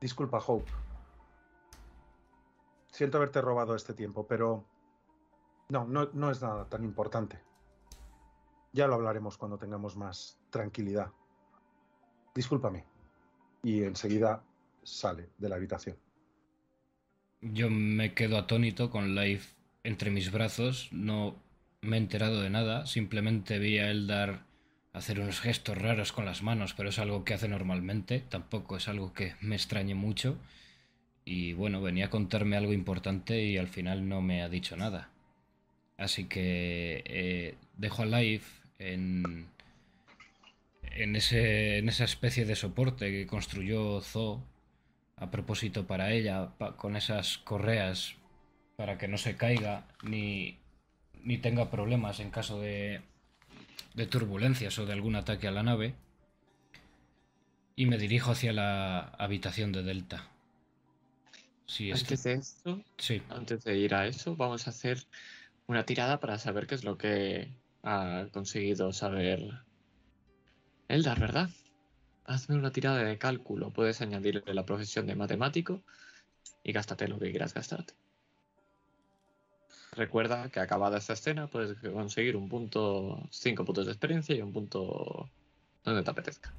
Disculpa, 0.00 0.38
Hope. 0.38 0.70
Siento 2.94 3.18
haberte 3.18 3.40
robado 3.40 3.74
este 3.74 3.92
tiempo, 3.92 4.24
pero 4.24 4.64
no, 5.68 5.84
no, 5.84 6.10
no 6.12 6.30
es 6.30 6.40
nada 6.40 6.68
tan 6.68 6.84
importante. 6.84 7.40
Ya 8.72 8.86
lo 8.86 8.94
hablaremos 8.94 9.36
cuando 9.36 9.58
tengamos 9.58 9.96
más 9.96 10.38
tranquilidad. 10.48 11.10
Discúlpame. 12.36 12.84
Y 13.64 13.82
enseguida 13.82 14.44
sale 14.84 15.30
de 15.38 15.48
la 15.48 15.56
habitación. 15.56 15.96
Yo 17.40 17.68
me 17.68 18.14
quedo 18.14 18.38
atónito 18.38 18.90
con 18.90 19.16
Life 19.16 19.56
entre 19.82 20.12
mis 20.12 20.30
brazos. 20.30 20.88
No 20.92 21.34
me 21.80 21.96
he 21.96 21.98
enterado 21.98 22.42
de 22.42 22.50
nada. 22.50 22.86
Simplemente 22.86 23.58
vi 23.58 23.80
a 23.80 23.90
Eldar 23.90 24.46
hacer 24.92 25.18
unos 25.18 25.40
gestos 25.40 25.76
raros 25.76 26.12
con 26.12 26.26
las 26.26 26.44
manos, 26.44 26.74
pero 26.74 26.90
es 26.90 27.00
algo 27.00 27.24
que 27.24 27.34
hace 27.34 27.48
normalmente. 27.48 28.20
Tampoco 28.20 28.76
es 28.76 28.86
algo 28.86 29.12
que 29.12 29.34
me 29.40 29.56
extrañe 29.56 29.96
mucho. 29.96 30.38
Y 31.24 31.54
bueno, 31.54 31.80
venía 31.80 32.06
a 32.06 32.10
contarme 32.10 32.56
algo 32.56 32.72
importante 32.72 33.42
y 33.42 33.56
al 33.56 33.68
final 33.68 34.08
no 34.08 34.20
me 34.20 34.42
ha 34.42 34.48
dicho 34.48 34.76
nada. 34.76 35.10
Así 35.96 36.24
que 36.24 37.02
eh, 37.06 37.54
dejo 37.76 38.02
a 38.02 38.06
Life 38.06 38.62
en, 38.78 39.46
en, 40.82 41.16
ese, 41.16 41.78
en 41.78 41.88
esa 41.88 42.04
especie 42.04 42.44
de 42.44 42.56
soporte 42.56 43.10
que 43.10 43.26
construyó 43.26 44.00
Zo 44.00 44.42
a 45.16 45.30
propósito 45.30 45.86
para 45.86 46.12
ella, 46.12 46.50
con 46.76 46.96
esas 46.96 47.38
correas 47.38 48.16
para 48.76 48.98
que 48.98 49.08
no 49.08 49.16
se 49.16 49.36
caiga 49.36 49.86
ni, 50.02 50.58
ni 51.22 51.38
tenga 51.38 51.70
problemas 51.70 52.20
en 52.20 52.30
caso 52.30 52.60
de, 52.60 53.00
de 53.94 54.06
turbulencias 54.06 54.78
o 54.78 54.86
de 54.86 54.92
algún 54.92 55.16
ataque 55.16 55.48
a 55.48 55.52
la 55.52 55.62
nave. 55.62 55.94
Y 57.76 57.86
me 57.86 57.98
dirijo 57.98 58.32
hacia 58.32 58.52
la 58.52 58.98
habitación 59.18 59.72
de 59.72 59.82
Delta. 59.82 60.28
Es 61.66 62.02
Antes 62.02 62.22
de 62.24 62.32
esto, 62.34 62.84
sí. 62.98 63.22
antes 63.30 63.64
de 63.64 63.76
ir 63.78 63.94
a 63.94 64.06
eso, 64.06 64.36
vamos 64.36 64.66
a 64.66 64.70
hacer 64.70 64.98
una 65.66 65.84
tirada 65.84 66.20
para 66.20 66.38
saber 66.38 66.66
qué 66.66 66.74
es 66.74 66.84
lo 66.84 66.98
que 66.98 67.54
ha 67.82 68.26
conseguido 68.32 68.92
saber 68.92 69.64
Eldar, 70.88 71.18
¿verdad? 71.18 71.50
Hazme 72.24 72.56
una 72.56 72.70
tirada 72.70 73.02
de 73.02 73.18
cálculo. 73.18 73.70
Puedes 73.70 74.00
añadirle 74.00 74.54
la 74.54 74.66
profesión 74.66 75.06
de 75.06 75.14
matemático 75.14 75.82
y 76.62 76.72
gástate 76.72 77.08
lo 77.08 77.18
que 77.18 77.30
quieras 77.30 77.54
gastarte. 77.54 77.94
Recuerda 79.92 80.48
que 80.50 80.60
acabada 80.60 80.98
esta 80.98 81.12
escena 81.12 81.46
puedes 81.46 81.78
conseguir 81.78 82.36
un 82.36 82.48
punto, 82.48 83.26
cinco 83.30 83.64
puntos 83.64 83.86
de 83.86 83.92
experiencia 83.92 84.34
y 84.34 84.42
un 84.42 84.52
punto 84.52 85.30
donde 85.84 86.02
te 86.02 86.10
apetezca. 86.10 86.52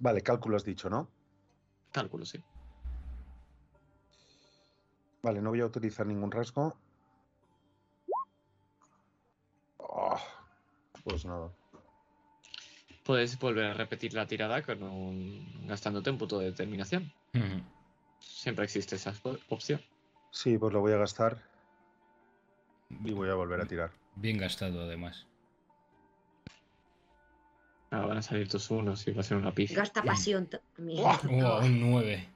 Vale, 0.00 0.22
cálculo 0.22 0.56
has 0.56 0.64
dicho, 0.64 0.90
¿no? 0.90 1.08
Cálculo, 1.94 2.26
sí. 2.26 2.42
Vale, 5.22 5.40
no 5.40 5.50
voy 5.50 5.60
a 5.60 5.66
utilizar 5.66 6.04
ningún 6.04 6.32
rasgo. 6.32 6.76
Oh, 9.78 10.18
pues 11.04 11.24
nada. 11.24 11.52
Puedes 13.04 13.38
volver 13.38 13.66
a 13.66 13.74
repetir 13.74 14.12
la 14.12 14.26
tirada 14.26 14.62
con 14.62 14.82
un, 14.82 15.66
gastándote 15.68 16.10
un 16.10 16.18
punto 16.18 16.40
de 16.40 16.46
determinación. 16.46 17.12
Siempre 18.18 18.64
existe 18.64 18.96
esa 18.96 19.14
op- 19.22 19.40
opción. 19.50 19.80
Sí, 20.32 20.58
pues 20.58 20.72
lo 20.72 20.80
voy 20.80 20.92
a 20.92 20.96
gastar 20.96 21.40
y 22.90 23.12
voy 23.12 23.30
a 23.30 23.34
volver 23.34 23.60
a 23.60 23.66
tirar. 23.66 23.92
Bien 24.16 24.36
gastado, 24.36 24.82
además. 24.82 25.28
Ah, 27.94 28.06
van 28.06 28.18
a 28.18 28.22
salir 28.22 28.48
tus 28.48 28.72
unos 28.72 29.06
y 29.06 29.12
va 29.12 29.20
a 29.20 29.24
ser 29.24 29.36
una 29.36 29.54
pifia. 29.54 29.76
Gasta 29.76 30.02
pasión 30.02 30.48
también. 30.48 31.04
Oh, 31.04 31.60
un 31.60 31.80
9. 31.92 32.28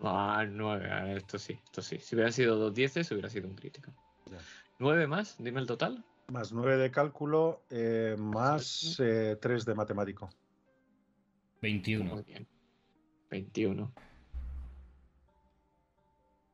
Ah, 0.00 0.44
nueve. 0.50 0.90
ah, 0.90 1.12
Esto 1.12 1.38
sí, 1.38 1.56
esto 1.64 1.82
sí. 1.82 1.98
Si 2.00 2.16
hubiera 2.16 2.32
sido 2.32 2.56
dos 2.56 2.74
dieces, 2.74 3.08
hubiera 3.12 3.30
sido 3.30 3.46
un 3.46 3.54
crítico. 3.54 3.92
Ya. 4.28 4.38
¿Nueve 4.80 5.06
más? 5.06 5.36
Dime 5.38 5.60
el 5.60 5.66
total. 5.66 6.04
Más 6.26 6.52
9 6.52 6.78
de 6.78 6.90
cálculo, 6.90 7.62
eh, 7.70 8.16
más 8.18 8.96
3 8.96 9.64
de 9.64 9.74
matemático. 9.76 10.30
21. 11.62 12.12
Muy 12.12 12.22
bien. 12.24 12.48
21. 13.30 13.92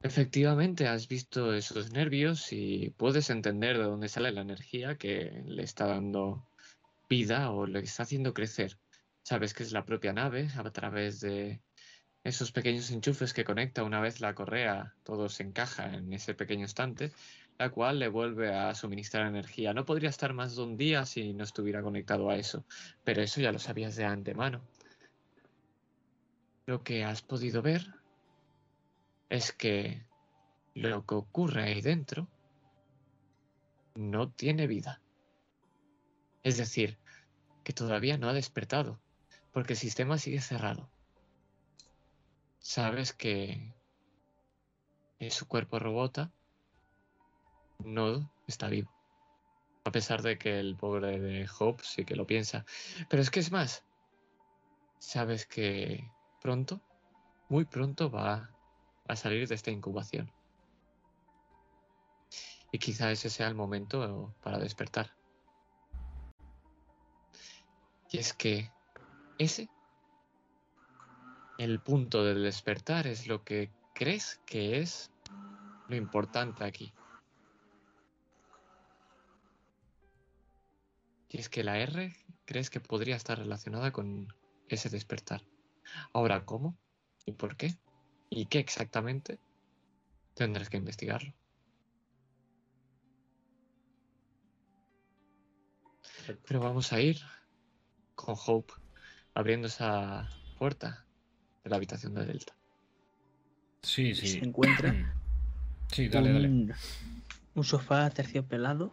Efectivamente, 0.03 0.87
has 0.87 1.09
visto 1.09 1.55
esos 1.55 1.93
nervios 1.93 2.53
y 2.53 2.91
puedes 2.99 3.31
entender 3.31 3.79
de 3.79 3.85
dónde 3.85 4.09
sale 4.09 4.33
la 4.33 4.43
energía 4.43 4.97
que 4.99 5.43
le 5.47 5.63
está 5.63 5.87
dando 5.87 6.50
vida 7.11 7.51
o 7.51 7.67
le 7.67 7.81
está 7.81 8.05
haciendo 8.05 8.33
crecer. 8.33 8.79
Sabes 9.23 9.53
que 9.53 9.65
es 9.65 9.73
la 9.73 9.85
propia 9.85 10.13
nave 10.13 10.49
a 10.57 10.71
través 10.71 11.21
de 11.21 11.61
esos 12.23 12.53
pequeños 12.53 12.91
enchufes 12.91 13.35
que 13.35 13.45
conecta 13.45 13.83
una 13.83 14.01
vez 14.01 14.21
la 14.21 14.35
correa, 14.35 14.95
todo 15.03 15.29
se 15.29 15.43
encaja 15.43 15.93
en 15.95 16.13
ese 16.13 16.35
pequeño 16.35 16.65
estante, 16.65 17.13
la 17.59 17.71
cual 17.71 17.99
le 17.99 18.09
vuelve 18.09 18.55
a 18.55 18.75
suministrar 18.75 19.27
energía. 19.27 19.75
No 19.75 19.85
podría 19.85 20.09
estar 20.09 20.33
más 20.33 20.55
de 20.55 20.63
un 20.63 20.77
día 20.77 21.05
si 21.05 21.35
no 21.35 21.45
estuviera 21.45 21.83
conectado 21.83 22.31
a 22.31 22.37
eso, 22.37 22.65
pero 23.05 23.23
eso 23.23 23.41
ya 23.41 23.53
lo 23.53 23.59
sabías 23.59 23.97
de 23.97 24.05
antemano. 24.05 24.63
Lo 26.67 26.85
que 26.85 27.05
has 27.05 27.23
podido 27.23 27.61
ver 27.61 27.83
es 29.29 29.53
que 29.53 30.07
lo 30.75 31.05
que 31.05 31.15
ocurre 31.17 31.65
ahí 31.65 31.81
dentro 31.81 32.29
no 33.97 34.31
tiene 34.31 34.69
vida. 34.69 35.01
Es 36.43 36.57
decir, 36.57 36.99
que 37.65 37.73
todavía 37.73 38.17
no 38.17 38.29
ha 38.29 38.33
despertado, 38.33 39.01
porque 39.53 39.75
el 39.75 39.79
sistema 39.79 40.19
sigue 40.19 40.41
cerrado. 40.41 40.91
Sabes 42.59 43.13
que 43.13 43.75
su 45.31 45.47
cuerpo 45.47 45.79
robota 45.79 46.33
no 47.85 48.31
está 48.47 48.69
vivo. 48.69 48.91
A 49.85 49.93
pesar 49.93 50.23
de 50.23 50.39
que 50.39 50.59
el 50.59 50.77
pobre 50.77 51.19
de 51.19 51.49
Hope 51.59 51.83
sí 51.85 52.05
que 52.05 52.17
lo 52.17 52.27
piensa. 52.27 52.65
Pero 53.09 53.23
es 53.23 53.31
que 53.31 53.41
es 53.41 53.51
más. 53.51 53.85
Sabes 54.99 55.47
que 55.47 56.11
pronto, 56.41 56.81
muy 57.49 57.65
pronto 57.65 58.11
va 58.11 58.51
a 59.09 59.17
salir 59.17 59.49
de 59.49 59.55
esta 59.55 59.71
incubación. 59.71 60.31
Y 62.73 62.79
quizá 62.79 63.11
ese 63.11 63.31
sea 63.31 63.49
el 63.49 63.55
momento 63.55 64.35
para 64.43 64.59
despertar. 64.59 65.20
Y 68.11 68.19
es 68.19 68.35
que 68.35 68.73
ese, 69.39 69.69
el 71.59 71.81
punto 71.81 72.25
del 72.25 72.43
despertar 72.43 73.07
es 73.07 73.29
lo 73.29 73.45
que 73.45 73.71
crees 73.95 74.41
que 74.47 74.81
es 74.81 75.13
lo 75.89 75.95
importante 75.95 76.65
aquí. 76.65 76.93
Y 81.29 81.39
es 81.39 81.49
que 81.49 81.63
la 81.63 81.79
R 81.79 82.13
crees 82.45 82.69
que 82.69 82.81
podría 82.81 83.15
estar 83.15 83.39
relacionada 83.39 83.93
con 83.93 84.35
ese 84.69 84.91
despertar. 84.91 85.45
Ahora, 86.13 86.45
¿cómo? 86.45 86.77
¿Y 87.25 87.33
por 87.33 87.57
qué? 87.57 87.77
¿Y 88.29 88.47
qué 88.47 88.59
exactamente? 88.59 89.39
Tendrás 90.35 90.69
que 90.69 90.79
investigarlo. 90.79 91.33
Pero 96.47 96.61
vamos 96.61 96.93
a 96.93 97.01
ir 97.01 97.21
con 98.21 98.37
Hope 98.47 98.73
abriendo 99.35 99.67
esa 99.69 100.29
puerta 100.59 101.07
de 101.65 101.71
la 101.71 101.77
habitación 101.77 102.15
de 102.15 102.27
Delta. 102.27 102.55
Sí, 103.83 104.15
sí. 104.15 104.29
se 104.29 104.39
encuentra 104.39 104.95
Sí, 105.93 106.09
dale, 106.09 106.33
dale. 106.33 106.49
un, 106.49 106.73
un 107.55 107.65
sofá 107.65 108.09
terciopelado 108.11 108.93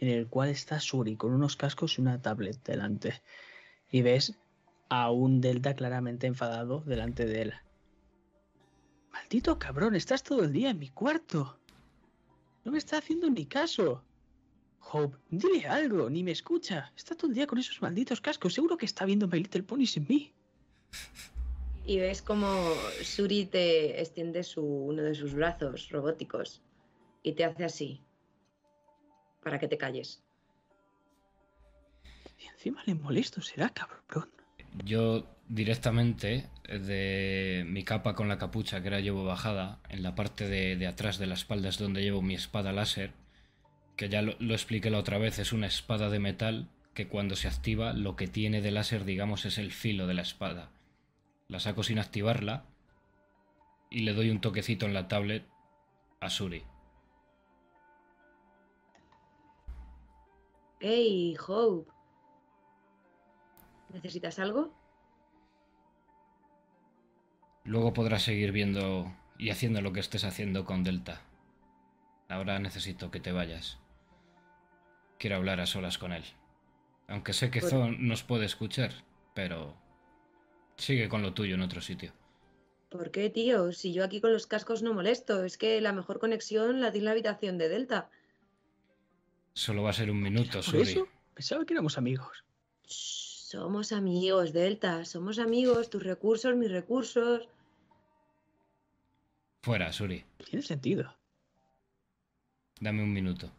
en 0.00 0.08
el 0.08 0.28
cual 0.28 0.48
está 0.48 0.80
Suri 0.80 1.16
con 1.16 1.32
unos 1.32 1.56
cascos 1.56 1.98
y 1.98 2.00
una 2.00 2.22
tablet 2.22 2.62
delante. 2.64 3.20
Y 3.90 4.02
ves 4.02 4.38
a 4.88 5.10
un 5.10 5.40
Delta 5.40 5.74
claramente 5.74 6.26
enfadado 6.26 6.80
delante 6.86 7.26
de 7.26 7.42
él. 7.42 7.54
Maldito 9.12 9.58
cabrón, 9.58 9.94
estás 9.94 10.22
todo 10.22 10.44
el 10.44 10.52
día 10.52 10.70
en 10.70 10.78
mi 10.78 10.88
cuarto. 10.88 11.58
No 12.64 12.72
me 12.72 12.78
está 12.78 12.98
haciendo 12.98 13.28
ni 13.28 13.44
caso. 13.46 14.04
Hope, 14.80 15.16
dile 15.30 15.66
algo, 15.66 16.08
ni 16.08 16.22
me 16.22 16.30
escucha. 16.30 16.92
Está 16.96 17.14
todo 17.14 17.28
el 17.28 17.34
día 17.34 17.46
con 17.46 17.58
esos 17.58 17.80
malditos 17.82 18.20
cascos. 18.20 18.54
Seguro 18.54 18.76
que 18.76 18.86
está 18.86 19.04
viendo 19.04 19.28
My 19.28 19.38
Little 19.38 19.62
Pony 19.62 19.86
sin 19.86 20.06
mí. 20.08 20.32
Y 21.84 21.98
ves 21.98 22.22
como 22.22 22.46
Suri 23.02 23.46
te 23.46 24.00
extiende 24.00 24.42
su, 24.42 24.62
uno 24.62 25.02
de 25.02 25.14
sus 25.14 25.34
brazos 25.34 25.88
robóticos 25.90 26.62
y 27.22 27.32
te 27.32 27.44
hace 27.44 27.64
así 27.64 28.02
para 29.42 29.58
que 29.58 29.68
te 29.68 29.78
calles. 29.78 30.22
Y 32.38 32.46
encima 32.46 32.82
le 32.86 32.94
molesto, 32.94 33.40
será 33.40 33.70
cabrón. 33.70 34.30
Yo 34.84 35.26
directamente 35.48 36.50
de 36.68 37.64
mi 37.66 37.84
capa 37.84 38.14
con 38.14 38.28
la 38.28 38.38
capucha 38.38 38.82
que 38.82 38.90
la 38.90 39.00
llevo 39.00 39.24
bajada, 39.24 39.80
en 39.88 40.02
la 40.02 40.14
parte 40.14 40.46
de, 40.46 40.76
de 40.76 40.86
atrás 40.86 41.18
de 41.18 41.26
la 41.26 41.34
espalda 41.34 41.70
es 41.70 41.78
donde 41.78 42.02
llevo 42.02 42.20
mi 42.20 42.34
espada 42.34 42.72
láser, 42.72 43.12
que 43.98 44.08
ya 44.08 44.22
lo, 44.22 44.36
lo 44.38 44.54
expliqué 44.54 44.90
la 44.90 44.98
otra 44.98 45.18
vez, 45.18 45.38
es 45.40 45.52
una 45.52 45.66
espada 45.66 46.08
de 46.08 46.20
metal 46.20 46.68
que 46.94 47.08
cuando 47.08 47.36
se 47.36 47.48
activa 47.48 47.92
lo 47.92 48.16
que 48.16 48.28
tiene 48.28 48.62
de 48.62 48.70
láser 48.70 49.04
digamos 49.04 49.44
es 49.44 49.58
el 49.58 49.72
filo 49.72 50.06
de 50.06 50.14
la 50.14 50.22
espada. 50.22 50.70
La 51.48 51.58
saco 51.60 51.82
sin 51.82 51.98
activarla 51.98 52.64
y 53.90 54.00
le 54.00 54.14
doy 54.14 54.30
un 54.30 54.40
toquecito 54.40 54.86
en 54.86 54.94
la 54.94 55.08
tablet 55.08 55.46
a 56.20 56.30
Suri. 56.30 56.62
Hey, 60.80 61.36
Hope. 61.46 61.90
¿Necesitas 63.92 64.38
algo? 64.38 64.72
Luego 67.64 67.92
podrás 67.92 68.22
seguir 68.22 68.52
viendo 68.52 69.12
y 69.38 69.50
haciendo 69.50 69.80
lo 69.80 69.92
que 69.92 70.00
estés 70.00 70.22
haciendo 70.24 70.64
con 70.64 70.84
Delta. 70.84 71.22
Ahora 72.28 72.60
necesito 72.60 73.10
que 73.10 73.18
te 73.18 73.32
vayas. 73.32 73.78
Quiero 75.18 75.36
hablar 75.36 75.60
a 75.60 75.66
solas 75.66 75.98
con 75.98 76.12
él. 76.12 76.24
Aunque 77.08 77.32
sé 77.32 77.50
que 77.50 77.60
Pues- 77.60 77.72
Zon 77.72 78.06
nos 78.06 78.22
puede 78.22 78.44
escuchar, 78.46 78.92
pero 79.34 79.74
sigue 80.76 81.08
con 81.08 81.22
lo 81.22 81.34
tuyo 81.34 81.54
en 81.54 81.62
otro 81.62 81.80
sitio. 81.80 82.12
¿Por 82.90 83.10
qué, 83.10 83.28
tío? 83.30 83.72
Si 83.72 83.92
yo 83.92 84.04
aquí 84.04 84.20
con 84.20 84.32
los 84.32 84.46
cascos 84.46 84.82
no 84.82 84.94
molesto, 84.94 85.44
es 85.44 85.58
que 85.58 85.80
la 85.80 85.92
mejor 85.92 86.18
conexión 86.20 86.80
la 86.80 86.90
tiene 86.92 87.06
la 87.06 87.10
habitación 87.12 87.58
de 87.58 87.68
Delta. 87.68 88.08
Solo 89.52 89.82
va 89.82 89.90
a 89.90 89.94
ser 89.94 90.10
un 90.10 90.22
minuto, 90.22 90.62
Suri. 90.62 90.82
eso 90.82 91.08
pensaba 91.34 91.64
que 91.66 91.74
éramos 91.74 91.98
amigos. 91.98 92.44
Shh, 92.86 93.26
Somos 93.48 93.92
amigos, 93.92 94.52
Delta. 94.52 95.06
Somos 95.06 95.38
amigos, 95.38 95.88
tus 95.88 96.02
recursos, 96.02 96.54
mis 96.54 96.70
recursos. 96.70 97.48
Fuera, 99.62 99.90
Suri. 99.90 100.22
Tiene 100.44 100.62
sentido. 100.62 101.14
Dame 102.80 103.02
un 103.02 103.10
minuto. 103.12 103.50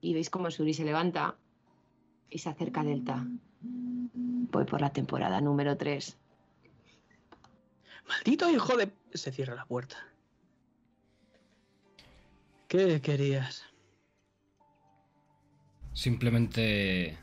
Y 0.00 0.14
veis 0.14 0.30
cómo 0.30 0.50
Suri 0.50 0.74
se 0.74 0.84
levanta 0.84 1.36
y 2.30 2.38
se 2.38 2.48
acerca 2.48 2.80
a 2.80 2.84
Delta. 2.84 3.26
Voy 3.62 4.64
por 4.64 4.80
la 4.80 4.92
temporada 4.92 5.40
número 5.40 5.76
3. 5.76 6.16
Maldito 8.08 8.50
hijo 8.50 8.76
de... 8.76 8.90
Se 9.12 9.32
cierra 9.32 9.54
la 9.54 9.64
puerta. 9.64 9.96
¿Qué 12.68 13.00
querías? 13.00 13.64
Simplemente 15.92 17.18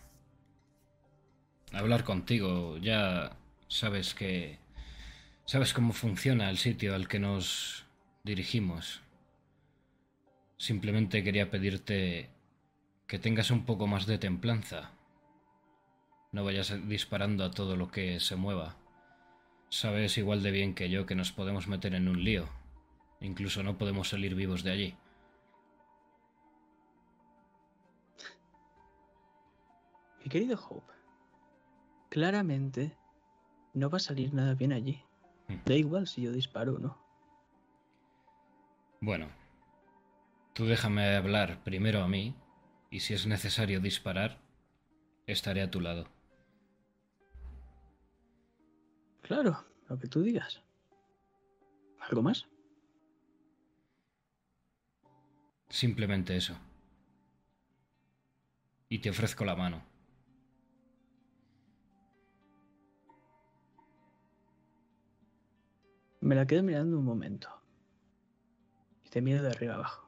hablar 1.72 2.04
contigo. 2.04 2.78
Ya 2.78 3.38
sabes 3.68 4.14
que 4.14 4.60
sabes 5.46 5.74
cómo 5.74 5.94
funciona 5.94 6.50
el 6.50 6.58
sitio 6.58 6.94
al 6.94 7.08
que 7.08 7.20
nos 7.20 7.86
dirigimos. 8.24 9.02
Simplemente 10.58 11.24
quería 11.24 11.50
pedirte 11.50 12.30
que 13.08 13.20
tengas 13.20 13.52
un 13.52 13.66
poco 13.66 13.88
más 13.88 14.06
de 14.06 14.18
templanza. 14.18 14.92
No 16.32 16.44
vayas 16.44 16.74
disparando 16.88 17.46
a 17.46 17.52
todo 17.52 17.78
lo 17.78 17.90
que 17.90 18.20
se 18.20 18.36
mueva. 18.36 18.76
Sabes 19.70 20.18
igual 20.18 20.44
de 20.44 20.52
bien 20.52 20.76
que 20.76 20.90
yo 20.90 21.06
que 21.06 21.16
nos 21.16 21.32
podemos 21.32 21.68
meter 21.68 21.96
en 21.96 22.10
un 22.10 22.24
lío. 22.24 22.48
Incluso 23.22 23.64
no 23.64 23.78
podemos 23.78 24.10
salir 24.10 24.36
vivos 24.36 24.64
de 24.64 24.72
allí. 24.72 24.96
Mi 30.24 30.30
querido 30.30 30.60
Hope, 30.70 30.92
claramente 32.10 32.98
no 33.74 33.90
va 33.90 33.98
a 33.98 34.02
salir 34.02 34.34
nada 34.34 34.54
bien 34.56 34.74
allí. 34.74 35.02
Mm. 35.48 35.56
Da 35.66 35.76
igual 35.76 36.08
si 36.08 36.24
yo 36.24 36.34
disparo 36.34 36.76
o 36.76 36.80
no. 36.80 36.98
Bueno, 39.00 39.30
tú 40.54 40.66
déjame 40.66 41.16
hablar 41.16 41.64
primero 41.64 42.04
a 42.04 42.08
mí, 42.08 42.36
y 42.90 43.02
si 43.02 43.14
es 43.14 43.28
necesario 43.28 43.80
disparar, 43.80 44.40
estaré 45.26 45.62
a 45.62 45.72
tu 45.72 45.82
lado. 45.82 46.08
Claro, 49.22 49.66
lo 49.90 50.00
que 50.00 50.08
tú 50.08 50.22
digas. 50.22 50.62
¿Algo 52.00 52.22
más? 52.22 52.48
Simplemente 55.70 56.38
eso. 56.38 56.58
Y 58.88 59.00
te 59.00 59.10
ofrezco 59.10 59.44
la 59.44 59.56
mano. 59.56 59.84
Me 66.22 66.36
la 66.36 66.48
quedo 66.48 66.64
mirando 66.64 66.98
un 66.98 67.06
momento. 67.06 67.50
Y 69.06 69.10
te 69.10 69.22
miro 69.22 69.44
de 69.44 69.50
arriba 69.50 69.76
abajo. 69.76 70.07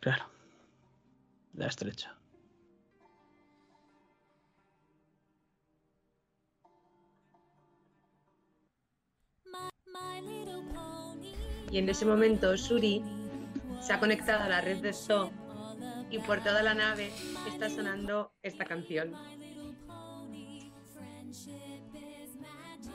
Claro. 0.00 0.24
La 1.54 1.66
estrecha. 1.66 2.14
Y 11.70 11.78
en 11.78 11.88
ese 11.88 12.06
momento 12.06 12.56
Suri 12.56 13.02
se 13.80 13.92
ha 13.92 14.00
conectado 14.00 14.44
a 14.44 14.48
la 14.48 14.60
red 14.60 14.78
de 14.78 14.92
Zoo 14.92 15.30
y 16.10 16.18
por 16.18 16.42
toda 16.42 16.62
la 16.62 16.74
nave 16.74 17.12
está 17.46 17.68
sonando 17.68 18.32
esta 18.42 18.64
canción. 18.64 19.12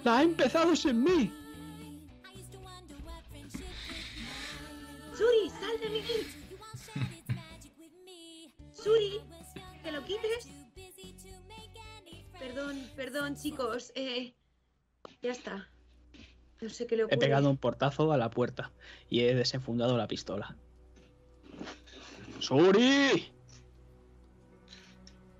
¡La 0.03 0.17
ha 0.17 0.23
empezado 0.23 0.75
sin 0.75 1.03
mí! 1.03 1.31
Suri, 5.15 5.49
sal 5.49 5.79
de 5.79 5.89
mí. 5.89 6.42
Suri, 8.83 9.19
que 9.83 9.91
lo 9.91 10.03
quites. 10.03 10.49
Perdón, 12.39 12.89
perdón, 12.95 13.35
chicos. 13.35 13.91
Eh, 13.95 14.33
ya 15.21 15.31
está. 15.31 15.69
No 16.61 16.69
sé 16.69 16.87
qué 16.87 16.95
le 16.95 17.01
He 17.03 17.05
ocurre. 17.05 17.17
pegado 17.19 17.49
un 17.49 17.57
portazo 17.57 18.11
a 18.11 18.17
la 18.17 18.29
puerta 18.29 18.71
y 19.09 19.21
he 19.21 19.35
desenfundado 19.35 19.97
la 19.97 20.07
pistola. 20.07 20.55
¡Suri! 22.39 23.31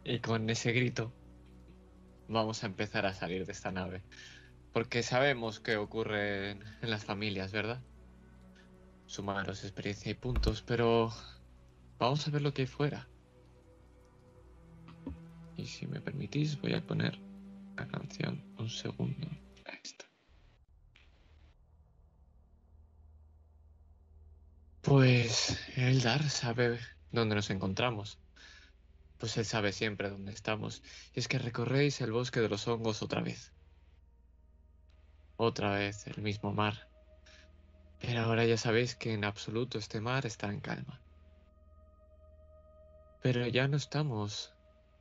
Y 0.06 0.20
con 0.20 0.50
ese 0.50 0.72
grito 0.74 1.12
vamos 2.28 2.64
a 2.64 2.68
empezar 2.68 3.06
a 3.06 3.14
salir 3.14 3.46
de 3.46 3.52
esta 3.52 3.72
nave. 3.72 4.04
Porque 4.74 5.04
sabemos 5.04 5.60
qué 5.60 5.78
ocurre 5.78 6.52
en, 6.52 6.64
en 6.82 6.90
las 6.90 7.06
familias, 7.06 7.52
¿verdad? 7.52 7.82
Sumaros 9.06 9.64
experiencia 9.64 10.12
y 10.12 10.16
puntos, 10.16 10.62
pero 10.62 11.12
vamos 12.00 12.28
a 12.28 12.32
ver 12.32 12.42
lo 12.42 12.54
que 12.54 12.64
hay 12.64 12.68
fuera. 12.68 13.08
Y 15.64 15.66
si 15.66 15.88
me 15.88 16.02
permitís, 16.02 16.60
voy 16.60 16.74
a 16.74 16.86
poner 16.86 17.18
la 17.78 17.88
canción 17.88 18.44
un 18.58 18.70
segundo. 18.70 19.30
Está. 19.82 20.06
Pues 24.82 25.58
Eldar 25.78 26.30
sabe 26.30 26.80
dónde 27.14 27.36
nos 27.36 27.50
encontramos. 27.50 28.20
Pues 29.18 29.38
él 29.38 29.46
sabe 29.46 29.72
siempre 29.72 30.10
dónde 30.10 30.34
estamos. 30.34 30.84
Y 31.16 31.22
es 31.22 31.30
que 31.30 31.40
recorréis 31.40 32.02
el 32.02 32.12
bosque 32.12 32.42
de 32.42 32.50
los 32.50 32.68
hongos 32.68 33.02
otra 33.02 33.22
vez. 33.22 33.54
Otra 35.38 35.76
vez 35.76 36.06
el 36.08 36.22
mismo 36.22 36.52
mar. 36.52 36.90
Pero 38.02 38.20
ahora 38.20 38.44
ya 38.44 38.58
sabéis 38.58 38.98
que 38.98 39.14
en 39.14 39.24
absoluto 39.24 39.78
este 39.78 40.02
mar 40.02 40.26
está 40.26 40.50
en 40.50 40.60
calma. 40.60 41.00
Pero 43.22 43.48
ya 43.48 43.70
no 43.70 43.78
estamos 43.78 44.53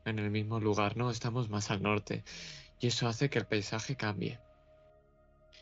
en 0.05 0.19
el 0.19 0.31
mismo 0.31 0.61
lugar, 0.61 0.97
no, 0.97 1.11
estamos 1.11 1.49
más 1.49 1.71
al 1.71 1.83
norte. 1.83 2.25
Y 2.81 2.89
eso 2.89 3.07
hace 3.07 3.31
que 3.31 3.39
el 3.39 3.47
paisaje 3.47 3.97
cambie. 3.97 4.41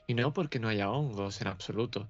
Y 0.07 0.15
no 0.15 0.33
porque 0.33 0.59
no 0.59 0.69
haya 0.69 0.91
hongos 0.91 1.41
en 1.41 1.49
absoluto. 1.49 2.09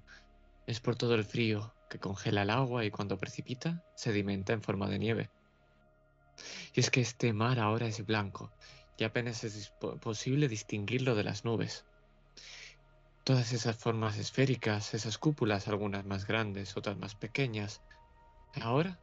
Es 0.65 0.79
por 0.79 0.95
todo 0.95 1.15
el 1.15 1.25
frío 1.25 1.73
que 1.89 1.99
congela 1.99 2.43
el 2.43 2.49
agua 2.49 2.85
y 2.85 2.91
cuando 2.91 3.17
precipita 3.17 3.83
sedimenta 3.95 4.53
en 4.53 4.61
forma 4.61 4.89
de 4.89 4.99
nieve. 4.99 5.29
Y 6.73 6.79
es 6.79 6.89
que 6.89 7.01
este 7.01 7.33
mar 7.33 7.59
ahora 7.59 7.87
es 7.87 8.05
blanco 8.05 8.51
y 8.97 9.03
apenas 9.03 9.43
es 9.43 9.73
posible 10.01 10.47
distinguirlo 10.47 11.15
de 11.15 11.23
las 11.23 11.43
nubes. 11.43 11.85
Todas 13.23 13.51
esas 13.53 13.75
formas 13.75 14.17
esféricas, 14.17 14.93
esas 14.93 15.17
cúpulas, 15.17 15.67
algunas 15.67 16.05
más 16.05 16.25
grandes, 16.25 16.77
otras 16.77 16.97
más 16.97 17.15
pequeñas, 17.15 17.81
ahora 18.61 18.99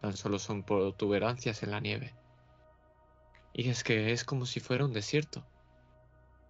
tan 0.00 0.16
solo 0.16 0.38
son 0.38 0.62
protuberancias 0.62 1.62
en 1.62 1.72
la 1.72 1.80
nieve. 1.80 2.14
Y 3.58 3.70
es 3.70 3.82
que 3.82 4.12
es 4.12 4.22
como 4.22 4.46
si 4.46 4.60
fuera 4.60 4.84
un 4.84 4.92
desierto, 4.92 5.44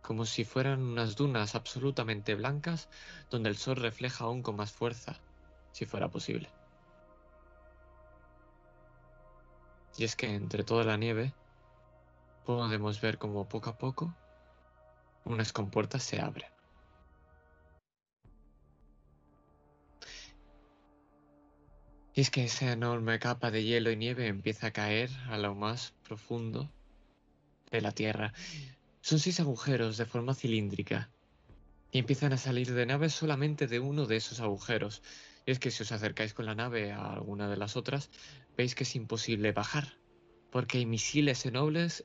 como 0.03 0.27
si 0.27 0.45
fueran 0.45 0.83
unas 0.83 1.17
dunas 1.17 1.55
absolutamente 1.55 2.35
blancas 2.35 2.91
donde 3.31 3.49
el 3.49 3.57
sol 3.57 3.77
refleja 3.77 4.25
aún 4.25 4.43
con 4.43 4.57
más 4.57 4.73
fuerza, 4.73 5.19
si 5.73 5.87
fuera 5.87 6.11
posible. 6.11 6.51
Y 9.97 10.05
es 10.05 10.17
que 10.17 10.35
entre 10.35 10.65
toda 10.65 10.85
la 10.85 10.99
nieve 10.99 11.33
podemos 12.45 13.01
ver 13.01 13.17
como 13.17 13.49
poco 13.49 13.71
a 13.71 13.79
poco 13.79 14.15
unas 15.25 15.51
compuertas 15.55 16.03
se 16.03 16.21
abren. 16.21 16.51
Y 22.13 22.21
es 22.21 22.31
que 22.31 22.45
esa 22.45 22.71
enorme 22.71 23.19
capa 23.19 23.51
de 23.51 23.65
hielo 23.65 23.91
y 23.91 23.97
nieve 23.97 24.27
empieza 24.27 24.67
a 24.67 24.73
caer 24.73 25.09
a 25.31 25.39
lo 25.39 25.55
más 25.55 25.95
profundo 26.07 26.71
de 27.71 27.81
la 27.81 27.93
Tierra. 27.93 28.33
Son 29.01 29.19
seis 29.19 29.41
agujeros 29.41 29.97
de 29.97 30.07
forma 30.07 30.35
cilíndrica. 30.35 31.11
Y 31.91 31.99
empiezan 31.99 32.33
a 32.35 32.37
salir 32.37 32.75
de 32.75 32.85
naves 32.85 33.15
solamente 33.15 33.67
de 33.67 33.81
uno 33.81 34.07
de 34.07 34.17
esos 34.17 34.41
agujeros. 34.41 35.03
Y 35.47 35.53
es 35.53 35.59
que 35.59 35.71
si 35.71 35.83
os 35.83 35.93
acercáis 35.93 36.35
con 36.35 36.45
la 36.45 36.55
nave 36.55 36.93
a 36.93 37.13
alguna 37.13 37.49
de 37.49 37.57
las 37.57 37.77
otras, 37.77 38.11
veis 38.57 38.75
que 38.75 38.85
es 38.85 38.95
imposible 38.95 39.53
bajar. 39.53 39.97
Porque 40.51 40.79
hay 40.79 40.87
misiles 40.87 41.47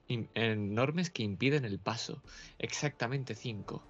in- 0.08 0.30
enormes 0.36 1.10
que 1.10 1.24
impiden 1.24 1.66
el 1.66 1.80
paso. 1.80 2.24
Exactamente 2.60 3.36
cinco. 3.36 3.84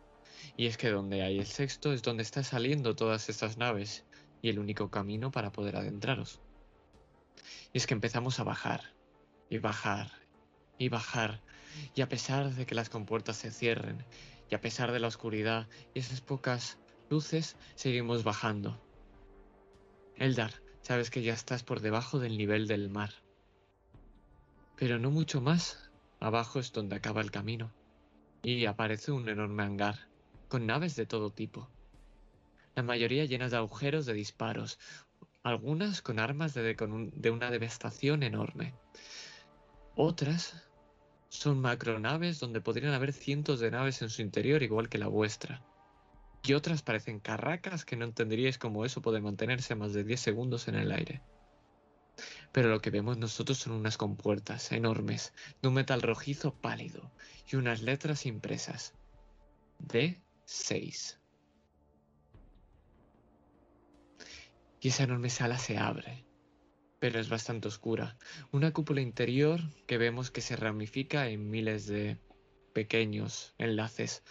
Y 0.57 0.65
es 0.65 0.77
que 0.77 0.89
donde 0.89 1.21
hay 1.21 1.37
el 1.37 1.45
sexto 1.45 1.93
es 1.93 2.01
donde 2.01 2.23
están 2.23 2.43
saliendo 2.43 2.95
todas 2.95 3.29
estas 3.29 3.57
naves. 3.57 4.03
Y 4.41 4.49
el 4.49 4.59
único 4.59 4.89
camino 4.89 5.31
para 5.31 5.51
poder 5.51 5.75
adentraros. 5.75 6.41
Y 7.71 7.77
es 7.77 7.85
que 7.85 7.93
empezamos 7.93 8.39
a 8.39 8.43
bajar. 8.43 8.93
Y 9.49 9.59
bajar. 9.59 10.11
Y 10.79 10.89
bajar. 10.89 11.41
Y 11.95 12.01
a 12.01 12.09
pesar 12.09 12.53
de 12.53 12.65
que 12.65 12.75
las 12.75 12.89
compuertas 12.89 13.37
se 13.37 13.51
cierren, 13.51 14.05
y 14.49 14.55
a 14.55 14.61
pesar 14.61 14.91
de 14.91 14.99
la 14.99 15.07
oscuridad 15.07 15.67
y 15.93 15.99
esas 15.99 16.21
pocas 16.21 16.77
luces, 17.09 17.55
seguimos 17.75 18.23
bajando. 18.23 18.79
Eldar, 20.15 20.53
sabes 20.81 21.09
que 21.09 21.21
ya 21.23 21.33
estás 21.33 21.63
por 21.63 21.79
debajo 21.79 22.19
del 22.19 22.37
nivel 22.37 22.67
del 22.67 22.89
mar. 22.89 23.11
Pero 24.75 24.99
no 24.99 25.11
mucho 25.11 25.41
más. 25.41 25.91
Abajo 26.19 26.59
es 26.59 26.71
donde 26.71 26.95
acaba 26.95 27.21
el 27.21 27.31
camino. 27.31 27.73
Y 28.43 28.65
aparece 28.65 29.11
un 29.11 29.27
enorme 29.27 29.63
hangar, 29.63 30.07
con 30.49 30.65
naves 30.65 30.95
de 30.95 31.05
todo 31.05 31.31
tipo. 31.31 31.69
La 32.75 32.83
mayoría 32.83 33.25
llenas 33.25 33.51
de 33.51 33.57
agujeros 33.57 34.05
de 34.05 34.13
disparos, 34.13 34.79
algunas 35.43 36.01
con 36.01 36.19
armas 36.19 36.53
de, 36.53 36.75
de 37.13 37.31
una 37.31 37.51
devastación 37.51 38.23
enorme. 38.23 38.73
Otras 39.95 40.63
son 41.33 41.59
macronaves 41.59 42.39
donde 42.39 42.61
podrían 42.61 42.93
haber 42.93 43.11
cientos 43.11 43.59
de 43.59 43.71
naves 43.71 44.01
en 44.03 44.09
su 44.09 44.21
interior 44.21 44.61
igual 44.61 44.87
que 44.87 44.99
la 44.99 45.07
vuestra. 45.07 45.63
Y 46.43 46.53
otras 46.53 46.83
parecen 46.83 47.19
carracas 47.19 47.85
que 47.85 47.95
no 47.95 48.05
entenderíais 48.05 48.59
cómo 48.59 48.85
eso 48.85 49.01
puede 49.01 49.19
mantenerse 49.19 49.73
más 49.75 49.93
de 49.93 50.03
10 50.03 50.19
segundos 50.19 50.67
en 50.67 50.75
el 50.75 50.91
aire. 50.91 51.21
Pero 52.51 52.69
lo 52.69 52.81
que 52.81 52.91
vemos 52.91 53.17
nosotros 53.17 53.57
son 53.57 53.73
unas 53.73 53.97
compuertas 53.97 54.71
enormes, 54.71 55.33
de 55.61 55.69
un 55.69 55.73
metal 55.73 56.03
rojizo 56.03 56.53
pálido 56.53 57.11
y 57.51 57.55
unas 57.55 57.81
letras 57.81 58.27
impresas. 58.27 58.93
D6. 59.79 61.17
Y 64.81 64.87
esa 64.89 65.03
enorme 65.03 65.31
sala 65.31 65.57
se 65.57 65.79
abre, 65.79 66.25
pero 67.03 67.19
es 67.19 67.27
bastante 67.27 67.67
oscura. 67.67 68.15
Una 68.53 68.71
cúpula 68.71 69.01
interior 69.01 69.59
que 69.87 69.97
vemos 69.97 70.31
que 70.31 70.39
se 70.39 70.55
ramifica 70.55 71.27
en 71.27 71.49
miles 71.49 71.85
de 71.85 72.17
pequeños 72.71 73.53
enlaces. 73.57 74.23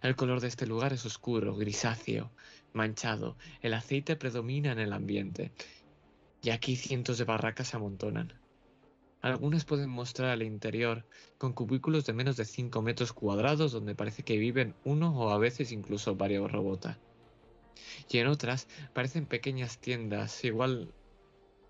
El 0.00 0.16
color 0.16 0.40
de 0.40 0.48
este 0.48 0.66
lugar 0.66 0.94
es 0.94 1.04
oscuro, 1.04 1.54
grisáceo, 1.54 2.32
manchado. 2.72 3.36
El 3.60 3.74
aceite 3.74 4.16
predomina 4.16 4.72
en 4.72 4.78
el 4.78 4.94
ambiente. 4.94 5.52
Y 6.40 6.48
aquí 6.48 6.76
cientos 6.76 7.18
de 7.18 7.24
barracas 7.24 7.68
se 7.68 7.76
amontonan. 7.76 8.40
Algunas 9.20 9.66
pueden 9.66 9.90
mostrar 9.90 10.32
el 10.32 10.44
interior 10.44 11.04
con 11.36 11.52
cubículos 11.52 12.06
de 12.06 12.14
menos 12.14 12.38
de 12.38 12.46
5 12.46 12.80
metros 12.80 13.12
cuadrados 13.12 13.70
donde 13.70 13.94
parece 13.94 14.22
que 14.22 14.38
viven 14.38 14.74
uno 14.86 15.14
o 15.14 15.28
a 15.28 15.36
veces 15.36 15.72
incluso 15.72 16.16
varios 16.16 16.50
robots. 16.50 16.96
Y 18.08 18.16
en 18.16 18.28
otras 18.28 18.66
parecen 18.94 19.26
pequeñas 19.26 19.76
tiendas, 19.76 20.42
igual 20.42 20.90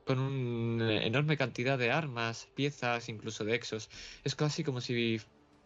con 0.04 0.18
una 0.18 1.04
enorme 1.04 1.36
cantidad 1.36 1.78
de 1.78 1.90
armas, 1.90 2.48
piezas, 2.54 3.08
incluso 3.08 3.44
de 3.44 3.54
exos. 3.54 3.88
Es 4.24 4.34
casi 4.34 4.64
como 4.64 4.80
si 4.80 5.20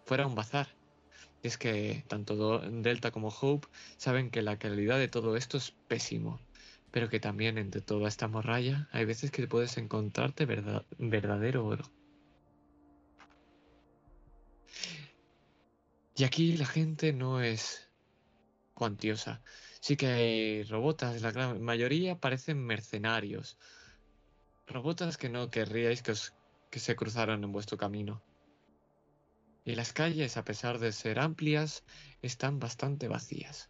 fuera 0.04 0.26
un 0.26 0.34
bazar. 0.34 0.68
Y 1.42 1.48
es 1.48 1.58
que 1.58 2.04
tanto 2.08 2.60
Delta 2.60 3.10
como 3.10 3.28
Hope 3.28 3.68
saben 3.96 4.30
que 4.30 4.42
la 4.42 4.58
calidad 4.58 4.98
de 4.98 5.08
todo 5.08 5.36
esto 5.36 5.58
es 5.58 5.72
pésimo, 5.88 6.40
pero 6.90 7.08
que 7.08 7.20
también 7.20 7.58
entre 7.58 7.80
toda 7.82 8.08
esta 8.08 8.28
morralla 8.28 8.88
hay 8.92 9.04
veces 9.04 9.30
que 9.30 9.46
puedes 9.46 9.76
encontrarte 9.76 10.46
verdadero 10.98 11.66
oro. 11.66 11.84
Y 16.18 16.24
aquí 16.24 16.56
la 16.56 16.66
gente 16.66 17.12
no 17.12 17.42
es 17.42 17.90
cuantiosa. 18.74 19.42
Sí 19.80 19.96
que 19.96 20.06
hay 20.06 20.62
robotas, 20.64 21.20
la 21.22 21.30
gran 21.30 21.60
mayoría 21.62 22.18
parecen 22.18 22.64
mercenarios. 22.64 23.58
Robotas 24.66 25.16
que 25.16 25.28
no 25.28 25.50
querríais 25.50 26.02
que, 26.02 26.14
que 26.70 26.80
se 26.80 26.96
cruzaran 26.96 27.44
en 27.44 27.52
vuestro 27.52 27.76
camino. 27.78 28.22
Y 29.64 29.74
las 29.74 29.92
calles, 29.92 30.36
a 30.36 30.44
pesar 30.44 30.78
de 30.78 30.92
ser 30.92 31.18
amplias, 31.18 31.84
están 32.22 32.58
bastante 32.58 33.08
vacías. 33.08 33.68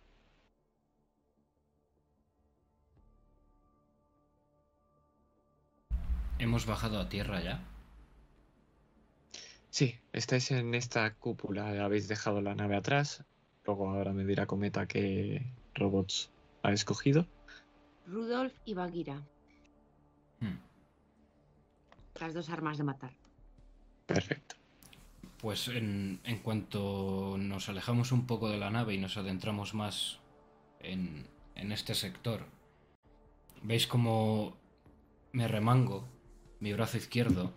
¿Hemos 6.38 6.66
bajado 6.66 7.00
a 7.00 7.08
tierra 7.08 7.40
ya? 7.42 7.60
Sí, 9.70 9.94
estáis 10.12 10.50
en 10.50 10.74
esta 10.74 11.14
cúpula, 11.14 11.84
habéis 11.84 12.08
dejado 12.08 12.40
la 12.40 12.54
nave 12.54 12.76
atrás. 12.76 13.24
Luego 13.64 13.90
ahora 13.90 14.12
me 14.12 14.24
dirá 14.24 14.46
Cometa 14.46 14.86
qué 14.86 15.42
robots 15.74 16.30
ha 16.62 16.72
escogido. 16.72 17.26
Rudolf 18.06 18.54
y 18.64 18.74
Bagheera. 18.74 19.22
Hmm. 20.40 20.56
Las 22.20 22.34
dos 22.34 22.50
armas 22.50 22.78
de 22.78 22.84
matar. 22.84 23.12
Perfecto. 24.06 24.56
Pues 25.38 25.68
en, 25.68 26.20
en, 26.24 26.38
cuanto 26.38 27.36
nos 27.38 27.68
alejamos 27.68 28.12
un 28.12 28.26
poco 28.26 28.48
de 28.48 28.58
la 28.58 28.70
nave 28.70 28.94
y 28.94 28.98
nos 28.98 29.16
adentramos 29.16 29.74
más 29.74 30.18
en, 30.80 31.26
en 31.54 31.72
este 31.72 31.94
sector, 31.94 32.46
veis 33.62 33.86
como 33.86 34.56
me 35.32 35.48
remango 35.48 36.08
mi 36.60 36.72
brazo 36.72 36.96
izquierdo 36.96 37.52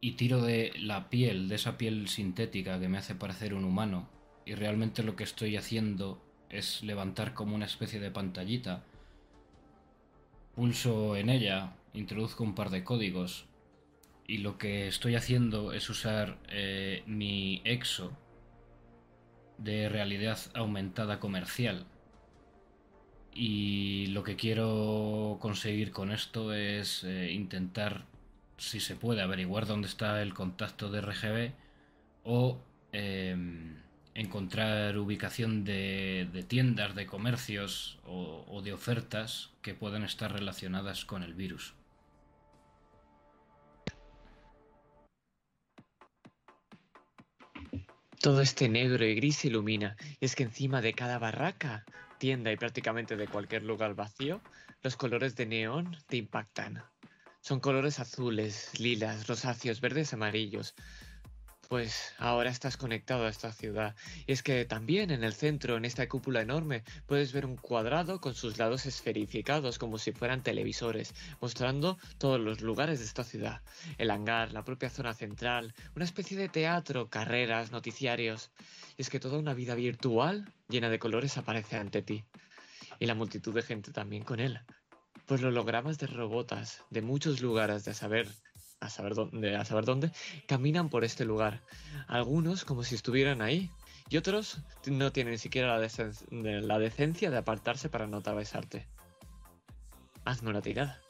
y 0.00 0.12
tiro 0.12 0.40
de 0.42 0.72
la 0.78 1.08
piel, 1.10 1.48
de 1.48 1.54
esa 1.54 1.76
piel 1.76 2.08
sintética 2.08 2.78
que 2.78 2.88
me 2.88 2.98
hace 2.98 3.14
parecer 3.14 3.54
un 3.54 3.64
humano, 3.64 4.08
y 4.44 4.54
realmente 4.54 5.02
lo 5.02 5.16
que 5.16 5.24
estoy 5.24 5.56
haciendo 5.56 6.22
es 6.50 6.82
levantar 6.82 7.34
como 7.34 7.54
una 7.54 7.64
especie 7.64 8.00
de 8.00 8.10
pantallita. 8.10 8.84
Pulso 10.54 11.16
en 11.16 11.30
ella, 11.30 11.74
introduzco 11.94 12.44
un 12.44 12.54
par 12.54 12.70
de 12.70 12.84
códigos 12.84 13.46
y 14.26 14.38
lo 14.38 14.58
que 14.58 14.88
estoy 14.88 15.16
haciendo 15.16 15.72
es 15.72 15.88
usar 15.90 16.38
eh, 16.48 17.02
mi 17.06 17.62
exo 17.64 18.16
de 19.58 19.88
realidad 19.88 20.38
aumentada 20.54 21.20
comercial. 21.20 21.86
Y 23.34 24.06
lo 24.08 24.22
que 24.22 24.36
quiero 24.36 25.38
conseguir 25.40 25.90
con 25.90 26.10
esto 26.12 26.54
es 26.54 27.04
eh, 27.04 27.32
intentar, 27.32 28.06
si 28.56 28.80
se 28.80 28.96
puede, 28.96 29.22
averiguar 29.22 29.66
dónde 29.66 29.88
está 29.88 30.22
el 30.22 30.34
contacto 30.34 30.90
de 30.90 31.00
RGB 31.00 31.52
o 32.22 32.60
em, 32.92 33.76
encontrar 34.14 34.96
ubicación 34.98 35.64
de, 35.64 36.44
tiendas, 36.48 36.94
de 36.94 37.06
comercios 37.06 37.98
o 38.04 38.62
de 38.62 38.72
ofertas 38.72 39.50
que 39.62 39.74
puedan 39.74 40.04
estar 40.04 40.32
relacionadas 40.32 41.04
con 41.04 41.22
el 41.22 41.34
virus. 41.34 41.74
Todo 48.24 48.40
este 48.40 48.70
negro 48.70 49.04
y 49.04 49.14
gris 49.16 49.36
se 49.36 49.48
ilumina, 49.48 49.96
y 50.18 50.24
es 50.24 50.34
que 50.34 50.44
encima 50.44 50.80
de 50.80 50.94
cada 50.94 51.18
barraca, 51.18 51.84
tienda 52.16 52.50
y 52.50 52.56
prácticamente 52.56 53.16
de 53.16 53.28
cualquier 53.28 53.64
lugar 53.64 53.94
vacío, 53.94 54.40
los 54.82 54.96
colores 54.96 55.36
de 55.36 55.44
neón 55.44 55.94
te 56.06 56.16
impactan. 56.16 56.82
Son 57.42 57.60
colores 57.60 58.00
azules, 58.00 58.80
lilas, 58.80 59.26
rosáceos, 59.26 59.82
verdes, 59.82 60.14
amarillos. 60.14 60.74
Pues 61.68 62.12
ahora 62.18 62.50
estás 62.50 62.76
conectado 62.76 63.24
a 63.24 63.28
esta 63.28 63.52
ciudad. 63.52 63.96
Y 64.26 64.32
es 64.32 64.42
que 64.42 64.64
también 64.64 65.10
en 65.10 65.24
el 65.24 65.34
centro, 65.34 65.76
en 65.76 65.84
esta 65.84 66.08
cúpula 66.08 66.42
enorme, 66.42 66.84
puedes 67.06 67.32
ver 67.32 67.46
un 67.46 67.56
cuadrado 67.56 68.20
con 68.20 68.34
sus 68.34 68.58
lados 68.58 68.86
esferificados 68.86 69.78
como 69.78 69.98
si 69.98 70.12
fueran 70.12 70.42
televisores, 70.42 71.14
mostrando 71.40 71.98
todos 72.18 72.38
los 72.38 72.60
lugares 72.60 72.98
de 72.98 73.06
esta 73.06 73.24
ciudad. 73.24 73.62
El 73.98 74.10
hangar, 74.10 74.52
la 74.52 74.64
propia 74.64 74.90
zona 74.90 75.14
central, 75.14 75.74
una 75.96 76.04
especie 76.04 76.36
de 76.36 76.48
teatro, 76.48 77.08
carreras, 77.08 77.72
noticiarios. 77.72 78.50
Y 78.96 79.02
es 79.02 79.10
que 79.10 79.20
toda 79.20 79.38
una 79.38 79.54
vida 79.54 79.74
virtual 79.74 80.52
llena 80.68 80.90
de 80.90 80.98
colores 80.98 81.38
aparece 81.38 81.76
ante 81.76 82.02
ti. 82.02 82.24
Y 83.00 83.06
la 83.06 83.14
multitud 83.14 83.54
de 83.54 83.62
gente 83.62 83.90
también 83.90 84.22
con 84.22 84.38
él. 84.38 84.60
Pues 85.26 85.40
los 85.40 85.48
hologramas 85.48 85.98
de 85.98 86.06
robotas 86.06 86.84
de 86.90 87.00
muchos 87.00 87.40
lugares 87.40 87.84
de 87.84 87.94
saber 87.94 88.28
a 88.80 88.90
saber 88.90 89.14
dónde, 89.14 89.56
a 89.56 89.64
saber 89.64 89.84
dónde, 89.84 90.10
caminan 90.46 90.88
por 90.88 91.04
este 91.04 91.24
lugar. 91.24 91.62
Algunos 92.06 92.64
como 92.64 92.84
si 92.84 92.94
estuvieran 92.94 93.42
ahí, 93.42 93.70
y 94.08 94.16
otros 94.16 94.58
no 94.86 95.12
tienen 95.12 95.32
ni 95.32 95.38
siquiera 95.38 95.68
la, 95.68 95.80
decen 95.80 96.12
la 96.30 96.78
decencia 96.78 97.30
de 97.30 97.38
apartarse 97.38 97.88
para 97.88 98.06
no 98.06 98.18
atravesarte. 98.18 98.86
Hazme 100.24 100.50
una 100.50 100.62
tirada. 100.62 101.00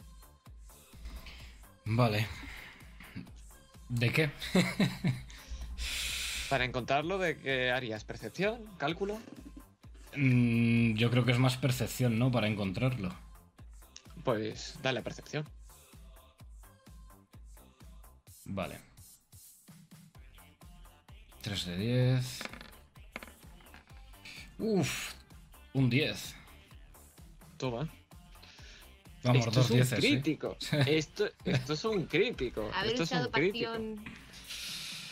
Vale. 1.85 2.27
¿De 3.89 4.11
qué? 4.11 4.31
para 6.49 6.65
encontrarlo, 6.65 7.19
¿de 7.19 7.37
qué 7.39 7.71
harías? 7.71 8.05
¿Percepción? 8.05 8.65
¿Cálculo? 8.79 9.19
Mm, 10.17 10.95
yo 10.95 11.11
creo 11.11 11.25
que 11.25 11.33
es 11.33 11.39
más 11.39 11.57
percepción, 11.57 12.19
¿no? 12.19 12.31
Para 12.31 12.47
encontrarlo. 12.47 13.15
Pues 14.23 14.79
dale 14.83 15.01
a 15.01 15.03
percepción. 15.03 15.45
Vale. 18.47 18.79
3 21.43 21.67
de 21.67 21.77
10. 21.77 22.39
Uf, 24.59 25.13
un 25.75 25.91
10. 25.91 26.35
Toma. 27.59 27.89
Vamos, 29.23 29.47
esto 29.47 29.61
dos 29.61 29.71
es 29.71 29.75
dieces. 29.77 29.93
un 29.93 30.01
crítico. 30.01 30.57
¿sí? 30.61 30.77
Esto, 30.87 31.29
esto 31.45 31.73
es 31.73 31.85
un 31.85 32.07
crítico. 32.07 32.71
Haber 32.75 32.93
esto 32.93 33.03
es 33.05 33.13
un 33.13 33.31
crítico. 33.31 33.73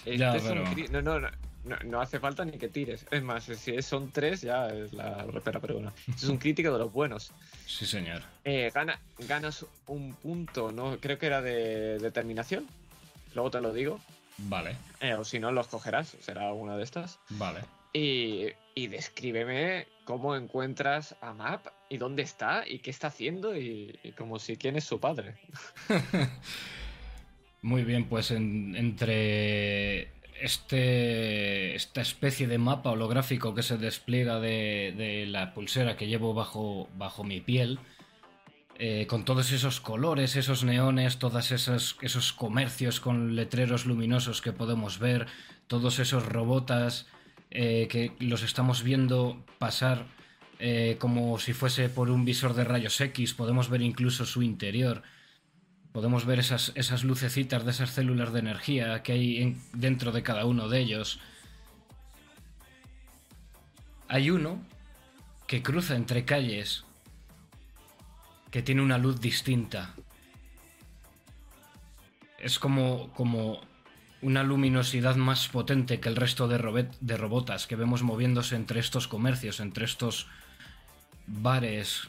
Este 0.04 0.18
Ya, 0.18 0.36
es 0.36 0.42
un 0.42 0.48
pero- 0.48 0.64
crí- 0.66 0.88
no, 0.90 1.02
no, 1.02 1.20
no, 1.20 1.30
no, 1.64 1.76
no 1.84 2.00
hace 2.00 2.18
falta 2.20 2.44
ni 2.44 2.58
que 2.58 2.68
tires. 2.68 3.06
Es 3.10 3.22
más, 3.22 3.44
si 3.44 3.80
son 3.82 4.10
tres 4.10 4.42
ya 4.42 4.68
es 4.68 4.92
la 4.92 5.24
repera, 5.24 5.60
pero 5.60 5.74
bueno. 5.74 5.92
Esto 6.08 6.26
es 6.26 6.28
un 6.28 6.38
crítico 6.38 6.72
de 6.72 6.78
los 6.78 6.92
buenos. 6.92 7.32
Sí, 7.66 7.86
señor. 7.86 8.22
Eh, 8.44 8.70
gana, 8.74 9.00
ganas 9.18 9.64
un 9.86 10.14
punto, 10.14 10.72
¿no? 10.72 10.98
Creo 10.98 11.18
que 11.18 11.26
era 11.26 11.40
de 11.40 11.98
determinación. 11.98 12.66
Luego 13.34 13.50
te 13.50 13.60
lo 13.60 13.72
digo. 13.72 14.00
Vale, 14.38 14.76
Eh, 15.00 15.14
o 15.14 15.24
si 15.24 15.38
no, 15.38 15.52
los 15.52 15.68
cogerás. 15.68 16.16
Será 16.20 16.52
una 16.52 16.76
de 16.76 16.84
estas. 16.84 17.18
vale. 17.30 17.60
Y, 17.94 18.46
y 18.74 18.86
descríbeme 18.86 19.86
cómo 20.06 20.34
encuentras 20.34 21.14
a 21.20 21.34
Map 21.34 21.66
y 21.90 21.98
dónde 21.98 22.22
está 22.22 22.66
y 22.66 22.78
qué 22.78 22.88
está 22.90 23.08
haciendo 23.08 23.54
y, 23.54 23.98
y 24.02 24.12
como 24.12 24.38
si 24.38 24.56
quién 24.56 24.76
es 24.76 24.84
su 24.84 24.98
padre. 24.98 25.36
Muy 27.62 27.84
bien, 27.84 28.06
pues 28.08 28.30
en- 28.30 28.74
entre 28.76 30.10
este, 30.40 31.74
esta 31.76 32.00
especie 32.00 32.48
de 32.48 32.58
mapa 32.58 32.90
holográfico 32.90 33.54
que 33.54 33.62
se 33.62 33.76
despliega 33.78 34.40
de, 34.40 34.92
de 34.96 35.26
la 35.26 35.54
pulsera 35.54 35.96
que 35.96 36.08
llevo 36.08 36.34
bajo, 36.34 36.88
bajo 36.96 37.22
mi 37.22 37.40
piel, 37.40 37.78
eh, 38.84 39.06
con 39.06 39.24
todos 39.24 39.52
esos 39.52 39.80
colores, 39.80 40.34
esos 40.34 40.64
neones, 40.64 41.20
todos 41.20 41.52
esos, 41.52 41.96
esos 42.02 42.32
comercios 42.32 42.98
con 42.98 43.36
letreros 43.36 43.86
luminosos 43.86 44.42
que 44.42 44.50
podemos 44.50 44.98
ver, 44.98 45.28
todos 45.68 46.00
esos 46.00 46.26
robotas 46.26 47.06
eh, 47.52 47.86
que 47.88 48.10
los 48.18 48.42
estamos 48.42 48.82
viendo 48.82 49.46
pasar 49.60 50.06
eh, 50.58 50.96
como 50.98 51.38
si 51.38 51.52
fuese 51.52 51.90
por 51.90 52.10
un 52.10 52.24
visor 52.24 52.54
de 52.54 52.64
rayos 52.64 53.00
X, 53.00 53.34
podemos 53.34 53.70
ver 53.70 53.82
incluso 53.82 54.26
su 54.26 54.42
interior. 54.42 55.04
Podemos 55.92 56.24
ver 56.26 56.40
esas, 56.40 56.72
esas 56.74 57.04
lucecitas 57.04 57.64
de 57.64 57.70
esas 57.70 57.90
células 57.90 58.32
de 58.32 58.40
energía 58.40 59.04
que 59.04 59.12
hay 59.12 59.42
en- 59.42 59.62
dentro 59.74 60.10
de 60.10 60.24
cada 60.24 60.44
uno 60.44 60.68
de 60.68 60.80
ellos. 60.80 61.20
Hay 64.08 64.30
uno 64.30 64.60
que 65.46 65.62
cruza 65.62 65.94
entre 65.94 66.24
calles 66.24 66.84
que 68.52 68.62
tiene 68.62 68.82
una 68.82 68.98
luz 68.98 69.20
distinta. 69.20 69.94
Es 72.38 72.58
como, 72.58 73.10
como 73.14 73.60
una 74.20 74.44
luminosidad 74.44 75.16
más 75.16 75.48
potente 75.48 75.98
que 75.98 76.08
el 76.10 76.16
resto 76.16 76.46
de, 76.46 76.88
de 77.00 77.16
robotas 77.16 77.66
que 77.66 77.76
vemos 77.76 78.02
moviéndose 78.02 78.54
entre 78.54 78.78
estos 78.78 79.08
comercios, 79.08 79.58
entre 79.58 79.86
estos 79.86 80.28
bares, 81.26 82.08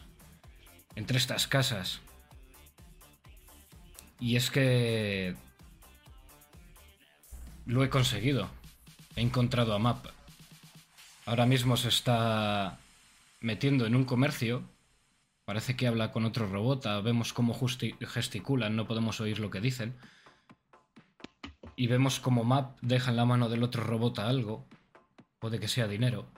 entre 0.95 1.17
estas 1.17 1.47
casas. 1.47 2.01
Y 4.19 4.35
es 4.35 4.51
que... 4.51 5.35
Lo 7.65 7.85
he 7.85 7.89
conseguido. 7.89 8.49
He 9.15 9.21
encontrado 9.21 9.73
a 9.73 9.79
Map. 9.79 10.07
Ahora 11.25 11.45
mismo 11.45 11.77
se 11.77 11.87
está 11.87 12.79
metiendo 13.39 13.85
en 13.85 13.95
un 13.95 14.03
comercio. 14.03 14.72
Parece 15.45 15.75
que 15.75 15.87
habla 15.87 16.11
con 16.11 16.25
otro 16.25 16.47
robot. 16.47 16.85
ah, 16.85 17.01
Vemos 17.01 17.33
cómo 17.33 17.53
gesticulan, 17.53 18.75
no 18.75 18.87
podemos 18.87 19.19
oír 19.19 19.39
lo 19.39 19.49
que 19.49 19.61
dicen. 19.61 19.97
Y 21.75 21.87
vemos 21.87 22.19
como 22.19 22.43
Map 22.43 22.77
deja 22.81 23.11
en 23.11 23.17
la 23.17 23.25
mano 23.25 23.49
del 23.49 23.63
otro 23.63 23.83
robot 23.83 24.19
algo. 24.19 24.67
Puede 25.39 25.59
que 25.59 25.67
sea 25.67 25.87
dinero. 25.87 26.31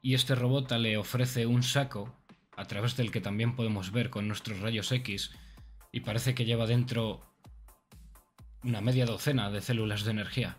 Y 0.00 0.14
este 0.14 0.34
robot 0.34 0.72
le 0.72 0.96
ofrece 0.96 1.46
un 1.46 1.62
saco 1.62 2.16
a 2.56 2.64
través 2.64 2.96
del 2.96 3.10
que 3.10 3.20
también 3.20 3.54
podemos 3.54 3.92
ver 3.92 4.08
con 4.08 4.28
nuestros 4.28 4.60
rayos 4.60 4.90
X. 4.92 5.32
Y 5.90 6.00
parece 6.00 6.34
que 6.34 6.44
lleva 6.44 6.66
dentro 6.66 7.20
una 8.62 8.80
media 8.80 9.04
docena 9.04 9.50
de 9.50 9.60
células 9.60 10.04
de 10.04 10.12
energía. 10.12 10.56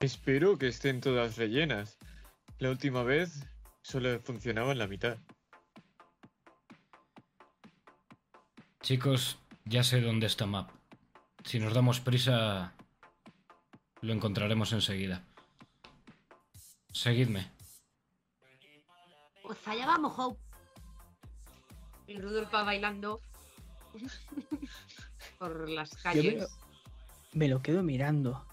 Espero 0.00 0.58
que 0.58 0.68
estén 0.68 1.00
todas 1.00 1.36
rellenas. 1.36 1.98
La 2.58 2.70
última 2.70 3.02
vez 3.02 3.44
solo 3.82 4.20
funcionaba 4.20 4.72
en 4.72 4.78
la 4.78 4.86
mitad. 4.86 5.18
Chicos, 8.80 9.38
ya 9.64 9.82
sé 9.82 10.00
dónde 10.00 10.26
está 10.26 10.46
Map. 10.46 10.70
Si 11.44 11.58
nos 11.58 11.74
damos 11.74 12.00
prisa, 12.00 12.74
lo 14.00 14.12
encontraremos 14.12 14.72
enseguida. 14.72 15.24
Seguidme. 16.92 17.50
Pues 19.42 19.58
allá 19.66 19.86
vamos, 19.86 20.14
Hope. 20.16 20.40
Y 22.06 22.18
Rudolf 22.18 22.52
va 22.54 22.62
bailando 22.62 23.20
por 25.38 25.68
las 25.68 25.90
Yo 25.90 25.96
me, 25.96 26.02
calles. 26.02 26.42
lo, 26.42 26.48
me 27.32 27.48
lo 27.48 27.62
quedo 27.62 27.82
mirando 27.82 28.46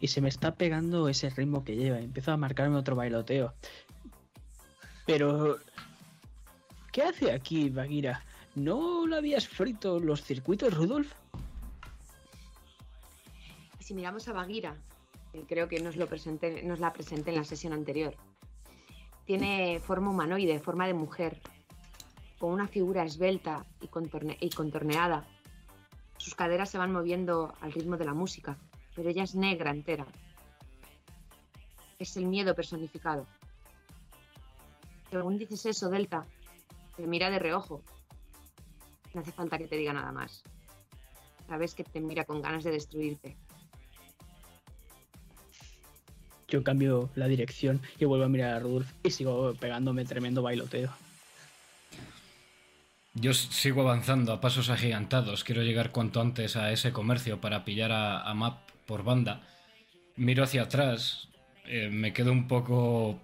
y 0.00 0.08
se 0.08 0.20
me 0.20 0.28
está 0.28 0.54
pegando 0.54 1.08
ese 1.08 1.30
ritmo 1.30 1.64
que 1.64 1.76
lleva. 1.76 1.98
Empiezo 1.98 2.32
a 2.32 2.36
marcarme 2.36 2.76
otro 2.76 2.96
bailoteo. 2.96 3.54
Pero, 5.06 5.58
¿qué 6.92 7.02
hace 7.02 7.32
aquí, 7.32 7.70
Bagheera? 7.70 8.22
¿No 8.54 9.06
le 9.06 9.16
habías 9.16 9.48
frito 9.48 9.98
los 10.00 10.22
circuitos, 10.22 10.74
Rudolf? 10.74 11.12
Si 13.80 13.94
miramos 13.94 14.28
a 14.28 14.32
Bagheera, 14.32 14.76
creo 15.48 15.68
que 15.68 15.80
nos, 15.80 15.96
lo 15.96 16.06
presenté, 16.06 16.62
nos 16.62 16.78
la 16.78 16.92
presenté 16.92 17.30
en 17.30 17.36
la 17.36 17.44
sesión 17.44 17.72
anterior, 17.72 18.14
tiene 19.24 19.80
forma 19.80 20.10
humanoide, 20.10 20.58
forma 20.58 20.86
de 20.86 20.94
mujer, 20.94 21.40
con 22.38 22.52
una 22.52 22.68
figura 22.68 23.04
esbelta 23.04 23.64
y 23.80 23.88
contorneada. 23.88 25.26
Sus 26.18 26.34
caderas 26.34 26.70
se 26.70 26.78
van 26.78 26.92
moviendo 26.92 27.54
al 27.60 27.72
ritmo 27.72 27.96
de 27.96 28.04
la 28.04 28.14
música, 28.14 28.58
pero 28.98 29.10
ella 29.10 29.22
es 29.22 29.36
negra 29.36 29.70
entera. 29.70 30.04
Es 32.00 32.16
el 32.16 32.26
miedo 32.26 32.52
personificado. 32.56 33.28
Según 35.08 35.38
dices 35.38 35.66
eso, 35.66 35.88
Delta, 35.88 36.26
te 36.96 37.06
mira 37.06 37.30
de 37.30 37.38
reojo. 37.38 37.80
No 39.14 39.20
hace 39.20 39.30
falta 39.30 39.56
que 39.56 39.68
te 39.68 39.76
diga 39.76 39.92
nada 39.92 40.10
más. 40.10 40.42
Sabes 41.46 41.76
que 41.76 41.84
te 41.84 42.00
mira 42.00 42.24
con 42.24 42.42
ganas 42.42 42.64
de 42.64 42.72
destruirte. 42.72 43.36
Yo 46.48 46.64
cambio 46.64 47.08
la 47.14 47.28
dirección 47.28 47.80
y 48.00 48.04
vuelvo 48.04 48.24
a 48.24 48.28
mirar 48.28 48.54
a 48.54 48.58
Rudolf 48.58 48.90
y 49.04 49.12
sigo 49.12 49.54
pegándome 49.54 50.06
tremendo 50.06 50.42
bailoteo. 50.42 50.90
Yo 53.14 53.32
sigo 53.32 53.82
avanzando 53.82 54.32
a 54.32 54.40
pasos 54.40 54.70
agigantados. 54.70 55.44
Quiero 55.44 55.62
llegar 55.62 55.92
cuanto 55.92 56.20
antes 56.20 56.56
a 56.56 56.72
ese 56.72 56.92
comercio 56.92 57.40
para 57.40 57.64
pillar 57.64 57.92
a, 57.92 58.28
a 58.28 58.34
Map 58.34 58.68
por 58.88 59.04
banda. 59.04 59.42
Miro 60.16 60.42
hacia 60.42 60.62
atrás. 60.62 61.28
eh, 61.66 61.90
me 61.92 62.12
quedo 62.14 62.32
un 62.32 62.48
poco 62.48 63.20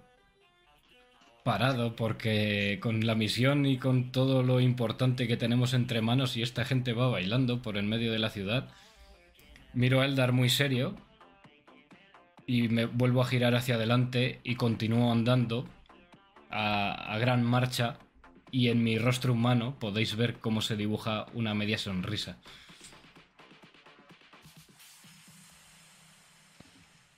parado 1.43 1.95
porque 1.95 2.79
con 2.81 3.05
la 3.05 3.15
misión 3.15 3.65
y 3.65 3.77
con 3.77 4.11
todo 4.11 4.43
lo 4.43 4.59
importante 4.59 5.27
que 5.27 5.37
tenemos 5.37 5.73
entre 5.73 6.01
manos 6.01 6.37
y 6.37 6.43
esta 6.43 6.63
gente 6.63 6.93
va 6.93 7.09
bailando 7.09 7.61
por 7.61 7.77
en 7.77 7.89
medio 7.89 8.11
de 8.11 8.19
la 8.19 8.29
ciudad. 8.29 8.69
Miro 9.73 10.01
a 10.01 10.05
Eldar 10.05 10.31
muy 10.31 10.49
serio 10.49 10.95
y 12.47 12.67
me 12.69 12.85
vuelvo 12.85 13.21
a 13.21 13.25
girar 13.25 13.55
hacia 13.55 13.75
adelante 13.75 14.39
y 14.43 14.55
continúo 14.55 15.11
andando 15.11 15.67
a, 16.51 17.13
a 17.13 17.17
gran 17.17 17.43
marcha 17.43 17.97
y 18.51 18.69
en 18.69 18.83
mi 18.83 18.97
rostro 18.99 19.33
humano 19.33 19.77
podéis 19.79 20.15
ver 20.15 20.35
cómo 20.39 20.61
se 20.61 20.75
dibuja 20.75 21.25
una 21.33 21.53
media 21.55 21.77
sonrisa. 21.77 22.37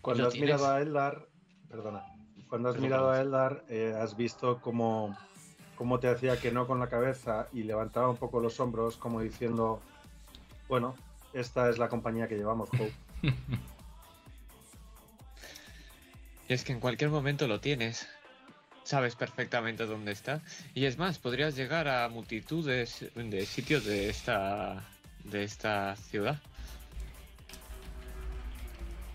Cuando 0.07 0.23
¿Lo 0.23 0.29
has 0.29 0.39
mirado 0.39 0.71
a 0.71 0.79
Eldar, 0.79 1.27
perdona, 1.67 2.05
cuando 2.47 2.69
has 2.69 2.77
mirado 2.77 3.11
a. 3.11 3.19
Eldar, 3.19 3.65
eh, 3.67 3.93
has 4.01 4.15
visto 4.15 4.61
cómo, 4.61 5.17
cómo 5.75 5.99
te 5.99 6.07
hacía 6.07 6.39
que 6.39 6.49
no 6.49 6.65
con 6.65 6.79
la 6.79 6.87
cabeza 6.87 7.49
y 7.51 7.63
levantaba 7.63 8.09
un 8.09 8.15
poco 8.15 8.39
los 8.39 8.57
hombros, 8.61 8.95
como 8.95 9.19
diciendo, 9.19 9.81
bueno, 10.69 10.95
esta 11.33 11.69
es 11.69 11.77
la 11.77 11.89
compañía 11.89 12.29
que 12.29 12.37
llevamos, 12.37 12.69
Hope. 12.69 12.93
Y 16.47 16.53
es 16.53 16.63
que 16.63 16.71
en 16.71 16.79
cualquier 16.79 17.09
momento 17.09 17.45
lo 17.49 17.59
tienes. 17.59 18.07
Sabes 18.85 19.17
perfectamente 19.17 19.87
dónde 19.87 20.13
está. 20.13 20.41
Y 20.73 20.85
es 20.85 20.97
más, 20.97 21.19
podrías 21.19 21.57
llegar 21.57 21.89
a 21.89 22.07
multitudes 22.07 23.05
de 23.13 23.45
sitios 23.45 23.83
de 23.83 24.09
esta. 24.09 24.87
de 25.25 25.43
esta 25.43 25.97
ciudad. 25.97 26.41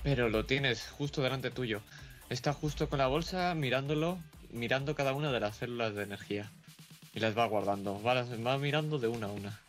Pero 0.03 0.29
lo 0.29 0.45
tienes 0.45 0.89
justo 0.89 1.23
delante 1.23 1.51
tuyo. 1.51 1.81
Está 2.29 2.53
justo 2.53 2.89
con 2.89 2.99
la 2.99 3.07
bolsa 3.07 3.55
mirándolo, 3.55 4.19
mirando 4.51 4.95
cada 4.95 5.13
una 5.13 5.31
de 5.31 5.41
las 5.41 5.57
células 5.57 5.95
de 5.95 6.03
energía. 6.03 6.51
Y 7.15 7.21
las 7.21 7.37
va 7.37 7.47
guardando. 7.47 8.03
Va, 8.03 8.15
las 8.15 8.31
va 8.31 8.59
mirando 8.59 8.99
de 8.99 9.09
una 9.09 9.27
a 9.27 9.31
una. 9.31 9.61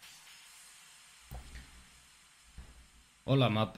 Hola, 3.25 3.49
Map. 3.49 3.77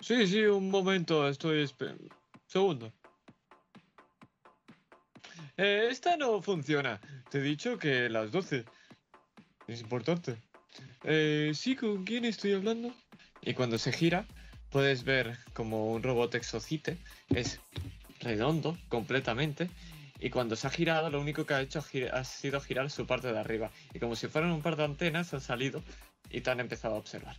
Sí, 0.00 0.26
sí, 0.26 0.40
un 0.42 0.70
momento, 0.70 1.28
estoy... 1.28 1.70
Segundo. 2.46 2.92
Eh, 5.56 5.88
esta 5.90 6.16
no 6.16 6.42
funciona. 6.42 7.00
Te 7.30 7.38
he 7.38 7.42
dicho 7.42 7.78
que 7.78 8.08
las 8.08 8.32
12. 8.32 8.64
Es 9.66 9.80
importante. 9.80 10.36
Eh, 11.04 11.52
sí, 11.54 11.76
¿con 11.76 12.04
quién 12.04 12.24
estoy 12.24 12.54
hablando? 12.54 12.94
Y 13.44 13.54
cuando 13.54 13.78
se 13.78 13.92
gira, 13.92 14.26
puedes 14.70 15.04
ver 15.04 15.38
como 15.52 15.92
un 15.92 16.02
robot 16.02 16.34
exocite. 16.34 16.98
Es 17.28 17.60
redondo 18.20 18.78
completamente. 18.88 19.70
Y 20.18 20.30
cuando 20.30 20.56
se 20.56 20.66
ha 20.66 20.70
girado, 20.70 21.10
lo 21.10 21.20
único 21.20 21.44
que 21.44 21.54
ha 21.54 21.60
hecho 21.60 21.84
ha 22.12 22.24
sido 22.24 22.60
girar 22.60 22.90
su 22.90 23.06
parte 23.06 23.32
de 23.32 23.38
arriba. 23.38 23.70
Y 23.92 23.98
como 23.98 24.16
si 24.16 24.28
fueran 24.28 24.52
un 24.52 24.62
par 24.62 24.76
de 24.76 24.84
antenas, 24.84 25.34
han 25.34 25.40
salido 25.40 25.82
y 26.30 26.40
te 26.40 26.50
han 26.50 26.60
empezado 26.60 26.94
a 26.94 26.98
observar. 26.98 27.36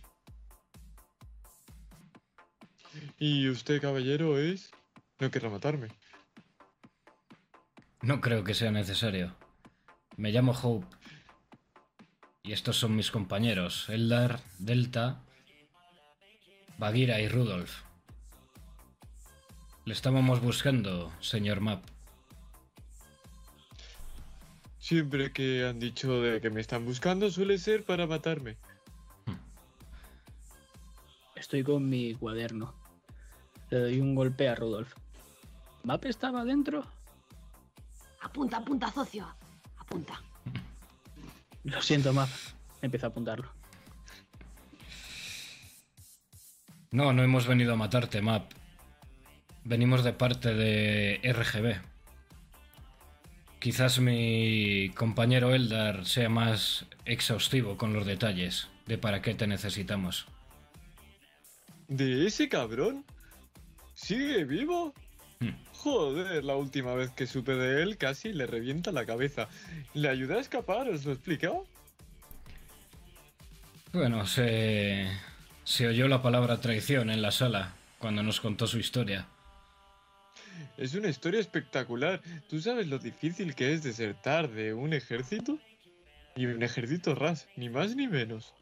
¿Y 3.18 3.48
usted, 3.48 3.80
caballero, 3.80 4.38
es? 4.38 4.70
No 5.18 5.30
querrá 5.30 5.50
matarme. 5.50 5.88
No 8.02 8.20
creo 8.20 8.44
que 8.44 8.54
sea 8.54 8.70
necesario. 8.70 9.34
Me 10.16 10.30
llamo 10.30 10.52
Hope. 10.52 10.86
Y 12.42 12.52
estos 12.52 12.76
son 12.76 12.94
mis 12.94 13.10
compañeros, 13.10 13.88
Eldar, 13.88 14.40
Delta, 14.58 15.25
Bagheera 16.78 17.20
y 17.20 17.28
Rudolf. 17.28 17.82
Le 19.86 19.94
estábamos 19.94 20.42
buscando, 20.42 21.10
señor 21.20 21.60
Map. 21.60 21.82
Siempre 24.78 25.32
que 25.32 25.66
han 25.66 25.78
dicho 25.78 26.20
de 26.20 26.40
que 26.40 26.50
me 26.50 26.60
están 26.60 26.84
buscando 26.84 27.30
suele 27.30 27.56
ser 27.58 27.84
para 27.84 28.06
matarme. 28.06 28.58
Estoy 31.34 31.64
con 31.64 31.88
mi 31.88 32.14
cuaderno. 32.14 32.74
Le 33.70 33.78
doy 33.78 34.00
un 34.00 34.14
golpe 34.14 34.48
a 34.48 34.54
Rudolf. 34.54 34.92
¿Map 35.82 36.04
estaba 36.04 36.44
dentro? 36.44 36.84
Apunta, 38.20 38.58
apunta, 38.58 38.92
socio. 38.92 39.26
Apunta. 39.78 40.20
Lo 41.64 41.80
siento, 41.80 42.12
Map. 42.12 42.28
Empiezo 42.82 43.06
a 43.06 43.08
apuntarlo. 43.08 43.50
No, 46.96 47.12
no 47.12 47.22
hemos 47.22 47.46
venido 47.46 47.74
a 47.74 47.76
matarte, 47.76 48.22
Map. 48.22 48.50
Venimos 49.64 50.02
de 50.02 50.14
parte 50.14 50.54
de 50.54 51.20
RGB. 51.30 51.78
Quizás 53.58 54.00
mi 54.00 54.88
compañero 54.96 55.54
Eldar 55.54 56.06
sea 56.06 56.30
más 56.30 56.86
exhaustivo 57.04 57.76
con 57.76 57.92
los 57.92 58.06
detalles 58.06 58.68
de 58.86 58.96
para 58.96 59.20
qué 59.20 59.34
te 59.34 59.46
necesitamos. 59.46 60.26
¿De 61.86 62.26
ese 62.26 62.48
cabrón? 62.48 63.04
¿Sigue 63.92 64.46
vivo? 64.46 64.94
Joder, 65.72 66.42
la 66.44 66.56
última 66.56 66.94
vez 66.94 67.10
que 67.10 67.26
supe 67.26 67.56
de 67.56 67.82
él 67.82 67.98
casi 67.98 68.32
le 68.32 68.46
revienta 68.46 68.90
la 68.90 69.04
cabeza. 69.04 69.48
¿Le 69.92 70.08
ayudé 70.08 70.36
a 70.36 70.40
escapar? 70.40 70.88
¿Os 70.88 71.04
lo 71.04 71.10
he 71.10 71.14
explicado? 71.14 71.66
Bueno, 73.92 74.24
se, 74.24 75.10
se 75.66 75.88
oyó 75.88 76.06
la 76.06 76.22
palabra 76.22 76.60
traición 76.60 77.10
en 77.10 77.20
la 77.20 77.32
sala 77.32 77.74
cuando 77.98 78.22
nos 78.22 78.40
contó 78.40 78.68
su 78.68 78.78
historia. 78.78 79.26
Es 80.76 80.94
una 80.94 81.08
historia 81.08 81.40
espectacular. 81.40 82.22
¿Tú 82.48 82.60
sabes 82.60 82.86
lo 82.86 83.00
difícil 83.00 83.56
que 83.56 83.72
es 83.72 83.82
desertar 83.82 84.48
de 84.48 84.74
un 84.74 84.92
ejército? 84.92 85.58
Y 86.36 86.46
un 86.46 86.62
ejército 86.62 87.16
ras, 87.16 87.48
ni 87.56 87.68
más 87.68 87.96
ni 87.96 88.06
menos. 88.06 88.54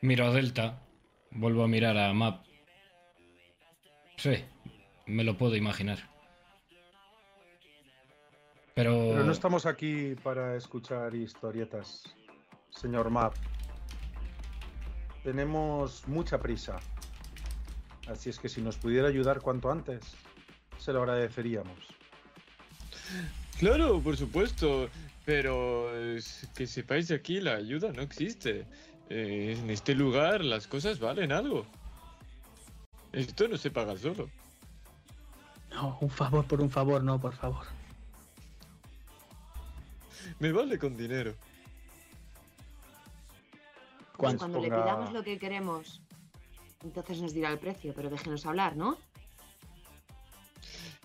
Miro 0.00 0.26
a 0.26 0.30
Delta, 0.30 0.80
vuelvo 1.32 1.64
a 1.64 1.68
mirar 1.68 1.98
a 1.98 2.12
Map. 2.12 2.44
Sí, 4.16 4.44
me 5.06 5.24
lo 5.24 5.36
puedo 5.36 5.56
imaginar. 5.56 5.98
Pero... 8.76 8.92
Pero 9.10 9.24
no 9.24 9.32
estamos 9.32 9.66
aquí 9.66 10.14
para 10.22 10.54
escuchar 10.54 11.16
historietas, 11.16 12.04
señor 12.70 13.10
Map. 13.10 13.34
Tenemos 15.28 16.08
mucha 16.08 16.38
prisa. 16.38 16.80
Así 18.10 18.30
es 18.30 18.38
que 18.38 18.48
si 18.48 18.62
nos 18.62 18.78
pudiera 18.78 19.08
ayudar 19.08 19.42
cuanto 19.42 19.70
antes, 19.70 20.00
se 20.78 20.90
lo 20.90 21.00
agradeceríamos. 21.00 21.76
Claro, 23.58 24.00
por 24.00 24.16
supuesto. 24.16 24.88
Pero 25.26 25.94
es 25.94 26.48
que 26.54 26.66
sepáis 26.66 27.10
aquí 27.10 27.42
la 27.42 27.56
ayuda 27.56 27.92
no 27.92 28.00
existe. 28.00 28.66
Eh, 29.10 29.54
en 29.58 29.68
este 29.68 29.94
lugar 29.94 30.42
las 30.42 30.66
cosas 30.66 30.98
valen 30.98 31.30
algo. 31.30 31.66
Esto 33.12 33.48
no 33.48 33.58
se 33.58 33.70
paga 33.70 33.98
solo. 33.98 34.30
No, 35.72 35.98
un 36.00 36.08
favor 36.08 36.46
por 36.46 36.62
un 36.62 36.70
favor, 36.70 37.04
no, 37.04 37.20
por 37.20 37.34
favor. 37.34 37.66
Me 40.38 40.52
vale 40.52 40.78
con 40.78 40.96
dinero. 40.96 41.34
Pues 44.18 44.34
cuando 44.36 44.60
le 44.60 44.68
pidamos 44.68 45.12
lo 45.12 45.22
que 45.22 45.38
queremos, 45.38 46.02
entonces 46.82 47.20
nos 47.22 47.32
dirá 47.32 47.50
el 47.50 47.58
precio, 47.58 47.92
pero 47.94 48.10
déjenos 48.10 48.44
hablar, 48.46 48.76
¿no? 48.76 48.98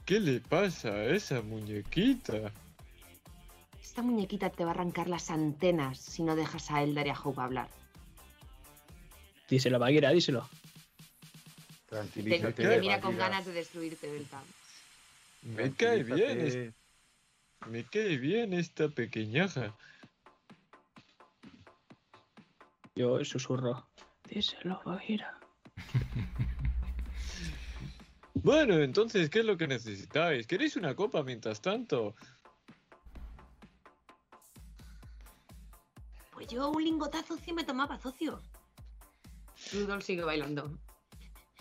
¿Qué 0.03 0.19
le 0.19 0.39
pasa 0.39 0.89
a 0.89 1.05
esa 1.05 1.41
muñequita? 1.43 2.51
Esta 3.81 4.01
muñequita 4.01 4.49
te 4.49 4.63
va 4.65 4.71
a 4.71 4.73
arrancar 4.73 5.07
las 5.07 5.29
antenas 5.29 5.99
si 5.99 6.23
no 6.23 6.35
dejas 6.35 6.71
a 6.71 6.81
Eldar 6.81 7.05
y 7.05 7.11
a 7.11 7.19
Hope 7.19 7.39
hablar. 7.39 7.69
Díselo, 9.47 9.77
Baguera, 9.77 10.09
díselo. 10.09 10.49
Te, 11.89 11.95
Tranquilízate. 11.95 12.67
te 12.67 12.79
mira 12.79 12.99
con 12.99 13.11
Bagheera. 13.11 13.29
ganas 13.29 13.45
de 13.45 13.51
destruirte, 13.53 14.11
Delta. 14.11 14.41
Me 15.43 15.71
cae 15.73 16.01
bien, 16.01 16.73
me 17.69 17.83
cae 17.83 18.17
bien 18.17 18.53
esta 18.53 18.89
pequeñaja. 18.89 19.75
Yo 22.95 23.23
susurro. 23.25 23.87
Díselo, 24.29 24.81
Baguera. 24.85 25.39
Bueno, 28.35 28.79
entonces, 28.79 29.29
¿qué 29.29 29.39
es 29.39 29.45
lo 29.45 29.55
que 29.55 29.67
necesitáis? 29.67 30.47
¿Queréis 30.47 30.75
una 30.75 30.95
copa 30.95 31.23
mientras 31.23 31.61
tanto? 31.61 32.13
Pues 36.33 36.47
yo 36.47 36.69
un 36.71 36.83
lingotazo 36.83 37.37
sí 37.37 37.53
me 37.53 37.63
tomaba, 37.63 37.97
socio. 37.99 38.41
Rudolf 39.71 40.03
sigue 40.03 40.23
bailando. 40.23 40.77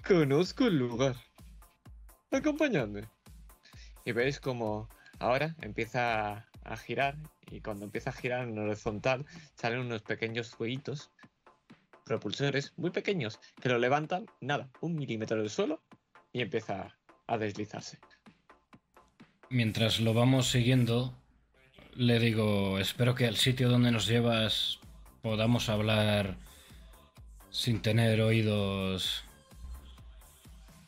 Conozco 0.04 0.66
el 0.66 0.78
lugar. 0.78 1.14
Acompañadme. 2.32 3.08
Y 4.04 4.10
veis 4.10 4.40
como 4.40 4.88
ahora 5.20 5.54
empieza 5.60 6.48
a 6.64 6.76
girar 6.76 7.16
y 7.50 7.60
cuando 7.60 7.84
empieza 7.84 8.10
a 8.10 8.14
girar 8.14 8.48
en 8.48 8.58
horizontal 8.58 9.24
salen 9.54 9.80
unos 9.80 10.02
pequeños 10.02 10.50
fueguitos, 10.50 11.10
propulsores 12.12 12.74
muy 12.76 12.90
pequeños 12.90 13.40
que 13.58 13.70
lo 13.70 13.78
levantan, 13.78 14.26
nada, 14.42 14.68
un 14.82 14.94
milímetro 14.96 15.38
del 15.38 15.48
suelo 15.48 15.82
y 16.30 16.42
empieza 16.42 16.94
a 17.26 17.38
deslizarse. 17.38 17.98
Mientras 19.48 19.98
lo 19.98 20.12
vamos 20.12 20.50
siguiendo, 20.50 21.14
le 21.94 22.18
digo, 22.18 22.78
espero 22.78 23.14
que 23.14 23.26
al 23.26 23.36
sitio 23.36 23.70
donde 23.70 23.90
nos 23.90 24.06
llevas 24.06 24.78
podamos 25.22 25.70
hablar 25.70 26.36
sin 27.48 27.80
tener 27.80 28.20
oídos 28.20 29.24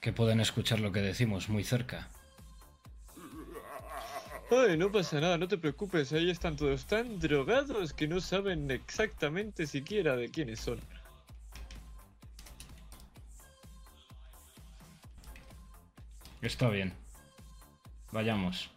que 0.03 0.13
puedan 0.13 0.41
escuchar 0.41 0.81
lo 0.81 0.93
que 0.93 1.01
decimos 1.01 1.49
muy 1.49 1.65
cerca. 1.65 2.11
Ay, 4.51 4.77
no 4.77 4.93
pasa 4.93 5.21
nada, 5.21 5.39
no 5.39 5.49
te 5.49 5.57
preocupes, 5.57 6.13
ahí 6.13 6.29
están 6.29 6.55
todos 6.55 6.85
tan 6.85 7.19
drogados 7.19 7.95
que 7.95 8.07
no 8.07 8.21
saben 8.21 8.71
exactamente 8.71 9.67
siquiera 9.67 10.17
de 10.17 10.29
quiénes 10.29 10.61
son. 10.61 10.79
Está 16.45 16.69
bien. 16.69 16.93
Vayamos. 18.13 18.71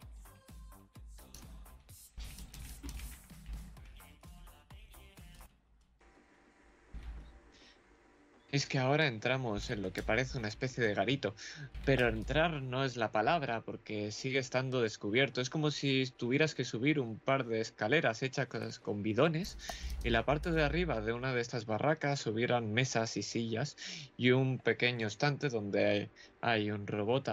Es 8.50 8.66
que 8.66 8.80
ahora 8.80 9.08
entramos 9.08 9.70
en 9.70 9.82
lo 9.82 9.92
que 9.92 10.02
parece 10.02 10.38
una 10.38 10.48
especie 10.48 10.82
de 10.82 10.94
garito, 10.94 11.36
pero 11.84 12.08
entrar 12.08 12.62
no 12.62 12.86
es 12.86 12.96
la 12.96 13.12
palabra 13.12 13.60
porque 13.60 14.14
sigue 14.14 14.40
estando 14.40 14.82
descubierto. 14.82 15.42
Es 15.42 15.50
como 15.50 15.70
si 15.70 16.06
tuvieras 16.16 16.56
que 16.56 16.64
subir 16.64 17.02
un 17.02 17.20
par 17.20 17.46
de 17.46 17.60
escaleras 17.60 18.24
hechas 18.24 18.80
con 18.80 19.04
bidones 19.04 19.58
y 20.06 20.10
la 20.10 20.24
parte 20.24 20.52
de 20.52 20.64
arriba 20.64 21.02
de 21.02 21.12
una 21.12 21.34
de 21.34 21.42
estas 21.42 21.66
barracas 21.66 22.26
hubieran 22.28 22.72
mesas 22.72 23.18
y 23.18 23.24
sillas 23.24 23.76
y 24.16 24.32
un 24.32 24.58
pequeño 24.58 25.06
estante 25.06 25.50
donde 25.50 26.10
hay 26.40 26.72
un 26.72 26.88
robot 26.88 27.28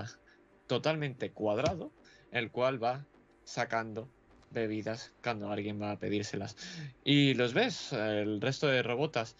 totalmente 0.67 1.31
cuadrado, 1.31 1.93
el 2.31 2.51
cual 2.51 2.83
va 2.83 3.05
sacando 3.45 4.09
bebidas 4.51 5.13
cuando 5.23 5.51
alguien 5.51 5.81
va 5.81 5.93
a 5.93 5.99
pedírselas. 5.99 6.57
Y 7.05 7.35
los 7.35 7.55
ves, 7.55 7.93
el 7.93 8.41
resto 8.41 8.69
de 8.69 8.83
robotas 8.83 9.37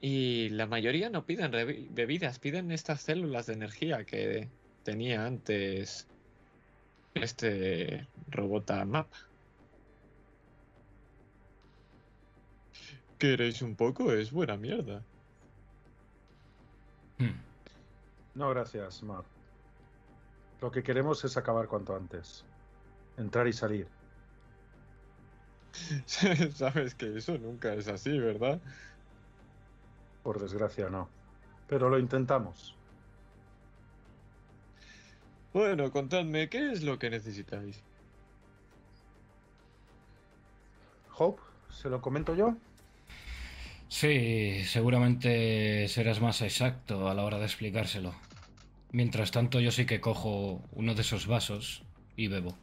y 0.00 0.50
la 0.50 0.66
mayoría 0.66 1.10
no 1.10 1.24
piden 1.26 1.50
bebidas, 1.90 2.38
piden 2.38 2.70
estas 2.70 3.02
células 3.02 3.46
de 3.46 3.54
energía 3.54 4.04
que 4.04 4.48
tenía 4.84 5.26
antes 5.26 6.06
este 7.14 8.06
robota 8.28 8.84
map. 8.84 9.08
¿Queréis 13.18 13.62
un 13.62 13.74
poco? 13.74 14.12
Es 14.12 14.30
buena 14.30 14.56
mierda. 14.56 15.02
Hmm. 17.18 17.34
No, 18.34 18.50
gracias, 18.50 19.02
Map. 19.02 19.24
Lo 20.60 20.70
que 20.70 20.82
queremos 20.82 21.24
es 21.24 21.36
acabar 21.36 21.68
cuanto 21.68 21.94
antes. 21.94 22.44
Entrar 23.16 23.46
y 23.46 23.52
salir. 23.52 23.86
Sabes 26.54 26.94
que 26.94 27.16
eso 27.16 27.38
nunca 27.38 27.74
es 27.74 27.88
así, 27.88 28.18
¿verdad? 28.18 28.60
Por 30.22 30.40
desgracia, 30.40 30.90
no. 30.90 31.08
Pero 31.68 31.88
lo 31.88 31.98
intentamos. 31.98 32.74
Bueno, 35.52 35.90
contadme, 35.90 36.48
¿qué 36.48 36.72
es 36.72 36.82
lo 36.82 36.98
que 36.98 37.10
necesitáis? 37.10 37.82
Hope, 41.16 41.40
¿se 41.70 41.88
lo 41.88 42.00
comento 42.00 42.34
yo? 42.34 42.56
Sí, 43.88 44.62
seguramente 44.64 45.88
serás 45.88 46.20
más 46.20 46.42
exacto 46.42 47.08
a 47.08 47.14
la 47.14 47.24
hora 47.24 47.38
de 47.38 47.46
explicárselo. 47.46 48.14
Mientras 48.90 49.30
tanto, 49.30 49.60
yo 49.60 49.70
sí 49.70 49.84
que 49.84 50.00
cojo 50.00 50.62
uno 50.72 50.94
de 50.94 51.02
esos 51.02 51.26
vasos 51.26 51.84
y 52.16 52.28
bebo. 52.28 52.54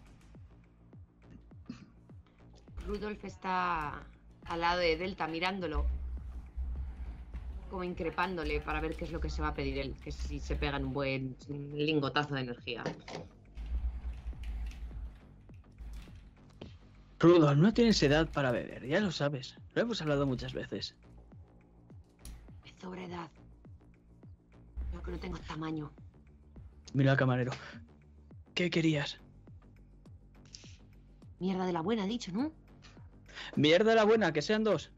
Rudolf 2.88 3.24
está 3.26 4.04
al 4.46 4.62
lado 4.62 4.80
de 4.80 4.98
Delta 4.98 5.28
mirándolo, 5.28 5.86
como 7.70 7.84
increpándole 7.84 8.60
para 8.62 8.80
ver 8.80 8.96
qué 8.96 9.06
es 9.06 9.12
lo 9.12 9.20
que 9.20 9.30
se 9.30 9.42
va 9.42 9.50
a 9.50 9.54
pedir 9.54 9.78
él, 9.78 9.96
que 10.04 10.12
si 10.12 10.40
se 10.40 10.56
pegan 10.56 10.86
un 10.86 10.94
buen 10.94 11.36
lingotazo 11.48 12.36
de 12.36 12.42
energía. 12.42 12.84
Rudolf, 17.20 17.58
no 17.58 17.74
tienes 17.74 18.02
edad 18.04 18.30
para 18.30 18.52
beber, 18.52 18.86
ya 18.86 19.00
lo 19.00 19.12
sabes. 19.12 19.56
Lo 19.74 19.84
hemos 19.84 20.02
hablado 20.02 20.26
muchas 20.26 20.54
veces. 20.54 20.96
Es 22.66 22.74
sobre 22.82 23.06
edad. 23.06 23.30
Yo 24.94 25.02
que 25.02 25.12
no 25.12 25.20
tengo 25.20 25.38
tamaño. 25.40 25.92
Mira 26.96 27.12
al 27.12 27.18
camarero. 27.18 27.52
¿Qué 28.54 28.70
querías? 28.70 29.18
Mierda 31.40 31.66
de 31.66 31.74
la 31.74 31.82
buena, 31.82 32.06
he 32.06 32.08
dicho, 32.08 32.32
¿no? 32.32 32.54
Mierda 33.58 33.94
la 33.96 34.06
buena, 34.06 34.32
que 34.32 34.42
sean 34.42 34.64
dos. 34.64 34.92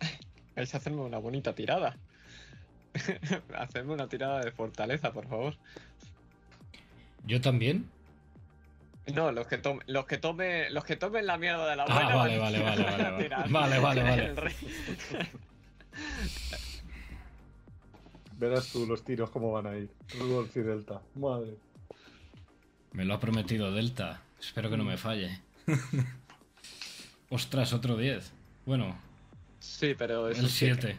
Vais 0.56 0.72
a 0.74 0.78
hacerme 0.78 1.02
una 1.02 1.18
bonita 1.18 1.54
tirada. 1.54 1.98
Hacedme 3.54 3.92
una 3.92 4.08
tirada 4.08 4.40
de 4.40 4.52
fortaleza, 4.52 5.12
por 5.12 5.28
favor. 5.28 5.58
¿Yo 7.26 7.42
también? 7.42 7.90
No, 9.12 9.32
los 9.32 9.46
que 9.48 9.58
tomen, 9.58 9.82
los 9.86 10.06
que 10.06 10.16
tome, 10.16 10.70
los 10.70 10.84
que 10.84 10.96
tomen 10.96 11.26
la 11.26 11.36
mierda 11.36 11.68
de 11.68 11.76
la 11.76 11.82
Ah, 11.84 11.94
buena 11.94 12.14
vale, 12.16 12.38
vale, 12.38 12.62
vale, 12.62 12.84
vale. 12.84 13.28
Vale, 13.50 13.78
vale, 13.80 14.02
vale. 14.02 14.34
Verás 18.42 18.72
tú 18.72 18.84
los 18.88 19.04
tiros 19.04 19.30
cómo 19.30 19.52
van 19.52 19.68
a 19.68 19.76
ir. 19.76 19.88
Rudolf 20.18 20.56
y 20.56 20.62
Delta. 20.62 21.00
Madre. 21.14 21.54
Me 22.90 23.04
lo 23.04 23.14
ha 23.14 23.20
prometido 23.20 23.70
Delta. 23.70 24.20
Espero 24.40 24.68
que 24.68 24.76
no 24.76 24.82
me 24.82 24.96
falle. 24.96 25.40
Ostras, 27.30 27.72
otro 27.72 27.96
10. 27.96 28.32
Bueno, 28.66 28.98
Sí, 29.60 29.94
pero 29.96 30.28
eso 30.28 30.40
el 30.40 30.48
sí. 30.48 30.66
7. 30.74 30.96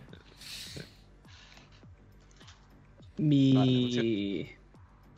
Mi... 3.18 4.48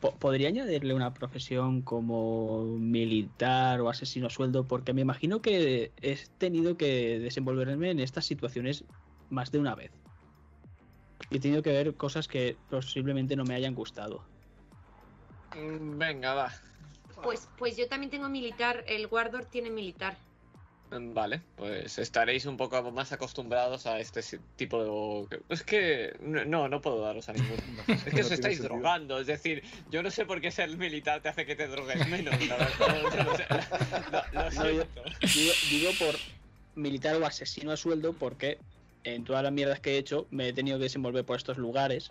Po- 0.00 0.16
¿Podría 0.16 0.48
añadirle 0.48 0.94
una 0.94 1.14
profesión 1.14 1.80
como 1.82 2.64
militar 2.64 3.80
o 3.80 3.88
asesino 3.88 4.26
a 4.26 4.30
sueldo? 4.30 4.66
Porque 4.66 4.92
me 4.92 5.00
imagino 5.02 5.40
que 5.40 5.92
he 6.02 6.18
tenido 6.38 6.76
que 6.76 7.20
desenvolverme 7.20 7.92
en 7.92 8.00
estas 8.00 8.26
situaciones 8.26 8.82
más 9.30 9.52
de 9.52 9.60
una 9.60 9.76
vez. 9.76 9.92
Y 11.30 11.36
he 11.36 11.40
tenido 11.40 11.62
que 11.62 11.72
ver 11.72 11.94
cosas 11.94 12.28
que 12.28 12.56
posiblemente 12.70 13.36
no 13.36 13.44
me 13.44 13.54
hayan 13.54 13.74
gustado. 13.74 14.22
Mm, 15.54 15.98
Venga, 15.98 16.34
va. 16.34 16.52
Pues, 17.22 17.48
pues 17.56 17.76
yo 17.76 17.88
también 17.88 18.10
tengo 18.10 18.28
militar, 18.28 18.84
el 18.86 19.06
Wardor 19.06 19.46
tiene 19.46 19.70
militar. 19.70 20.16
Mm, 20.90 21.14
Vale, 21.14 21.40
pues 21.56 21.98
estaréis 21.98 22.44
un 22.46 22.56
poco 22.56 22.92
más 22.92 23.10
acostumbrados 23.10 23.86
a 23.86 23.98
este 23.98 24.20
tipo 24.54 25.26
de... 25.28 25.40
Es 25.48 25.62
que 25.64 26.14
no, 26.20 26.68
no 26.68 26.80
puedo 26.80 27.00
daros 27.00 27.28
a 27.28 27.32
ninguno. 27.32 27.62
Es 27.88 28.04
que 28.14 28.20
os 28.20 28.30
estáis 28.30 28.62
drogando, 28.62 29.18
es 29.18 29.26
decir, 29.26 29.64
yo 29.90 30.02
no 30.02 30.10
sé 30.10 30.26
por 30.26 30.40
qué 30.40 30.50
ser 30.52 30.76
militar 30.76 31.22
te 31.22 31.30
hace 31.30 31.44
que 31.46 31.56
te 31.56 31.66
drogues 31.66 32.06
menos, 32.08 32.34
la 32.46 32.56
verdad. 32.56 32.70
No, 33.16 33.24
no 33.24 33.36
sé. 33.36 33.46
Lo- 34.12 34.42
lo 34.44 34.50
No, 34.50 34.70
yo- 34.70 34.84
siento. 34.84 35.02
Digo, 35.34 35.52
digo 35.70 35.90
por 35.98 36.14
militar 36.76 37.16
o 37.16 37.26
asesino 37.26 37.72
a 37.72 37.76
sueldo 37.76 38.12
porque 38.12 38.58
en 39.06 39.24
todas 39.24 39.42
las 39.42 39.52
mierdas 39.52 39.80
que 39.80 39.92
he 39.94 39.98
hecho 39.98 40.26
me 40.30 40.48
he 40.48 40.52
tenido 40.52 40.78
que 40.78 40.84
desenvolver 40.84 41.24
por 41.24 41.36
estos 41.36 41.58
lugares 41.58 42.10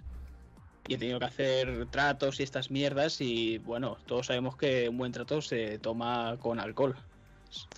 y 0.87 0.93
he 0.93 0.97
tenido 0.97 1.19
que 1.19 1.25
hacer 1.25 1.87
tratos 1.89 2.39
y 2.39 2.43
estas 2.43 2.71
mierdas 2.71 3.19
y 3.19 3.57
bueno, 3.59 3.97
todos 4.05 4.27
sabemos 4.27 4.55
que 4.55 4.87
un 4.87 4.97
buen 4.97 5.11
trato 5.11 5.41
se 5.41 5.77
toma 5.79 6.37
con 6.39 6.59
alcohol. 6.59 6.95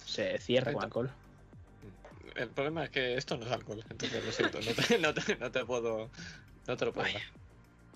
Se 0.05 0.37
cierra 0.39 0.73
con 0.73 0.83
alcohol. 0.83 1.11
El 2.35 2.49
problema 2.49 2.83
es 2.83 2.89
que 2.91 3.15
esto 3.15 3.37
no 3.37 3.45
es 3.45 3.51
alcohol, 3.51 3.83
entonces 3.89 4.23
lo 4.23 4.31
siento, 4.31 4.59
no 4.59 4.73
te, 4.73 4.99
no 4.99 5.13
te- 5.13 5.35
no 5.37 5.51
te 5.51 5.65
puedo... 5.65 6.09
No 6.67 6.75
te 6.77 6.85
lo 6.85 6.93
puedo 6.93 7.07
dar. 7.11 7.21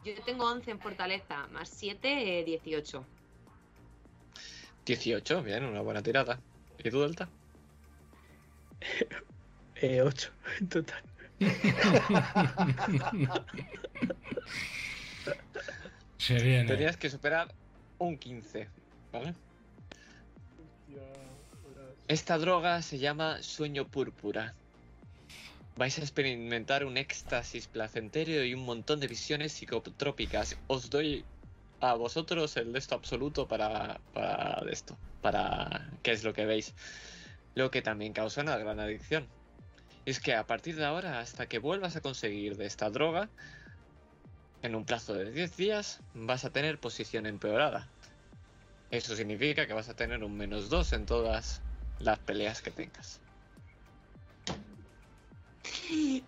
Yo 0.04 0.14
tengo 0.24 0.50
11 0.50 0.72
en 0.72 0.80
fortaleza, 0.80 1.46
más 1.48 1.70
7, 1.70 2.40
eh, 2.40 2.44
18. 2.46 3.06
18, 4.86 5.44
bien, 5.44 5.66
una 5.66 5.82
buena 5.82 6.02
tirada. 6.02 6.42
¿Y 6.84 6.90
tú, 6.90 7.02
Delta? 7.02 7.30
Eh, 9.76 10.02
8 10.02 10.32
en 10.60 10.70
total. 10.70 11.11
Se. 16.18 16.38
Tenías 16.38 16.98
que 16.98 17.10
superar 17.10 17.48
un 17.98 18.18
15, 18.18 18.68
¿vale? 19.12 19.34
Esta 22.08 22.38
droga 22.38 22.82
se 22.82 23.00
llama 23.00 23.42
sueño 23.42 23.88
púrpura. 23.88 24.54
Vais 25.78 25.98
a 25.98 26.02
experimentar 26.02 26.86
un 26.86 26.98
éxtasis 26.98 27.68
placentero 27.68 28.44
y 28.44 28.54
un 28.54 28.66
montón 28.66 29.00
de 29.00 29.08
visiones 29.08 29.54
psicotrópicas. 29.54 30.58
Os 30.68 30.90
doy 30.90 31.24
a 31.80 31.94
vosotros 31.96 32.58
el 32.58 32.76
esto 32.76 32.96
absoluto 32.96 33.48
para, 33.48 34.00
para 34.14 34.70
esto, 34.70 34.98
para 35.22 35.90
qué 36.04 36.12
es 36.12 36.24
lo 36.24 36.34
que 36.34 36.46
veis. 36.46 36.76
Lo 37.56 37.72
que 37.72 37.82
también 37.82 38.14
causa 38.14 38.42
una 38.42 38.58
gran 38.58 38.80
adicción. 38.80 39.28
Es 40.06 40.20
que 40.20 40.34
a 40.34 40.46
partir 40.46 40.76
de 40.76 40.86
ahora, 40.86 41.20
hasta 41.20 41.48
que 41.48 41.60
vuelvas 41.60 41.96
a 41.96 42.02
conseguir 42.02 42.58
de 42.58 42.66
esta 42.66 42.90
droga, 42.90 43.30
en 44.62 44.76
un 44.76 44.86
plazo 44.86 45.14
de 45.14 45.32
10 45.32 45.58
días 45.58 46.00
vas 46.14 46.46
a 46.46 46.50
tener 46.50 46.80
posición 46.80 47.26
empeorada. 47.26 47.90
Eso 48.90 49.16
significa 49.16 49.68
que 49.68 49.74
vas 49.74 49.90
a 49.90 49.96
tener 49.96 50.24
un 50.24 50.38
menos 50.38 50.70
2 50.70 50.94
en 50.94 51.06
todas 51.06 51.62
las 52.00 52.20
peleas 52.20 52.62
que 52.62 52.72
tengas. 52.72 53.20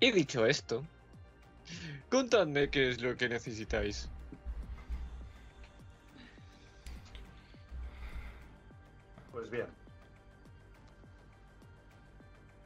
Y 0.00 0.10
dicho 0.10 0.44
esto, 0.46 0.84
contadme 2.08 2.68
qué 2.70 2.90
es 2.90 3.00
lo 3.00 3.16
que 3.16 3.28
necesitáis. 3.28 4.11
Pues 9.32 9.50
bien. 9.50 9.66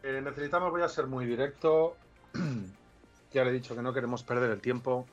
Eh, 0.03 0.21
necesitamos, 0.23 0.71
voy 0.71 0.83
a 0.83 0.89
ser 0.89 1.07
muy 1.07 1.27
directo. 1.27 1.97
ya 3.33 3.45
le 3.45 3.51
he 3.51 3.55
dicho 3.55 3.75
que 3.75 3.83
no 3.83 3.93
queremos 3.93 4.23
perder 4.23 4.51
el 4.51 4.61
tiempo. 4.61 5.07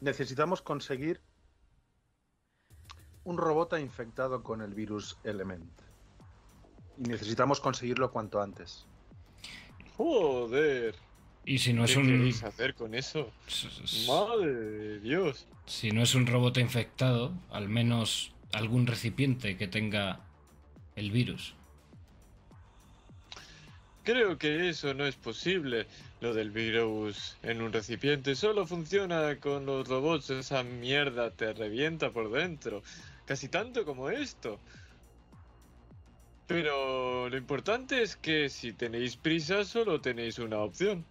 Necesitamos 0.00 0.62
conseguir 0.62 1.20
un 3.24 3.38
robot 3.38 3.78
infectado 3.78 4.42
con 4.42 4.60
el 4.62 4.74
virus 4.74 5.16
Element. 5.24 5.70
Y 6.98 7.02
necesitamos 7.08 7.60
conseguirlo 7.60 8.10
cuanto 8.10 8.40
antes. 8.42 8.86
Joder, 9.96 10.94
Y 11.44 11.58
si 11.58 11.72
no 11.72 11.84
es 11.84 11.92
¿qué 11.92 11.98
un. 11.98 12.06
queréis 12.06 12.42
hacer 12.42 12.74
con 12.74 12.94
eso? 12.94 13.30
s- 13.46 13.68
s- 13.84 14.08
Madre 14.10 14.52
de 14.52 15.00
Dios. 15.00 15.46
Si 15.66 15.90
no 15.92 16.02
es 16.02 16.14
un 16.14 16.26
robot 16.26 16.56
infectado, 16.58 17.32
al 17.50 17.68
menos 17.68 18.31
algún 18.52 18.86
recipiente 18.86 19.56
que 19.56 19.68
tenga 19.68 20.20
el 20.96 21.10
virus. 21.10 21.54
Creo 24.04 24.36
que 24.36 24.68
eso 24.68 24.94
no 24.94 25.06
es 25.06 25.14
posible. 25.14 25.86
Lo 26.20 26.34
del 26.34 26.50
virus 26.50 27.36
en 27.42 27.62
un 27.62 27.72
recipiente 27.72 28.34
solo 28.34 28.66
funciona 28.66 29.36
con 29.38 29.64
los 29.64 29.86
robots. 29.86 30.30
Esa 30.30 30.64
mierda 30.64 31.30
te 31.30 31.52
revienta 31.52 32.10
por 32.10 32.30
dentro. 32.30 32.82
Casi 33.26 33.48
tanto 33.48 33.84
como 33.84 34.10
esto. 34.10 34.58
Pero 36.48 37.28
lo 37.28 37.36
importante 37.36 38.02
es 38.02 38.16
que 38.16 38.48
si 38.48 38.72
tenéis 38.72 39.16
prisa 39.16 39.64
solo 39.64 40.00
tenéis 40.00 40.38
una 40.38 40.58
opción. 40.58 41.04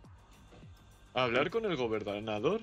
Hablar 1.13 1.49
con 1.49 1.65
el 1.65 1.77
gobernador. 1.77 2.61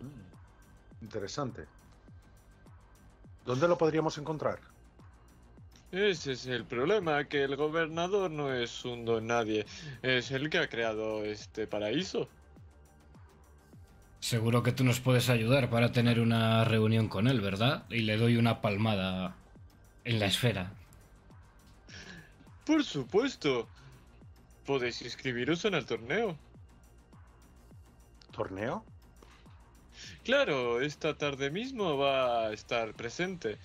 Mm, 0.00 1.04
Interesante. 1.04 1.73
¿Dónde 3.44 3.68
lo 3.68 3.76
podríamos 3.76 4.16
encontrar? 4.18 4.58
Ese 5.92 6.32
es 6.32 6.46
el 6.46 6.64
problema, 6.64 7.24
que 7.24 7.44
el 7.44 7.56
gobernador 7.56 8.30
no 8.30 8.52
es 8.52 8.84
un 8.84 9.04
don 9.04 9.26
nadie. 9.28 9.64
Es 10.02 10.30
el 10.32 10.50
que 10.50 10.58
ha 10.58 10.68
creado 10.68 11.24
este 11.24 11.66
paraíso. 11.66 12.28
Seguro 14.18 14.62
que 14.62 14.72
tú 14.72 14.82
nos 14.82 15.00
puedes 15.00 15.28
ayudar 15.28 15.70
para 15.70 15.92
tener 15.92 16.18
una 16.18 16.64
reunión 16.64 17.08
con 17.08 17.28
él, 17.28 17.40
¿verdad? 17.40 17.84
Y 17.90 18.00
le 18.00 18.16
doy 18.16 18.38
una 18.38 18.60
palmada 18.60 19.36
en 20.04 20.18
la 20.18 20.26
esfera. 20.26 20.72
Por 22.64 22.82
supuesto. 22.82 23.68
Podéis 24.64 25.02
inscribiros 25.02 25.64
en 25.66 25.74
el 25.74 25.84
torneo. 25.84 26.38
¿Torneo? 28.32 28.84
Claro, 30.24 30.80
esta 30.80 31.16
tarde 31.16 31.50
mismo 31.50 31.98
va 31.98 32.46
a 32.46 32.52
estar 32.52 32.94
presente. 32.94 33.58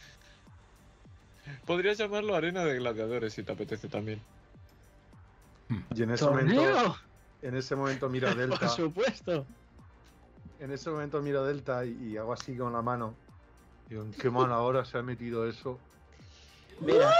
Podrías 1.65 1.97
llamarlo 1.97 2.35
Arena 2.35 2.65
de 2.65 2.75
Gladiadores 2.75 3.33
si 3.33 3.43
te 3.43 3.51
apetece 3.53 3.87
también. 3.87 4.21
Y 5.95 6.03
en 6.03 6.11
ese 6.11 6.25
momento, 6.25 6.97
en 7.41 7.55
ese 7.55 7.75
momento 7.75 8.09
miro 8.09 8.27
a 8.27 8.35
Delta. 8.35 8.59
Por 8.59 8.69
supuesto. 8.69 9.45
En 10.59 10.71
ese 10.71 10.89
momento 10.89 11.21
miro 11.21 11.41
a 11.41 11.47
Delta 11.47 11.85
y, 11.85 12.11
y 12.11 12.17
hago 12.17 12.33
así 12.33 12.55
con 12.57 12.73
la 12.73 12.81
mano. 12.81 13.13
Digo, 13.87 14.03
¿en 14.03 14.11
qué 14.11 14.29
mala 14.29 14.59
hora 14.59 14.83
se 14.83 14.97
ha 14.97 15.01
metido 15.01 15.47
eso? 15.47 15.79
Mira, 16.81 17.11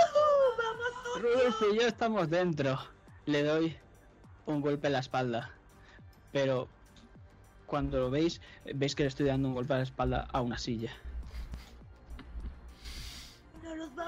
Rudolf 1.19 1.61
y 1.71 1.75
yo 1.79 1.87
estamos 1.87 2.29
dentro. 2.29 2.77
Le 3.25 3.43
doy 3.43 3.77
un 4.45 4.61
golpe 4.61 4.87
en 4.87 4.93
la 4.93 4.99
espalda. 4.99 5.51
Pero 6.31 6.67
cuando 7.69 7.99
lo 7.99 8.09
veis, 8.09 8.41
veis 8.73 8.95
que 8.95 9.03
le 9.03 9.09
estoy 9.09 9.27
dando 9.27 9.47
un 9.47 9.53
golpe 9.53 9.73
a 9.73 9.77
la 9.77 9.83
espalda 9.83 10.27
a 10.31 10.41
una 10.41 10.57
silla. 10.57 10.91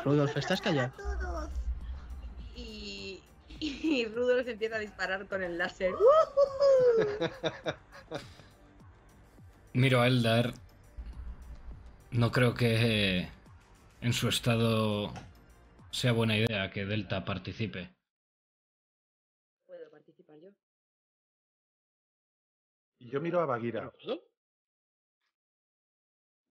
Rudolf, 0.04 0.36
¿estás 0.36 0.62
callado? 0.62 0.92
Y, 2.56 3.22
y 3.60 4.06
Rudolf 4.06 4.48
empieza 4.48 4.78
a 4.78 4.80
disparar 4.80 5.28
con 5.28 5.44
el 5.44 5.58
láser. 5.58 5.94
Miro 9.74 10.02
a 10.02 10.08
Eldar. 10.08 10.54
No 12.10 12.32
creo 12.32 12.56
que 12.56 13.30
en 14.02 14.14
su 14.14 14.28
estado 14.28 15.14
sea 15.92 16.12
buena 16.12 16.36
idea 16.36 16.72
que 16.72 16.86
Delta 16.86 17.24
participe. 17.24 17.90
Y 23.02 23.10
yo 23.10 23.20
miro 23.20 23.42
a 23.42 23.48
Bagira. 23.48 23.92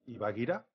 ¿Y 0.04 0.16
Bagira? 0.16 0.66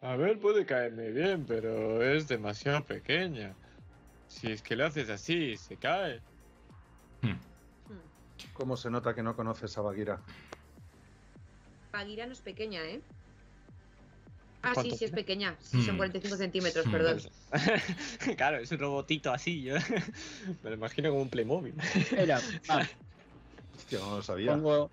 A 0.00 0.16
ver, 0.16 0.40
puede 0.40 0.66
caerme 0.66 1.12
bien, 1.12 1.46
pero 1.46 2.02
es 2.02 2.26
demasiado 2.26 2.84
pequeña. 2.84 3.54
Si 4.26 4.50
es 4.50 4.60
que 4.60 4.74
le 4.74 4.84
haces 4.84 5.08
así, 5.08 5.56
se 5.56 5.76
cae. 5.76 6.20
Hmm. 7.22 7.38
Hmm. 7.92 8.52
¿Cómo 8.54 8.76
se 8.76 8.90
nota 8.90 9.14
que 9.14 9.22
no 9.22 9.36
conoces 9.36 9.78
a 9.78 9.82
Bagira? 9.82 10.20
Bagheera 11.92 12.26
no 12.26 12.32
es 12.32 12.40
pequeña, 12.40 12.84
¿eh? 12.84 13.00
Ah, 14.62 14.70
sí, 14.70 14.74
¿Cuánto 14.74 14.96
sí 14.96 15.04
es 15.04 15.10
pequeña. 15.12 15.56
Sí, 15.60 15.82
son 15.84 15.94
Hmm. 15.94 15.98
45 15.98 16.36
centímetros, 16.36 16.86
Hmm. 16.86 16.90
perdón. 16.90 17.20
claro, 18.36 18.58
es 18.58 18.70
un 18.72 18.78
robotito 18.78 19.32
así, 19.32 19.62
yo 19.62 19.74
me 20.62 20.70
lo 20.70 20.76
imagino 20.76 21.10
como 21.10 21.22
un 21.22 21.28
Playmobil. 21.28 21.74
Mira, 22.18 22.40
Map, 22.68 22.82
Hostia, 23.76 23.98
no 24.00 24.16
lo 24.16 24.22
sabía. 24.22 24.52
pongo, 24.52 24.90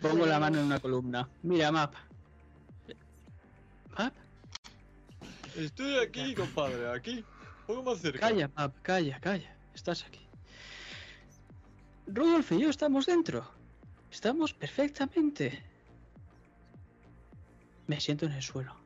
pongo 0.00 0.26
la 0.26 0.38
mano 0.38 0.58
en 0.58 0.66
una 0.66 0.78
columna. 0.80 1.28
Mira, 1.42 1.72
Map. 1.72 1.94
Map, 3.96 4.12
Estoy 5.56 5.96
aquí, 5.98 6.34
compadre, 6.34 6.90
aquí. 6.90 7.24
Poco 7.66 7.82
más 7.82 8.00
cerca. 8.00 8.18
calla, 8.28 8.50
Map, 8.56 8.74
calla, 8.82 9.18
calla. 9.20 9.56
Estás 9.74 10.04
aquí. 10.04 10.20
Rudolf 12.06 12.52
y 12.52 12.60
yo 12.60 12.68
estamos 12.70 13.06
dentro. 13.06 13.48
Estamos 14.10 14.52
perfectamente. 14.52 15.62
Me 17.86 18.00
siento 18.00 18.26
en 18.26 18.32
el 18.32 18.42
suelo. 18.42 18.76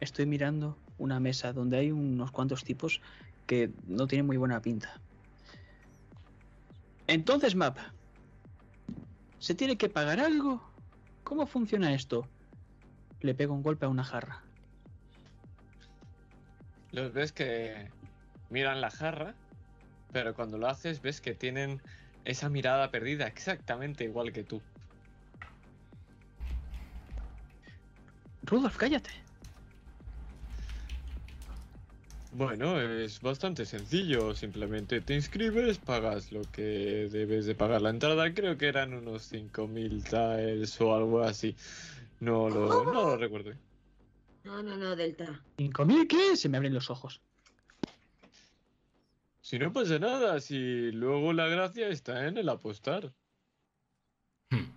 Estoy 0.00 0.26
mirando 0.26 0.78
una 0.96 1.20
mesa 1.20 1.52
donde 1.52 1.78
hay 1.78 1.92
unos 1.92 2.30
cuantos 2.30 2.64
tipos 2.64 3.00
que 3.46 3.70
no 3.86 4.06
tienen 4.06 4.26
muy 4.26 4.36
buena 4.36 4.60
pinta. 4.60 5.00
Entonces, 7.06 7.54
Map, 7.54 7.78
¿se 9.38 9.54
tiene 9.54 9.76
que 9.76 9.88
pagar 9.88 10.20
algo? 10.20 10.62
¿Cómo 11.24 11.46
funciona 11.46 11.94
esto? 11.94 12.28
Le 13.20 13.34
pego 13.34 13.54
un 13.54 13.62
golpe 13.62 13.86
a 13.86 13.88
una 13.88 14.04
jarra. 14.04 14.42
Los 16.92 17.12
ves 17.12 17.32
que 17.32 17.90
miran 18.50 18.80
la 18.80 18.90
jarra, 18.90 19.34
pero 20.12 20.34
cuando 20.34 20.58
lo 20.58 20.68
haces 20.68 21.02
ves 21.02 21.20
que 21.20 21.34
tienen 21.34 21.82
esa 22.24 22.48
mirada 22.48 22.90
perdida 22.90 23.26
exactamente 23.26 24.04
igual 24.04 24.32
que 24.32 24.44
tú. 24.44 24.62
Rudolf, 28.48 28.76
cállate. 28.76 29.10
Bueno, 32.32 32.80
es 32.80 33.20
bastante 33.20 33.66
sencillo. 33.66 34.34
Simplemente 34.34 35.00
te 35.00 35.14
inscribes, 35.14 35.78
pagas 35.78 36.30
lo 36.30 36.42
que 36.42 37.08
debes 37.10 37.46
de 37.46 37.54
pagar 37.54 37.82
la 37.82 37.90
entrada. 37.90 38.32
Creo 38.34 38.56
que 38.58 38.68
eran 38.68 38.94
unos 38.94 39.32
5.000 39.32 40.04
tiles 40.04 40.80
o 40.80 40.94
algo 40.94 41.22
así. 41.22 41.56
No 42.20 42.48
lo, 42.48 42.84
no 42.84 42.92
lo 42.92 43.16
recuerdo. 43.16 43.52
No, 44.44 44.62
no, 44.62 44.76
no, 44.76 44.96
Delta. 44.96 45.42
¿Cinco 45.58 45.84
mil 45.84 46.08
qué? 46.08 46.36
Se 46.36 46.48
me 46.48 46.56
abren 46.56 46.72
los 46.72 46.90
ojos. 46.90 47.20
Si 49.42 49.58
no 49.58 49.72
pasa 49.72 49.98
nada, 49.98 50.40
si 50.40 50.90
luego 50.90 51.32
la 51.32 51.48
gracia 51.48 51.88
está 51.88 52.26
en 52.26 52.38
el 52.38 52.48
apostar. 52.48 53.12
Hmm. 54.50 54.70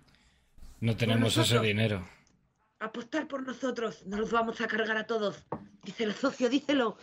No 0.80 0.96
tenemos 0.96 1.36
ese 1.36 1.58
dinero. 1.60 2.06
Apostar 2.82 3.28
por 3.28 3.46
nosotros. 3.46 4.04
Nos 4.06 4.18
los 4.18 4.32
vamos 4.32 4.60
a 4.60 4.66
cargar 4.66 4.96
a 4.96 5.06
todos. 5.06 5.44
Díselo, 5.84 6.12
socio, 6.14 6.48
díselo. 6.48 6.96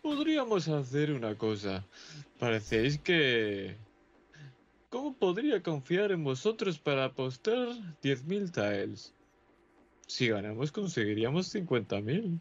Podríamos 0.00 0.66
hacer 0.66 1.12
una 1.12 1.34
cosa. 1.34 1.84
Parecéis 2.38 2.98
que... 2.98 3.76
¿Cómo 4.88 5.14
podría 5.14 5.62
confiar 5.62 6.10
en 6.10 6.24
vosotros 6.24 6.78
para 6.78 7.04
apostar 7.04 7.68
10.000 8.02 8.50
tiles? 8.50 9.12
Si 10.06 10.28
ganamos 10.28 10.72
conseguiríamos 10.72 11.54
50.000. 11.54 12.40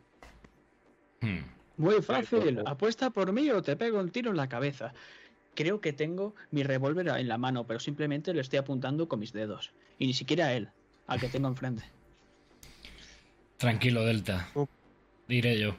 Hmm. 1.20 1.40
Muy 1.76 2.02
fácil. 2.02 2.64
Apuesta 2.66 3.10
por 3.10 3.34
mí 3.34 3.50
o 3.50 3.62
te 3.62 3.76
pego 3.76 4.00
un 4.00 4.10
tiro 4.10 4.32
en 4.32 4.38
la 4.38 4.48
cabeza. 4.48 4.94
Creo 5.54 5.82
que 5.82 5.92
tengo 5.92 6.34
mi 6.50 6.64
revólver 6.64 7.10
en 7.10 7.28
la 7.28 7.38
mano, 7.38 7.68
pero 7.68 7.82
simplemente 7.82 8.34
le 8.34 8.40
estoy 8.40 8.60
apuntando 8.60 9.10
con 9.10 9.20
mis 9.20 9.34
dedos. 9.34 9.74
Y 10.00 10.08
ni 10.08 10.14
siquiera 10.14 10.46
a 10.46 10.54
él, 10.54 10.70
al 11.08 11.20
que 11.20 11.30
tengo 11.30 11.48
enfrente. 11.48 11.84
Tranquilo, 13.58 14.04
Delta. 14.06 14.50
Oh. 14.56 14.68
Diré 15.28 15.60
yo. 15.60 15.76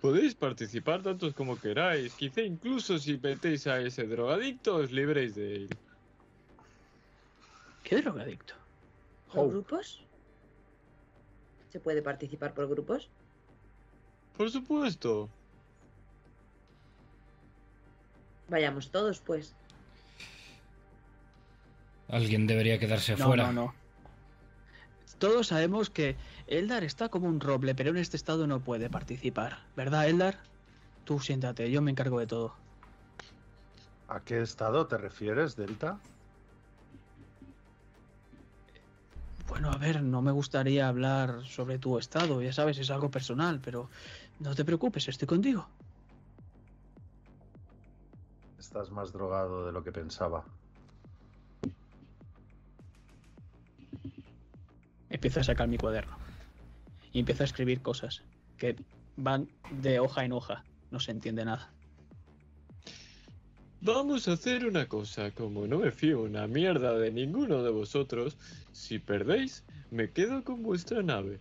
Podéis 0.00 0.34
participar 0.34 1.02
tantos 1.02 1.32
como 1.34 1.58
queráis. 1.58 2.12
Quizá 2.14 2.42
incluso 2.42 2.98
si 2.98 3.16
metéis 3.16 3.66
a 3.66 3.80
ese 3.80 4.04
drogadicto 4.06 4.76
os 4.76 4.90
libréis 4.92 5.34
de 5.34 5.56
él. 5.56 5.68
¿Qué 7.82 8.02
drogadicto? 8.02 8.54
¿Por 9.32 9.46
Oh. 9.46 9.48
grupos? 9.48 10.02
¿Se 11.70 11.80
puede 11.80 12.02
participar 12.02 12.52
por 12.54 12.68
grupos? 12.68 13.08
Por 14.36 14.50
supuesto. 14.50 15.28
Vayamos 18.48 18.90
todos, 18.90 19.20
pues. 19.20 19.54
Alguien 22.08 22.46
debería 22.46 22.78
quedarse 22.78 23.16
No, 23.16 23.26
fuera. 23.26 23.46
no, 23.46 23.52
no. 23.66 23.74
Todos 25.18 25.46
sabemos 25.48 25.90
que 25.90 26.16
Eldar 26.46 26.84
está 26.84 27.08
como 27.08 27.28
un 27.28 27.40
roble, 27.40 27.74
pero 27.74 27.90
en 27.90 27.96
este 27.96 28.16
estado 28.16 28.46
no 28.46 28.60
puede 28.60 28.90
participar. 28.90 29.60
¿Verdad, 29.76 30.08
Eldar? 30.08 30.38
Tú 31.04 31.20
siéntate, 31.20 31.70
yo 31.70 31.80
me 31.82 31.90
encargo 31.90 32.18
de 32.20 32.26
todo. 32.26 32.54
¿A 34.08 34.20
qué 34.20 34.42
estado 34.42 34.86
te 34.86 34.98
refieres, 34.98 35.56
Delta? 35.56 35.98
Bueno, 39.48 39.70
a 39.70 39.76
ver, 39.76 40.02
no 40.02 40.20
me 40.22 40.32
gustaría 40.32 40.88
hablar 40.88 41.44
sobre 41.44 41.78
tu 41.78 41.98
estado, 41.98 42.42
ya 42.42 42.52
sabes, 42.52 42.78
es 42.78 42.90
algo 42.90 43.10
personal, 43.10 43.60
pero 43.62 43.88
no 44.40 44.54
te 44.54 44.64
preocupes, 44.64 45.06
estoy 45.08 45.28
contigo. 45.28 45.66
Estás 48.58 48.90
más 48.90 49.12
drogado 49.12 49.66
de 49.66 49.72
lo 49.72 49.84
que 49.84 49.92
pensaba. 49.92 50.44
Empiezo 55.14 55.38
a 55.38 55.44
sacar 55.44 55.68
mi 55.68 55.78
cuaderno. 55.78 56.18
Y 57.12 57.20
empiezo 57.20 57.44
a 57.44 57.46
escribir 57.46 57.80
cosas 57.80 58.22
que 58.58 58.74
van 59.16 59.48
de 59.70 60.00
hoja 60.00 60.24
en 60.24 60.32
hoja. 60.32 60.64
No 60.90 60.98
se 60.98 61.12
entiende 61.12 61.44
nada. 61.44 61.70
Vamos 63.80 64.26
a 64.26 64.32
hacer 64.32 64.66
una 64.66 64.88
cosa. 64.88 65.30
Como 65.30 65.68
no 65.68 65.78
me 65.78 65.92
fío 65.92 66.22
una 66.22 66.48
mierda 66.48 66.98
de 66.98 67.12
ninguno 67.12 67.62
de 67.62 67.70
vosotros, 67.70 68.36
si 68.72 68.98
perdéis, 68.98 69.62
me 69.92 70.10
quedo 70.10 70.42
con 70.42 70.64
vuestra 70.64 71.00
nave. 71.00 71.38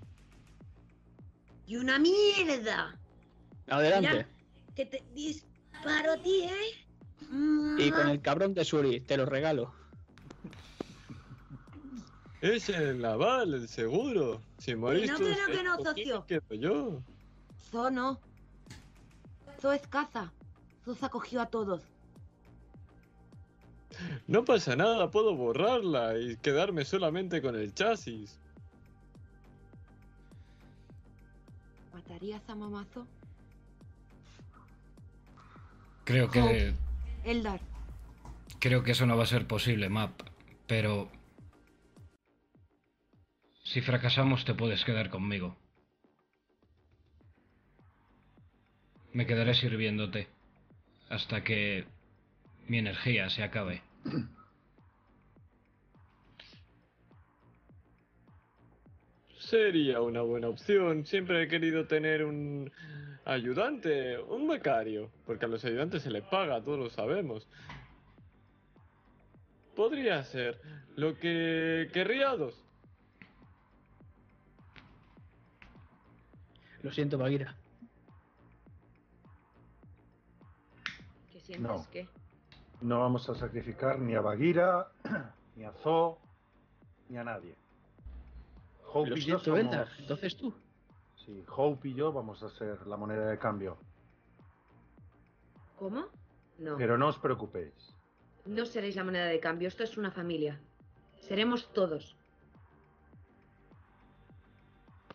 ¡Y 1.66 1.78
una 1.78 1.98
mierda! 1.98 2.96
Adelante. 3.70 4.10
Mira. 4.12 4.28
Que 4.76 4.86
te 4.86 5.04
disparo 5.16 6.12
a 6.12 6.18
ti, 6.18 6.44
¿eh? 6.44 7.80
Y 7.80 7.90
con 7.90 8.08
el 8.08 8.22
cabrón 8.22 8.54
de 8.54 8.66
Suri, 8.66 9.00
te 9.00 9.18
lo 9.18 9.26
regalo. 9.26 9.74
Es 12.44 12.68
el 12.68 13.00
naval, 13.00 13.54
el 13.54 13.70
seguro. 13.70 14.42
Si 14.58 14.76
morís 14.76 15.10
no, 15.10 15.18
todos 15.18 15.38
que 15.38 15.42
no, 15.42 15.48
que 15.48 15.64
no, 15.64 15.78
socio. 15.78 16.26
quedo 16.28 16.54
yo. 16.56 17.02
Zo 17.72 17.90
no. 17.90 18.20
Zo 19.62 19.72
es 19.72 19.88
caza. 19.88 20.30
Zo 20.84 20.94
se 20.94 21.06
acogió 21.06 21.42
a 21.42 21.46
todos. 21.46 21.84
No 24.28 24.44
pasa 24.44 24.76
nada, 24.76 25.10
puedo 25.10 25.38
borrarla 25.38 26.20
y 26.20 26.36
quedarme 26.36 26.84
solamente 26.84 27.42
con 27.42 27.56
el 27.56 27.74
chasis. 27.74 28.38
¿Matarías 31.94 32.42
a 32.50 32.56
Mamazo? 32.56 33.08
Creo 36.04 36.30
que. 36.30 36.74
Eldar. 37.24 37.62
Creo 38.60 38.84
que 38.84 38.92
eso 38.92 39.06
no 39.06 39.16
va 39.16 39.24
a 39.24 39.28
ser 39.28 39.48
posible, 39.48 39.88
Map. 39.88 40.12
Pero. 40.68 41.08
Si 43.64 43.82
fracasamos, 43.82 44.46
te 44.46 44.54
puedes 44.54 44.84
quedar 44.84 45.10
conmigo. 45.10 45.56
Me 49.14 49.26
quedaré 49.26 49.54
sirviéndote. 49.54 50.28
Hasta 51.10 51.44
que. 51.44 51.86
mi 52.68 52.78
energía 52.80 53.30
se 53.30 53.44
acabe. 53.44 53.82
Sería 59.38 60.02
una 60.02 60.22
buena 60.22 60.50
opción. 60.50 61.06
Siempre 61.06 61.44
he 61.44 61.48
querido 61.48 61.86
tener 61.86 62.26
un 62.26 62.72
ayudante, 63.26 64.18
un 64.18 64.48
becario, 64.48 65.12
porque 65.26 65.46
a 65.46 65.48
los 65.48 65.64
ayudantes 65.64 66.02
se 66.04 66.12
les 66.12 66.24
paga, 66.24 66.62
todos 66.62 66.80
lo 66.80 66.90
sabemos. 66.90 67.48
Podría 69.76 70.24
ser 70.24 70.60
lo 70.96 71.18
que 71.18 71.90
querríados. 71.94 72.63
Lo 76.84 76.92
siento, 76.92 77.18
Bagira. 77.18 77.56
No. 81.60 81.82
Es 81.82 81.88
que 81.88 82.08
No 82.82 83.00
vamos 83.00 83.30
a 83.30 83.36
sacrificar 83.36 84.00
ni 84.00 84.16
a 84.16 84.22
Bagheera, 84.22 84.88
ni 85.56 85.64
a 85.66 85.72
Zo, 85.84 86.18
ni 87.10 87.18
a 87.18 87.24
nadie. 87.24 87.56
Hope 88.94 89.10
Lo 89.12 89.18
y 89.18 89.22
yo 89.26 89.40
somos- 89.40 89.90
Entonces 90.00 90.36
tú. 90.38 90.54
Sí, 91.26 91.44
Hope 91.56 91.90
y 91.90 91.94
yo 91.94 92.12
vamos 92.12 92.42
a 92.44 92.50
ser 92.50 92.86
la 92.88 92.98
moneda 92.98 93.28
de 93.30 93.38
cambio. 93.38 93.78
¿Cómo? 95.78 96.06
No. 96.60 96.78
Pero 96.78 96.98
no 96.98 97.08
os 97.08 97.18
preocupéis. 97.20 97.74
No 98.46 98.66
seréis 98.66 98.96
la 98.96 99.04
moneda 99.04 99.26
de 99.26 99.40
cambio. 99.40 99.68
Esto 99.68 99.84
es 99.84 99.98
una 99.98 100.12
familia. 100.12 100.60
Seremos 101.22 101.72
todos. 101.74 102.16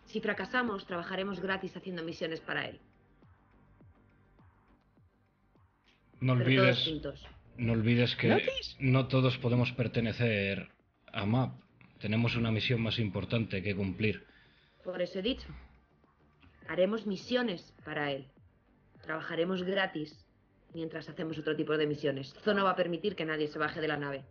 Si 0.09 0.21
fracasamos, 0.21 0.87
trabajaremos 0.87 1.41
gratis 1.41 1.77
haciendo 1.77 2.03
misiones 2.03 2.41
para 2.41 2.67
él. 2.67 2.81
No 6.21 6.33
olvides, 6.33 6.91
no 7.57 7.73
olvides 7.75 8.17
que 8.17 8.29
¿Gratis? 8.29 8.77
no 8.81 9.07
todos 9.07 9.39
podemos 9.39 9.71
pertenecer 9.73 10.69
a 11.13 11.25
MAP. 11.27 11.53
Tenemos 12.01 12.35
una 12.37 12.51
misión 12.51 12.81
más 12.81 12.99
importante 12.99 13.63
que 13.63 13.77
cumplir. 13.77 14.27
Por 14.83 15.01
eso 15.03 15.19
he 15.19 15.23
dicho. 15.23 15.47
Haremos 16.69 17.07
misiones 17.07 17.73
para 17.85 18.11
él. 18.13 18.27
Trabajaremos 19.03 19.63
gratis 19.63 20.27
mientras 20.75 21.09
hacemos 21.09 21.39
otro 21.39 21.55
tipo 21.55 21.77
de 21.77 21.87
misiones. 21.87 22.35
Esto 22.37 22.55
no 22.55 22.65
va 22.65 22.71
a 22.71 22.77
permitir 22.77 23.15
que 23.15 23.25
nadie 23.25 23.49
se 23.49 23.59
baje 23.59 23.81
de 23.81 23.89
la 23.89 23.97
nave. 23.97 24.25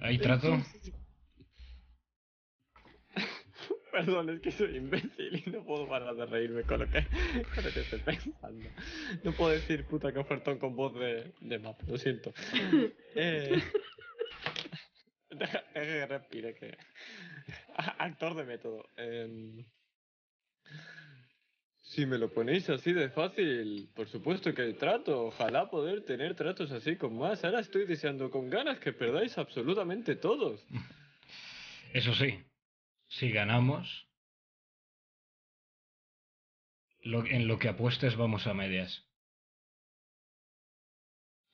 ¿Hay 0.00 0.18
trato? 0.18 0.62
Perdón, 3.92 4.30
es 4.30 4.40
que 4.40 4.50
soy 4.50 4.76
imbécil 4.76 5.42
y 5.46 5.50
no 5.50 5.64
puedo 5.64 5.88
parar 5.88 6.16
de 6.16 6.26
reírme 6.26 6.64
con 6.64 6.80
lo 6.80 6.90
que, 6.90 7.06
con 7.54 7.64
lo 7.64 7.70
que 7.72 7.80
estoy 7.80 8.00
pensando. 8.00 8.68
No 9.22 9.32
puedo 9.32 9.52
decir 9.52 9.86
puta 9.86 10.12
que 10.12 10.18
ofertón 10.18 10.58
con 10.58 10.74
voz 10.74 10.98
de, 10.98 11.32
de 11.40 11.58
map, 11.60 11.80
lo 11.86 11.96
siento. 11.96 12.32
Eh, 13.16 13.62
deja, 15.30 15.62
deja 15.72 15.86
que 15.86 16.06
respire, 16.06 16.54
que. 16.56 16.76
Actor 17.76 18.34
de 18.34 18.44
método. 18.44 18.88
Em, 18.96 19.64
si 21.94 22.06
me 22.06 22.18
lo 22.18 22.32
ponéis 22.32 22.68
así 22.70 22.92
de 22.92 23.08
fácil, 23.10 23.88
por 23.94 24.08
supuesto 24.08 24.52
que 24.52 24.62
hay 24.62 24.74
trato. 24.74 25.26
Ojalá 25.26 25.70
poder 25.70 26.04
tener 26.04 26.34
tratos 26.34 26.70
así 26.72 26.96
con 26.96 27.16
más. 27.16 27.44
Ahora 27.44 27.60
estoy 27.60 27.86
deseando 27.86 28.30
con 28.30 28.50
ganas 28.50 28.78
que 28.80 28.92
perdáis 28.92 29.36
absolutamente 29.38 30.16
todos. 30.16 30.64
Eso 31.92 32.12
sí, 32.14 32.42
si 33.06 33.30
ganamos, 33.30 34.08
lo- 37.02 37.24
en 37.26 37.46
lo 37.46 37.58
que 37.58 37.68
apuestes 37.68 38.16
vamos 38.16 38.46
a 38.46 38.54
medias. 38.54 39.04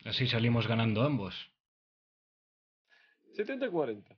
Así 0.04 0.26
salimos 0.26 0.66
ganando 0.66 1.02
ambos. 1.02 1.34
70-40. 3.36 4.16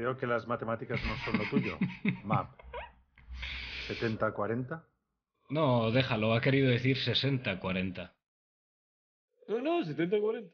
Veo 0.00 0.16
que 0.16 0.26
las 0.26 0.46
matemáticas 0.46 0.98
no 1.04 1.14
son 1.26 1.36
lo 1.36 1.44
tuyo. 1.50 1.76
Map. 2.24 2.58
70-40. 3.86 4.82
No, 5.50 5.90
déjalo, 5.90 6.32
ha 6.32 6.40
querido 6.40 6.70
decir 6.70 6.96
60-40. 6.96 8.10
No, 9.48 9.60
no, 9.60 9.80
70-40. 9.80 10.50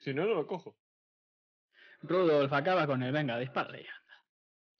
Si 0.00 0.12
no, 0.12 0.26
no 0.26 0.34
lo 0.34 0.46
cojo. 0.46 0.76
Rudolf, 2.02 2.52
acaba 2.52 2.86
con 2.86 3.02
él. 3.02 3.10
Venga, 3.10 3.38
dispárale 3.38 3.84
ya. 3.84 3.94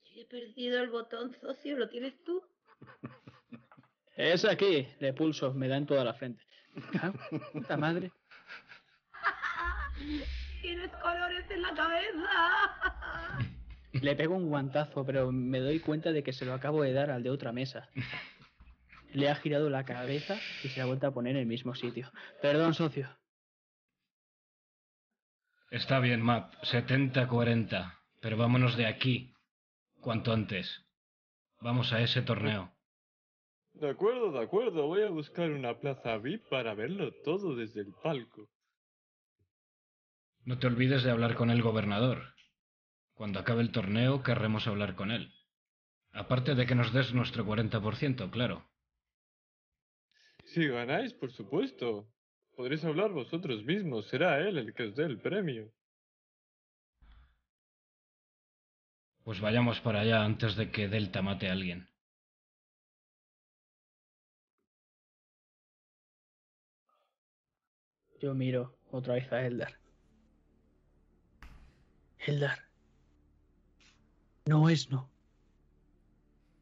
He 0.03 0.25
perdido 0.25 0.79
el 0.83 0.91
botón 0.91 1.35
socio, 1.41 1.75
¿lo 1.75 1.89
tienes 1.89 2.23
tú? 2.23 2.43
Es 4.15 4.45
aquí. 4.45 4.87
Le 4.99 5.11
pulso. 5.13 5.55
Me 5.55 5.67
da 5.67 5.75
en 5.75 5.87
toda 5.87 6.03
la 6.03 6.13
frente. 6.13 6.43
En 6.75 7.39
Puta 7.51 7.77
madre. 7.77 8.11
Tienes 10.65 10.91
colores 10.93 11.45
en 11.51 11.61
la 11.61 11.75
cabeza. 11.75 13.49
Le 14.01 14.15
pego 14.15 14.35
un 14.35 14.49
guantazo, 14.49 15.05
pero 15.05 15.31
me 15.31 15.59
doy 15.59 15.79
cuenta 15.79 16.11
de 16.11 16.23
que 16.23 16.33
se 16.33 16.43
lo 16.43 16.55
acabo 16.55 16.81
de 16.81 16.91
dar 16.91 17.11
al 17.11 17.21
de 17.21 17.29
otra 17.29 17.51
mesa. 17.51 17.87
Le 19.13 19.29
ha 19.29 19.35
girado 19.35 19.69
la 19.69 19.85
cabeza 19.85 20.37
y 20.63 20.69
se 20.69 20.81
ha 20.81 20.85
vuelto 20.85 21.05
a 21.05 21.13
poner 21.13 21.35
en 21.35 21.41
el 21.41 21.45
mismo 21.45 21.75
sitio. 21.75 22.11
Perdón, 22.41 22.73
socio. 22.73 23.07
Está 25.69 25.99
bien, 25.99 26.23
Map, 26.23 26.55
70-40. 26.63 27.99
Pero 28.19 28.35
vámonos 28.35 28.75
de 28.75 28.87
aquí, 28.87 29.35
cuanto 30.01 30.33
antes. 30.33 30.83
Vamos 31.61 31.93
a 31.93 32.01
ese 32.01 32.23
torneo. 32.23 32.73
De 33.73 33.91
acuerdo, 33.91 34.31
de 34.31 34.43
acuerdo. 34.43 34.87
Voy 34.87 35.03
a 35.03 35.11
buscar 35.11 35.51
una 35.51 35.77
plaza 35.77 36.17
VIP 36.17 36.49
para 36.49 36.73
verlo 36.73 37.11
todo 37.23 37.55
desde 37.55 37.81
el 37.81 37.93
palco. 38.01 38.49
No 40.45 40.59
te 40.59 40.67
olvides 40.67 41.03
de 41.03 41.09
hablar 41.09 41.33
con 41.33 41.49
el 41.49 41.63
gobernador. 41.63 42.35
Cuando 43.15 43.39
acabe 43.39 43.61
el 43.61 43.71
torneo 43.71 44.21
querremos 44.21 44.67
hablar 44.67 44.95
con 44.95 45.09
él. 45.09 45.33
Aparte 46.11 46.53
de 46.53 46.67
que 46.67 46.75
nos 46.75 46.93
des 46.93 47.13
nuestro 47.13 47.45
40%, 47.45 48.29
claro. 48.29 48.69
Si 50.45 50.67
ganáis, 50.67 51.13
por 51.13 51.31
supuesto. 51.31 52.07
Podréis 52.55 52.85
hablar 52.85 53.11
vosotros 53.11 53.65
mismos. 53.65 54.07
Será 54.07 54.37
él 54.39 54.59
el 54.59 54.73
que 54.75 54.83
os 54.83 54.95
dé 54.95 55.05
el 55.05 55.19
premio. 55.19 55.73
Pues 59.23 59.41
vayamos 59.41 59.79
para 59.81 60.01
allá 60.01 60.23
antes 60.23 60.55
de 60.55 60.69
que 60.69 60.87
Delta 60.87 61.23
mate 61.23 61.49
a 61.49 61.53
alguien. 61.53 61.89
Yo 68.21 68.35
miro 68.35 68.77
otra 68.91 69.15
vez 69.15 69.31
a 69.33 69.45
Eldar. 69.45 69.84
Eldar. 72.25 72.57
No 74.47 74.67
es 74.67 74.89
no. 74.89 75.11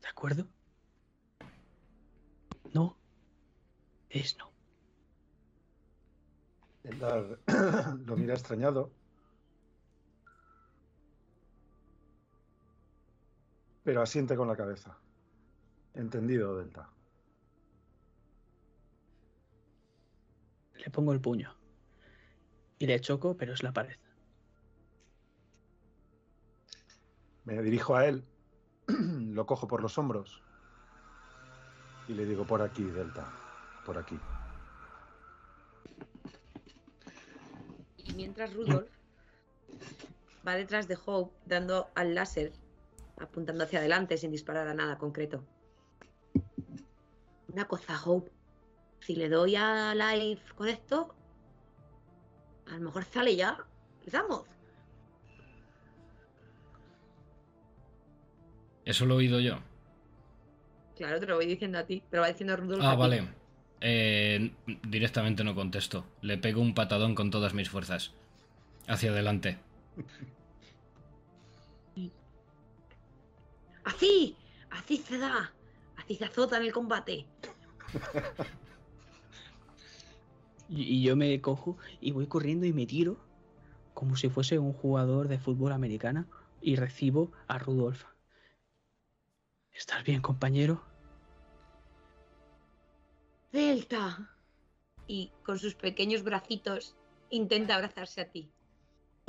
¿De 0.01 0.09
acuerdo? 0.09 0.45
No. 2.73 2.97
Es 4.09 4.37
no. 4.37 4.51
Eldar 6.83 7.39
lo 8.05 8.17
mira 8.17 8.33
extrañado. 8.33 8.91
Pero 13.85 14.01
asiente 14.01 14.35
con 14.35 14.49
la 14.49 14.57
cabeza. 14.57 14.97
Entendido, 15.93 16.57
Delta. 16.57 16.89
Le 20.75 20.89
pongo 20.89 21.13
el 21.13 21.21
puño. 21.21 21.55
Y 22.79 22.85
le 22.85 22.99
choco, 22.99 23.37
pero 23.37 23.53
es 23.53 23.63
la 23.63 23.71
pared. 23.71 24.02
Me 27.45 27.61
dirijo 27.61 27.95
a 27.95 28.05
él, 28.05 28.23
lo 28.87 29.45
cojo 29.45 29.67
por 29.67 29.81
los 29.81 29.97
hombros 29.97 30.43
y 32.07 32.13
le 32.13 32.25
digo, 32.25 32.45
por 32.45 32.61
aquí, 32.61 32.83
Delta, 32.83 33.31
por 33.85 33.97
aquí. 33.97 34.19
Y 37.97 38.13
mientras 38.13 38.53
Rudolf 38.53 38.89
va 40.45 40.55
detrás 40.55 40.87
de 40.87 40.97
Hope 41.05 41.33
dando 41.45 41.89
al 41.95 42.13
láser, 42.15 42.51
apuntando 43.19 43.63
hacia 43.63 43.79
adelante 43.79 44.17
sin 44.17 44.31
disparar 44.31 44.67
a 44.67 44.73
nada 44.73 44.97
concreto. 44.97 45.43
Una 47.47 47.65
cosa, 47.67 47.99
Hope. 48.03 48.31
Si 48.99 49.15
le 49.15 49.29
doy 49.29 49.55
a 49.55 49.93
live 49.93 50.41
con 50.55 50.67
esto, 50.67 51.13
a 52.67 52.75
lo 52.75 52.85
mejor 52.85 53.03
sale 53.05 53.35
ya. 53.35 53.57
¿Le 54.05 54.11
damos? 54.11 54.52
Eso 58.85 59.05
lo 59.05 59.15
he 59.15 59.17
oído 59.17 59.39
yo. 59.39 59.59
Claro, 60.95 61.19
te 61.19 61.25
lo 61.25 61.35
voy 61.35 61.45
diciendo 61.45 61.77
a 61.79 61.85
ti. 61.85 62.03
Te 62.09 62.17
lo 62.17 62.21
va 62.21 62.27
diciendo 62.29 62.55
Rudolf. 62.55 62.83
a 62.83 62.91
Ah, 62.91 62.91
ti. 62.93 62.97
vale. 62.99 63.27
Eh, 63.81 64.53
directamente 64.87 65.43
no 65.43 65.55
contesto. 65.55 66.05
Le 66.21 66.37
pego 66.37 66.61
un 66.61 66.73
patadón 66.73 67.15
con 67.15 67.31
todas 67.31 67.53
mis 67.53 67.69
fuerzas. 67.69 68.13
Hacia 68.87 69.11
adelante. 69.11 69.57
Así, 73.83 74.35
así 74.69 74.97
se 74.97 75.17
da. 75.17 75.51
Así 75.97 76.15
se 76.15 76.25
azota 76.25 76.57
en 76.57 76.63
el 76.63 76.73
combate. 76.73 77.25
Y, 80.69 80.83
y 80.83 81.03
yo 81.03 81.15
me 81.15 81.39
cojo 81.41 81.77
y 82.01 82.11
voy 82.11 82.25
corriendo 82.25 82.65
y 82.65 82.73
me 82.73 82.85
tiro 82.85 83.17
como 83.93 84.15
si 84.15 84.29
fuese 84.29 84.57
un 84.59 84.73
jugador 84.73 85.27
de 85.27 85.37
fútbol 85.37 85.71
americano 85.73 86.25
y 86.61 86.77
recibo 86.77 87.31
a 87.47 87.59
Rudolf. 87.59 88.05
¿Estás 89.75 90.03
bien, 90.03 90.21
compañero? 90.21 90.81
Delta. 93.51 94.29
y 95.07 95.29
con 95.43 95.59
sus 95.59 95.75
pequeños 95.75 96.23
bracitos 96.23 96.95
intenta 97.29 97.75
abrazarse 97.75 98.21
a 98.21 98.31
ti. 98.31 98.49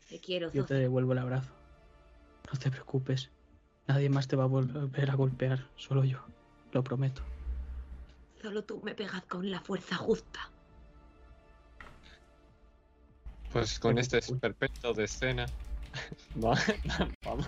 Te 0.08 0.20
quiero, 0.20 0.52
Yo 0.52 0.64
te 0.64 0.74
devuelvo 0.74 1.12
el 1.12 1.18
abrazo. 1.18 1.52
No 2.52 2.58
te 2.58 2.70
preocupes. 2.70 3.31
Nadie 3.89 4.08
más 4.08 4.28
te 4.28 4.36
va 4.36 4.44
a 4.44 4.47
volver 4.47 5.10
a 5.10 5.14
golpear, 5.14 5.68
solo 5.76 6.05
yo. 6.05 6.24
Lo 6.73 6.82
prometo. 6.82 7.23
Solo 8.40 8.62
tú 8.64 8.81
me 8.84 8.94
pegas 8.94 9.24
con 9.26 9.50
la 9.50 9.60
fuerza 9.60 9.97
justa. 9.97 10.40
Pues 13.52 13.78
con 13.78 13.98
este 13.98 14.20
uy. 14.28 14.39
perpetuo 14.39 14.92
de 14.94 15.05
escena, 15.05 15.47
va- 16.36 16.58
vamos, 17.24 17.47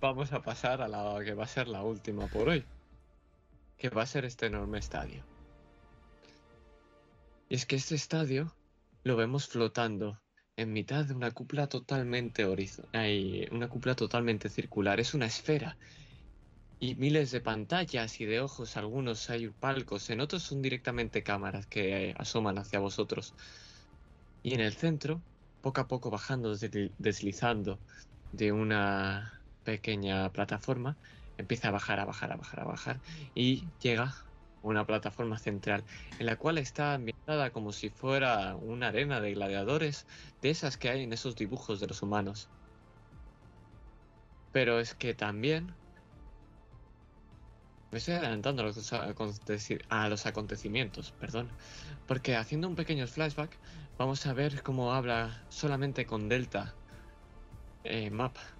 vamos 0.00 0.32
a 0.32 0.40
pasar 0.40 0.80
a 0.82 0.88
la 0.88 1.22
que 1.24 1.34
va 1.34 1.44
a 1.44 1.48
ser 1.48 1.68
la 1.68 1.82
última 1.82 2.26
por 2.28 2.48
hoy, 2.48 2.64
que 3.76 3.90
va 3.90 4.02
a 4.02 4.06
ser 4.06 4.24
este 4.24 4.46
enorme 4.46 4.78
estadio. 4.78 5.24
Y 7.48 7.54
es 7.54 7.66
que 7.66 7.76
este 7.76 7.94
estadio 7.94 8.56
lo 9.04 9.16
vemos 9.16 9.46
flotando 9.48 10.20
en 10.56 10.72
mitad 10.72 11.04
de 11.04 11.14
una 11.14 11.30
cúpula 11.30 11.68
totalmente 11.68 12.44
horizontal, 12.44 13.48
una 13.50 13.68
cúpula 13.68 13.94
totalmente 13.94 14.48
circular, 14.48 15.00
es 15.00 15.14
una 15.14 15.26
esfera. 15.26 15.76
Y 16.78 16.94
miles 16.94 17.30
de 17.30 17.42
pantallas 17.42 18.20
y 18.20 18.24
de 18.24 18.40
ojos, 18.40 18.78
algunos 18.78 19.28
hay 19.28 19.50
palcos, 19.50 20.08
en 20.08 20.20
otros 20.20 20.42
son 20.42 20.62
directamente 20.62 21.22
cámaras 21.22 21.66
que 21.66 22.10
eh, 22.10 22.14
asoman 22.16 22.56
hacia 22.58 22.78
vosotros. 22.78 23.34
Y 24.42 24.54
en 24.54 24.60
el 24.60 24.72
centro, 24.72 25.22
poco 25.60 25.82
a 25.82 25.88
poco 25.88 26.08
bajando, 26.10 26.54
desli- 26.54 26.94
deslizando 26.96 27.82
de 28.32 28.52
una 28.52 29.39
pequeña 29.64 30.30
plataforma, 30.32 30.96
empieza 31.38 31.68
a 31.68 31.70
bajar, 31.72 32.00
a 32.00 32.04
bajar, 32.04 32.32
a 32.32 32.36
bajar, 32.36 32.60
a 32.60 32.64
bajar 32.64 33.00
y 33.34 33.64
llega 33.80 34.04
a 34.04 34.24
una 34.62 34.86
plataforma 34.86 35.38
central 35.38 35.84
en 36.18 36.26
la 36.26 36.36
cual 36.36 36.58
está 36.58 36.94
ambientada 36.94 37.50
como 37.50 37.72
si 37.72 37.88
fuera 37.88 38.56
una 38.56 38.88
arena 38.88 39.20
de 39.20 39.34
gladiadores 39.34 40.06
de 40.42 40.50
esas 40.50 40.76
que 40.76 40.90
hay 40.90 41.02
en 41.02 41.12
esos 41.12 41.36
dibujos 41.36 41.80
de 41.80 41.86
los 41.86 42.02
humanos. 42.02 42.48
Pero 44.52 44.80
es 44.80 44.94
que 44.94 45.14
también 45.14 45.72
me 47.90 47.98
estoy 47.98 48.14
adelantando 48.14 48.62
a 48.62 48.66
los, 50.08 50.26
acontecimientos, 50.26 51.12
perdón. 51.12 51.48
Porque 52.06 52.36
haciendo 52.36 52.68
un 52.68 52.76
pequeño 52.76 53.06
flashback, 53.06 53.50
vamos 53.98 54.26
a 54.26 54.32
ver 54.32 54.62
cómo 54.62 54.92
habla 54.92 55.44
solamente 55.48 56.06
con 56.06 56.28
Delta 56.28 56.74
eh, 57.84 58.10
Mapa. 58.10 58.59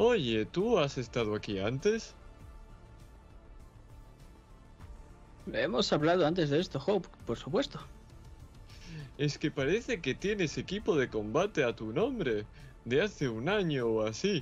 Oye, 0.00 0.46
¿tú 0.46 0.78
has 0.78 0.96
estado 0.96 1.34
aquí 1.34 1.58
antes? 1.58 2.14
Hemos 5.52 5.92
hablado 5.92 6.24
antes 6.24 6.50
de 6.50 6.60
esto, 6.60 6.80
Hope, 6.86 7.08
por 7.26 7.36
supuesto. 7.36 7.80
Es 9.18 9.38
que 9.38 9.50
parece 9.50 10.00
que 10.00 10.14
tienes 10.14 10.56
equipo 10.56 10.94
de 10.94 11.08
combate 11.08 11.64
a 11.64 11.74
tu 11.74 11.92
nombre, 11.92 12.46
de 12.84 13.02
hace 13.02 13.28
un 13.28 13.48
año 13.48 13.86
o 13.86 14.06
así. 14.06 14.40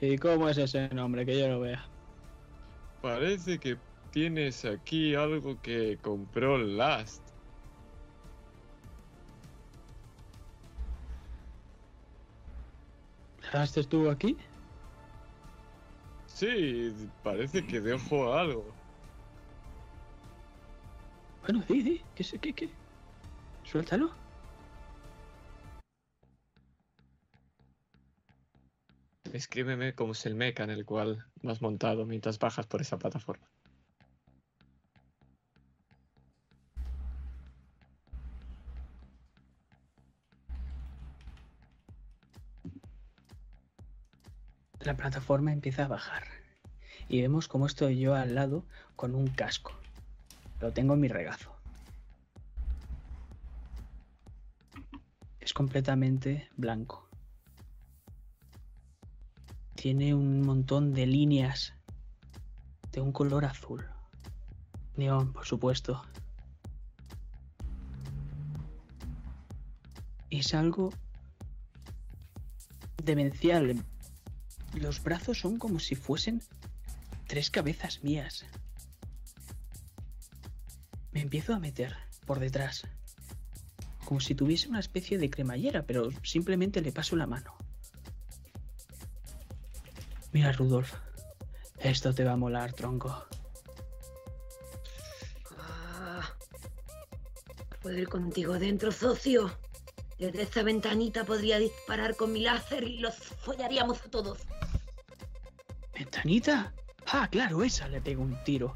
¿Y 0.00 0.18
cómo 0.18 0.48
es 0.48 0.58
ese 0.58 0.88
nombre? 0.88 1.24
Que 1.24 1.38
yo 1.38 1.46
lo 1.46 1.60
vea. 1.60 1.86
Parece 3.02 3.60
que 3.60 3.76
tienes 4.10 4.64
aquí 4.64 5.14
algo 5.14 5.62
que 5.62 5.96
compró 6.02 6.58
Last. 6.58 7.31
¿Rast 13.52 13.76
estuvo 13.76 14.10
aquí? 14.10 14.36
Sí, 16.26 16.90
parece 17.22 17.64
que 17.66 17.80
dejó 17.80 18.32
algo. 18.32 18.64
Bueno, 21.42 21.62
di, 21.68 21.82
di. 21.82 22.02
¿Qué, 22.14 22.24
sé- 22.24 22.38
qué, 22.38 22.54
qué? 22.54 22.70
Suéltalo. 23.64 24.10
Escríbeme 29.32 29.94
cómo 29.94 30.12
es 30.12 30.24
el 30.26 30.34
mecha 30.34 30.64
en 30.64 30.70
el 30.70 30.84
cual 30.84 31.24
vas 31.42 31.60
montado 31.62 32.06
mientras 32.06 32.38
bajas 32.38 32.66
por 32.66 32.80
esa 32.80 32.98
plataforma. 32.98 33.46
La 44.84 44.96
plataforma 44.96 45.52
empieza 45.52 45.84
a 45.84 45.88
bajar. 45.88 46.24
Y 47.08 47.20
vemos 47.20 47.46
cómo 47.46 47.66
estoy 47.66 48.00
yo 48.00 48.14
al 48.16 48.34
lado 48.34 48.64
con 48.96 49.14
un 49.14 49.28
casco. 49.28 49.72
Lo 50.60 50.72
tengo 50.72 50.94
en 50.94 51.00
mi 51.00 51.08
regazo. 51.08 51.54
Es 55.38 55.52
completamente 55.54 56.48
blanco. 56.56 57.08
Tiene 59.76 60.14
un 60.14 60.42
montón 60.42 60.94
de 60.94 61.06
líneas 61.06 61.74
de 62.90 63.00
un 63.00 63.12
color 63.12 63.44
azul. 63.44 63.86
Neón, 64.96 65.32
por 65.32 65.46
supuesto. 65.46 66.02
Es 70.30 70.54
algo 70.54 70.90
demencial. 73.02 73.84
Los 74.74 75.02
brazos 75.02 75.38
son 75.38 75.58
como 75.58 75.78
si 75.78 75.94
fuesen 75.94 76.42
tres 77.26 77.50
cabezas 77.50 78.02
mías. 78.02 78.44
Me 81.12 81.20
empiezo 81.20 81.54
a 81.54 81.58
meter 81.58 81.94
por 82.26 82.40
detrás. 82.40 82.86
Como 84.04 84.20
si 84.20 84.34
tuviese 84.34 84.68
una 84.68 84.80
especie 84.80 85.18
de 85.18 85.30
cremallera, 85.30 85.84
pero 85.84 86.10
simplemente 86.22 86.80
le 86.80 86.92
paso 86.92 87.16
la 87.16 87.26
mano. 87.26 87.54
Mira, 90.32 90.52
Rudolf. 90.52 90.94
Esto 91.78 92.14
te 92.14 92.24
va 92.24 92.32
a 92.32 92.36
molar, 92.36 92.72
tronco. 92.72 93.24
Ah, 95.58 96.34
¿Puedo 97.82 97.98
ir 97.98 98.08
contigo 98.08 98.58
dentro, 98.58 98.92
socio? 98.92 99.50
Desde 100.18 100.42
esa 100.42 100.62
ventanita 100.62 101.24
podría 101.24 101.58
disparar 101.58 102.14
con 102.16 102.32
mi 102.32 102.40
láser 102.40 102.84
y 102.84 102.98
los 102.98 103.16
follaríamos 103.16 104.00
a 104.02 104.10
todos. 104.10 104.38
¿Ventanita? 106.22 106.72
Ah, 107.06 107.28
claro, 107.30 107.64
esa. 107.64 107.88
Le 107.88 108.00
pego 108.00 108.22
un 108.22 108.42
tiro 108.44 108.74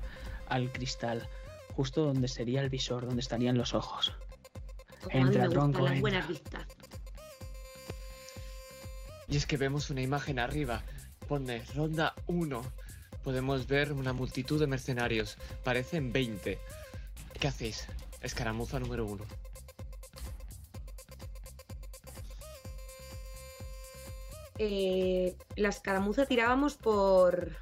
al 0.49 0.73
cristal. 0.73 1.29
Justo 1.75 2.05
donde 2.05 2.27
sería 2.29 2.61
el 2.61 2.71
visor, 2.71 3.07
donde 3.07 3.21
estarían 3.21 3.57
los 3.57 3.73
ojos. 3.75 4.13
Como 5.05 5.13
a 5.13 5.21
mí 5.21 5.27
Entra, 5.29 5.43
me 5.43 5.49
gustan 5.49 5.73
tronco, 5.73 5.79
las 5.81 5.89
entra. 5.93 6.01
buenas 6.01 6.29
vistas. 6.29 6.67
Y 9.29 9.37
es 9.37 9.47
que 9.47 9.57
vemos 9.57 9.91
una 9.91 10.03
imagen 10.03 10.39
arriba. 10.39 10.83
Pone 11.29 11.63
ronda 11.75 12.15
1. 12.27 12.63
Podemos 13.23 13.67
ver 13.67 13.93
una 13.93 14.13
multitud 14.13 14.59
de 14.59 14.67
mercenarios. 14.67 15.37
Parecen 15.65 16.13
20. 16.13 16.59
¿Qué 17.39 17.49
hacéis? 17.49 17.87
Escaramuza 18.23 18.81
número 18.81 19.05
1. 19.07 19.25
Eh, 24.59 25.35
la 25.57 25.69
escaramuza 25.69 26.27
tirábamos 26.27 26.77
por... 26.77 27.57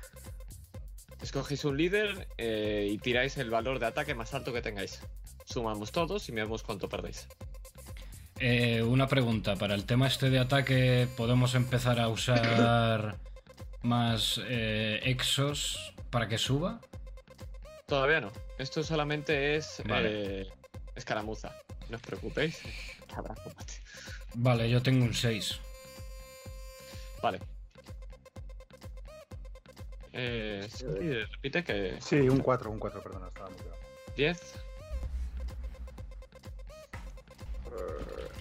Escogéis 1.23 1.65
un 1.65 1.77
líder 1.77 2.29
eh, 2.37 2.89
y 2.91 2.99
tiráis 2.99 3.39
el 3.39 3.51
valor 3.51 3.79
de 3.79 3.87
ataque 3.87 4.15
más 4.15 4.35
alto 4.35 4.53
que 4.53 4.61
tengáis. 4.61 5.01
Sumamos 5.47 5.91
todos 5.91 6.29
y 6.29 6.33
miramos 6.33 6.63
cuánto 6.63 6.89
perdéis. 6.89 7.27
Eh, 8.41 8.83
una 8.83 9.07
pregunta, 9.07 9.57
para 9.57 9.75
el 9.75 9.85
tema 9.85 10.07
este 10.07 10.29
de 10.29 10.39
ataque, 10.39 11.09
¿podemos 11.17 11.55
empezar 11.55 12.01
a 12.01 12.09
usar 12.09 13.17
más 13.83 14.41
eh, 14.47 15.01
exos 15.05 15.95
para 16.11 16.29
que 16.29 16.37
suba? 16.39 16.81
Todavía 17.87 18.21
no. 18.21 18.33
Esto 18.59 18.83
solamente 18.83 19.57
es 19.57 19.83
Vale. 19.87 20.43
eh, 20.43 20.49
escaramuza. 20.95 21.55
No 21.91 21.97
os 21.97 22.03
preocupéis. 22.03 22.61
Vale, 24.35 24.69
yo 24.69 24.83
tengo 24.83 25.05
un 25.05 25.15
6. 25.15 25.61
Vale. 27.25 27.41
Eh, 30.13 30.69
sí, 30.73 30.85
repite 30.87 31.65
que 31.65 31.97
Sí, 32.01 32.17
un 32.29 32.39
4, 32.41 32.71
un 32.71 32.79
4, 32.79 33.03
perdona, 33.03 33.29
estaba 33.29 33.49
muteado. 33.49 33.77
10. 34.15 34.55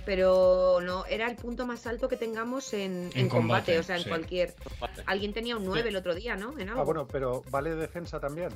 Pero 0.06 0.80
no, 0.82 1.06
era 1.06 1.30
el 1.30 1.38
punto 1.38 1.66
más 1.66 1.88
alto 1.88 2.10
que 2.10 2.18
tengamos 2.18 2.74
en, 2.74 3.10
En 3.14 3.20
en 3.22 3.30
combate, 3.30 3.78
combate, 3.78 3.80
o 3.80 3.84
sea, 3.84 3.96
en 3.96 4.04
sí. 4.04 4.10
cualquier... 4.10 4.54
Vale. 4.82 5.02
Alguien 5.06 5.34
tenía 5.34 5.56
un 5.56 5.66
9 5.66 5.88
el 5.90 5.96
otro 5.96 6.14
día, 6.14 6.36
¿no? 6.36 6.60
En 6.60 6.68
algo. 6.68 6.82
Ah, 6.82 6.84
bueno, 6.84 7.08
pero 7.08 7.42
¿vale 7.50 7.74
defensa 7.76 8.20
también? 8.20 8.50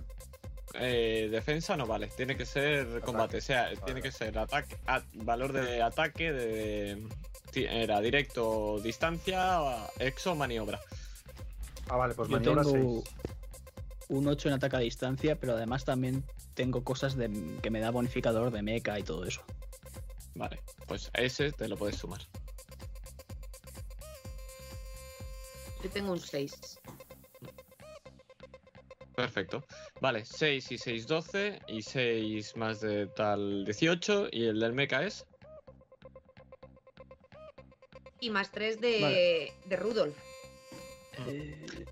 Eh, 0.73 1.29
defensa 1.31 1.77
no 1.77 1.87
vale, 1.87 2.07
tiene 2.07 2.35
que 2.35 2.45
ser 2.45 2.99
combate, 2.99 3.37
o 3.37 3.41
sea, 3.41 3.73
tiene 3.85 4.01
que 4.01 4.11
ser 4.11 4.37
ataque, 4.37 4.75
a- 4.85 5.01
valor 5.13 5.53
de 5.53 5.81
ataque 5.81 6.33
de 6.33 7.07
era 7.53 8.01
directo, 8.01 8.79
distancia, 8.81 9.87
exo, 9.99 10.35
maniobra. 10.35 10.79
Ah, 11.89 11.95
vale, 11.95 12.13
pues 12.13 12.29
Yo 12.29 12.37
maniobra 12.37 12.63
tengo 12.63 13.01
6. 13.03 13.15
un 14.09 14.27
8 14.27 14.49
en 14.49 14.53
ataque 14.55 14.75
a 14.75 14.79
distancia, 14.79 15.39
pero 15.39 15.53
además 15.53 15.85
también 15.85 16.23
tengo 16.53 16.83
cosas 16.83 17.15
de, 17.15 17.29
que 17.61 17.69
me 17.69 17.79
da 17.79 17.91
bonificador 17.91 18.51
de 18.51 18.61
mecha 18.61 18.97
y 18.99 19.03
todo 19.03 19.25
eso. 19.25 19.41
Vale, 20.35 20.59
pues 20.87 21.09
ese 21.13 21.51
te 21.51 21.67
lo 21.67 21.77
puedes 21.77 21.97
sumar. 21.97 22.21
Yo 25.83 25.89
tengo 25.89 26.11
un 26.11 26.19
6. 26.19 26.79
Perfecto. 29.15 29.63
Vale, 29.99 30.25
6 30.25 30.71
y 30.71 30.77
6, 30.77 31.07
12. 31.07 31.59
Y 31.67 31.81
6 31.81 32.55
más 32.55 32.81
de 32.81 33.07
tal 33.07 33.65
18. 33.65 34.27
Y 34.31 34.45
el 34.45 34.59
del 34.59 34.73
mecha 34.73 35.03
es. 35.03 35.25
Y 38.19 38.29
más 38.29 38.51
3 38.51 38.79
de, 38.81 39.01
Vale. 39.01 39.53
de 39.65 39.75
Rudolf. 39.75 40.15
Eh, 41.27 41.85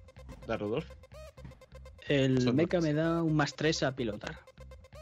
de 0.48 0.58
Rudolf. 0.58 0.86
el 2.08 2.42
Son 2.42 2.56
mecha 2.56 2.80
me 2.80 2.94
da 2.94 3.22
un 3.24 3.36
más 3.36 3.56
3 3.56 3.84
a 3.84 3.96
pilotar 3.96 4.40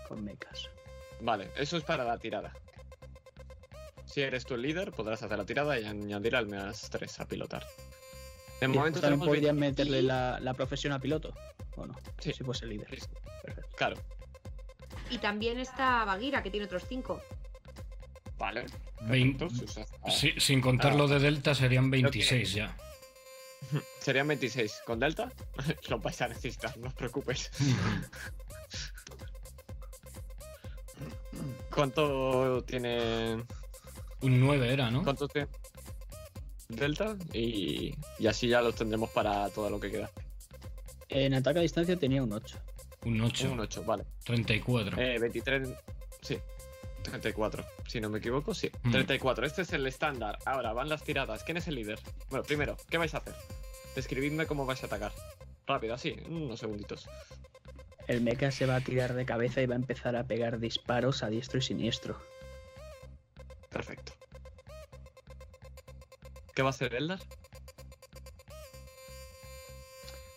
con 0.07 0.23
mechas. 0.23 0.69
Vale, 1.21 1.49
eso 1.57 1.77
es 1.77 1.83
para 1.83 2.03
la 2.03 2.17
tirada. 2.17 2.53
Si 4.05 4.21
eres 4.21 4.45
tú 4.45 4.53
el 4.55 4.61
líder, 4.61 4.91
podrás 4.91 5.23
hacer 5.23 5.37
la 5.37 5.45
tirada 5.45 5.79
y 5.79 5.85
añadir 5.85 6.35
al 6.35 6.47
más 6.47 6.89
3 6.89 7.19
a 7.21 7.27
pilotar. 7.27 7.65
De 8.59 8.65
Y 8.65 8.69
momento 8.69 8.99
después 8.99 9.01
también 9.01 9.19
podrían 9.27 9.59
20 9.59 9.83
meterle 9.83 10.01
la, 10.03 10.39
la 10.39 10.53
profesión 10.53 10.93
a 10.93 10.99
piloto, 10.99 11.33
¿o 11.75 11.85
no? 11.85 11.95
Sí. 12.19 12.31
Si 12.33 12.43
fuese 12.43 12.65
líder. 12.65 12.87
Sí, 12.89 13.01
sí, 13.01 13.07
Perfecto. 13.43 13.75
Claro, 13.75 13.95
Y 15.09 15.17
también 15.17 15.59
está 15.59 16.05
Bagira, 16.05 16.43
que 16.43 16.51
tiene 16.51 16.65
otros 16.65 16.83
5. 16.87 17.21
Vale. 18.43 18.65
Vein- 19.01 19.37
perfecto, 19.37 19.55
si 19.57 19.65
usas- 19.65 19.89
ah, 20.03 20.11
Sí, 20.11 20.33
sin 20.37 20.61
contar 20.61 20.93
Ah. 20.93 20.95
lo 20.95 21.07
de 21.07 21.19
Delta 21.19 21.55
serían 21.55 21.89
26 21.89 22.53
ya. 22.53 22.77
Serían 23.99 24.27
26. 24.27 24.81
¿Con 24.85 24.99
Delta? 24.99 25.31
Lo 25.89 25.97
vais 25.99 26.21
a 26.21 26.27
necesitar, 26.27 26.77
no 26.77 26.89
os 26.89 26.93
preocupéis. 26.93 27.49
¿Cuánto 31.73 32.63
tiene. 32.63 33.43
Un 34.21 34.39
9 34.39 34.71
era, 34.73 34.91
¿no? 34.91 35.03
¿Cuánto 35.03 35.27
tiene? 35.27 35.47
Delta 36.69 37.15
y, 37.33 37.93
y 38.19 38.27
así 38.27 38.47
ya 38.47 38.61
los 38.61 38.75
tendremos 38.75 39.09
para 39.09 39.49
todo 39.49 39.69
lo 39.69 39.79
que 39.79 39.91
queda. 39.91 40.09
En 41.09 41.33
ataque 41.33 41.59
a 41.59 41.61
distancia 41.61 41.97
tenía 41.97 42.23
un 42.23 42.31
8. 42.31 42.57
Un 43.05 43.21
8. 43.21 43.51
Un 43.51 43.59
8, 43.59 43.83
vale. 43.83 44.05
34. 44.25 44.99
Eh, 45.01 45.19
23. 45.19 45.69
Sí. 46.21 46.37
34. 47.03 47.65
Si 47.87 48.01
no 48.01 48.09
me 48.09 48.19
equivoco, 48.19 48.53
sí. 48.53 48.71
Mm. 48.83 48.91
34. 48.91 49.45
Este 49.45 49.61
es 49.61 49.73
el 49.73 49.85
estándar. 49.85 50.39
Ahora 50.45 50.73
van 50.73 50.89
las 50.89 51.03
tiradas. 51.03 51.43
¿Quién 51.43 51.57
es 51.57 51.67
el 51.67 51.75
líder? 51.75 51.99
Bueno, 52.29 52.43
primero, 52.43 52.77
¿qué 52.89 52.97
vais 52.97 53.13
a 53.13 53.17
hacer? 53.17 53.35
Describidme 53.95 54.47
cómo 54.47 54.65
vais 54.65 54.81
a 54.83 54.87
atacar. 54.87 55.11
Rápido, 55.67 55.93
así, 55.93 56.15
unos 56.27 56.59
segunditos. 56.59 57.07
El 58.07 58.21
mecha 58.21 58.51
se 58.51 58.65
va 58.65 58.75
a 58.75 58.81
tirar 58.81 59.13
de 59.13 59.25
cabeza 59.25 59.61
y 59.61 59.65
va 59.65 59.75
a 59.75 59.77
empezar 59.77 60.15
a 60.15 60.25
pegar 60.25 60.59
disparos 60.59 61.23
a 61.23 61.29
diestro 61.29 61.59
y 61.59 61.61
siniestro. 61.61 62.19
Perfecto. 63.69 64.13
¿Qué 66.53 66.61
va 66.61 66.69
a 66.69 66.71
hacer 66.71 66.93
Eldar? 66.95 67.19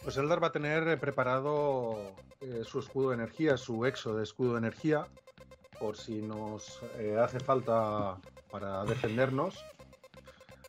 Pues 0.02 0.16
Eldar 0.16 0.42
va 0.42 0.48
a 0.48 0.52
tener 0.52 0.86
eh, 0.86 0.96
preparado 0.96 2.14
eh, 2.40 2.62
su 2.64 2.78
escudo 2.78 3.10
de 3.10 3.16
energía, 3.16 3.56
su 3.56 3.84
exo 3.84 4.16
de 4.16 4.22
escudo 4.22 4.52
de 4.52 4.58
energía, 4.58 5.08
por 5.78 5.96
si 5.96 6.22
nos 6.22 6.80
eh, 6.98 7.16
hace 7.18 7.40
falta 7.40 8.18
para 8.50 8.84
defendernos. 8.84 9.64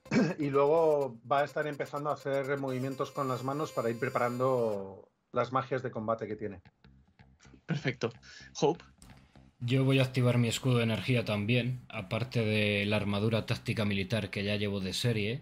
y 0.39 0.49
luego 0.49 1.19
va 1.29 1.41
a 1.41 1.45
estar 1.45 1.67
empezando 1.67 2.09
a 2.09 2.13
hacer 2.13 2.57
movimientos 2.57 3.11
con 3.11 3.27
las 3.27 3.43
manos 3.43 3.71
para 3.71 3.89
ir 3.89 3.99
preparando 3.99 5.09
las 5.31 5.51
magias 5.51 5.83
de 5.83 5.91
combate 5.91 6.27
que 6.27 6.35
tiene. 6.35 6.61
Perfecto. 7.65 8.11
Hope. 8.59 8.83
Yo 9.59 9.83
voy 9.83 9.99
a 9.99 10.03
activar 10.03 10.37
mi 10.37 10.47
escudo 10.47 10.77
de 10.77 10.83
energía 10.83 11.25
también, 11.25 11.81
aparte 11.89 12.45
de 12.45 12.85
la 12.85 12.95
armadura 12.95 13.45
táctica 13.45 13.85
militar 13.85 14.29
que 14.29 14.43
ya 14.43 14.55
llevo 14.55 14.79
de 14.79 14.93
serie. 14.93 15.41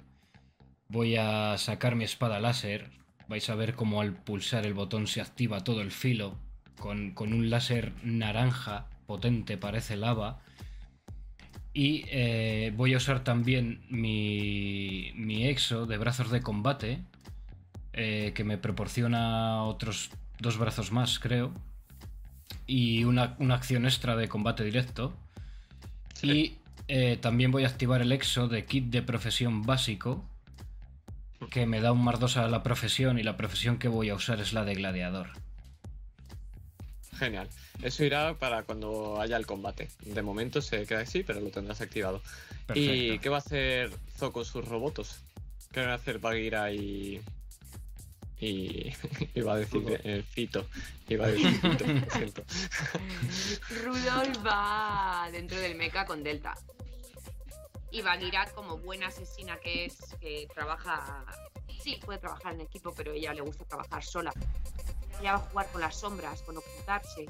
Voy 0.87 1.17
a 1.17 1.57
sacar 1.57 1.95
mi 1.95 2.05
espada 2.05 2.39
láser. 2.39 2.91
Vais 3.27 3.49
a 3.49 3.55
ver 3.55 3.75
cómo 3.75 4.01
al 4.01 4.13
pulsar 4.13 4.65
el 4.65 4.73
botón 4.73 5.07
se 5.07 5.19
activa 5.19 5.63
todo 5.63 5.81
el 5.81 5.91
filo, 5.91 6.37
con, 6.79 7.11
con 7.11 7.33
un 7.33 7.49
láser 7.49 7.91
naranja 8.03 8.87
potente, 9.05 9.57
parece 9.57 9.95
lava. 9.95 10.39
Y 11.73 12.05
eh, 12.07 12.71
voy 12.75 12.93
a 12.93 12.97
usar 12.97 13.23
también 13.23 13.81
mi, 13.89 15.11
mi 15.15 15.47
exo 15.47 15.85
de 15.85 15.97
brazos 15.97 16.31
de 16.31 16.41
combate, 16.41 17.01
eh, 17.93 18.31
que 18.33 18.43
me 18.43 18.57
proporciona 18.57 19.63
otros 19.63 20.11
dos 20.39 20.57
brazos 20.57 20.91
más, 20.91 21.19
creo 21.19 21.53
y 22.67 23.03
una, 23.03 23.35
una 23.39 23.55
acción 23.55 23.85
extra 23.85 24.15
de 24.15 24.27
combate 24.27 24.63
directo. 24.63 25.15
Sí. 26.13 26.31
Y 26.31 26.57
eh, 26.87 27.17
también 27.17 27.51
voy 27.51 27.63
a 27.63 27.67
activar 27.67 28.01
el 28.01 28.11
exo 28.11 28.47
de 28.47 28.65
kit 28.65 28.85
de 28.85 29.01
profesión 29.01 29.63
básico, 29.63 30.23
que 31.51 31.65
me 31.65 31.81
da 31.81 31.91
un 31.91 32.03
más 32.03 32.19
2 32.19 32.37
a 32.37 32.47
la 32.47 32.63
profesión 32.63 33.19
y 33.19 33.23
la 33.23 33.37
profesión 33.37 33.77
que 33.77 33.87
voy 33.87 34.09
a 34.09 34.15
usar 34.15 34.39
es 34.39 34.53
la 34.53 34.65
de 34.65 34.75
gladiador. 34.75 35.29
Genial. 37.17 37.49
Eso 37.81 38.03
irá 38.03 38.33
para 38.35 38.63
cuando 38.63 39.19
haya 39.21 39.37
el 39.37 39.45
combate. 39.45 39.89
De 40.01 40.21
momento 40.21 40.61
se 40.61 40.85
queda 40.85 41.01
así, 41.01 41.23
pero 41.23 41.39
lo 41.39 41.49
tendrás 41.49 41.81
activado. 41.81 42.21
¿Y 42.73 43.19
qué 43.19 43.29
va 43.29 43.37
a 43.37 43.39
hacer 43.39 43.91
Zo 44.17 44.31
con 44.31 44.45
sus 44.45 44.65
robotos? 44.65 45.19
¿Qué 45.71 45.81
van 45.81 45.89
a 45.89 45.95
hacer 45.95 46.19
Bagheera 46.19 46.71
y. 46.71 47.21
y. 48.39 48.93
iba 49.33 49.53
a 49.53 49.57
decir 49.57 50.01
eh, 50.03 50.23
Fito. 50.27 50.67
Iba 51.07 51.25
a 51.25 51.31
decir 51.31 51.51
Fito, 51.59 51.85
lo 51.85 52.11
siento. 52.11 52.43
Rudolf 53.83 54.45
va 54.45 55.29
dentro 55.31 55.59
del 55.59 55.75
mecha 55.75 56.05
con 56.05 56.23
Delta. 56.23 56.55
Y 57.91 58.01
Bagira, 58.01 58.45
como 58.53 58.77
buena 58.77 59.07
asesina 59.07 59.57
que 59.57 59.85
es, 59.85 59.97
que 60.19 60.47
trabaja. 60.53 61.25
Sí, 61.85 61.99
puede 62.03 62.17
trabajar 62.17 62.55
en 62.55 62.61
equipo, 62.61 62.91
pero 62.95 63.11
a 63.11 63.15
ella 63.15 63.31
le 63.31 63.41
gusta 63.41 63.63
trabajar 63.63 64.03
sola. 64.03 64.33
Ella 65.19 65.33
va 65.33 65.37
a 65.37 65.41
jugar 65.41 65.71
con 65.71 65.81
las 65.81 65.95
sombras, 65.95 66.41
con 66.41 66.57
ocultarse. 66.57 67.27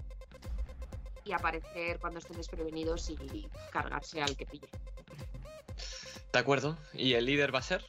Y 1.25 1.33
aparecer 1.33 1.99
cuando 1.99 2.19
estén 2.19 2.37
desprevenidos 2.37 3.09
y 3.09 3.49
cargarse 3.69 4.21
al 4.21 4.37
que 4.37 4.45
pille. 4.45 4.69
De 6.31 6.39
acuerdo. 6.39 6.77
¿Y 6.93 7.15
el 7.15 7.25
líder 7.25 7.53
va 7.53 7.59
a 7.59 7.63
ser? 7.63 7.83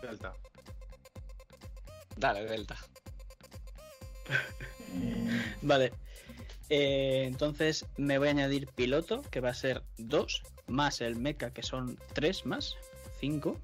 Delta. 0.00 0.32
Dale, 2.16 2.44
Delta. 2.44 2.76
Vale. 5.62 5.92
Eh, 6.68 7.24
entonces 7.26 7.84
me 7.96 8.18
voy 8.18 8.28
a 8.28 8.30
añadir 8.30 8.68
piloto, 8.68 9.22
que 9.22 9.40
va 9.40 9.48
a 9.48 9.54
ser 9.54 9.82
2, 9.98 10.42
más 10.68 11.00
el 11.00 11.16
mecha, 11.16 11.52
que 11.52 11.64
son 11.64 11.98
3 12.14 12.46
más, 12.46 12.76
5. 13.18 13.58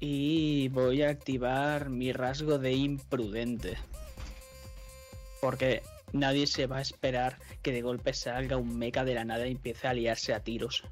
Y 0.00 0.68
voy 0.68 1.02
a 1.02 1.10
activar 1.10 1.90
mi 1.90 2.12
rasgo 2.12 2.58
de 2.58 2.72
imprudente. 2.72 3.76
Porque 5.40 5.82
nadie 6.12 6.46
se 6.46 6.66
va 6.66 6.78
a 6.78 6.82
esperar 6.82 7.38
que 7.62 7.72
de 7.72 7.82
golpe 7.82 8.12
salga 8.12 8.56
un 8.56 8.78
mecha 8.78 9.04
de 9.04 9.14
la 9.14 9.24
nada 9.24 9.46
y 9.46 9.52
empiece 9.52 9.88
a 9.88 9.94
liarse 9.94 10.34
a 10.34 10.40
tiros. 10.40 10.84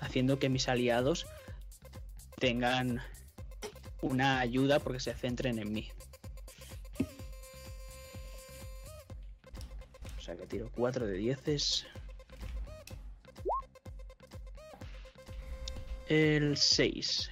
Haciendo 0.00 0.38
que 0.38 0.48
mis 0.48 0.68
aliados 0.68 1.26
tengan 2.38 3.02
una 4.00 4.40
ayuda 4.40 4.78
porque 4.78 5.00
se 5.00 5.14
centren 5.14 5.58
en 5.58 5.72
mí. 5.72 5.90
O 10.16 10.20
sea 10.20 10.36
que 10.36 10.46
tiro 10.46 10.70
4 10.74 11.06
de 11.06 11.14
10. 11.14 11.86
El 16.08 16.56
6. 16.56 17.30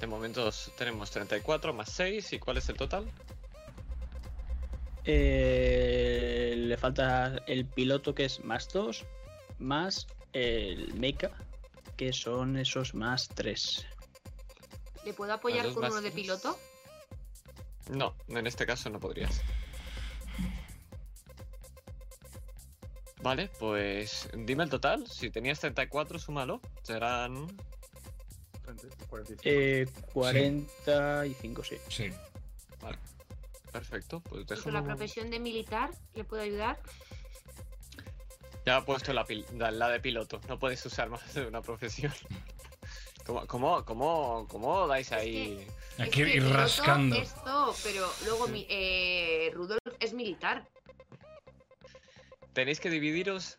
De 0.00 0.06
momento 0.06 0.50
tenemos 0.78 1.10
34 1.10 1.74
más 1.74 1.90
6. 1.90 2.32
¿Y 2.32 2.38
cuál 2.38 2.56
es 2.56 2.68
el 2.70 2.76
total? 2.76 3.04
Eh, 5.04 6.54
le 6.56 6.76
falta 6.78 7.42
el 7.46 7.66
piloto 7.66 8.14
que 8.14 8.24
es 8.24 8.42
más 8.42 8.68
2. 8.72 9.04
Más 9.58 10.06
el 10.32 10.94
mecha 10.94 11.30
que 11.98 12.14
son 12.14 12.56
esos 12.56 12.94
más 12.94 13.28
3. 13.28 13.86
¿Le 15.04 15.12
puedo 15.12 15.34
apoyar 15.34 15.70
con 15.72 15.84
uno 15.84 16.00
de 16.00 16.10
piloto? 16.10 16.58
No, 17.90 18.14
en 18.28 18.46
este 18.46 18.64
caso 18.64 18.88
no 18.88 18.98
podrías. 19.00 19.42
Vale, 23.22 23.50
pues 23.58 24.30
dime 24.34 24.64
el 24.64 24.70
total. 24.70 25.06
Si 25.06 25.30
tenías 25.30 25.60
34, 25.60 26.18
súmalo. 26.18 26.62
Serán 26.82 27.48
45. 29.08 29.42
Eh, 29.44 29.86
45, 30.12 31.64
sí. 31.64 31.76
Sí. 31.88 32.10
Perfecto, 33.72 34.20
pues 34.20 34.46
¿Con 34.46 34.72
la 34.72 34.80
déjame. 34.80 34.86
profesión 34.86 35.30
de 35.30 35.38
militar 35.38 35.90
le 36.14 36.24
puedo 36.24 36.42
ayudar? 36.42 36.80
Ya 38.66 38.78
he 38.78 38.82
puesto 38.82 39.12
la, 39.12 39.24
pil- 39.24 39.46
la- 39.56 39.70
la 39.70 39.88
de 39.88 40.00
piloto. 40.00 40.40
No 40.48 40.58
puedes 40.58 40.84
usar 40.84 41.08
más 41.08 41.32
de 41.34 41.46
una 41.46 41.62
profesión. 41.62 42.12
¿Cómo, 43.26 43.46
cómo, 43.46 43.84
cómo, 43.84 44.46
cómo 44.48 44.86
dais 44.88 45.12
ahí? 45.12 45.64
Hay 45.98 46.10
que 46.10 46.22
Es 46.22 46.34
ir 46.36 46.42
Roto 46.42 46.56
rascando. 46.56 47.14
Esto, 47.16 47.74
pero 47.84 48.10
luego 48.24 48.48
mi- 48.48 48.66
eh, 48.68 49.50
Rudolf 49.54 49.80
es 50.00 50.12
militar. 50.14 50.66
Tenéis 52.52 52.80
que 52.80 52.90
dividiros 52.90 53.58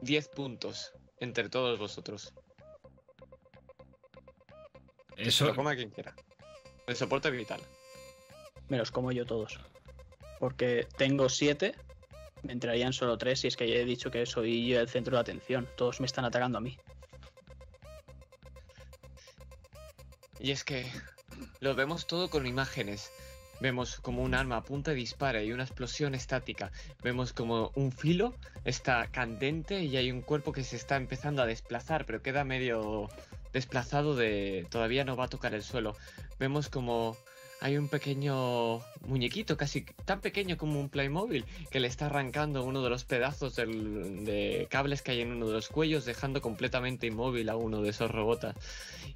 10 0.00 0.28
puntos 0.28 0.92
entre 1.20 1.50
todos 1.50 1.78
vosotros. 1.78 2.32
Eso, 5.16 5.46
Lo 5.46 5.54
coma 5.54 5.74
quien 5.74 5.90
quiera. 5.90 6.14
De 6.86 6.94
soporte 6.94 7.30
vital. 7.30 7.60
Me 8.68 8.78
los 8.78 8.90
como 8.90 9.12
yo 9.12 9.24
todos. 9.24 9.58
Porque 10.38 10.86
tengo 10.96 11.28
siete, 11.28 11.74
me 12.42 12.52
entrarían 12.52 12.92
solo 12.92 13.16
tres 13.16 13.40
si 13.40 13.48
es 13.48 13.56
que 13.56 13.68
ya 13.68 13.76
he 13.76 13.84
dicho 13.84 14.10
que 14.10 14.26
soy 14.26 14.66
yo 14.66 14.80
el 14.80 14.88
centro 14.88 15.16
de 15.16 15.20
atención. 15.20 15.68
Todos 15.76 16.00
me 16.00 16.06
están 16.06 16.24
atacando 16.24 16.58
a 16.58 16.60
mí. 16.60 16.78
Y 20.38 20.50
es 20.50 20.64
que 20.64 20.90
lo 21.60 21.74
vemos 21.74 22.06
todo 22.06 22.28
con 22.28 22.46
imágenes. 22.46 23.10
Vemos 23.60 24.00
como 24.00 24.22
un 24.22 24.34
arma 24.34 24.58
apunta 24.58 24.92
y 24.92 24.96
dispara 24.96 25.42
y 25.42 25.50
una 25.50 25.64
explosión 25.64 26.14
estática. 26.14 26.70
Vemos 27.02 27.32
como 27.32 27.72
un 27.74 27.90
filo 27.90 28.34
está 28.64 29.06
candente 29.06 29.82
y 29.82 29.96
hay 29.96 30.10
un 30.10 30.20
cuerpo 30.20 30.52
que 30.52 30.62
se 30.62 30.76
está 30.76 30.96
empezando 30.96 31.40
a 31.40 31.46
desplazar, 31.46 32.04
pero 32.04 32.20
queda 32.20 32.44
medio 32.44 33.08
desplazado 33.56 34.14
de... 34.14 34.66
todavía 34.70 35.04
no 35.04 35.16
va 35.16 35.24
a 35.24 35.28
tocar 35.28 35.54
el 35.54 35.62
suelo. 35.62 35.96
Vemos 36.38 36.68
como 36.68 37.16
hay 37.62 37.78
un 37.78 37.88
pequeño 37.88 38.80
muñequito, 39.06 39.56
casi 39.56 39.86
tan 40.04 40.20
pequeño 40.20 40.58
como 40.58 40.78
un 40.78 40.90
Playmobil, 40.90 41.46
que 41.70 41.80
le 41.80 41.88
está 41.88 42.04
arrancando 42.06 42.62
uno 42.62 42.82
de 42.82 42.90
los 42.90 43.04
pedazos 43.04 43.56
de 43.56 44.66
cables 44.70 45.00
que 45.00 45.12
hay 45.12 45.22
en 45.22 45.32
uno 45.32 45.46
de 45.46 45.54
los 45.54 45.68
cuellos, 45.68 46.04
dejando 46.04 46.42
completamente 46.42 47.06
inmóvil 47.06 47.48
a 47.48 47.56
uno 47.56 47.80
de 47.80 47.88
esos 47.88 48.10
robots. 48.10 48.54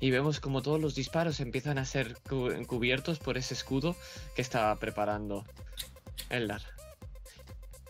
Y 0.01 0.11
vemos 0.11 0.41
como 0.41 0.63
todos 0.63 0.81
los 0.81 0.95
disparos 0.95 1.39
empiezan 1.41 1.77
a 1.77 1.85
ser 1.85 2.17
cu- 2.29 2.65
cubiertos 2.67 3.19
por 3.19 3.37
ese 3.37 3.53
escudo 3.53 3.95
que 4.35 4.41
estaba 4.41 4.75
preparando 4.77 5.45
Eldar. 6.31 6.63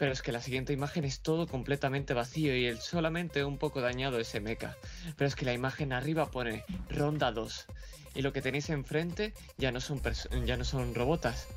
Pero 0.00 0.12
es 0.12 0.22
que 0.22 0.32
la 0.32 0.40
siguiente 0.40 0.72
imagen 0.72 1.04
es 1.04 1.20
todo 1.20 1.46
completamente 1.46 2.14
vacío 2.14 2.56
y 2.56 2.64
el 2.64 2.78
solamente 2.78 3.44
un 3.44 3.58
poco 3.58 3.82
dañado 3.82 4.18
ese 4.18 4.40
mecha. 4.40 4.78
Pero 5.18 5.28
es 5.28 5.36
que 5.36 5.44
la 5.44 5.52
imagen 5.52 5.92
arriba 5.92 6.30
pone 6.30 6.64
Ronda 6.88 7.30
2. 7.30 7.66
Y 8.14 8.22
lo 8.22 8.32
que 8.32 8.40
tenéis 8.40 8.70
enfrente 8.70 9.34
ya 9.58 9.72
no 9.72 9.80
son, 9.82 10.00
ya 10.46 10.56
no 10.56 10.64
son 10.64 10.94
robotas. 10.94 11.48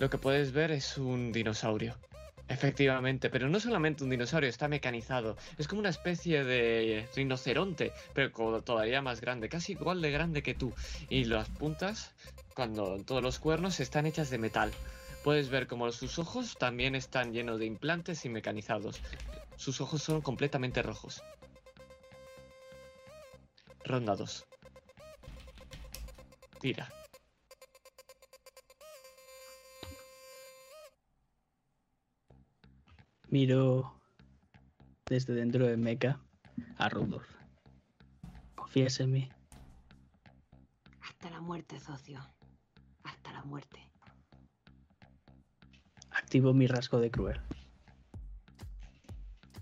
Lo 0.00 0.10
que 0.10 0.18
puedes 0.18 0.50
ver 0.50 0.72
es 0.72 0.98
un 0.98 1.30
dinosaurio. 1.30 1.96
Efectivamente, 2.48 3.30
pero 3.30 3.48
no 3.48 3.60
solamente 3.60 4.02
un 4.02 4.10
dinosaurio, 4.10 4.50
está 4.50 4.66
mecanizado. 4.66 5.36
Es 5.56 5.68
como 5.68 5.78
una 5.78 5.90
especie 5.90 6.42
de 6.42 7.06
rinoceronte, 7.14 7.92
pero 8.14 8.62
todavía 8.62 9.00
más 9.00 9.20
grande, 9.20 9.48
casi 9.48 9.72
igual 9.72 10.02
de 10.02 10.10
grande 10.10 10.42
que 10.42 10.54
tú. 10.54 10.74
Y 11.08 11.26
las 11.26 11.48
puntas, 11.50 12.10
cuando 12.56 12.96
todos 13.04 13.22
los 13.22 13.38
cuernos 13.38 13.78
están 13.78 14.06
hechas 14.06 14.28
de 14.28 14.38
metal. 14.38 14.72
Puedes 15.24 15.50
ver 15.50 15.68
como 15.68 15.90
sus 15.92 16.18
ojos 16.18 16.56
también 16.58 16.96
están 16.96 17.32
llenos 17.32 17.60
de 17.60 17.66
implantes 17.66 18.24
y 18.24 18.28
mecanizados. 18.28 19.00
Sus 19.56 19.80
ojos 19.80 20.02
son 20.02 20.20
completamente 20.20 20.82
rojos. 20.82 21.22
Ronda 23.84 24.16
2. 24.16 24.46
Tira. 26.60 26.88
Miro 33.28 34.00
desde 35.06 35.34
dentro 35.34 35.66
de 35.66 35.76
Mecha 35.76 36.20
a 36.78 36.88
Rudolf. 36.88 37.28
¿Confías 38.54 39.00
en 39.00 39.12
mí? 39.12 39.28
Hasta 41.00 41.30
la 41.30 41.40
muerte, 41.40 41.78
socio. 41.78 42.20
Hasta 43.04 43.32
la 43.32 43.42
muerte. 43.44 43.91
Activo 46.32 46.54
mi 46.54 46.66
rasgo 46.66 46.98
de 46.98 47.10
cruel. 47.10 47.38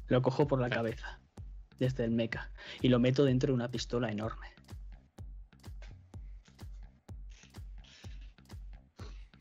Lo 0.07 0.23
cojo 0.23 0.47
por 0.47 0.60
la 0.60 0.70
cabeza, 0.70 1.18
desde 1.81 2.05
el 2.05 2.12
mecha, 2.12 2.52
y 2.81 2.90
lo 2.90 3.00
meto 3.00 3.24
dentro 3.24 3.49
de 3.49 3.55
una 3.55 3.73
pistola 3.73 4.08
enorme. 4.08 4.47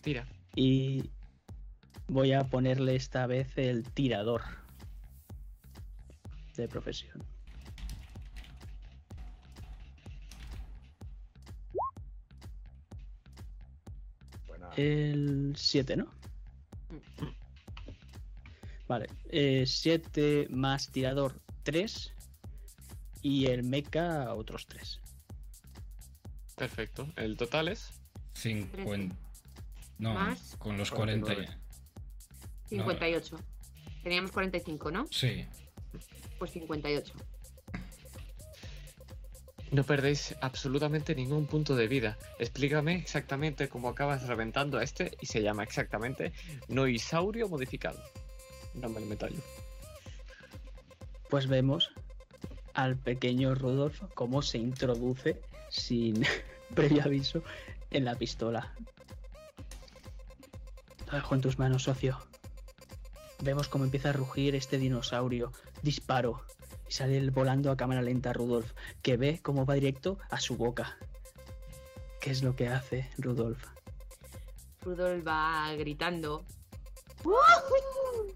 Tira. 0.01 0.27
Y 0.55 1.11
voy 2.07 2.33
a 2.33 2.45
ponerle 2.45 2.95
esta 2.95 3.27
vez 3.27 3.55
el 3.59 3.83
tirador 3.91 4.41
de 6.55 6.67
profesión. 6.67 7.23
Buena. 14.47 14.69
El 14.75 15.53
7, 15.55 15.95
¿no? 15.95 16.18
Vale, 18.87 19.07
7 19.65 20.47
más 20.49 20.91
tirador 20.91 21.39
3 21.63 22.13
y 23.21 23.45
el 23.45 23.63
mecha 23.63 24.33
otros 24.33 24.65
3. 24.67 24.99
Perfecto. 26.55 27.07
El 27.15 27.37
total 27.37 27.67
es 27.67 27.91
50. 28.33 29.15
No, 29.99 30.13
Más. 30.13 30.55
con 30.57 30.77
los 30.77 30.91
40 30.91 31.27
ya. 31.29 31.35
49. 31.35 31.59
58. 32.69 33.39
Teníamos 34.03 34.31
45, 34.31 34.91
¿no? 34.91 35.07
Sí. 35.11 35.45
Pues 36.37 36.51
58. 36.51 37.13
No 39.71 39.83
perdéis 39.83 40.35
absolutamente 40.41 41.13
ningún 41.13 41.45
punto 41.45 41.75
de 41.75 41.87
vida. 41.87 42.17
Explícame 42.39 42.95
exactamente 42.95 43.69
cómo 43.69 43.89
acabas 43.89 44.25
reventando 44.27 44.79
a 44.79 44.83
este 44.83 45.11
y 45.21 45.27
se 45.27 45.43
llama 45.43 45.63
exactamente 45.63 46.33
Noisaurio 46.67 47.47
modificado. 47.47 48.01
Dame 48.73 48.97
el 48.99 49.05
metallo. 49.05 49.41
Pues 51.29 51.47
vemos 51.47 51.91
al 52.73 52.97
pequeño 52.97 53.53
Rudolf 53.53 54.01
cómo 54.15 54.41
se 54.41 54.57
introduce 54.57 55.39
sin 55.69 56.25
previo 56.73 57.03
aviso 57.03 57.43
en 57.91 58.05
la 58.05 58.15
pistola. 58.15 58.73
Lo 61.07 61.13
dejo 61.13 61.35
en 61.35 61.41
tus 61.41 61.59
manos, 61.59 61.83
socio. 61.83 62.17
Vemos 63.43 63.67
cómo 63.67 63.83
empieza 63.83 64.09
a 64.09 64.13
rugir 64.13 64.55
este 64.55 64.79
dinosaurio. 64.79 65.51
Disparo. 65.83 66.43
Y 66.89 66.91
sale 66.91 67.29
volando 67.29 67.69
a 67.69 67.77
cámara 67.77 68.01
lenta 68.01 68.33
Rudolf, 68.33 68.73
que 69.03 69.15
ve 69.15 69.39
cómo 69.43 69.63
va 69.63 69.75
directo 69.75 70.17
a 70.31 70.39
su 70.39 70.57
boca. 70.57 70.97
¿Qué 72.19 72.31
es 72.31 72.41
lo 72.41 72.55
que 72.55 72.67
hace 72.67 73.07
Rudolf? 73.19 73.63
Rudolf 74.81 75.25
va 75.25 75.71
gritando. 75.77 76.43
¡Woohoo! 77.23 78.33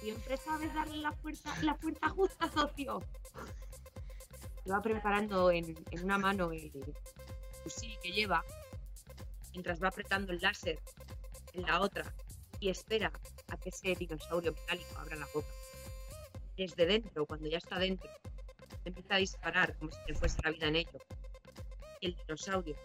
Siempre 0.00 0.36
sabes 0.38 0.74
darle 0.74 0.96
la 0.96 1.12
fuerza, 1.12 1.54
la 1.62 1.76
fuerza 1.76 2.08
justa, 2.08 2.50
socio. 2.50 3.00
Lo 4.64 4.74
va 4.74 4.82
preparando 4.82 5.52
en, 5.52 5.72
en 5.92 6.04
una 6.04 6.18
mano 6.18 6.50
el 6.50 6.72
fusil 7.62 7.96
que 8.02 8.10
lleva, 8.10 8.44
mientras 9.52 9.80
va 9.80 9.86
apretando 9.86 10.32
el 10.32 10.40
láser 10.40 10.80
en 11.52 11.62
la 11.62 11.80
otra 11.80 12.12
y 12.58 12.70
espera 12.70 13.12
a 13.48 13.56
que 13.56 13.68
ese 13.68 13.94
dinosaurio 13.94 14.52
metálico 14.52 14.98
abra 14.98 15.14
la 15.14 15.26
boca. 15.32 15.46
Desde 16.56 16.86
dentro, 16.86 17.26
cuando 17.26 17.48
ya 17.48 17.58
está 17.58 17.78
dentro, 17.78 18.10
empieza 18.84 19.14
a 19.14 19.18
disparar 19.18 19.76
como 19.76 19.90
si 19.90 19.98
le 20.08 20.14
fuese 20.14 20.40
la 20.42 20.50
vida 20.50 20.68
en 20.68 20.76
ello. 20.76 20.98
El 22.00 22.16
dinosaurio 22.16 22.76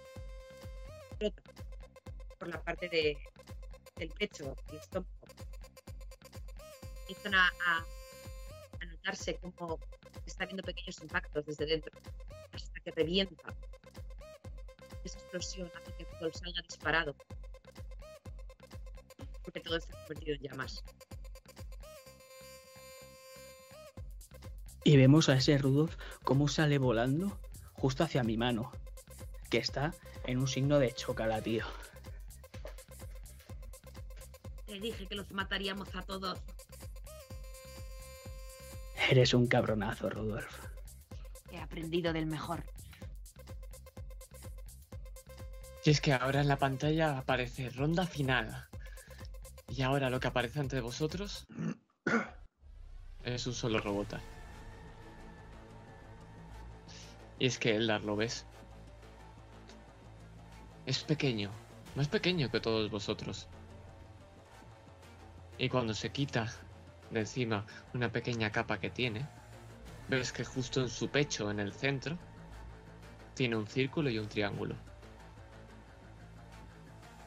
por 2.39 2.47
la 2.47 2.59
parte 2.63 2.89
de, 2.89 3.17
del 3.97 4.09
pecho, 4.09 4.55
del 4.67 4.77
estómago. 4.77 5.11
Empiezan 7.01 7.35
a 7.35 7.85
notarse 8.85 9.35
como 9.35 9.79
está 10.25 10.45
viendo 10.45 10.63
pequeños 10.63 10.99
impactos 11.01 11.45
desde 11.45 11.65
dentro, 11.65 11.91
hasta 12.51 12.79
que 12.79 12.91
revienta. 12.91 13.53
Esa 15.03 15.19
explosión 15.19 15.71
hace 15.75 15.93
que 15.97 16.05
todo 16.05 16.31
salga 16.33 16.61
disparado, 16.61 17.15
porque 19.43 19.59
todo 19.59 19.77
está 19.77 19.93
convertido 19.99 20.35
en 20.35 20.41
llamas. 20.41 20.83
Y 24.83 24.97
vemos 24.97 25.29
a 25.29 25.35
ese 25.35 25.57
Rudolf 25.57 25.95
cómo 26.23 26.47
sale 26.47 26.77
volando 26.77 27.37
justo 27.73 28.03
hacia 28.03 28.23
mi 28.23 28.37
mano, 28.37 28.71
que 29.49 29.57
está 29.57 29.93
en 30.25 30.39
un 30.39 30.47
signo 30.47 30.79
de 30.79 30.93
chocala, 30.93 31.41
tío. 31.41 31.65
Te 34.65 34.79
dije 34.79 35.07
que 35.07 35.15
los 35.15 35.31
mataríamos 35.31 35.93
a 35.95 36.01
todos. 36.03 36.39
Eres 39.09 39.33
un 39.33 39.47
cabronazo, 39.47 40.09
Rudolf. 40.09 40.65
He 41.51 41.59
aprendido 41.59 42.13
del 42.13 42.27
mejor. 42.27 42.63
Y 45.83 45.89
es 45.89 45.99
que 45.99 46.13
ahora 46.13 46.41
en 46.41 46.47
la 46.47 46.57
pantalla 46.57 47.17
aparece 47.17 47.69
ronda 47.71 48.05
final. 48.05 48.69
Y 49.67 49.81
ahora 49.81 50.09
lo 50.09 50.19
que 50.19 50.27
aparece 50.27 50.59
ante 50.59 50.79
vosotros 50.79 51.47
es 53.23 53.47
un 53.47 53.53
solo 53.53 53.79
robot. 53.79 54.19
Y 57.41 57.47
es 57.47 57.57
que 57.57 57.75
Eldar 57.75 58.03
lo 58.03 58.15
ves. 58.15 58.45
Es 60.85 61.03
pequeño, 61.03 61.49
más 61.95 62.07
pequeño 62.07 62.51
que 62.51 62.59
todos 62.59 62.91
vosotros. 62.91 63.47
Y 65.57 65.67
cuando 65.67 65.95
se 65.95 66.11
quita 66.11 66.53
de 67.09 67.21
encima 67.21 67.65
una 67.95 68.11
pequeña 68.11 68.51
capa 68.51 68.79
que 68.79 68.91
tiene, 68.91 69.27
ves 70.07 70.31
que 70.31 70.45
justo 70.45 70.81
en 70.81 70.89
su 70.89 71.09
pecho, 71.09 71.49
en 71.49 71.59
el 71.59 71.73
centro, 71.73 72.15
tiene 73.33 73.55
un 73.55 73.65
círculo 73.65 74.11
y 74.11 74.19
un 74.19 74.27
triángulo. 74.27 74.75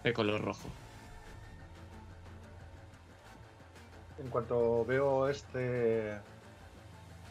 De 0.05 0.13
color 0.13 0.43
rojo. 0.43 0.69
En 4.21 4.29
cuanto 4.29 4.85
veo 4.85 5.29
este, 5.29 6.21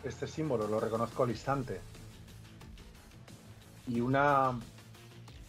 este 0.03 0.27
símbolo, 0.27 0.67
lo 0.67 0.81
reconozco 0.81 1.23
al 1.23 1.29
instante. 1.29 1.79
Y 3.87 3.99
una 4.01 4.59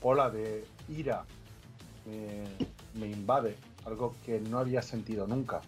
ola 0.03 0.31
de 0.31 0.67
ira 0.89 1.25
me, 2.07 2.45
me 2.95 3.11
invade, 3.11 3.57
algo 3.85 4.15
que 4.25 4.41
no 4.41 4.59
había 4.59 4.83
sentido 4.83 5.27
nunca. 5.27 5.61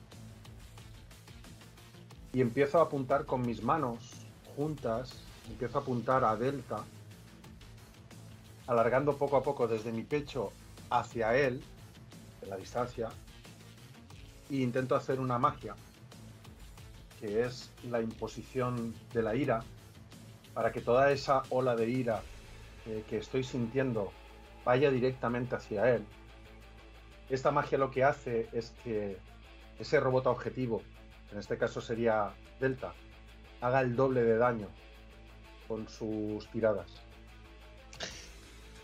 Y 2.32 2.40
empiezo 2.40 2.78
a 2.78 2.82
apuntar 2.82 3.24
con 3.24 3.42
mis 3.42 3.62
manos 3.62 4.26
juntas, 4.56 5.22
empiezo 5.48 5.78
a 5.78 5.82
apuntar 5.82 6.24
a 6.24 6.36
Delta, 6.36 6.84
alargando 8.66 9.16
poco 9.16 9.36
a 9.36 9.42
poco 9.42 9.68
desde 9.68 9.92
mi 9.92 10.02
pecho 10.02 10.52
hacia 10.90 11.36
él, 11.36 11.62
en 12.42 12.50
la 12.50 12.56
distancia, 12.56 13.08
e 14.50 14.56
intento 14.56 14.94
hacer 14.94 15.20
una 15.20 15.38
magia, 15.38 15.74
que 17.20 17.44
es 17.44 17.70
la 17.88 18.00
imposición 18.00 18.94
de 19.12 19.22
la 19.22 19.34
ira, 19.34 19.62
para 20.54 20.72
que 20.72 20.80
toda 20.80 21.10
esa 21.10 21.42
ola 21.50 21.76
de 21.76 21.88
ira 21.88 22.22
eh, 22.86 23.04
que 23.08 23.18
estoy 23.18 23.44
sintiendo 23.44 24.12
vaya 24.64 24.90
directamente 24.90 25.54
hacia 25.56 25.94
él. 25.94 26.04
Esta 27.28 27.50
magia 27.50 27.78
lo 27.78 27.90
que 27.90 28.04
hace 28.04 28.48
es 28.52 28.72
que 28.84 29.18
ese 29.78 30.00
robot 30.00 30.26
objetivo, 30.26 30.82
en 31.32 31.38
este 31.38 31.58
caso 31.58 31.80
sería 31.80 32.30
Delta, 32.60 32.94
haga 33.60 33.80
el 33.80 33.96
doble 33.96 34.22
de 34.22 34.36
daño 34.36 34.68
con 35.68 35.88
sus 35.88 36.46
tiradas. 36.50 36.86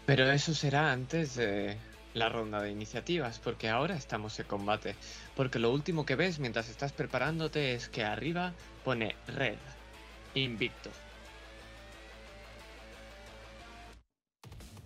Pero 0.07 0.31
eso 0.31 0.53
será 0.55 0.93
antes 0.93 1.37
de 1.37 1.77
la 2.15 2.29
ronda 2.29 2.61
de 2.61 2.71
iniciativas, 2.71 3.39
porque 3.39 3.69
ahora 3.69 3.95
estamos 3.95 4.39
en 4.41 4.47
combate. 4.47 4.97
Porque 5.37 5.59
lo 5.59 5.73
último 5.73 6.05
que 6.05 6.17
ves 6.17 6.39
mientras 6.39 6.69
estás 6.69 6.93
preparándote 6.93 7.75
es 7.75 7.89
que 7.89 8.05
arriba 8.05 8.53
pone 8.85 9.17
red, 9.29 9.57
invicto. 10.35 10.91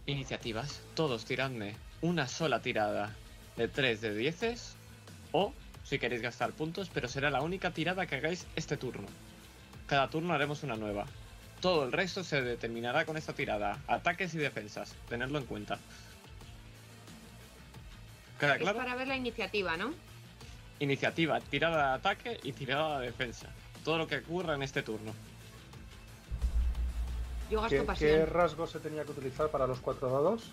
Iniciativas, 0.06 0.80
todos 0.94 1.24
tiradme 1.24 1.74
una 2.00 2.28
sola 2.28 2.60
tirada 2.60 3.14
de 3.56 3.66
3 3.66 4.00
de 4.00 4.14
10 4.14 4.76
o 5.32 5.52
si 5.82 5.98
queréis 5.98 6.22
gastar 6.22 6.52
puntos, 6.52 6.90
pero 6.92 7.08
será 7.08 7.30
la 7.30 7.42
única 7.42 7.70
tirada 7.72 8.06
que 8.06 8.16
hagáis 8.16 8.46
este 8.56 8.76
turno. 8.76 9.06
Cada 9.86 10.08
turno 10.08 10.34
haremos 10.34 10.62
una 10.62 10.76
nueva. 10.76 11.06
Todo 11.60 11.84
el 11.84 11.92
resto 11.92 12.22
se 12.22 12.42
determinará 12.42 13.04
con 13.04 13.16
esta 13.16 13.32
tirada. 13.32 13.78
Ataques 13.86 14.34
y 14.34 14.38
defensas. 14.38 14.94
Tenerlo 15.08 15.38
en 15.38 15.46
cuenta. 15.46 15.78
¿Queda 18.38 18.56
Es 18.56 18.62
claro? 18.62 18.78
para 18.78 18.94
ver 18.94 19.08
la 19.08 19.16
iniciativa, 19.16 19.76
¿no? 19.76 19.94
Iniciativa, 20.80 21.40
tirada 21.40 21.88
de 21.90 21.94
ataque 21.94 22.40
y 22.42 22.52
tirada 22.52 23.00
de 23.00 23.06
defensa. 23.06 23.48
Todo 23.84 23.98
lo 23.98 24.06
que 24.06 24.18
ocurra 24.18 24.54
en 24.54 24.62
este 24.62 24.82
turno. 24.82 25.14
Yo 27.50 27.60
gasto 27.60 27.68
¿Qué, 27.76 27.80
qué 27.80 27.86
pasión, 27.86 28.26
rasgo 28.30 28.66
se 28.66 28.80
tenía 28.80 29.04
que 29.04 29.12
utilizar 29.12 29.50
para 29.50 29.66
los 29.66 29.80
cuatro 29.80 30.10
dados? 30.10 30.50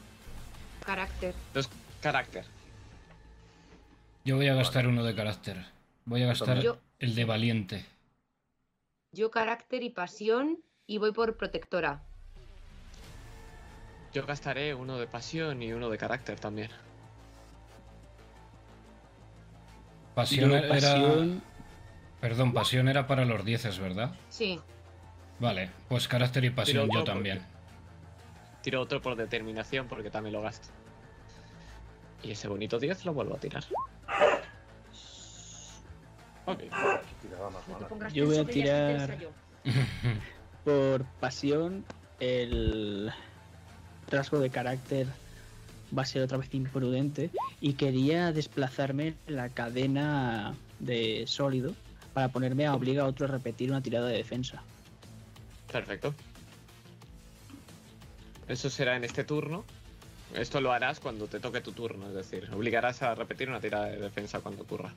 carácter. 0.86 1.34
Los 1.54 1.70
carácter. 2.02 2.46
Yo 4.26 4.36
voy 4.36 4.48
a 4.50 4.54
gastar 4.54 4.86
uno 4.88 5.04
de 5.04 5.16
carácter. 5.16 5.66
Voy 6.06 6.24
a 6.24 6.28
gastar 6.28 6.60
Yo- 6.62 6.78
el 7.00 7.16
de 7.16 7.24
valiente. 7.26 7.86
Yo 9.14 9.32
carácter 9.32 9.82
y 9.84 9.90
pasión 9.90 10.60
y 10.86 10.98
voy 10.98 11.14
por 11.14 11.38
protectora. 11.38 12.04
Yo 14.14 14.26
gastaré 14.26 14.74
uno 14.76 14.98
de 15.00 15.08
pasión 15.08 15.64
y 15.64 15.72
uno 15.74 15.90
de 15.90 15.98
carácter 15.98 16.40
también. 16.40 16.70
Pasión 20.16 20.52
Yo 20.52 20.58
era. 20.58 20.68
pasión, 20.70 21.42
Perdón, 22.22 22.54
pasión 22.54 22.88
era 22.88 23.08
para 23.08 23.26
los 23.26 23.44
dieces, 23.44 23.80
¿verdad? 23.80 24.14
Sí. 24.30 24.60
Vale, 25.44 25.70
pues 25.90 26.08
carácter 26.08 26.46
y 26.46 26.52
pasión 26.52 26.90
yo 26.90 27.04
también. 27.04 27.42
Tiro 28.62 28.80
otro 28.80 29.02
por 29.02 29.18
determinación 29.18 29.90
porque 29.90 30.10
también 30.10 30.32
lo 30.32 30.42
gasto. 30.42 30.70
Y 32.24 32.32
ese 32.32 32.48
bonito 32.48 32.80
10 32.80 33.04
lo 33.04 33.14
vuelvo 33.14 33.36
a 33.36 33.40
tirar. 33.40 33.62
Ok. 36.46 36.60
Qué 36.60 36.70
tirada 37.22 37.50
más 37.50 37.68
No 37.68 38.10
Yo 38.12 38.26
voy 38.26 38.38
a 38.38 38.46
tirar- 38.46 39.18
por 40.64 41.04
pasión, 41.20 41.84
el 42.22 43.12
rasgo 44.10 44.40
de 44.40 44.50
carácter 44.50 45.08
va 45.96 46.04
a 46.04 46.06
ser 46.06 46.22
otra 46.22 46.38
vez 46.38 46.54
imprudente 46.54 47.32
y 47.60 47.74
quería 47.74 48.32
desplazarme 48.32 49.16
en 49.28 49.36
la 49.36 49.50
cadena 49.50 50.56
de 50.80 51.26
sólido 51.28 51.74
para 52.14 52.30
ponerme 52.30 52.66
a 52.66 52.74
obligar 52.76 53.04
a 53.04 53.10
otro 53.10 53.26
a 53.26 53.30
repetir 53.30 53.72
una 53.72 53.82
tirada 53.82 54.08
de 54.08 54.16
defensa. 54.16 54.64
Perfecto. 55.74 56.14
Eso 58.48 58.70
será 58.70 58.96
en 58.96 59.04
este 59.04 59.24
turno. 59.24 59.66
Esto 60.36 60.62
lo 60.62 60.72
harás 60.72 61.00
cuando 61.00 61.28
te 61.28 61.40
toque 61.40 61.62
tu 61.62 61.72
turno, 61.72 62.08
es 62.10 62.14
decir, 62.14 62.48
obligarás 62.54 63.02
a 63.02 63.16
repetir 63.16 63.50
una 63.50 63.60
tirada 63.60 63.88
de 63.88 63.98
defensa 63.98 64.40
cuando 64.40 64.64
ocurra. 64.64 64.94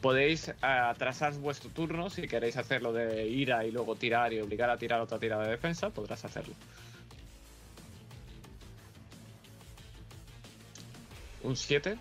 Podéis 0.00 0.48
eh, 0.48 0.54
atrasar 0.62 1.32
vuestro 1.34 1.70
turno 1.70 2.10
si 2.10 2.28
queréis 2.28 2.56
hacerlo 2.56 2.92
de 2.92 3.26
ira 3.26 3.64
y 3.64 3.72
luego 3.72 3.96
tirar 3.96 4.32
y 4.32 4.40
obligar 4.40 4.70
a 4.70 4.76
tirar 4.76 5.00
otra 5.00 5.18
tirada 5.18 5.44
de 5.44 5.50
defensa, 5.50 5.90
podrás 5.90 6.24
hacerlo. 6.24 6.54
Un 11.42 11.56
7. 11.56 11.98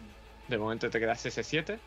De 0.47 0.57
momento 0.57 0.87
te 0.89 0.99
quedas 0.99 1.25
ese 1.25 1.43
7. 1.43 1.79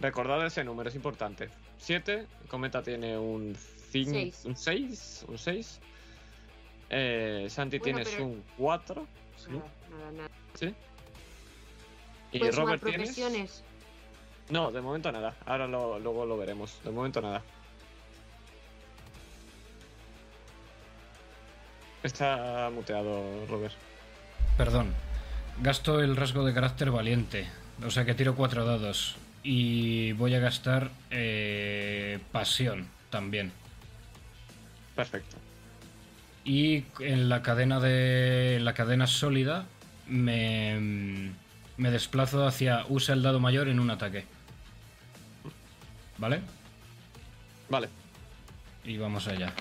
Recordad 0.00 0.44
ese 0.44 0.64
número, 0.64 0.88
es 0.88 0.94
importante. 0.96 1.50
7. 1.78 2.26
Cometa 2.48 2.82
tiene 2.82 3.18
un 3.18 3.56
5. 3.90 4.10
Seis. 4.12 4.42
Un 4.44 4.56
6. 4.56 5.24
Un 5.28 5.38
6. 5.38 5.80
Eh, 6.90 7.46
Santi 7.50 7.78
Bueno, 7.78 7.96
tienes 7.98 8.12
pero- 8.14 8.26
un 8.26 8.42
4. 8.56 9.06
Nada, 9.48 9.62
nada, 9.90 10.12
nada. 10.12 10.30
¿Sí? 10.54 10.74
Y 12.32 12.38
¿Puedes 12.38 12.54
sumar 12.54 12.80
Robert 12.80 13.14
tienes. 13.14 13.62
No, 14.50 14.70
de 14.70 14.80
momento 14.80 15.10
nada. 15.10 15.34
Ahora 15.46 15.66
lo- 15.66 15.98
luego 15.98 16.24
lo 16.26 16.36
veremos. 16.36 16.78
De 16.84 16.90
momento 16.90 17.20
nada. 17.20 17.42
Está 22.02 22.70
muteado, 22.72 23.46
Robert. 23.48 23.74
Perdón. 24.56 24.94
Gasto 25.60 26.00
el 26.00 26.16
rasgo 26.16 26.44
de 26.44 26.54
carácter 26.54 26.90
valiente. 26.90 27.48
O 27.84 27.90
sea 27.90 28.04
que 28.04 28.14
tiro 28.14 28.34
cuatro 28.36 28.64
dados. 28.64 29.16
Y 29.42 30.12
voy 30.12 30.34
a 30.34 30.38
gastar 30.38 30.90
eh, 31.10 32.18
pasión 32.32 32.88
también. 33.10 33.52
Perfecto. 34.96 35.36
Y 36.44 36.84
en 37.00 37.28
la 37.28 37.42
cadena 37.42 37.78
de. 37.80 38.56
en 38.56 38.64
la 38.64 38.74
cadena 38.74 39.06
sólida. 39.06 39.66
Me. 40.08 41.30
Me 41.76 41.90
desplazo 41.90 42.46
hacia. 42.46 42.84
Usa 42.88 43.14
el 43.14 43.22
dado 43.22 43.38
mayor 43.38 43.68
en 43.68 43.78
un 43.78 43.90
ataque. 43.90 44.24
¿Vale? 46.18 46.40
Vale. 47.68 47.88
Y 48.84 48.96
vamos 48.96 49.28
allá. 49.28 49.52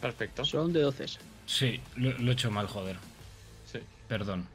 Perfecto. 0.00 0.44
Son 0.44 0.72
de 0.72 0.80
12. 0.82 1.06
Sí, 1.46 1.80
lo, 1.96 2.12
lo 2.18 2.30
he 2.30 2.34
hecho 2.34 2.50
mal, 2.50 2.66
joder. 2.66 2.96
Sí. 3.70 3.80
Perdón. 4.08 4.46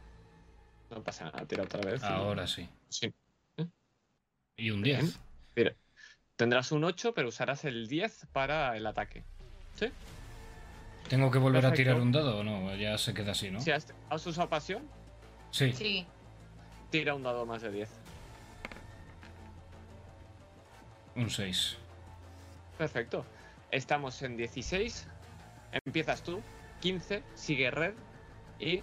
No 0.89 1.01
pasa 1.03 1.25
nada. 1.25 1.45
Tira 1.45 1.63
otra 1.63 1.81
vez. 1.81 2.01
y- 2.01 2.05
Ahora 2.05 2.47
sí. 2.47 2.67
Sí. 2.89 3.13
Y 4.57 4.71
un 4.71 4.81
Bien. 4.81 5.01
10. 5.01 5.19
Mira. 5.55 5.75
Tendrás 6.35 6.71
un 6.71 6.83
8, 6.83 7.13
pero 7.13 7.29
usarás 7.29 7.65
el 7.65 7.87
10 7.87 8.27
para 8.31 8.75
el 8.75 8.85
ataque. 8.87 9.23
¿Sí? 9.75 9.87
¿Tengo 11.09 11.29
que 11.31 11.37
volver 11.37 11.65
a 11.65 11.69
Perfecto. 11.69 11.89
tirar 11.91 12.01
un 12.01 12.11
dado 12.11 12.39
o 12.39 12.43
no? 12.43 12.75
Ya 12.75 12.97
se 12.97 13.13
queda 13.13 13.31
así, 13.31 13.51
¿no? 13.51 13.59
Si 13.61 13.71
has, 13.71 13.93
has 14.09 14.25
usado 14.25 14.49
pasión, 14.49 14.83
Sí. 15.51 15.71
Sí. 15.73 16.07
tira 16.89 17.13
un 17.15 17.23
dado 17.23 17.45
más 17.45 17.61
de 17.61 17.71
10. 17.71 17.89
Un 21.15 21.29
6. 21.29 21.77
Perfecto. 22.77 23.25
Estamos 23.71 24.21
en 24.21 24.35
16. 24.35 25.07
Empiezas 25.85 26.23
tú. 26.23 26.41
15. 26.81 27.23
Sigue 27.35 27.71
Red. 27.71 27.93
Y 28.59 28.81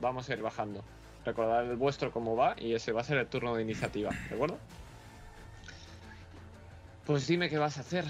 vamos 0.00 0.28
a 0.28 0.32
ir 0.34 0.42
bajando. 0.42 0.84
Recordad 1.24 1.70
el 1.70 1.76
vuestro 1.76 2.10
cómo 2.12 2.36
va 2.36 2.54
y 2.58 2.74
ese 2.74 2.92
va 2.92 3.00
a 3.00 3.04
ser 3.04 3.18
el 3.18 3.26
turno 3.28 3.54
de 3.54 3.62
iniciativa. 3.62 4.10
¿De 4.28 4.34
acuerdo? 4.34 4.58
Pues 7.06 7.26
dime 7.26 7.50
qué 7.50 7.58
vas 7.58 7.78
a 7.78 7.80
hacer. 7.80 8.04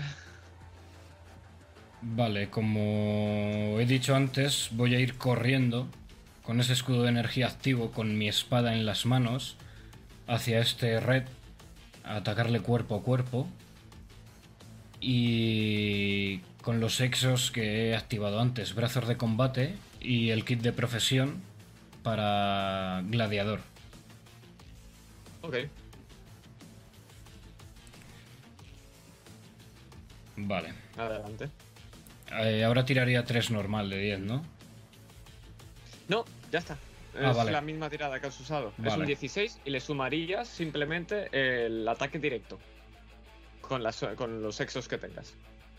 Vale, 2.02 2.50
como 2.50 3.78
he 3.78 3.86
dicho 3.86 4.14
antes, 4.14 4.68
voy 4.72 4.94
a 4.94 4.98
ir 4.98 5.16
corriendo 5.16 5.88
con 6.42 6.60
ese 6.60 6.72
escudo 6.72 7.04
de 7.04 7.10
energía 7.10 7.46
activo, 7.46 7.92
con 7.92 8.18
mi 8.18 8.28
espada 8.28 8.74
en 8.74 8.84
las 8.84 9.06
manos, 9.06 9.56
hacia 10.26 10.58
este 10.58 10.98
red, 10.98 11.24
a 12.04 12.16
atacarle 12.16 12.60
cuerpo 12.60 12.96
a 12.96 13.02
cuerpo. 13.02 13.46
Y 15.00 16.38
con 16.62 16.80
los 16.80 17.00
exos 17.00 17.50
que 17.50 17.90
he 17.90 17.96
activado 17.96 18.40
antes, 18.40 18.74
brazos 18.74 19.06
de 19.08 19.16
combate 19.16 19.76
y 20.00 20.30
el 20.30 20.44
kit 20.44 20.60
de 20.60 20.72
profesión 20.72 21.40
para 22.02 23.02
gladiador. 23.06 23.60
Ok. 25.42 25.56
Vale. 30.46 30.72
Adelante. 30.96 31.48
Eh, 32.40 32.64
ahora 32.64 32.84
tiraría 32.84 33.24
3 33.24 33.50
normal 33.50 33.90
de 33.90 33.98
10, 33.98 34.20
¿no? 34.20 34.42
No, 36.08 36.24
ya 36.50 36.58
está. 36.58 36.76
Ah, 37.14 37.30
es 37.30 37.36
vale. 37.36 37.52
la 37.52 37.60
misma 37.60 37.90
tirada 37.90 38.18
que 38.20 38.26
has 38.26 38.40
usado. 38.40 38.72
Es 38.82 38.96
un 38.96 39.06
16 39.06 39.60
y 39.64 39.70
le 39.70 39.80
sumarías 39.80 40.48
simplemente 40.48 41.28
el 41.32 41.86
ataque 41.86 42.18
directo. 42.18 42.58
Con, 43.60 43.82
las, 43.82 44.04
con 44.16 44.42
los 44.42 44.60
exos 44.60 44.88
que 44.88 44.98
tengas. 44.98 45.34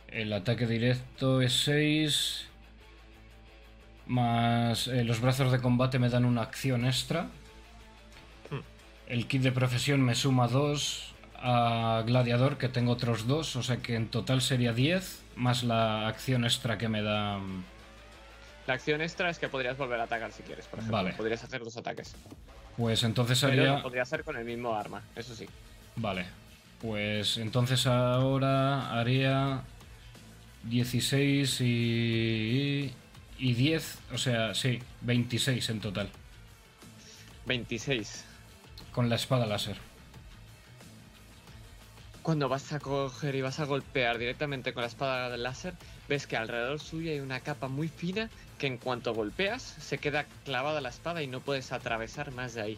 El 0.07 0.31
ataque 0.31 0.67
directo 0.67 1.41
es 1.41 1.53
6. 1.63 2.49
Más 4.05 4.87
eh, 4.87 5.03
los 5.03 5.21
brazos 5.21 5.51
de 5.51 5.59
combate 5.59 5.97
me 5.97 6.09
dan 6.09 6.25
una 6.25 6.41
acción 6.41 6.85
extra. 6.85 7.23
Hmm. 8.49 8.61
El 9.07 9.27
kit 9.27 9.41
de 9.41 9.51
profesión 9.51 10.01
me 10.01 10.13
suma 10.15 10.47
2 10.47 11.12
a 11.43 12.03
gladiador, 12.07 12.57
que 12.57 12.69
tengo 12.69 12.93
otros 12.93 13.27
2. 13.27 13.55
O 13.57 13.63
sea 13.63 13.77
que 13.77 13.95
en 13.95 14.07
total 14.07 14.41
sería 14.41 14.73
10. 14.73 15.21
Más 15.35 15.63
la 15.63 16.07
acción 16.07 16.43
extra 16.45 16.77
que 16.77 16.87
me 16.89 17.01
da. 17.01 17.37
mm, 17.37 17.63
La 18.67 18.73
acción 18.75 19.01
extra 19.01 19.29
es 19.29 19.37
que 19.39 19.49
podrías 19.49 19.77
volver 19.77 19.99
a 19.99 20.03
atacar 20.03 20.31
si 20.31 20.41
quieres, 20.43 20.65
por 20.67 20.79
ejemplo. 20.79 20.97
Vale. 20.97 21.13
Podrías 21.13 21.43
hacer 21.43 21.63
dos 21.63 21.75
ataques. 21.77 22.15
Pues 22.77 23.03
entonces 23.03 23.39
Pero 23.41 23.51
haría. 23.61 23.75
lo 23.77 23.83
podrías 23.83 24.07
hacer 24.07 24.23
con 24.23 24.35
el 24.37 24.45
mismo 24.45 24.73
arma, 24.75 25.03
eso 25.15 25.35
sí. 25.35 25.47
Vale. 25.95 26.25
Pues 26.81 27.37
entonces 27.37 27.85
ahora 27.87 28.91
haría 28.99 29.61
16 30.63 31.61
y. 31.61 32.91
y 33.37 33.53
10. 33.53 33.97
O 34.13 34.17
sea, 34.17 34.53
sí, 34.55 34.79
26 35.01 35.69
en 35.69 35.79
total. 35.81 36.09
26. 37.45 38.25
Con 38.91 39.09
la 39.09 39.15
espada 39.15 39.45
láser. 39.45 39.77
Cuando 42.23 42.47
vas 42.47 42.71
a 42.71 42.79
coger 42.79 43.35
y 43.35 43.41
vas 43.41 43.59
a 43.59 43.65
golpear 43.65 44.17
directamente 44.17 44.73
con 44.73 44.79
la 44.79 44.87
espada 44.87 45.29
de 45.29 45.37
láser, 45.37 45.73
ves 46.07 46.25
que 46.25 46.37
alrededor 46.37 46.79
suyo 46.79 47.11
hay 47.11 47.19
una 47.19 47.41
capa 47.41 47.67
muy 47.67 47.89
fina 47.89 48.29
que 48.57 48.67
en 48.67 48.77
cuanto 48.77 49.13
golpeas 49.13 49.61
se 49.61 49.97
queda 49.97 50.25
clavada 50.45 50.79
la 50.79 50.87
espada 50.87 51.21
y 51.21 51.27
no 51.27 51.41
puedes 51.41 51.73
atravesar 51.73 52.31
más 52.31 52.53
de 52.53 52.61
ahí. 52.61 52.77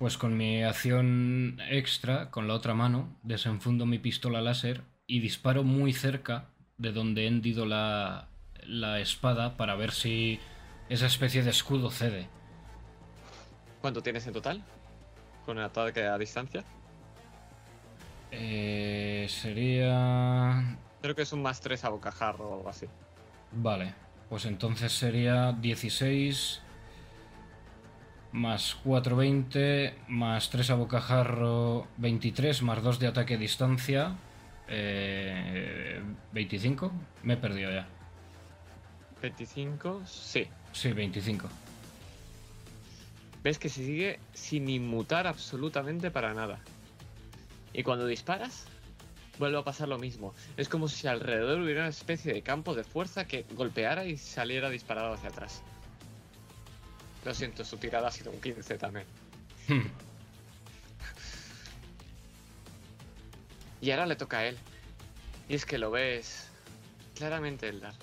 Pues 0.00 0.18
con 0.18 0.36
mi 0.36 0.64
acción 0.64 1.60
extra, 1.70 2.32
con 2.32 2.48
la 2.48 2.54
otra 2.54 2.74
mano, 2.74 3.16
desenfundo 3.22 3.86
mi 3.86 4.00
pistola 4.00 4.40
láser 4.40 4.82
y 5.06 5.20
disparo 5.20 5.62
muy 5.62 5.92
cerca 5.92 6.48
de 6.78 6.90
donde 6.90 7.22
he 7.22 7.26
hendido 7.28 7.64
la, 7.64 8.28
la 8.66 8.98
espada 8.98 9.56
para 9.56 9.76
ver 9.76 9.92
si 9.92 10.40
esa 10.88 11.06
especie 11.06 11.44
de 11.44 11.50
escudo 11.50 11.92
cede. 11.92 12.26
¿Cuánto 13.80 14.02
tienes 14.02 14.26
en 14.26 14.32
total? 14.32 14.64
Con 15.44 15.58
el 15.58 15.64
ataque 15.64 16.04
a 16.04 16.18
distancia. 16.18 16.64
Eh, 18.30 19.26
sería... 19.28 20.76
Creo 21.00 21.14
que 21.14 21.22
es 21.22 21.32
un 21.32 21.42
más 21.42 21.60
3 21.60 21.84
a 21.84 21.88
bocajarro 21.90 22.48
o 22.48 22.54
algo 22.56 22.68
así. 22.68 22.86
Vale, 23.52 23.94
pues 24.28 24.46
entonces 24.46 24.92
sería 24.92 25.52
16 25.52 26.62
más 28.32 28.76
4, 28.82 29.16
20, 29.16 29.94
más 30.08 30.48
3 30.50 30.70
a 30.70 30.74
bocajarro, 30.74 31.86
23, 31.98 32.62
más 32.62 32.82
2 32.82 32.98
de 32.98 33.06
ataque 33.06 33.34
a 33.34 33.38
distancia, 33.38 34.16
eh, 34.68 36.02
25. 36.32 36.90
Me 37.22 37.34
he 37.34 37.36
perdido 37.36 37.70
ya. 37.70 37.86
25, 39.20 40.02
sí. 40.06 40.48
Sí, 40.72 40.92
25. 40.92 41.48
Ves 43.42 43.58
que 43.58 43.68
se 43.68 43.84
sigue 43.84 44.20
sin 44.32 44.68
inmutar 44.68 45.26
absolutamente 45.26 46.10
para 46.10 46.32
nada. 46.32 46.60
Y 47.72 47.82
cuando 47.82 48.06
disparas, 48.06 48.66
vuelve 49.38 49.58
a 49.58 49.64
pasar 49.64 49.88
lo 49.88 49.98
mismo. 49.98 50.34
Es 50.56 50.68
como 50.68 50.88
si 50.88 51.08
alrededor 51.08 51.60
hubiera 51.60 51.80
una 51.80 51.90
especie 51.90 52.32
de 52.32 52.42
campo 52.42 52.74
de 52.74 52.84
fuerza 52.84 53.26
que 53.26 53.44
golpeara 53.52 54.04
y 54.04 54.16
saliera 54.16 54.70
disparado 54.70 55.12
hacia 55.12 55.30
atrás. 55.30 55.62
Lo 57.24 57.34
siento, 57.34 57.64
su 57.64 57.76
tirada 57.76 58.08
ha 58.08 58.12
sido 58.12 58.30
un 58.30 58.40
15 58.40 58.78
también. 58.78 59.06
Hmm. 59.68 59.80
Y 63.80 63.90
ahora 63.90 64.06
le 64.06 64.14
toca 64.14 64.38
a 64.38 64.46
él. 64.46 64.56
Y 65.48 65.56
es 65.56 65.66
que 65.66 65.76
lo 65.76 65.90
ves 65.90 66.48
claramente, 67.16 67.68
Eldar. 67.68 67.94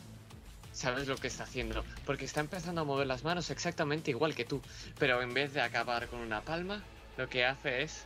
Sabes 0.79 1.09
lo 1.09 1.17
que 1.17 1.27
está 1.27 1.43
haciendo, 1.43 1.83
porque 2.05 2.23
está 2.23 2.39
empezando 2.39 2.79
a 2.79 2.83
mover 2.85 3.05
las 3.05 3.25
manos 3.25 3.49
exactamente 3.49 4.11
igual 4.11 4.33
que 4.33 4.45
tú, 4.45 4.61
pero 4.97 5.21
en 5.21 5.33
vez 5.33 5.51
de 5.51 5.59
acabar 5.59 6.07
con 6.07 6.21
una 6.21 6.39
palma, 6.39 6.81
lo 7.17 7.27
que 7.27 7.43
hace 7.43 7.81
es 7.81 8.05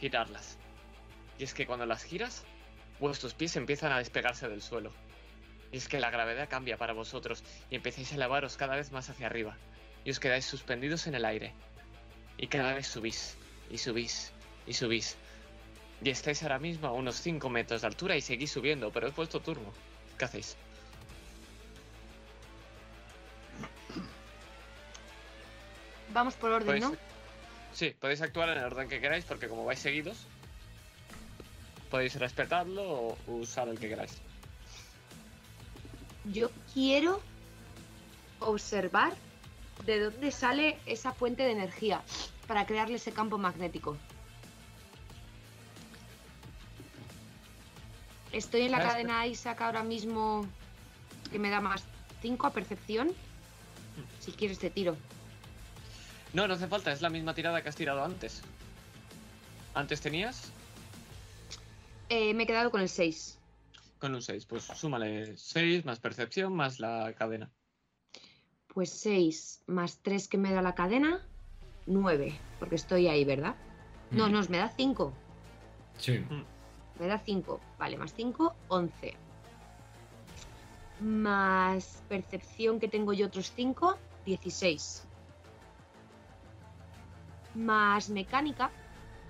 girarlas. 0.00 0.56
Y 1.38 1.44
es 1.44 1.52
que 1.52 1.66
cuando 1.66 1.84
las 1.84 2.02
giras, 2.02 2.44
vuestros 2.98 3.34
pies 3.34 3.56
empiezan 3.56 3.92
a 3.92 3.98
despegarse 3.98 4.48
del 4.48 4.62
suelo. 4.62 4.90
Y 5.70 5.76
es 5.76 5.86
que 5.86 6.00
la 6.00 6.10
gravedad 6.10 6.48
cambia 6.48 6.78
para 6.78 6.94
vosotros 6.94 7.44
y 7.68 7.76
empezáis 7.76 8.10
a 8.12 8.14
elevaros 8.14 8.56
cada 8.56 8.74
vez 8.74 8.90
más 8.90 9.10
hacia 9.10 9.26
arriba. 9.26 9.58
Y 10.02 10.12
os 10.12 10.18
quedáis 10.18 10.46
suspendidos 10.46 11.06
en 11.08 11.14
el 11.14 11.26
aire. 11.26 11.52
Y 12.38 12.46
cada 12.46 12.72
vez 12.72 12.86
subís, 12.86 13.36
y 13.68 13.76
subís, 13.76 14.32
y 14.66 14.72
subís. 14.72 15.18
Y 16.02 16.08
estáis 16.08 16.42
ahora 16.42 16.58
mismo 16.58 16.88
a 16.88 16.92
unos 16.92 17.16
5 17.16 17.50
metros 17.50 17.82
de 17.82 17.86
altura 17.86 18.16
y 18.16 18.22
seguís 18.22 18.50
subiendo, 18.50 18.90
pero 18.90 19.08
es 19.08 19.14
vuestro 19.14 19.40
turno. 19.40 19.74
¿Qué 20.16 20.24
hacéis? 20.24 20.56
Vamos 26.12 26.34
por 26.34 26.50
orden, 26.52 26.66
Podéis- 26.68 26.82
¿no? 26.82 26.96
Sí, 27.72 27.94
podéis 27.98 28.20
actuar 28.20 28.50
en 28.50 28.58
el 28.58 28.64
orden 28.64 28.88
que 28.88 29.00
queráis 29.00 29.24
porque 29.24 29.48
como 29.48 29.64
vais 29.64 29.78
seguidos, 29.78 30.18
podéis 31.90 32.14
respetarlo 32.16 32.82
o 32.82 33.18
usar 33.28 33.68
el 33.68 33.78
que 33.78 33.88
queráis. 33.88 34.12
Yo 36.24 36.50
quiero 36.74 37.20
observar 38.40 39.14
de 39.86 40.00
dónde 40.00 40.30
sale 40.30 40.78
esa 40.86 41.12
fuente 41.12 41.42
de 41.44 41.52
energía 41.52 42.02
para 42.46 42.66
crearle 42.66 42.96
ese 42.96 43.12
campo 43.12 43.38
magnético. 43.38 43.96
Estoy 48.32 48.62
en 48.62 48.70
la 48.70 48.78
Ah, 48.78 48.80
espera. 48.80 48.92
cadena 48.94 49.26
Isaac 49.26 49.60
ahora 49.62 49.82
mismo 49.82 50.46
que 51.30 51.38
me 51.38 51.50
da 51.50 51.60
más 51.60 51.84
5 52.20 52.46
a 52.46 52.50
percepción. 52.52 53.12
Si 54.20 54.32
quieres 54.32 54.58
te 54.58 54.70
tiro. 54.70 54.96
No, 56.32 56.48
no 56.48 56.54
hace 56.54 56.66
falta, 56.66 56.92
es 56.92 57.02
la 57.02 57.10
misma 57.10 57.34
tirada 57.34 57.62
que 57.62 57.68
has 57.68 57.76
tirado 57.76 58.02
antes. 58.02 58.42
Antes 59.74 60.00
tenías 60.00 60.50
Eh, 62.08 62.34
me 62.34 62.42
he 62.42 62.46
quedado 62.46 62.70
con 62.70 62.80
el 62.80 62.88
6. 62.88 63.38
con 63.98 64.14
un 64.14 64.22
6, 64.22 64.46
pues 64.46 64.64
súmale 64.64 65.36
6 65.36 65.84
más 65.84 66.00
percepción 66.00 66.52
más 66.54 66.80
la 66.80 67.12
cadena. 67.16 67.50
Pues 68.68 68.90
6 68.90 69.62
más 69.66 69.98
3 70.02 70.26
que 70.28 70.38
me 70.38 70.52
da 70.52 70.60
la 70.62 70.74
cadena, 70.74 71.24
9. 71.86 72.34
Porque 72.58 72.74
estoy 72.76 73.06
ahí, 73.08 73.24
¿verdad? 73.24 73.54
No, 74.10 74.28
Mm. 74.28 74.32
no, 74.32 74.42
me 74.48 74.58
da 74.58 74.68
5. 74.76 75.12
Sí. 75.98 76.24
Me 76.98 77.06
da 77.06 77.18
5. 77.18 77.60
Vale, 77.78 77.96
más 77.96 78.12
5, 78.14 78.54
11. 78.68 79.14
Más 81.00 82.02
percepción 82.08 82.78
que 82.80 82.88
tengo 82.88 83.12
yo 83.12 83.26
otros 83.26 83.52
5, 83.54 83.96
16. 84.26 85.04
Más 87.54 88.08
mecánica, 88.08 88.70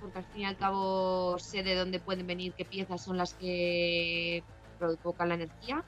porque 0.01 0.19
al 0.19 0.25
fin 0.27 0.43
y 0.43 0.45
al 0.45 0.57
cabo 0.57 1.39
sé 1.39 1.63
de 1.63 1.75
dónde 1.75 1.99
pueden 1.99 2.27
venir, 2.27 2.53
qué 2.53 2.65
piezas 2.65 3.03
son 3.03 3.17
las 3.17 3.35
que 3.35 4.43
provocan 4.79 5.29
la 5.29 5.35
energía, 5.35 5.83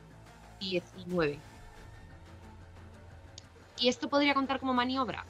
19. 0.61 1.39
¿Y 3.79 3.89
esto 3.89 4.09
podría 4.09 4.35
contar 4.35 4.61
como 4.61 4.73
maniobra? 4.75 5.25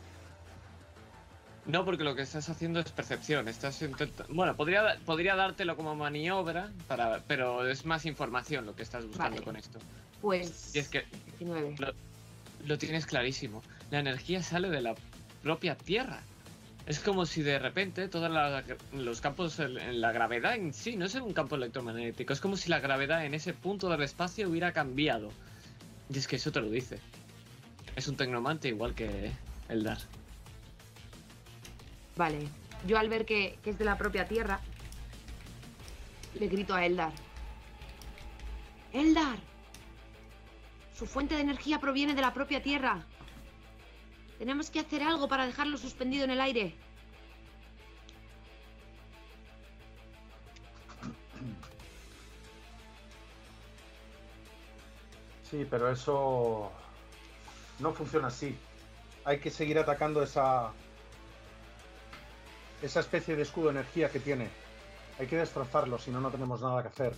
No, 1.66 1.84
porque 1.86 2.04
lo 2.04 2.14
que 2.14 2.22
estás 2.22 2.50
haciendo 2.50 2.80
es 2.80 2.90
percepción. 2.92 3.48
Estás 3.48 3.80
intenta- 3.80 4.26
Bueno, 4.28 4.54
podría, 4.54 4.98
podría 5.06 5.34
dártelo 5.34 5.76
como 5.76 5.94
maniobra, 5.94 6.70
para... 6.86 7.20
pero 7.26 7.66
es 7.66 7.86
más 7.86 8.04
información 8.04 8.66
lo 8.66 8.76
que 8.76 8.82
estás 8.82 9.06
buscando 9.06 9.36
Vale. 9.36 9.44
con 9.44 9.56
esto. 9.56 9.78
Pues 10.20 10.74
Y 10.74 10.78
es 10.80 10.88
que 10.90 11.06
19. 11.38 11.74
lo 12.66 12.78
tienes 12.78 13.06
clarísimo. 13.06 13.62
La 13.90 14.00
energía 14.00 14.42
sale 14.42 14.68
de 14.68 14.82
la 14.82 14.94
propia 15.42 15.74
Tierra. 15.74 16.20
Es 16.86 17.00
como 17.00 17.24
si 17.24 17.42
de 17.42 17.58
repente 17.58 18.08
todos 18.08 18.30
los 18.92 19.20
campos 19.22 19.58
en 19.58 20.00
la 20.00 20.12
gravedad 20.12 20.54
en 20.54 20.74
sí, 20.74 20.96
no 20.96 21.06
es 21.06 21.14
un 21.14 21.32
campo 21.32 21.56
electromagnético, 21.56 22.34
es 22.34 22.40
como 22.40 22.58
si 22.58 22.68
la 22.68 22.78
gravedad 22.78 23.24
en 23.24 23.32
ese 23.32 23.54
punto 23.54 23.88
del 23.88 24.02
espacio 24.02 24.48
hubiera 24.48 24.72
cambiado. 24.72 25.30
Y 26.10 26.18
es 26.18 26.28
que 26.28 26.36
eso 26.36 26.52
te 26.52 26.60
lo 26.60 26.68
dice. 26.68 26.98
Es 27.96 28.06
un 28.08 28.16
tecnomante 28.16 28.68
igual 28.68 28.94
que 28.94 29.32
Eldar. 29.68 29.98
Vale. 32.16 32.48
Yo 32.86 32.98
al 32.98 33.08
ver 33.08 33.24
que 33.24 33.58
es 33.64 33.78
de 33.78 33.84
la 33.86 33.96
propia 33.96 34.28
Tierra, 34.28 34.60
le 36.38 36.48
grito 36.48 36.74
a 36.74 36.84
Eldar. 36.84 37.12
¡Eldar! 38.92 39.38
Su 40.94 41.06
fuente 41.06 41.34
de 41.34 41.40
energía 41.40 41.78
proviene 41.78 42.14
de 42.14 42.20
la 42.20 42.34
propia 42.34 42.62
Tierra. 42.62 43.06
Tenemos 44.38 44.70
que 44.70 44.80
hacer 44.80 45.02
algo 45.02 45.28
para 45.28 45.46
dejarlo 45.46 45.76
suspendido 45.78 46.24
en 46.24 46.30
el 46.30 46.40
aire. 46.40 46.74
Sí, 55.50 55.66
pero 55.70 55.90
eso 55.90 56.72
no 57.78 57.92
funciona 57.92 58.28
así. 58.28 58.56
Hay 59.24 59.38
que 59.38 59.50
seguir 59.50 59.78
atacando 59.78 60.22
esa 60.22 60.72
esa 62.82 63.00
especie 63.00 63.36
de 63.36 63.42
escudo 63.42 63.66
de 63.66 63.70
energía 63.72 64.10
que 64.10 64.20
tiene. 64.20 64.48
Hay 65.18 65.26
que 65.26 65.36
destrozarlo, 65.36 65.98
si 65.98 66.10
no, 66.10 66.20
no 66.20 66.30
tenemos 66.30 66.60
nada 66.60 66.82
que 66.82 66.88
hacer. 66.88 67.14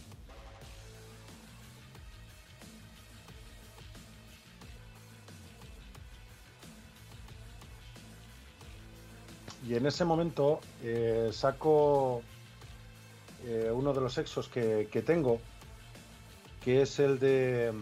Y 9.66 9.74
en 9.74 9.84
ese 9.86 10.04
momento 10.04 10.60
eh, 10.82 11.30
saco 11.32 12.22
eh, 13.44 13.70
uno 13.74 13.92
de 13.92 14.00
los 14.00 14.16
exos 14.16 14.48
que, 14.48 15.02
tengo, 15.04 15.40
que 16.62 16.82
es 16.82 17.00
el 17.00 17.18
de 17.18 17.72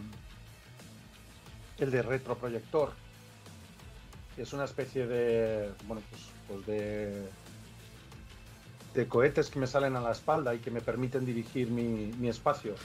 el 1.79 1.91
de 1.91 2.03
retroproyector. 2.03 2.93
Es 4.39 4.53
una 4.53 4.65
especie 4.65 5.07
de 5.07 5.73
bueno 5.87 6.03
pues, 6.09 6.23
pues 6.49 6.67
de 6.67 7.29
de 8.95 9.09
cohetes 9.09 9.51
que 9.51 9.59
me 9.59 9.67
salen 9.67 9.97
a 9.97 10.01
la 10.01 10.13
espalda 10.13 10.55
y 10.55 10.61
que 10.61 10.71
me 10.71 10.81
permiten 10.81 11.27
dirigir 11.27 11.69
mi, 11.69 12.13
mi 12.19 12.29
espacio. 12.29 12.77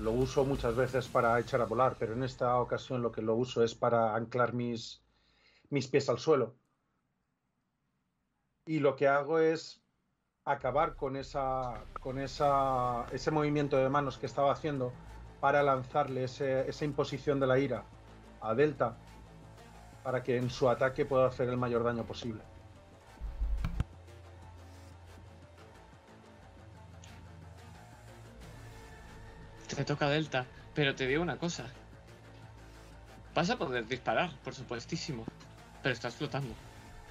Lo 0.00 0.10
uso 0.10 0.44
muchas 0.44 0.74
veces 0.74 1.06
para 1.08 1.38
echar 1.38 1.60
a 1.60 1.66
volar, 1.66 1.96
pero 1.98 2.14
en 2.14 2.22
esta 2.22 2.58
ocasión 2.58 3.02
lo 3.02 3.12
que 3.12 3.22
lo 3.22 3.34
uso 3.34 3.62
es 3.62 3.74
para 3.74 4.16
anclar 4.16 4.52
mis, 4.52 5.02
mis 5.70 5.86
pies 5.88 6.08
al 6.08 6.18
suelo. 6.18 6.56
Y 8.66 8.80
lo 8.80 8.96
que 8.96 9.06
hago 9.08 9.38
es 9.38 9.80
acabar 10.44 10.96
con, 10.96 11.16
esa, 11.16 11.74
con 12.00 12.18
esa, 12.18 13.06
ese 13.12 13.30
movimiento 13.30 13.76
de 13.76 13.88
manos 13.88 14.18
que 14.18 14.26
estaba 14.26 14.52
haciendo 14.52 14.92
para 15.40 15.62
lanzarle 15.62 16.24
ese- 16.24 16.68
esa 16.68 16.84
imposición 16.84 17.38
de 17.40 17.46
la 17.46 17.58
ira 17.58 17.84
a 18.40 18.54
Delta 18.54 18.96
para 20.02 20.22
que 20.22 20.36
en 20.36 20.50
su 20.50 20.68
ataque 20.68 21.04
pueda 21.04 21.26
hacer 21.26 21.48
el 21.48 21.56
mayor 21.56 21.84
daño 21.84 22.04
posible. 22.04 22.42
Te 29.74 29.84
toca 29.84 30.08
Delta, 30.08 30.46
pero 30.74 30.94
te 30.94 31.06
digo 31.06 31.22
una 31.22 31.36
cosa. 31.38 31.66
Vas 33.34 33.50
a 33.50 33.56
poder 33.58 33.86
disparar, 33.86 34.30
por 34.42 34.54
supuestísimo, 34.54 35.26
pero 35.82 35.92
estás 35.92 36.14
flotando. 36.14 36.54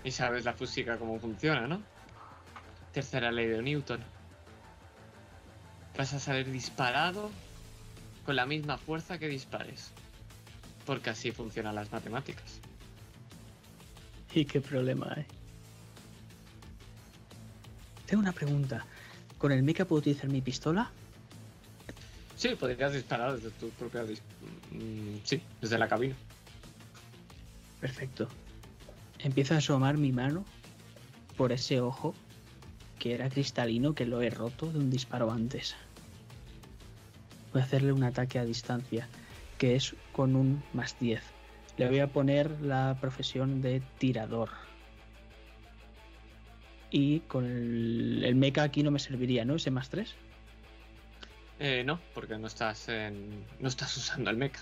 Y 0.06 0.12
sabes 0.12 0.46
la 0.46 0.54
física 0.54 0.98
cómo 0.98 1.20
funciona, 1.20 1.68
¿no? 1.68 1.82
Tercera 2.94 3.32
ley 3.32 3.48
de 3.48 3.62
Newton. 3.62 4.00
Vas 5.98 6.14
a 6.14 6.20
salir 6.20 6.52
disparado 6.52 7.32
con 8.24 8.36
la 8.36 8.46
misma 8.46 8.78
fuerza 8.78 9.18
que 9.18 9.28
dispares. 9.28 9.90
Porque 10.86 11.10
así 11.10 11.32
funcionan 11.32 11.74
las 11.74 11.92
matemáticas. 11.92 12.60
¿Y 14.34 14.46
qué 14.46 14.62
problema 14.62 15.12
hay? 15.16 15.26
Tengo 18.06 18.22
una 18.22 18.32
pregunta. 18.32 18.86
¿Con 19.40 19.52
el 19.52 19.64
mecha 19.64 19.86
puedo 19.86 20.02
utilizar 20.02 20.30
mi 20.30 20.42
pistola? 20.42 20.92
Sí, 22.38 22.50
podrías 22.56 22.94
disparar 22.94 23.34
desde 23.34 23.50
tu 23.52 23.70
propia... 23.72 24.04
dis- 24.04 24.22
mm, 24.72 25.18
sí, 25.24 25.42
desde 25.62 25.80
la 25.80 25.88
cabina. 25.88 26.16
Perfecto. 27.82 28.28
Empiezo 29.20 29.54
a 29.54 29.58
asomar 29.58 29.98
mi 29.98 30.12
mano 30.12 30.46
por 31.38 31.52
ese 31.52 31.82
ojo 31.82 32.14
que 33.00 33.14
era 33.14 33.30
cristalino 33.30 33.94
que 33.94 34.06
lo 34.06 34.22
he 34.22 34.30
roto 34.30 34.72
de 34.72 34.80
un 34.80 34.90
disparo 34.90 35.32
antes. 35.32 35.76
Voy 37.52 37.62
a 37.62 37.66
hacerle 37.66 37.92
un 37.92 38.04
ataque 38.04 38.40
a 38.40 38.46
distancia 38.46 39.08
que 39.58 39.76
es 39.76 39.96
con 40.12 40.36
un 40.36 40.64
más 40.74 40.98
10. 41.00 41.22
Le 41.78 41.88
voy 41.88 42.00
a 42.00 42.08
poner 42.08 42.62
la 42.62 42.98
profesión 43.00 43.62
de 43.62 43.82
tirador. 43.98 44.50
Y 46.90 47.20
con 47.22 47.46
el, 47.46 48.24
el 48.24 48.36
mecha 48.36 48.64
aquí 48.64 48.84
no 48.84 48.92
me 48.92 49.00
serviría, 49.00 49.44
¿no? 49.44 49.56
Ese 49.56 49.72
más 49.72 49.90
3. 49.90 50.16
Eh, 51.60 51.84
no, 51.86 52.00
porque 52.14 52.38
no 52.38 52.48
estás 52.48 52.90
en... 52.90 53.46
no 53.60 53.68
estás 53.68 53.96
usando 53.98 54.30
el 54.30 54.38
mecha. 54.38 54.62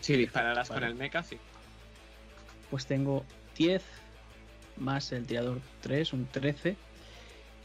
Si 0.00 0.16
dispararás 0.16 0.68
con 0.68 0.76
Vale. 0.76 0.88
el 0.88 0.94
mecha, 0.94 1.22
sí. 1.22 1.38
Pues 2.70 2.86
tengo 2.86 3.24
10 3.56 3.82
más 4.76 5.12
el 5.12 5.26
tirador 5.26 5.60
3, 5.82 6.12
un 6.12 6.26
13. 6.26 6.76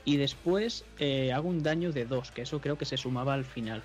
Y 0.06 0.17
después 0.17 0.85
eh, 0.99 1.33
hago 1.33 1.49
un 1.49 1.64
daño 1.64 1.91
de 1.91 2.06
2, 2.06 2.32
que 2.32 2.43
eso 2.43 2.61
creo 2.61 2.77
que 2.77 2.85
se 2.85 2.98
sumaba 2.98 3.33
al 3.33 3.45
final. 3.45 3.80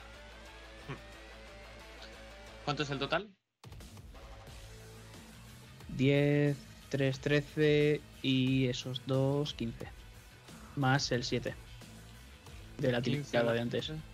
Hmm. 0.89 2.65
¿Cuánto 2.65 2.85
es 2.85 2.91
el 2.91 2.99
total? 2.99 3.29
10, 5.97 6.57
3, 6.91 7.21
13 7.21 8.01
y 8.23 8.67
esos 8.69 9.03
2, 9.07 9.53
15. 9.55 9.89
Más 10.77 11.11
el 11.13 11.25
7 11.25 11.55
de 12.79 12.93
la 12.93 13.03
tirada 13.03 13.53
de 13.53 13.61
antes. 13.61 13.87
15. 13.87 14.12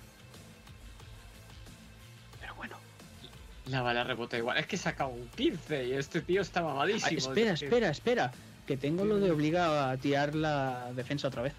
La 3.69 3.83
bala 3.83 4.05
rebota 4.05 4.37
igual. 4.39 4.57
Es 4.59 4.67
que 4.67 4.77
he 4.77 4.79
sacado 4.79 5.11
un 5.11 5.29
15 5.29 5.87
y 5.89 5.93
este 5.93 6.21
tío 6.23 6.41
está 6.41 6.63
mamadísimo. 6.63 7.07
Ay, 7.09 7.17
espera, 7.17 7.53
Es 7.53 7.61
que- 7.61 7.67
espera, 7.67 7.89
espera. 7.91 8.33
Que 8.67 8.77
tengo 8.77 9.05
lo 9.05 9.19
de 9.19 9.31
obliga 9.31 9.91
a 9.91 9.97
tirar 9.97 10.35
la 10.35 10.93
defensa 10.95 11.29
otra 11.29 11.43
vez. 11.43 11.55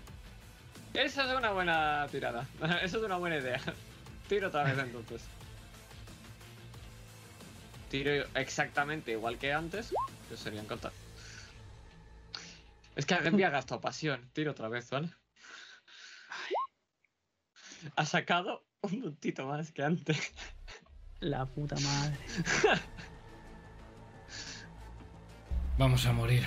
Esa 0.93 1.31
es 1.31 1.37
una 1.37 1.51
buena 1.51 2.07
tirada. 2.11 2.47
Esa 2.83 2.97
es 2.97 3.03
una 3.03 3.17
buena 3.17 3.37
idea. 3.37 3.59
Tiro 4.27 4.47
otra 4.49 4.63
vez 4.63 4.77
entonces. 4.77 5.23
Tiro 7.89 8.11
exactamente 8.35 9.11
igual 9.11 9.37
que 9.39 9.51
antes. 9.53 9.91
Que 10.29 10.37
serían 10.37 10.65
contar. 10.67 10.91
Es 12.95 13.05
que 13.05 13.15
alguien 13.15 13.43
ha 13.45 13.49
gastado 13.49 13.81
pasión. 13.81 14.29
Tiro 14.33 14.51
otra 14.51 14.67
vez, 14.69 14.89
¿vale? 14.89 15.09
Ha 17.95 18.05
sacado 18.05 18.65
un 18.81 19.01
puntito 19.01 19.45
más 19.47 19.71
que 19.71 19.83
antes. 19.83 20.31
La 21.19 21.45
puta 21.45 21.75
madre. 21.75 22.17
Vamos 25.77 26.05
a 26.05 26.13
morir. 26.13 26.43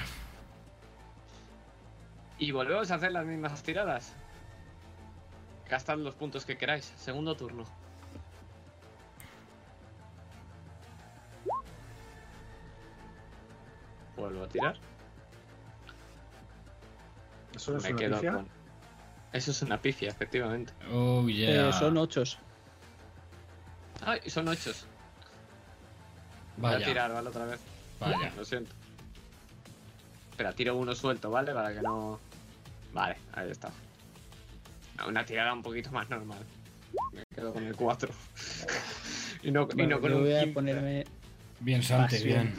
Y 2.38 2.50
volvemos 2.50 2.90
a 2.90 2.96
hacer 2.96 3.12
las 3.12 3.24
mismas 3.24 3.62
tiradas. 3.62 4.12
Gastad 5.68 5.96
los 5.98 6.14
puntos 6.14 6.44
que 6.44 6.56
queráis. 6.56 6.92
Segundo 6.96 7.34
turno. 7.36 7.64
Vuelvo 14.16 14.44
a 14.44 14.48
tirar. 14.48 14.76
¿Eso 17.54 17.76
es 17.76 17.82
Me 17.82 17.90
una 17.90 17.98
quedo 17.98 18.14
pifia? 18.16 18.32
con. 18.32 18.48
Eso 19.32 19.50
es 19.50 19.62
una 19.62 19.80
pifia, 19.80 20.08
efectivamente. 20.10 20.72
Oh, 20.92 21.26
yeah. 21.26 21.68
Eh, 21.68 21.72
son 21.72 21.96
8. 21.96 22.22
Ay, 24.04 24.20
son 24.28 24.48
ocho. 24.48 24.72
Voy 26.56 26.70
a 26.70 26.74
Vaya, 26.74 26.86
tirar, 26.86 27.12
¿vale? 27.12 27.28
Otra 27.28 27.44
vez. 27.46 27.60
vaya. 28.00 28.32
Lo 28.36 28.44
siento. 28.44 28.72
Espera, 30.30 30.52
tiro 30.52 30.76
uno 30.76 30.94
suelto, 30.94 31.30
¿vale? 31.30 31.52
Para 31.52 31.72
que 31.72 31.80
no. 31.82 32.18
Vale, 32.92 33.16
ahí 33.32 33.50
está. 33.50 33.70
Una 35.06 35.24
tirada 35.24 35.52
un 35.52 35.62
poquito 35.62 35.90
más 35.92 36.08
normal. 36.10 36.44
Me 37.12 37.22
quedo 37.34 37.52
con 37.52 37.64
el 37.64 37.74
4. 37.74 38.12
y 39.42 39.50
no, 39.50 39.68
y 39.76 39.86
no 39.86 40.00
con 40.00 40.10
yo 40.10 40.16
un 40.18 40.22
voy 40.24 40.34
a 40.34 40.40
15. 40.40 40.52
ponerme. 40.54 41.04
Bien, 41.60 41.80
Pasión. 41.80 42.24
bien. 42.24 42.54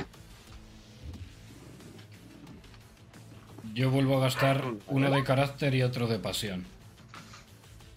Yo 3.74 3.90
vuelvo 3.90 4.18
a 4.18 4.22
gastar 4.22 4.64
uno 4.88 5.10
de 5.12 5.24
carácter 5.24 5.74
y 5.76 5.84
otro 5.84 6.08
de 6.08 6.20
pasión. 6.20 6.66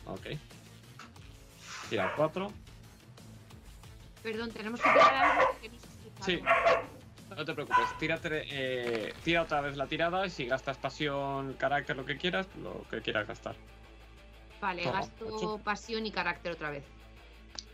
Ok. 0.06 0.26
Tira 1.90 2.12
4. 2.16 2.52
Perdón, 4.26 4.50
tenemos 4.50 4.80
que 4.80 4.90
tirar 4.90 5.14
algo 5.14 5.56
que 5.62 5.68
no 5.68 5.74
se 5.78 6.32
Sí. 6.32 6.40
no 7.30 7.44
te 7.44 7.54
preocupes. 7.54 7.86
Tírate, 8.00 8.42
eh, 8.50 9.14
tira 9.22 9.42
otra 9.42 9.60
vez 9.60 9.76
la 9.76 9.86
tirada 9.86 10.26
y 10.26 10.30
si 10.30 10.46
gastas 10.46 10.76
pasión, 10.78 11.52
carácter, 11.52 11.94
lo 11.96 12.04
que 12.04 12.16
quieras, 12.16 12.48
lo 12.60 12.84
que 12.90 13.00
quieras 13.02 13.28
gastar. 13.28 13.54
Vale, 14.60 14.82
Toma, 14.82 14.98
gasto 14.98 15.26
ocho. 15.30 15.60
pasión 15.62 16.04
y 16.06 16.10
carácter 16.10 16.50
otra 16.54 16.70
vez. 16.70 16.82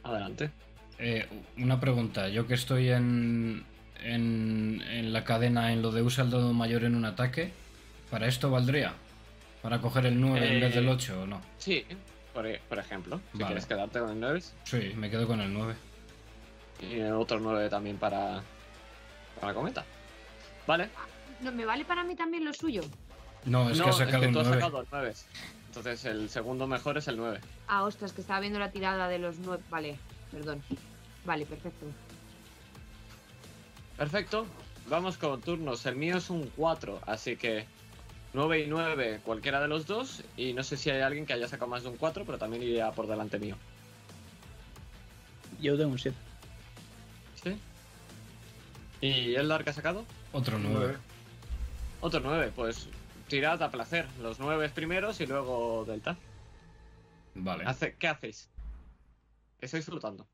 Adelante. 0.03 0.51
Eh, 0.99 1.27
una 1.57 1.81
pregunta, 1.81 2.29
yo 2.29 2.47
que 2.47 2.53
estoy 2.53 2.91
en, 2.91 3.65
en, 4.03 4.83
en 4.91 5.11
la 5.15 5.25
cadena 5.25 5.73
en 5.73 5.81
lo 5.81 5.91
de 5.91 6.03
usa 6.03 6.23
el 6.23 6.31
dado 6.31 6.53
mayor 6.53 6.85
en 6.85 6.95
un 6.97 7.07
ataque, 7.07 7.51
¿para 8.11 8.27
esto 8.27 8.51
valdría? 8.51 8.93
¿Para 9.63 9.81
coger 9.81 10.05
el 10.05 10.21
9 10.21 10.55
en 10.55 10.61
vez 10.61 10.75
del 10.75 10.87
Eh, 10.87 10.91
8 10.93 11.23
o 11.23 11.27
no? 11.27 11.41
Sí, 11.57 11.83
por, 12.35 12.47
por 12.69 12.79
ejemplo. 12.79 13.23
Si 13.33 13.39
Vale. 13.39 13.47
quieres 13.47 13.65
quedarte 13.65 14.01
con 14.01 14.11
el 14.11 14.21
9 14.21 14.43
Sí, 14.65 14.93
me 14.97 15.09
quedo 15.09 15.27
con 15.27 15.41
el 15.41 15.51
9. 15.51 15.75
Y 16.83 17.01
otro 17.02 17.39
9 17.41 17.69
también 17.69 17.97
para, 17.97 18.43
para 19.41 19.55
cometa. 19.55 19.85
Vale. 20.67 20.91
No, 21.41 21.52
¿Me 21.52 21.65
vale 21.65 21.85
para 21.85 22.05
mí 22.05 22.15
también 22.15 22.44
lo 22.44 22.52
suyo? 22.52 22.83
No, 23.44 23.70
es 23.70 23.78
no, 23.78 23.85
que 23.85 23.91
ha 23.91 23.93
sacado 23.93 24.27
un 24.27 24.33
tú 24.33 24.41
has 24.41 24.47
9. 24.47 24.61
sacado 24.61 24.81
el 24.81 24.86
9. 24.91 25.15
Entonces 25.67 26.05
el 26.05 26.28
segundo 26.28 26.67
mejor 26.67 26.99
es 26.99 27.09
el 27.09 27.17
9. 27.17 27.41
Ah, 27.69 27.85
ostras, 27.85 28.12
que 28.12 28.20
estaba 28.20 28.41
viendo 28.41 28.59
la 28.59 28.70
tirada 28.70 29.09
de 29.09 29.19
los 29.19 29.39
nueve. 29.39 29.62
Vale, 29.70 29.99
perdón. 30.31 30.62
Vale, 31.25 31.47
perfecto. 31.47 31.86
Perfecto. 33.97 34.47
Vamos 34.89 35.17
con 35.17 35.41
turnos. 35.41 35.86
El 35.86 35.97
mío 35.97 36.19
es 36.19 36.28
un 36.28 36.51
4, 36.57 37.01
así 37.07 37.36
que 37.36 37.67
9 38.35 38.61
y 38.61 38.67
9 38.67 39.20
cualquiera 39.25 39.61
de 39.61 39.69
los 39.69 39.86
dos. 39.86 40.23
Y 40.36 40.52
no 40.52 40.62
sé 40.62 40.77
si 40.77 40.91
hay 40.91 41.01
alguien 41.01 41.25
que 41.27 41.33
haya 41.33 41.49
sacado 41.49 41.70
más 41.70 41.83
de 41.83 41.89
un 41.89 41.97
4, 41.97 42.25
pero 42.25 42.39
también 42.39 42.62
iría 42.62 42.91
por 42.93 43.07
delante 43.07 43.39
mío. 43.39 43.57
Yo 45.61 45.77
tengo 45.77 45.93
un 45.93 45.99
7. 45.99 46.17
¿Y 49.03 49.35
el 49.35 49.53
que 49.65 49.71
ha 49.71 49.73
sacado? 49.73 50.07
Otro 50.33 50.59
9. 50.61 50.97
Otro 52.01 52.21
9, 52.21 52.53
pues 52.55 52.89
tirad 53.27 53.61
a 53.61 53.71
placer. 53.71 54.07
Los 54.21 54.39
9 54.39 54.69
primeros 54.71 55.21
y 55.21 55.27
luego 55.27 55.85
Delta. 55.85 56.17
Vale. 57.35 57.65
Hace, 57.67 57.97
¿Qué 57.97 58.07
hacéis? 58.07 58.49
Estáis 59.61 59.85
flotando. 59.87 60.27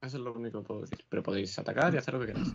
Eso 0.00 0.16
es 0.16 0.22
lo 0.22 0.32
único 0.32 0.60
que 0.62 0.66
puedo 0.68 0.80
decir. 0.82 1.04
Pero 1.08 1.24
podéis 1.24 1.58
atacar 1.58 1.92
y 1.92 1.98
hacer 1.98 2.14
lo 2.14 2.20
que 2.20 2.26
queráis. 2.26 2.54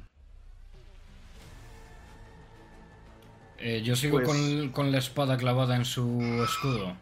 Eh, 3.57 3.81
yo 3.83 3.97
sigo 3.97 4.17
Pues- 4.17 4.27
con, 4.27 4.69
con 4.69 4.91
la 4.93 4.99
espada 4.99 5.35
clavada 5.37 5.75
en 5.75 5.83
su 5.83 6.21
escudo. 6.43 6.95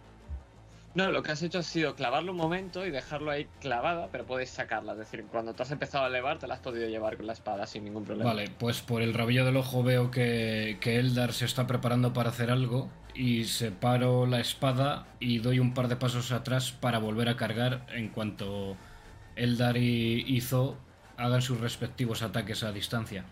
No, 0.94 1.12
lo 1.12 1.24
que 1.24 1.32
has 1.32 1.42
hecho 1.42 1.60
ha 1.60 1.64
sido 1.64 1.96
clavarlo 1.96 2.32
un 2.32 2.38
momento 2.38 2.86
y 2.86 2.92
dejarlo 2.92 3.32
ahí 3.32 3.48
clavada, 3.62 4.10
pero 4.12 4.26
puedes 4.26 4.50
sacarla. 4.50 4.94
Es 4.94 5.00
decir, 5.00 5.26
cuando 5.32 5.54
te 5.54 5.64
has 5.64 5.72
empezado 5.72 6.04
a 6.04 6.08
elevar, 6.08 6.40
te 6.40 6.48
la 6.48 6.56
has 6.56 6.60
podido 6.60 6.88
llevar 6.88 7.18
con 7.18 7.28
la 7.28 7.34
espada 7.34 7.66
sin 7.66 7.86
ningún 7.86 8.04
problema. 8.04 8.32
Vale, 8.32 8.50
pues 8.60 8.82
por 8.82 9.02
el 9.02 9.14
rabillo 9.14 9.46
del 9.46 9.58
ojo 9.58 9.84
veo 9.84 10.12
que, 10.12 10.78
que 10.82 10.98
Eldar 10.98 11.34
se 11.34 11.46
está 11.46 11.66
preparando 11.66 12.14
para 12.14 12.30
hacer 12.30 12.52
algo 12.52 12.90
y 13.14 13.46
separo 13.46 14.26
la 14.26 14.40
espada 14.40 15.08
y 15.20 15.40
doy 15.40 15.60
un 15.60 15.74
par 15.74 15.88
de 15.88 15.96
pasos 15.96 16.32
atrás 16.32 16.72
para 16.72 17.00
volver 17.00 17.30
a 17.30 17.38
cargar 17.38 17.86
en 17.94 18.10
cuanto 18.10 18.76
Eldar 19.36 19.78
y, 19.78 20.42
hagan 21.18 21.42
sus 21.42 21.60
respectivos 21.60 22.22
ataques 22.24 22.64
a 22.64 22.72
distancia. 22.72 23.26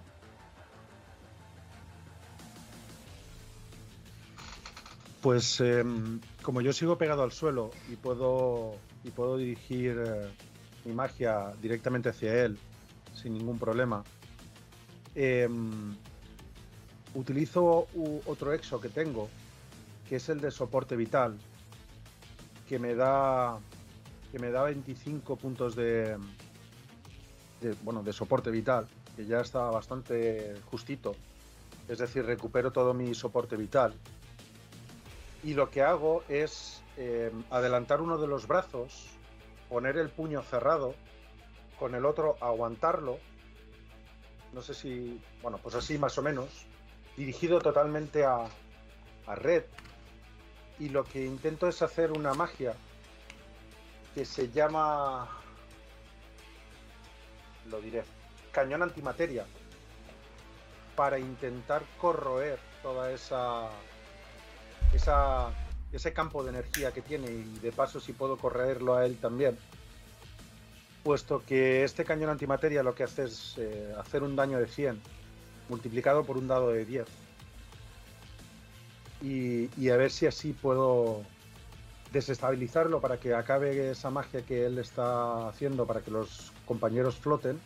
Pues 5.22 5.60
em, 5.60 6.22
como 6.42 6.62
yo 6.62 6.72
sigo 6.72 6.98
pegado 6.98 7.24
al 7.24 7.34
suelo 7.34 7.72
y 7.92 7.98
puedo, 7.98 8.76
y 9.04 9.12
puedo 9.12 9.36
dirigir 9.36 10.02
eh, 10.06 10.30
mi 10.86 10.94
magia 10.94 11.54
directamente 11.62 12.08
hacia 12.10 12.46
él 12.46 12.58
sin 13.14 13.34
ningún 13.34 13.60
problema, 13.60 14.02
em, 15.16 15.94
utilizo 17.14 17.88
otro 18.26 18.54
exo 18.54 18.80
que 18.80 18.88
tengo, 18.88 19.28
que 20.08 20.18
es 20.18 20.30
el 20.30 20.40
de 20.40 20.52
soporte 20.52 20.96
vital, 20.96 21.38
que 22.70 22.80
me 22.80 22.96
da, 22.96 23.60
que 24.32 24.40
me 24.40 24.52
da 24.52 24.64
25 24.64 25.36
puntos 25.36 25.76
de, 25.76 26.18
de, 27.60 27.76
bueno, 27.84 28.04
de 28.04 28.14
soporte 28.14 28.52
vital, 28.52 28.88
que 29.18 29.26
ya 29.26 29.42
está 29.42 29.70
bastante 29.70 30.56
justito. 30.72 31.14
Es 31.90 31.98
decir, 31.98 32.26
recupero 32.26 32.72
todo 32.72 32.94
mi 32.94 33.14
soporte 33.14 33.58
vital 33.58 33.94
y 35.44 35.54
lo 35.54 35.70
que 35.70 35.82
hago 35.82 36.24
es 36.28 36.82
eh, 36.98 37.32
adelantar 37.50 38.02
uno 38.02 38.18
de 38.18 38.28
los 38.28 38.48
brazos, 38.48 39.08
poner 39.70 39.98
el 39.98 40.10
puño 40.10 40.42
cerrado, 40.42 40.96
con 41.78 41.96
el 41.96 42.06
otro 42.06 42.36
aguantarlo, 42.42 43.20
no 44.52 44.62
sé 44.62 44.74
si, 44.74 45.22
bueno, 45.42 45.60
pues 45.62 45.76
así 45.76 45.98
más 45.98 46.18
o 46.18 46.22
menos, 46.22 46.66
dirigido 47.16 47.60
totalmente 47.60 48.26
a, 48.26 48.46
a 49.28 49.36
red, 49.36 49.64
y 50.78 50.90
lo 50.90 51.04
que 51.04 51.26
intento 51.26 51.68
es 51.68 51.82
hacer 51.82 52.12
una 52.12 52.34
magia 52.34 52.74
que 54.16 54.26
se 54.26 54.50
llama, 54.50 55.30
lo 57.70 57.80
diré, 57.80 58.04
cañón 58.52 58.84
antimateria, 58.84 59.46
para 60.96 61.18
intentar 61.18 61.84
corroer 61.98 62.60
toda 62.82 63.12
esa 63.12 63.70
esa, 64.94 65.50
ese 65.92 66.14
campo 66.14 66.44
de 66.44 66.50
energía 66.50 66.92
que 66.92 67.02
tiene 67.02 67.30
y 67.32 67.60
de 67.60 67.72
paso 67.72 68.00
si 68.00 68.14
puedo 68.14 68.38
correrlo 68.38 68.96
a 68.96 69.06
él 69.06 69.18
también. 69.18 69.58
Puesto 71.04 71.44
que 71.46 71.84
este 71.84 72.04
cañón 72.04 72.30
antimateria 72.30 72.84
lo 72.84 72.94
que 72.94 73.04
hace 73.04 73.24
es 73.26 73.56
eh, 73.58 73.94
hacer 73.98 74.24
un 74.24 74.36
daño 74.36 74.60
de 74.60 74.68
100 74.68 75.02
multiplicado 75.70 76.24
por 76.24 76.38
un 76.38 76.48
dado 76.48 76.70
de 76.70 76.86
10. 76.86 77.06
Y, 79.22 79.70
y 79.82 79.90
a 79.90 79.98
ver 79.98 80.12
si 80.12 80.28
así 80.28 80.54
puedo 80.54 81.24
desestabilizarlo 82.12 83.02
para 83.02 83.18
que 83.20 83.34
acabe 83.34 83.92
esa 83.92 84.10
magia 84.10 84.42
que 84.42 84.66
él 84.66 84.80
está 84.80 85.48
haciendo 85.48 85.86
para 85.86 86.02
que 86.02 86.12
los 86.12 86.52
compañeros 86.66 87.16
floten 87.16 87.60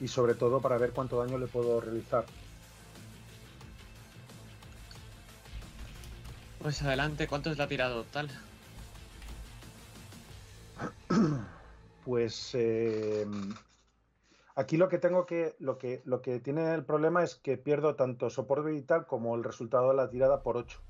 y 0.00 0.08
sobre 0.08 0.34
todo 0.34 0.60
para 0.60 0.76
ver 0.78 0.90
cuánto 0.90 1.18
daño 1.18 1.38
le 1.38 1.46
puedo 1.46 1.80
realizar. 1.80 2.24
Pues 6.62 6.80
adelante, 6.82 7.26
¿cuánto 7.26 7.50
es 7.50 7.58
la 7.58 7.66
tirada 7.66 7.94
total? 7.94 8.30
Pues 12.04 12.50
eh, 12.54 13.24
aquí 14.56 14.76
lo 14.76 14.88
que 14.88 14.98
tengo 14.98 15.24
que 15.24 15.54
lo 15.60 15.78
que 15.78 16.02
lo 16.04 16.20
que 16.20 16.40
tiene 16.40 16.74
el 16.74 16.84
problema 16.84 17.22
es 17.22 17.36
que 17.36 17.56
pierdo 17.56 17.94
tanto 17.94 18.28
soporte 18.28 18.72
vital 18.72 19.06
como 19.06 19.36
el 19.36 19.44
resultado 19.44 19.90
de 19.90 19.94
la 19.94 20.10
tirada 20.10 20.42
por 20.42 20.56
8. 20.56 20.80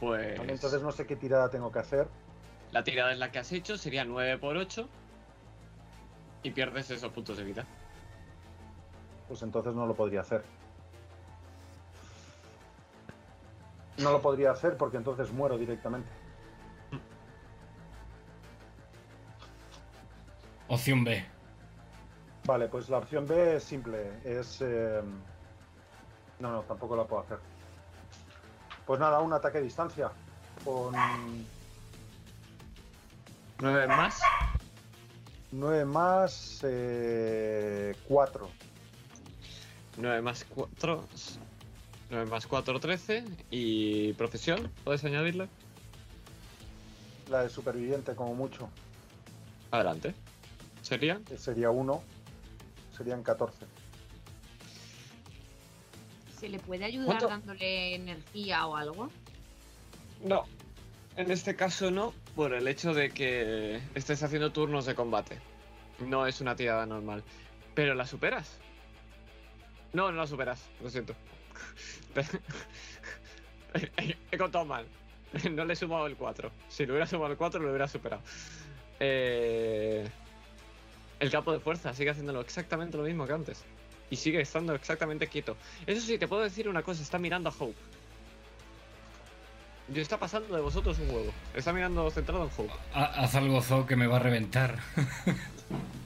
Pues 0.00 0.40
Entonces 0.40 0.80
no 0.80 0.92
sé 0.92 1.06
qué 1.06 1.16
tirada 1.16 1.50
tengo 1.50 1.70
que 1.70 1.78
hacer. 1.78 2.08
la 2.72 2.82
tirada 2.84 3.12
es 3.12 3.18
la 3.18 3.30
que 3.30 3.38
has 3.38 3.52
hecho, 3.52 3.76
sería 3.76 4.06
9 4.06 4.38
por 4.38 4.56
8 4.56 4.88
y 6.42 6.50
pierdes 6.50 6.90
esos 6.90 7.12
puntos 7.12 7.36
de 7.36 7.44
vida. 7.44 7.66
Pues 9.28 9.42
entonces 9.42 9.74
no 9.74 9.86
lo 9.86 9.94
podría 9.94 10.22
hacer. 10.22 10.42
No 13.98 14.10
lo 14.12 14.20
podría 14.20 14.50
hacer 14.50 14.76
porque 14.76 14.96
entonces 14.96 15.30
muero 15.32 15.56
directamente. 15.56 16.10
Opción 20.68 21.04
B. 21.04 21.24
Vale, 22.46 22.68
pues 22.68 22.88
la 22.88 22.98
opción 22.98 23.26
B 23.26 23.56
es 23.56 23.64
simple. 23.64 24.12
Es. 24.24 24.60
eh, 24.60 25.02
No, 26.40 26.50
no, 26.52 26.62
tampoco 26.62 26.96
la 26.96 27.04
puedo 27.04 27.22
hacer. 27.22 27.38
Pues 28.86 29.00
nada, 29.00 29.20
un 29.20 29.32
ataque 29.32 29.58
a 29.58 29.60
distancia. 29.60 30.10
Con 30.64 30.94
9 33.60 33.86
más. 33.88 34.20
9 35.52 35.84
más 35.84 36.60
4. 38.08 38.48
9 39.98 40.22
más 40.22 40.44
4. 40.44 41.04
9 42.10 42.26
más 42.30 42.46
4, 42.46 42.80
13. 42.80 43.24
Y 43.50 44.12
profesión, 44.14 44.70
¿puedes 44.84 45.04
añadirle? 45.04 45.48
La 47.30 47.42
de 47.42 47.48
superviviente, 47.48 48.14
como 48.14 48.34
mucho. 48.34 48.68
Adelante. 49.70 50.14
¿Sería? 50.82 51.20
que 51.26 51.38
sería 51.38 51.70
1. 51.70 52.02
Serían 52.96 53.22
14. 53.22 53.66
¿Se 56.38 56.48
le 56.48 56.58
puede 56.58 56.84
ayudar 56.84 57.06
¿Cuánto? 57.06 57.28
dándole 57.28 57.94
energía 57.94 58.66
o 58.66 58.76
algo? 58.76 59.10
No. 60.22 60.44
En 61.16 61.30
este 61.30 61.56
caso 61.56 61.90
no, 61.90 62.12
por 62.34 62.52
el 62.54 62.68
hecho 62.68 62.92
de 62.92 63.10
que 63.10 63.80
estés 63.94 64.22
haciendo 64.22 64.52
turnos 64.52 64.84
de 64.84 64.94
combate. 64.94 65.38
No 66.00 66.26
es 66.26 66.40
una 66.40 66.56
tirada 66.56 66.84
normal. 66.86 67.22
Pero 67.74 67.94
la 67.94 68.06
superas. 68.06 68.58
No, 69.92 70.10
no 70.10 70.18
la 70.18 70.26
superas, 70.26 70.68
lo 70.82 70.90
siento. 70.90 71.14
He, 74.30 74.38
contado 74.38 74.64
mal. 74.64 74.86
No 75.50 75.64
le 75.64 75.72
he 75.72 75.76
sumado 75.76 76.06
el 76.06 76.16
4. 76.16 76.50
Si 76.68 76.86
le 76.86 76.92
hubiera 76.92 77.06
sumado 77.06 77.32
el 77.32 77.36
4 77.38 77.60
lo 77.60 77.68
hubiera 77.70 77.88
superado. 77.88 78.22
Eh... 79.00 80.08
El 81.20 81.30
campo 81.30 81.52
de 81.52 81.60
fuerza 81.60 81.92
sigue 81.94 82.10
haciéndolo 82.10 82.40
exactamente 82.40 82.96
lo 82.96 83.04
mismo 83.04 83.26
que 83.26 83.32
antes. 83.32 83.64
Y 84.10 84.16
sigue 84.16 84.40
estando 84.40 84.74
exactamente 84.74 85.26
quieto. 85.26 85.56
Eso 85.86 86.00
sí, 86.00 86.18
te 86.18 86.28
puedo 86.28 86.42
decir 86.42 86.68
una 86.68 86.82
cosa, 86.82 87.02
está 87.02 87.18
mirando 87.18 87.48
a 87.48 87.52
Hope. 87.58 87.74
Y 89.92 90.00
está 90.00 90.18
pasando 90.18 90.54
de 90.54 90.62
vosotros 90.62 90.98
un 90.98 91.10
huevo. 91.10 91.32
Está 91.54 91.72
mirando 91.72 92.10
centrado 92.10 92.44
en 92.44 92.50
Hope. 92.56 92.72
Ha- 92.92 93.22
Haz 93.24 93.34
algo, 93.34 93.60
Zo, 93.62 93.86
que 93.86 93.96
me 93.96 94.06
va 94.06 94.16
a 94.16 94.20
reventar. 94.20 94.78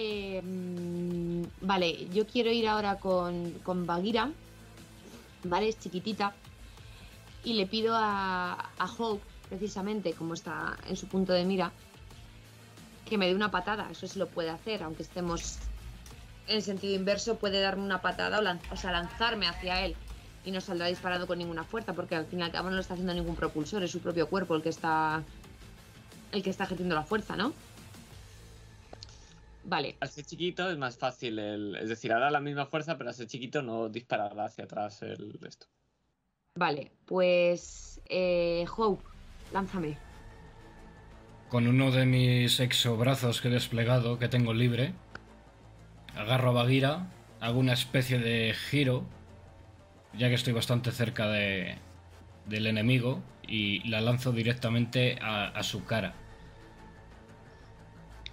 Eh, 0.00 0.40
vale, 1.60 2.08
yo 2.10 2.24
quiero 2.24 2.52
ir 2.52 2.68
ahora 2.68 3.00
con, 3.00 3.50
con. 3.64 3.84
Vale, 3.84 5.68
es 5.68 5.78
chiquitita. 5.80 6.34
Y 7.42 7.54
le 7.54 7.66
pido 7.66 7.96
a, 7.96 8.52
a 8.78 8.92
Hope, 8.96 9.24
precisamente, 9.48 10.12
como 10.12 10.34
está 10.34 10.76
en 10.88 10.96
su 10.96 11.08
punto 11.08 11.32
de 11.32 11.44
mira, 11.44 11.72
que 13.06 13.18
me 13.18 13.26
dé 13.26 13.34
una 13.34 13.50
patada. 13.50 13.88
Eso 13.90 14.06
sí 14.06 14.20
lo 14.20 14.28
puede 14.28 14.50
hacer, 14.50 14.84
aunque 14.84 15.02
estemos 15.02 15.58
en 16.46 16.62
sentido 16.62 16.94
inverso, 16.94 17.36
puede 17.36 17.60
darme 17.60 17.82
una 17.82 18.00
patada 18.00 18.38
o, 18.38 18.74
o 18.74 18.76
sea, 18.76 18.92
lanzarme 18.92 19.48
hacia 19.48 19.84
él. 19.84 19.96
Y 20.44 20.52
no 20.52 20.60
saldrá 20.60 20.86
disparado 20.86 21.26
con 21.26 21.38
ninguna 21.38 21.64
fuerza, 21.64 21.92
porque 21.92 22.14
al 22.14 22.26
fin 22.26 22.38
y 22.38 22.42
al 22.42 22.52
cabo 22.52 22.68
no 22.70 22.76
lo 22.76 22.82
está 22.82 22.94
haciendo 22.94 23.14
ningún 23.14 23.34
propulsor, 23.34 23.82
es 23.82 23.90
su 23.90 23.98
propio 23.98 24.28
cuerpo 24.28 24.54
el 24.54 24.62
que 24.62 24.68
está. 24.68 25.24
el 26.30 26.42
que 26.44 26.50
está 26.50 26.64
ejerciendo 26.64 26.94
la 26.94 27.02
fuerza, 27.02 27.34
¿no? 27.34 27.52
Vale. 29.68 29.96
Al 30.00 30.08
ser 30.08 30.24
chiquito 30.24 30.70
es 30.70 30.78
más 30.78 30.96
fácil 30.96 31.38
el. 31.38 31.76
Es 31.76 31.90
decir, 31.90 32.10
hará 32.10 32.30
la 32.30 32.40
misma 32.40 32.64
fuerza, 32.64 32.96
pero 32.96 33.10
al 33.10 33.14
ser 33.14 33.26
chiquito 33.26 33.60
no 33.60 33.90
disparará 33.90 34.46
hacia 34.46 34.64
atrás 34.64 35.02
el 35.02 35.38
esto. 35.46 35.66
Vale, 36.54 36.90
pues. 37.04 38.00
Eh, 38.08 38.64
Hope, 38.74 39.04
lánzame. 39.52 39.98
Con 41.50 41.66
uno 41.66 41.90
de 41.90 42.06
mis 42.06 42.60
exobrazos 42.60 43.42
que 43.42 43.48
he 43.48 43.50
desplegado, 43.50 44.18
que 44.18 44.28
tengo 44.28 44.54
libre, 44.54 44.94
agarro 46.16 46.48
a 46.50 46.52
Bagheera, 46.62 47.12
hago 47.40 47.60
una 47.60 47.74
especie 47.74 48.18
de 48.18 48.54
giro, 48.54 49.04
ya 50.14 50.28
que 50.28 50.34
estoy 50.34 50.54
bastante 50.54 50.92
cerca 50.92 51.28
de, 51.28 51.76
del 52.46 52.66
enemigo, 52.66 53.22
y 53.46 53.86
la 53.86 54.00
lanzo 54.00 54.32
directamente 54.32 55.18
a, 55.20 55.48
a 55.48 55.62
su 55.62 55.84
cara. 55.84 56.14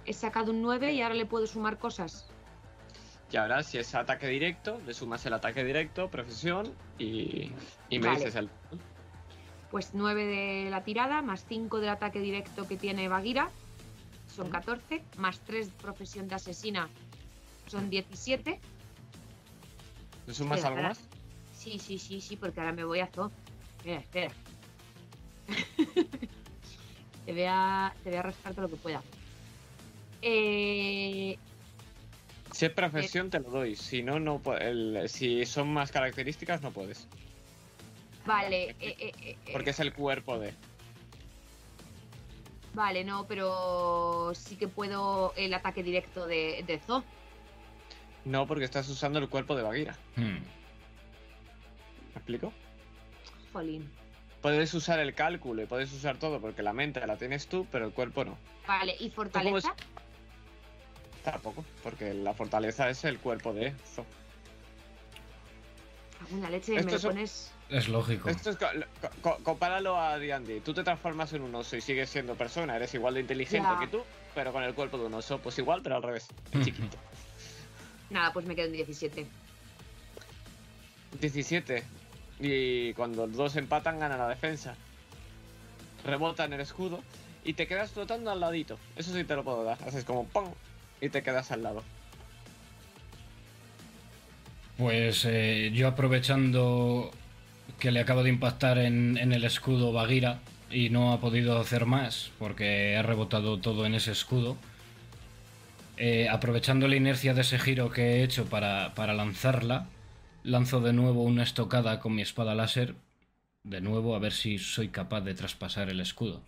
He 0.06 0.12
sacado 0.12 0.52
un 0.52 0.62
9 0.62 0.92
y 0.92 1.02
ahora 1.02 1.14
le 1.14 1.26
puedo 1.26 1.46
sumar 1.46 1.78
cosas. 1.78 2.26
Y 3.32 3.36
ahora, 3.36 3.62
si 3.64 3.78
es 3.78 3.94
ataque 3.94 4.28
directo, 4.28 4.80
le 4.86 4.94
sumas 4.94 5.26
el 5.26 5.32
ataque 5.32 5.64
directo, 5.64 6.08
profesión 6.08 6.72
y, 6.96 7.50
y 7.90 7.98
me 7.98 8.06
Vale. 8.06 8.18
dices 8.18 8.36
el. 8.36 8.48
Pues 9.70 9.90
9 9.94 10.26
de 10.26 10.70
la 10.70 10.84
tirada, 10.84 11.22
más 11.22 11.44
5 11.48 11.80
del 11.80 11.88
ataque 11.90 12.20
directo 12.20 12.68
que 12.68 12.76
tiene 12.76 13.08
Bagheera, 13.08 13.50
son 14.34 14.48
14, 14.48 15.02
más 15.16 15.40
3 15.40 15.70
profesión 15.70 16.28
de 16.28 16.36
asesina, 16.36 16.88
son 17.66 17.90
17. 17.90 18.60
¿Le 20.26 20.34
sumas 20.34 20.58
Espera, 20.58 20.76
algo 20.76 20.88
más? 20.88 21.00
Sí, 21.52 21.80
sí, 21.80 21.98
sí, 21.98 22.20
sí, 22.20 22.36
porque 22.36 22.60
ahora 22.60 22.72
me 22.72 22.84
voy 22.84 23.00
a 23.00 23.08
Zo. 23.08 23.32
Espera, 23.78 24.00
espera. 24.00 24.32
te, 27.26 27.32
voy 27.32 27.44
a, 27.48 27.92
te 28.04 28.10
voy 28.10 28.18
a 28.18 28.22
rascar 28.22 28.54
todo 28.54 28.62
lo 28.62 28.68
que 28.68 28.76
pueda. 28.76 29.02
Eh, 30.22 31.38
Si 32.52 32.64
es 32.64 32.72
profesión, 32.72 33.28
te 33.30 33.38
lo 33.40 33.50
doy. 33.50 33.76
Si 33.76 34.02
no, 34.02 34.18
no 34.18 34.40
el- 34.58 35.08
Si 35.08 35.44
son 35.46 35.72
más 35.72 35.90
características, 35.92 36.62
no 36.62 36.70
puedes. 36.70 37.06
vale, 38.24 38.70
eh, 38.70 38.76
eh, 38.80 38.96
eh, 39.22 39.36
eh, 39.46 39.52
Porque 39.52 39.70
es 39.70 39.80
el 39.80 39.92
cuerpo 39.92 40.38
de. 40.38 40.52
vale, 42.74 43.04
no, 43.04 43.26
pero 43.26 44.32
sí 44.34 44.56
que 44.56 44.68
puedo 44.68 45.32
el 45.36 45.52
ataque 45.54 45.82
directo 45.82 46.26
de, 46.26 46.62
de 46.66 46.78
Zo. 46.78 47.04
No, 48.24 48.46
porque 48.46 48.64
estás 48.64 48.88
usando 48.88 49.18
el 49.18 49.28
cuerpo 49.28 49.54
de 49.54 49.62
Bagheera. 49.62 49.96
Hmm. 50.16 50.38
¿Me 52.14 52.16
explico? 52.16 52.52
Jolín. 53.52 53.88
Puedes 54.42 54.72
usar 54.74 54.98
el 55.00 55.14
cálculo 55.14 55.62
y 55.62 55.66
puedes 55.66 55.92
usar 55.92 56.18
todo 56.18 56.40
porque 56.40 56.62
la 56.62 56.72
mente 56.72 57.04
la 57.06 57.16
tienes 57.16 57.46
tú, 57.48 57.66
pero 57.70 57.86
el 57.86 57.92
cuerpo 57.92 58.24
no. 58.24 58.36
Vale, 58.66 58.96
¿y 58.98 59.10
fortaleza? 59.10 59.74
Tampoco, 61.32 61.64
porque 61.82 62.14
la 62.14 62.32
fortaleza 62.34 62.88
es 62.88 63.02
el 63.04 63.18
cuerpo 63.18 63.52
de 63.52 63.72
Zo. 63.94 64.06
Alguna 66.20 66.50
leche, 66.50 66.72
me 66.72 66.78
Esto 66.78 66.90
lo 66.92 66.96
es 66.96 67.04
pones. 67.04 67.52
Es 67.68 67.88
lógico. 67.88 68.28
Esto 68.28 68.50
es. 68.50 68.56
co- 68.56 68.66
co- 69.00 69.10
co- 69.22 69.38
compáralo 69.42 70.00
a 70.00 70.18
D&D. 70.18 70.60
Tú 70.60 70.72
te 70.72 70.84
transformas 70.84 71.32
en 71.32 71.42
un 71.42 71.52
oso 71.56 71.76
y 71.76 71.80
sigues 71.80 72.08
siendo 72.10 72.36
persona. 72.36 72.76
Eres 72.76 72.94
igual 72.94 73.14
de 73.14 73.20
inteligente 73.22 73.68
Ya. 73.72 73.78
que 73.80 73.88
tú, 73.88 74.02
pero 74.36 74.52
con 74.52 74.62
el 74.62 74.72
cuerpo 74.74 74.98
de 74.98 75.06
un 75.06 75.14
oso. 75.14 75.38
Pues 75.38 75.58
igual, 75.58 75.82
pero 75.82 75.96
al 75.96 76.02
revés. 76.04 76.28
Chiquito. 76.62 76.96
Nada, 78.10 78.32
pues 78.32 78.46
me 78.46 78.54
quedo 78.54 78.66
en 78.66 78.72
17. 78.74 79.26
17. 81.20 81.82
Y 82.38 82.92
cuando 82.94 83.26
los 83.26 83.36
dos 83.36 83.56
empatan, 83.56 83.98
gana 83.98 84.16
la 84.16 84.28
defensa. 84.28 84.76
Rebota 86.04 86.44
en 86.44 86.52
el 86.52 86.60
escudo 86.60 87.02
y 87.44 87.54
te 87.54 87.66
quedas 87.66 87.90
flotando 87.90 88.30
al 88.30 88.38
ladito. 88.38 88.78
Eso 88.94 89.12
sí 89.12 89.24
te 89.24 89.34
lo 89.34 89.42
puedo 89.42 89.64
dar. 89.64 89.78
Haces 89.86 90.04
como 90.04 90.24
¡pum! 90.28 90.52
Y 91.00 91.08
te 91.08 91.22
quedas 91.22 91.50
al 91.52 91.62
lado. 91.62 91.82
Pues 94.76 95.24
eh, 95.24 95.70
yo 95.72 95.88
aprovechando 95.88 97.10
que 97.78 97.90
le 97.90 98.00
acabo 98.00 98.22
de 98.22 98.30
impactar 98.30 98.78
en, 98.78 99.16
en 99.16 99.32
el 99.32 99.44
escudo 99.44 99.92
Bagheera 99.92 100.40
y 100.70 100.90
no 100.90 101.12
ha 101.12 101.20
podido 101.20 101.58
hacer 101.58 101.86
más 101.86 102.30
porque 102.38 102.96
ha 102.96 103.02
rebotado 103.02 103.58
todo 103.58 103.86
en 103.86 103.94
ese 103.94 104.12
escudo, 104.12 104.56
eh, 105.96 106.28
aprovechando 106.28 106.88
la 106.88 106.96
inercia 106.96 107.34
de 107.34 107.40
ese 107.40 107.58
giro 107.58 107.90
que 107.90 108.16
he 108.16 108.22
hecho 108.22 108.46
para, 108.46 108.94
para 108.94 109.14
lanzarla, 109.14 109.86
lanzo 110.42 110.80
de 110.80 110.92
nuevo 110.92 111.22
una 111.22 111.42
estocada 111.42 112.00
con 112.00 112.14
mi 112.14 112.22
espada 112.22 112.54
láser, 112.54 112.94
de 113.62 113.80
nuevo 113.80 114.14
a 114.14 114.18
ver 114.18 114.32
si 114.32 114.58
soy 114.58 114.88
capaz 114.88 115.22
de 115.22 115.34
traspasar 115.34 115.88
el 115.88 116.00
escudo. 116.00 116.42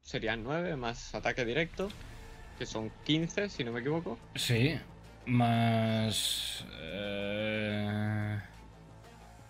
Serían 0.00 0.44
9 0.44 0.76
más 0.76 1.14
ataque 1.14 1.44
directo, 1.44 1.88
que 2.58 2.66
son 2.66 2.90
15, 3.04 3.48
si 3.48 3.64
no 3.64 3.72
me 3.72 3.80
equivoco. 3.80 4.18
Sí, 4.34 4.78
más... 5.26 6.64
eh, 6.80 8.38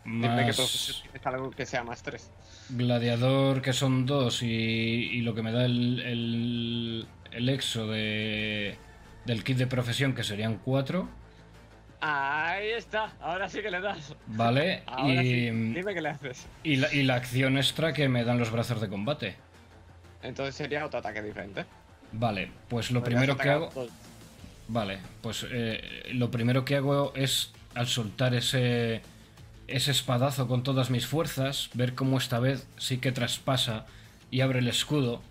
Dime 0.05 0.45
que 0.47 0.53
profesión 0.53 0.97
tienes 1.03 1.27
algo 1.27 1.51
que 1.51 1.67
sea 1.67 1.83
más 1.85 2.03
3. 2.03 2.31
Gladiador, 2.71 3.63
que 3.63 3.73
son 3.73 4.07
dos, 4.07 4.43
y, 4.43 4.47
y 4.47 5.21
lo 5.23 5.35
que 5.35 5.43
me 5.43 5.53
da 5.53 5.65
el, 5.65 6.01
el, 6.01 7.09
el 7.31 7.49
exo 7.49 7.87
de, 7.89 8.79
del 9.25 9.45
kit 9.45 9.57
de 9.59 9.67
profesión, 9.67 10.15
que 10.15 10.25
serían 10.25 10.59
cuatro, 10.59 11.09
Ahí 12.07 12.69
está, 12.73 13.15
ahora 13.19 13.49
sí 13.49 13.63
que 13.63 13.71
le 13.71 13.81
das. 13.81 14.15
¿vale? 14.27 14.83
Ahora 14.87 15.25
y, 15.25 15.49
sí, 15.49 15.51
dime 15.51 15.95
qué 15.95 16.03
le 16.03 16.11
haces. 16.11 16.47
y, 16.63 16.77
la, 16.77 16.93
y 16.93 17.03
la 17.03 17.15
acción 17.15 17.57
extra 17.57 17.95
que 17.95 18.09
me 18.11 18.25
dan 18.25 18.39
los 18.39 18.51
brazos 18.51 18.81
de 18.83 18.89
combate. 18.91 19.37
Entonces 20.23 20.55
sería 20.55 20.85
otro 20.85 20.99
ataque 21.01 21.23
diferente. 21.23 21.65
Vale, 22.17 22.51
pues 22.69 22.91
lo 22.91 23.01
Podrías 23.01 23.21
primero 23.23 23.37
que 23.37 23.49
hago... 23.51 23.71
Vale, 24.69 24.99
pues 25.21 25.45
eh, 25.51 26.11
lo 26.15 26.31
primero 26.31 26.65
que 26.65 26.77
hago 26.77 27.13
es, 27.15 27.53
al 27.75 27.87
soltar 27.87 28.35
ese, 28.35 29.03
ese 29.67 29.91
espadazo 29.91 30.49
con 30.49 30.63
todas 30.63 30.91
mis 30.91 31.07
fuerzas, 31.07 31.69
ver 31.75 31.95
cómo 31.95 32.17
esta 32.17 32.39
vez 32.39 32.67
sí 32.79 32.97
que 32.99 33.13
traspasa 33.13 33.85
y 34.31 34.41
abre 34.41 34.61
el 34.61 34.69
escudo. 34.69 35.23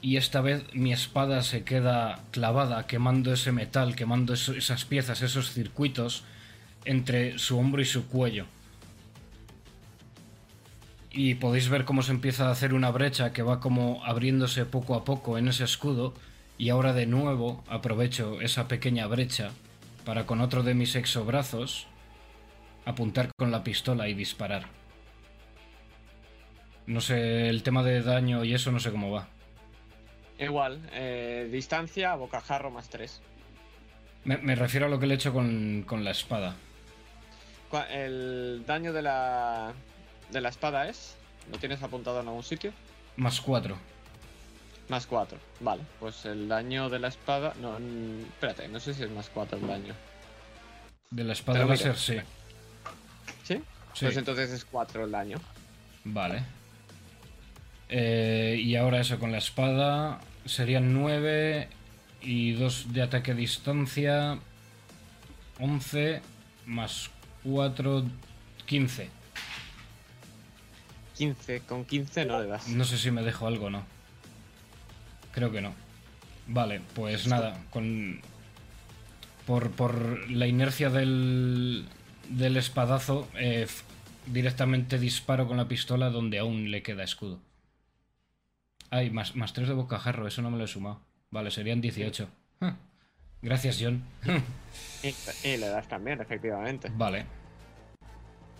Y 0.00 0.16
esta 0.16 0.40
vez 0.40 0.64
mi 0.74 0.92
espada 0.92 1.42
se 1.42 1.62
queda 1.62 2.18
clavada, 2.32 2.86
quemando 2.88 3.32
ese 3.32 3.52
metal, 3.52 3.94
quemando 3.94 4.34
eso- 4.34 4.54
esas 4.54 4.84
piezas, 4.84 5.22
esos 5.22 5.52
circuitos 5.52 6.24
entre 6.84 7.38
su 7.38 7.56
hombro 7.58 7.80
y 7.80 7.84
su 7.84 8.08
cuello. 8.08 8.46
Y 11.12 11.34
podéis 11.34 11.68
ver 11.68 11.84
cómo 11.84 12.02
se 12.02 12.12
empieza 12.12 12.48
a 12.48 12.52
hacer 12.52 12.72
una 12.72 12.90
brecha 12.90 13.32
que 13.32 13.42
va 13.42 13.60
como 13.60 14.02
abriéndose 14.04 14.64
poco 14.64 14.94
a 14.94 15.04
poco 15.04 15.36
en 15.36 15.48
ese 15.48 15.64
escudo. 15.64 16.14
Y 16.56 16.70
ahora 16.70 16.92
de 16.92 17.06
nuevo 17.06 17.62
aprovecho 17.68 18.40
esa 18.40 18.66
pequeña 18.66 19.06
brecha 19.06 19.50
para 20.04 20.26
con 20.26 20.40
otro 20.40 20.62
de 20.62 20.74
mis 20.74 20.96
exobrazos 20.96 21.86
apuntar 22.84 23.30
con 23.36 23.50
la 23.50 23.62
pistola 23.62 24.08
y 24.08 24.14
disparar. 24.14 24.64
No 26.86 27.00
sé, 27.00 27.48
el 27.48 27.62
tema 27.62 27.82
de 27.82 28.02
daño 28.02 28.44
y 28.44 28.54
eso 28.54 28.72
no 28.72 28.80
sé 28.80 28.90
cómo 28.90 29.10
va. 29.10 29.28
Igual, 30.38 30.80
eh, 30.92 31.48
distancia, 31.52 32.14
bocajarro 32.14 32.70
más 32.70 32.88
3. 32.88 33.20
Me, 34.24 34.38
me 34.38 34.54
refiero 34.54 34.86
a 34.86 34.88
lo 34.88 34.98
que 34.98 35.06
le 35.06 35.14
he 35.14 35.16
hecho 35.16 35.32
con, 35.32 35.84
con 35.86 36.04
la 36.04 36.10
espada. 36.10 36.56
El 37.90 38.64
daño 38.66 38.92
de 38.92 39.02
la, 39.02 39.72
de 40.32 40.40
la 40.40 40.48
espada 40.48 40.88
es. 40.88 41.14
¿Lo 41.50 41.58
tienes 41.58 41.82
apuntado 41.82 42.20
en 42.20 42.28
algún 42.28 42.42
sitio? 42.42 42.72
Más 43.16 43.40
4. 43.40 43.76
Más 44.88 45.06
4. 45.06 45.38
Vale, 45.60 45.82
pues 46.00 46.24
el 46.24 46.48
daño 46.48 46.88
de 46.88 46.98
la 46.98 47.08
espada. 47.08 47.54
No, 47.60 47.76
espérate, 47.78 48.68
no 48.68 48.80
sé 48.80 48.94
si 48.94 49.02
es 49.02 49.10
más 49.10 49.30
4 49.32 49.58
el 49.58 49.66
daño. 49.66 49.94
De 51.10 51.24
la 51.24 51.32
espada 51.32 51.58
Pero 51.58 51.68
mira. 51.68 51.76
láser, 51.76 51.96
sí. 51.96 52.16
¿Sí? 53.44 53.54
Sí. 53.94 54.04
Pues 54.06 54.16
entonces 54.16 54.50
es 54.50 54.64
4 54.64 55.04
el 55.04 55.10
daño. 55.10 55.38
Vale. 56.04 56.42
Eh, 57.88 58.58
y 58.58 58.74
ahora 58.76 59.00
eso 59.00 59.18
con 59.18 59.32
la 59.32 59.38
espada 59.38 60.20
serían 60.46 60.94
9 60.94 61.68
y 62.22 62.52
2 62.52 62.92
de 62.92 63.02
ataque 63.02 63.32
a 63.32 63.34
distancia. 63.34 64.38
11 65.60 66.22
más 66.66 67.10
4, 67.44 68.04
15. 68.66 69.21
15, 71.22 71.60
con 71.60 71.84
15 71.84 72.24
no 72.26 72.40
le 72.40 72.48
das. 72.48 72.68
No 72.68 72.84
sé 72.84 72.98
si 72.98 73.12
me 73.12 73.22
dejo 73.22 73.46
algo 73.46 73.66
o 73.66 73.70
no. 73.70 73.84
Creo 75.30 75.52
que 75.52 75.60
no. 75.60 75.72
Vale, 76.48 76.80
pues 76.94 77.28
nada, 77.28 77.62
con. 77.70 78.20
Por, 79.46 79.70
por 79.70 80.28
la 80.30 80.46
inercia 80.48 80.90
del, 80.90 81.86
del 82.28 82.56
espadazo, 82.56 83.28
eh, 83.34 83.66
directamente 84.26 84.98
disparo 84.98 85.46
con 85.46 85.56
la 85.56 85.68
pistola 85.68 86.10
donde 86.10 86.40
aún 86.40 86.70
le 86.72 86.82
queda 86.82 87.04
escudo. 87.04 87.38
Ay, 88.90 89.10
más, 89.10 89.36
más 89.36 89.52
3 89.52 89.68
de 89.68 89.74
bocajarro, 89.74 90.26
eso 90.26 90.42
no 90.42 90.50
me 90.50 90.58
lo 90.58 90.64
he 90.64 90.68
sumado. 90.68 91.00
Vale, 91.30 91.50
serían 91.50 91.80
18. 91.80 92.28
Ah, 92.60 92.76
Gracias, 93.42 93.78
John. 93.80 94.02
Y, 95.04 95.08
y 95.48 95.56
le 95.56 95.66
das 95.66 95.88
también, 95.88 96.20
efectivamente. 96.20 96.88
Vale. 96.94 97.26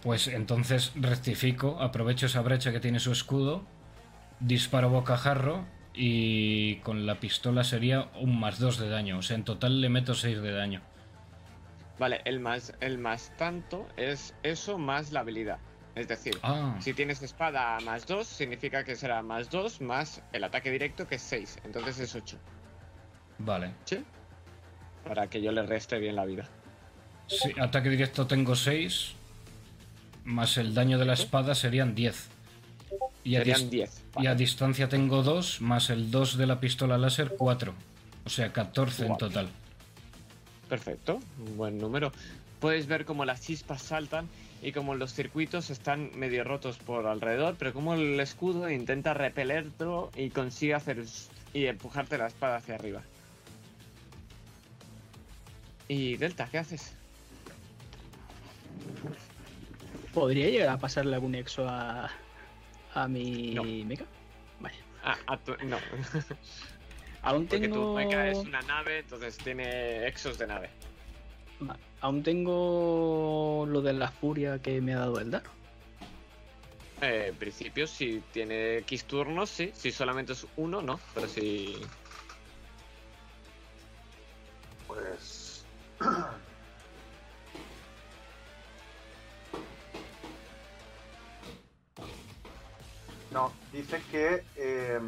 Pues 0.02 0.26
entonces 0.28 0.92
rectifico, 0.96 1.80
aprovecho 1.80 2.26
esa 2.26 2.40
brecha 2.42 2.72
que 2.72 2.80
tiene 2.80 2.98
su 2.98 3.12
escudo, 3.12 3.62
disparo 4.40 4.90
bocajarro 4.90 5.64
y 5.94 6.76
con 6.76 7.06
la 7.06 7.20
pistola 7.20 7.62
sería 7.64 8.08
un 8.20 8.40
más 8.40 8.58
2 8.58 8.78
de 8.78 8.88
daño. 8.88 9.18
O 9.18 9.22
sea, 9.22 9.36
en 9.36 9.44
total 9.44 9.80
le 9.80 9.88
meto 9.88 10.14
6 10.14 10.40
de 10.42 10.52
daño. 10.52 10.80
Vale, 11.98 12.20
el 12.24 12.40
más, 12.40 12.74
el 12.80 12.98
más 12.98 13.32
tanto 13.36 13.86
es 13.96 14.34
eso 14.42 14.76
más 14.78 15.12
la 15.12 15.20
habilidad. 15.20 15.58
Es 15.94 16.08
decir, 16.08 16.36
Ah, 16.42 16.74
si 16.80 16.94
tienes 16.94 17.22
espada 17.22 17.76
a 17.76 17.80
más 17.80 18.06
2, 18.06 18.26
significa 18.26 18.82
que 18.82 18.96
será 18.96 19.22
más 19.22 19.50
2 19.50 19.82
más 19.82 20.22
el 20.32 20.42
ataque 20.42 20.70
directo 20.70 21.06
que 21.06 21.16
es 21.16 21.22
6. 21.22 21.58
Entonces 21.64 22.00
es 22.00 22.14
8. 22.14 22.38
vale. 23.38 23.72
¿Sí? 23.84 24.02
Para 25.04 25.28
que 25.28 25.42
yo 25.42 25.52
le 25.52 25.62
reste 25.64 25.98
bien 25.98 26.16
la 26.16 26.24
vida. 26.24 26.48
Sí, 27.26 27.52
ataque 27.60 27.88
directo 27.90 28.26
tengo 28.26 28.56
6, 28.56 29.14
más 30.24 30.56
el 30.56 30.74
daño 30.74 30.98
de 30.98 31.04
la 31.04 31.14
espada 31.14 31.54
serían 31.54 31.94
10. 31.94 32.28
Y 33.24 33.36
a, 33.36 33.38
Serían 33.40 33.60
dis- 33.62 33.70
10. 33.70 34.02
y 34.18 34.26
a 34.26 34.34
distancia 34.34 34.88
tengo 34.88 35.22
2, 35.22 35.60
más 35.60 35.90
el 35.90 36.10
2 36.10 36.36
de 36.36 36.46
la 36.46 36.60
pistola 36.60 36.98
láser 36.98 37.34
4. 37.38 37.72
O 38.24 38.28
sea, 38.30 38.52
14 38.52 39.06
en 39.06 39.16
total. 39.16 39.48
Perfecto, 40.68 41.20
un 41.44 41.56
buen 41.56 41.78
número. 41.78 42.12
Puedes 42.60 42.86
ver 42.86 43.04
cómo 43.04 43.24
las 43.24 43.40
chispas 43.40 43.82
saltan 43.82 44.28
y 44.62 44.72
como 44.72 44.94
los 44.94 45.12
circuitos 45.12 45.70
están 45.70 46.10
medio 46.14 46.44
rotos 46.44 46.78
por 46.78 47.06
alrededor, 47.06 47.56
pero 47.58 47.72
como 47.72 47.94
el 47.94 48.18
escudo 48.20 48.70
intenta 48.70 49.12
repelerlo 49.14 50.10
y 50.16 50.30
consigue 50.30 50.74
hacer 50.74 51.04
y 51.52 51.66
empujarte 51.66 52.16
la 52.18 52.28
espada 52.28 52.56
hacia 52.56 52.76
arriba. 52.76 53.02
Y 55.88 56.16
Delta, 56.16 56.48
¿qué 56.50 56.58
haces? 56.58 56.94
¿Podría 60.12 60.48
llegar 60.50 60.68
a 60.68 60.78
pasarle 60.78 61.14
algún 61.14 61.34
exo 61.34 61.66
a, 61.68 62.10
a 62.94 63.08
mi 63.08 63.54
No. 63.54 63.64
mecha? 63.64 64.04
Vale. 64.60 64.74
Ah, 65.02 65.16
a 65.26 65.36
tu- 65.38 65.56
no, 65.64 65.78
Aún 67.22 67.46
porque 67.46 67.68
tengo. 67.68 67.86
tu 67.92 67.94
mecha 67.96 68.28
es 68.28 68.38
una 68.38 68.60
nave, 68.62 68.98
entonces 69.00 69.38
tiene 69.38 70.06
exos 70.06 70.38
de 70.38 70.46
nave. 70.46 70.70
Aún 72.00 72.22
tengo 72.24 73.64
lo 73.68 73.80
de 73.80 73.92
la 73.92 74.10
furia 74.10 74.58
que 74.60 74.80
me 74.80 74.94
ha 74.94 74.98
dado 74.98 75.20
el 75.20 75.30
dar. 75.30 75.44
Eh, 77.00 77.26
en 77.28 77.34
principio, 77.36 77.86
si 77.86 78.20
tiene 78.32 78.78
X 78.78 79.04
turnos, 79.04 79.50
sí. 79.50 79.70
Si 79.74 79.92
solamente 79.92 80.32
es 80.32 80.44
uno, 80.56 80.82
no. 80.82 80.98
Pero 81.14 81.28
si 81.28 81.76
Pues. 84.86 85.64
No, 93.32 93.52
dice 93.72 94.00
que 94.10 94.42
eh, 94.56 95.00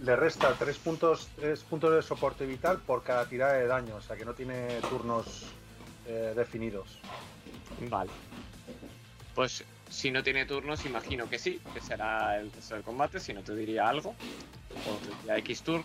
le 0.00 0.16
resta 0.16 0.54
3 0.54 0.76
puntos, 0.78 1.28
tres 1.36 1.60
puntos 1.60 1.94
de 1.94 2.02
soporte 2.02 2.44
vital 2.46 2.78
por 2.78 3.02
cada 3.02 3.24
tirada 3.26 3.54
de 3.54 3.66
daño, 3.66 3.96
o 3.96 4.00
sea 4.00 4.16
que 4.16 4.24
no 4.24 4.34
tiene 4.34 4.80
turnos 4.88 5.44
eh, 6.06 6.32
definidos. 6.36 6.98
Vale. 7.88 8.10
Pues 9.34 9.64
si 9.88 10.10
no 10.10 10.22
tiene 10.22 10.44
turnos, 10.44 10.84
imagino 10.84 11.28
que 11.28 11.38
sí, 11.38 11.60
que 11.72 11.80
será 11.80 12.38
el 12.38 12.52
resto 12.52 12.74
del 12.74 12.84
combate, 12.84 13.20
si 13.20 13.32
no 13.32 13.42
te 13.42 13.54
diría 13.54 13.88
algo. 13.88 14.14
O 14.86 14.96
te 14.96 15.14
diría 15.20 15.38
X 15.38 15.62
turn. 15.62 15.84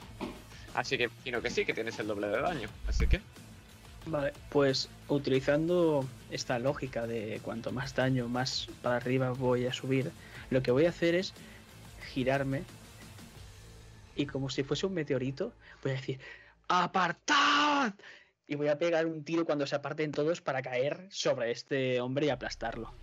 Así 0.73 0.97
que 0.97 1.05
imagino 1.05 1.41
que 1.41 1.49
sí, 1.49 1.65
que 1.65 1.73
tienes 1.73 1.97
el 1.99 2.07
doble 2.07 2.27
de 2.27 2.41
daño. 2.41 2.69
Así 2.87 3.07
que, 3.07 3.21
Vale, 4.09 4.31
pues 4.49 4.89
utilizando 5.09 6.05
esta 6.31 6.59
lógica 6.59 7.05
de 7.07 7.41
cuanto 7.43 7.71
más 7.71 7.93
daño, 7.93 8.29
más 8.29 8.67
para 8.81 8.95
arriba 8.95 9.31
voy 9.31 9.65
a 9.65 9.73
subir, 9.73 10.11
lo 10.49 10.61
que 10.61 10.71
voy 10.71 10.85
a 10.85 10.89
hacer 10.89 11.15
es 11.15 11.33
girarme 12.07 12.63
y 14.15 14.25
como 14.25 14.49
si 14.49 14.63
fuese 14.63 14.85
un 14.85 14.93
meteorito, 14.93 15.53
voy 15.83 15.91
a 15.91 15.95
decir 15.95 16.19
¡Apartad! 16.67 17.93
Y 18.47 18.55
voy 18.55 18.69
a 18.69 18.77
pegar 18.77 19.05
un 19.05 19.23
tiro 19.23 19.45
cuando 19.45 19.67
se 19.67 19.75
aparten 19.75 20.11
todos 20.11 20.41
para 20.41 20.61
caer 20.61 21.07
sobre 21.09 21.51
este 21.51 22.01
hombre 22.01 22.27
y 22.27 22.29
aplastarlo 22.29 22.93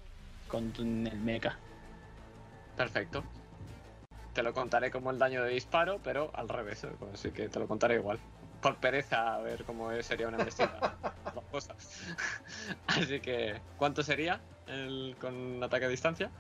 con 0.49 1.07
el 1.07 1.19
mecha. 1.19 1.59
perfecto. 2.77 3.25
Te 4.35 4.43
lo 4.43 4.53
contaré 4.53 4.91
como 4.91 5.11
el 5.11 5.19
daño 5.19 5.43
de 5.43 5.51
disparo, 5.51 6.01
pero 6.03 6.31
al 6.35 6.49
revés. 6.49 6.85
¿eh? 6.85 6.91
Así 7.13 7.31
que 7.31 7.49
te 7.49 7.59
lo 7.59 7.69
contaré 7.69 7.97
igual. 7.97 8.19
Por 8.61 8.77
pereza, 8.77 9.35
a 9.35 9.39
ver 9.41 9.65
cómo 9.65 9.91
sería 10.03 10.29
una 10.29 10.39
embestida. 10.39 10.97
Así 12.87 13.21
que, 13.21 13.61
¿cuánto 13.77 14.03
sería 14.03 14.41
el 14.67 15.17
con 15.21 15.63
ataque 15.63 15.85
a 15.85 15.89
distancia? 15.89 16.31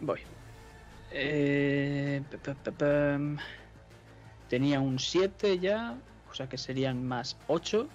Voy. 0.00 0.20
Eh. 1.10 2.22
Tenía 4.48 4.80
un 4.80 4.98
7 4.98 5.58
ya, 5.58 5.98
o 6.30 6.34
sea 6.34 6.48
que 6.48 6.58
serían 6.58 7.06
más 7.06 7.36
8. 7.48 7.88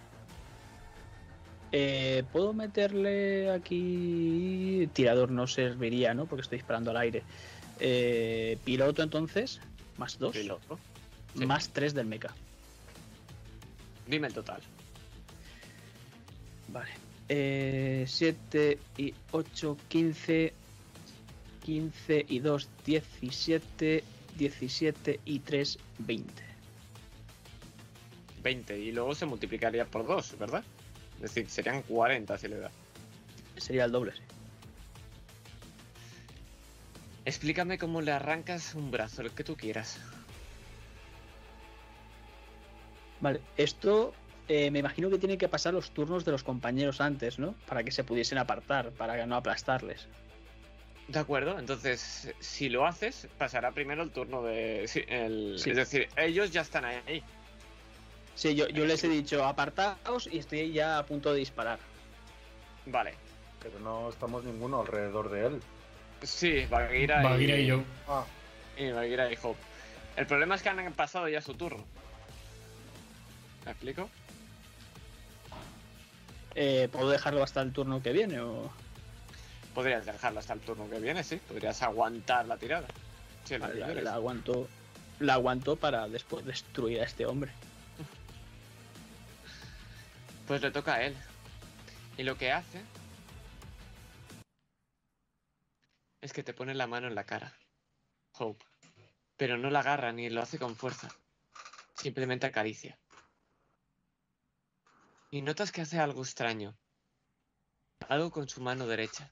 Eh, 1.72 2.24
Puedo 2.32 2.54
meterle 2.54 3.50
aquí. 3.52 4.88
Tirador 4.94 5.32
no 5.32 5.48
serviría, 5.48 6.14
¿no? 6.14 6.26
Porque 6.28 6.42
estoy 6.44 6.60
disparando 6.60 6.92
al 6.92 6.98
aire. 6.98 7.24
Eh, 7.80 8.60
piloto 8.64 9.02
entonces, 9.02 9.60
más 9.98 10.20
2. 10.20 10.38
Piloto. 10.38 10.80
Sí. 11.36 11.46
Más 11.46 11.70
3 11.70 11.96
del 11.96 12.06
mecha. 12.06 12.30
Dime 14.08 14.28
el 14.28 14.34
total. 14.34 14.62
Vale. 16.68 16.92
Eh, 17.30 18.06
7 18.08 18.78
y 18.98 19.14
8, 19.32 19.78
15. 19.88 20.54
15 21.64 22.26
y 22.30 22.40
2, 22.40 22.70
17. 22.86 24.04
17 24.38 25.20
y 25.26 25.40
3, 25.40 25.80
20. 26.00 26.44
20 28.42 28.80
y 28.80 28.92
luego 28.92 29.16
se 29.16 29.26
multiplicaría 29.26 29.86
por 29.86 30.06
2, 30.06 30.38
¿verdad? 30.38 30.64
Es 31.16 31.22
decir, 31.22 31.50
serían 31.50 31.82
40 31.84 32.38
si 32.38 32.48
le 32.48 32.58
da. 32.58 32.72
Sería 33.58 33.86
el 33.86 33.92
doble, 33.92 34.14
sí. 34.14 34.22
Explícame 37.26 37.78
cómo 37.78 38.02
le 38.02 38.12
arrancas 38.12 38.76
un 38.76 38.92
brazo, 38.92 39.22
el 39.22 39.32
que 39.32 39.46
tú 39.46 39.56
quieras. 39.56 39.98
Vale, 43.22 43.40
esto 43.56 44.14
eh, 44.50 44.70
me 44.72 44.80
imagino 44.80 45.10
que 45.10 45.18
tiene 45.18 45.38
que 45.38 45.48
pasar 45.48 45.74
los 45.74 45.92
turnos 45.92 46.26
de 46.26 46.34
los 46.34 46.44
compañeros 46.44 47.00
antes, 47.00 47.40
¿no? 47.40 47.56
Para 47.66 47.84
que 47.84 47.92
se 47.92 48.04
pudiesen 48.04 48.40
apartar, 48.40 48.92
para 48.92 49.26
no 49.26 49.38
aplastarles. 49.38 50.10
De 51.08 51.20
acuerdo, 51.20 51.60
entonces 51.60 52.34
si 52.40 52.70
lo 52.70 52.86
haces, 52.88 53.28
pasará 53.38 53.72
primero 53.72 54.04
el 54.04 54.12
turno 54.12 54.42
de... 54.42 54.84
el- 55.08 55.56
Sí. 55.60 55.70
Es 55.72 55.76
decir, 55.76 56.08
ellos 56.16 56.52
ya 56.52 56.62
están 56.62 56.86
ahí. 56.86 57.22
Sí, 58.36 58.56
yo, 58.56 58.68
yo 58.70 58.86
les 58.86 59.04
he 59.04 59.10
dicho 59.10 59.44
apartaos 59.44 60.28
y 60.32 60.40
estoy 60.40 60.72
ya 60.72 60.98
a 60.98 61.06
punto 61.06 61.34
de 61.34 61.40
disparar. 61.40 61.78
Vale. 62.86 63.14
Pero 63.62 63.80
no 63.80 64.10
estamos 64.10 64.44
ninguno 64.44 64.82
alrededor 64.82 65.30
de 65.30 65.46
él. 65.48 65.62
Sí, 66.24 66.66
Bagheera 66.70 67.20
y... 67.20 67.24
Bagheera 67.24 67.58
y 67.58 67.66
yo. 67.68 67.84
Ah, 68.08 68.26
Y 68.78 68.92
Bagheera 68.92 69.32
y 69.32 69.38
Hope. 69.42 69.60
El 70.16 70.26
problema 70.26 70.56
es 70.56 70.62
que 70.64 70.70
han 70.70 70.94
pasado 70.94 71.28
ya 71.28 71.42
su 71.42 71.54
turno. 71.54 71.84
¿Me 73.66 73.72
explico? 73.72 74.10
Eh, 76.56 76.88
¿Puedo 76.92 77.10
dejarlo 77.10 77.44
hasta 77.44 77.62
el 77.62 77.74
turno 77.74 78.02
que 78.02 78.12
viene 78.14 78.40
o...? 78.40 78.72
Podrías 79.74 80.06
dejarlo 80.06 80.40
hasta 80.40 80.54
el 80.54 80.60
turno 80.60 80.90
que 80.90 81.00
viene, 81.00 81.24
sí. 81.24 81.38
Podrías 81.48 81.82
aguantar 81.82 82.46
la 82.48 82.58
tirada. 82.58 82.88
Sí, 83.44 83.58
la 83.58 83.68
la, 83.70 83.88
la 83.94 84.14
aguanto, 84.14 84.68
la 85.20 85.34
aguanto 85.34 85.76
para 85.76 86.08
después 86.08 86.46
destruir 86.46 87.02
a 87.02 87.06
este 87.06 87.26
hombre. 87.26 87.52
Pues 90.48 90.62
le 90.62 90.72
toca 90.72 90.96
a 90.96 91.04
él. 91.04 91.16
Y 92.18 92.24
lo 92.24 92.38
que 92.38 92.52
hace 92.52 92.82
es 96.22 96.34
que 96.34 96.44
te 96.44 96.54
pone 96.54 96.74
la 96.76 96.88
mano 96.88 97.08
en 97.08 97.16
la 97.16 97.24
cara. 97.26 97.54
Hope. 98.38 98.64
pero 99.38 99.58
no 99.58 99.70
la 99.70 99.80
agarra 99.80 100.12
ni 100.12 100.30
lo 100.30 100.42
hace 100.42 100.58
con 100.60 100.76
fuerza. 100.76 101.10
Simplemente 101.96 102.46
acaricia. 102.46 102.98
Y 105.32 105.42
notas 105.42 105.72
que 105.72 105.82
hace 105.82 106.00
algo 106.00 106.22
extraño. 106.22 106.78
Algo 108.08 108.32
con 108.32 108.48
su 108.48 108.62
mano 108.62 108.86
derecha. 108.88 109.32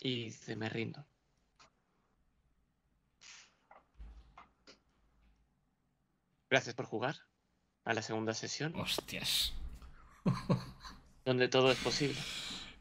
Y 0.00 0.24
dice, 0.24 0.56
me 0.56 0.68
rindo. 0.68 1.04
Gracias 6.50 6.74
por 6.74 6.86
jugar 6.86 7.16
a 7.84 7.94
la 7.94 8.02
segunda 8.02 8.34
sesión, 8.34 8.74
Hostias. 8.76 9.54
donde 11.24 11.48
todo 11.48 11.70
es 11.72 11.78
posible. 11.78 12.16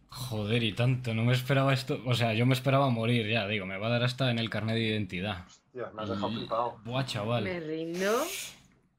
Joder, 0.10 0.62
y 0.62 0.74
tanto, 0.74 1.14
no 1.14 1.24
me 1.24 1.34
esperaba 1.34 1.74
esto. 1.74 2.00
O 2.06 2.14
sea, 2.14 2.34
yo 2.34 2.46
me 2.46 2.54
esperaba 2.54 2.90
morir 2.90 3.28
ya, 3.28 3.48
digo, 3.48 3.66
me 3.66 3.78
va 3.78 3.88
a 3.88 3.92
dar 3.92 4.04
hasta 4.04 4.30
en 4.30 4.38
el 4.38 4.50
carnet 4.50 4.76
de 4.76 4.82
identidad. 4.82 5.46
Ya, 5.74 5.90
me 5.92 6.04
has 6.04 6.10
dejado 6.10 6.32
flipado. 6.32 6.78
Buah, 6.86 7.06
chaval. 7.06 7.44
Me 7.46 7.60
rindo. 7.60 8.12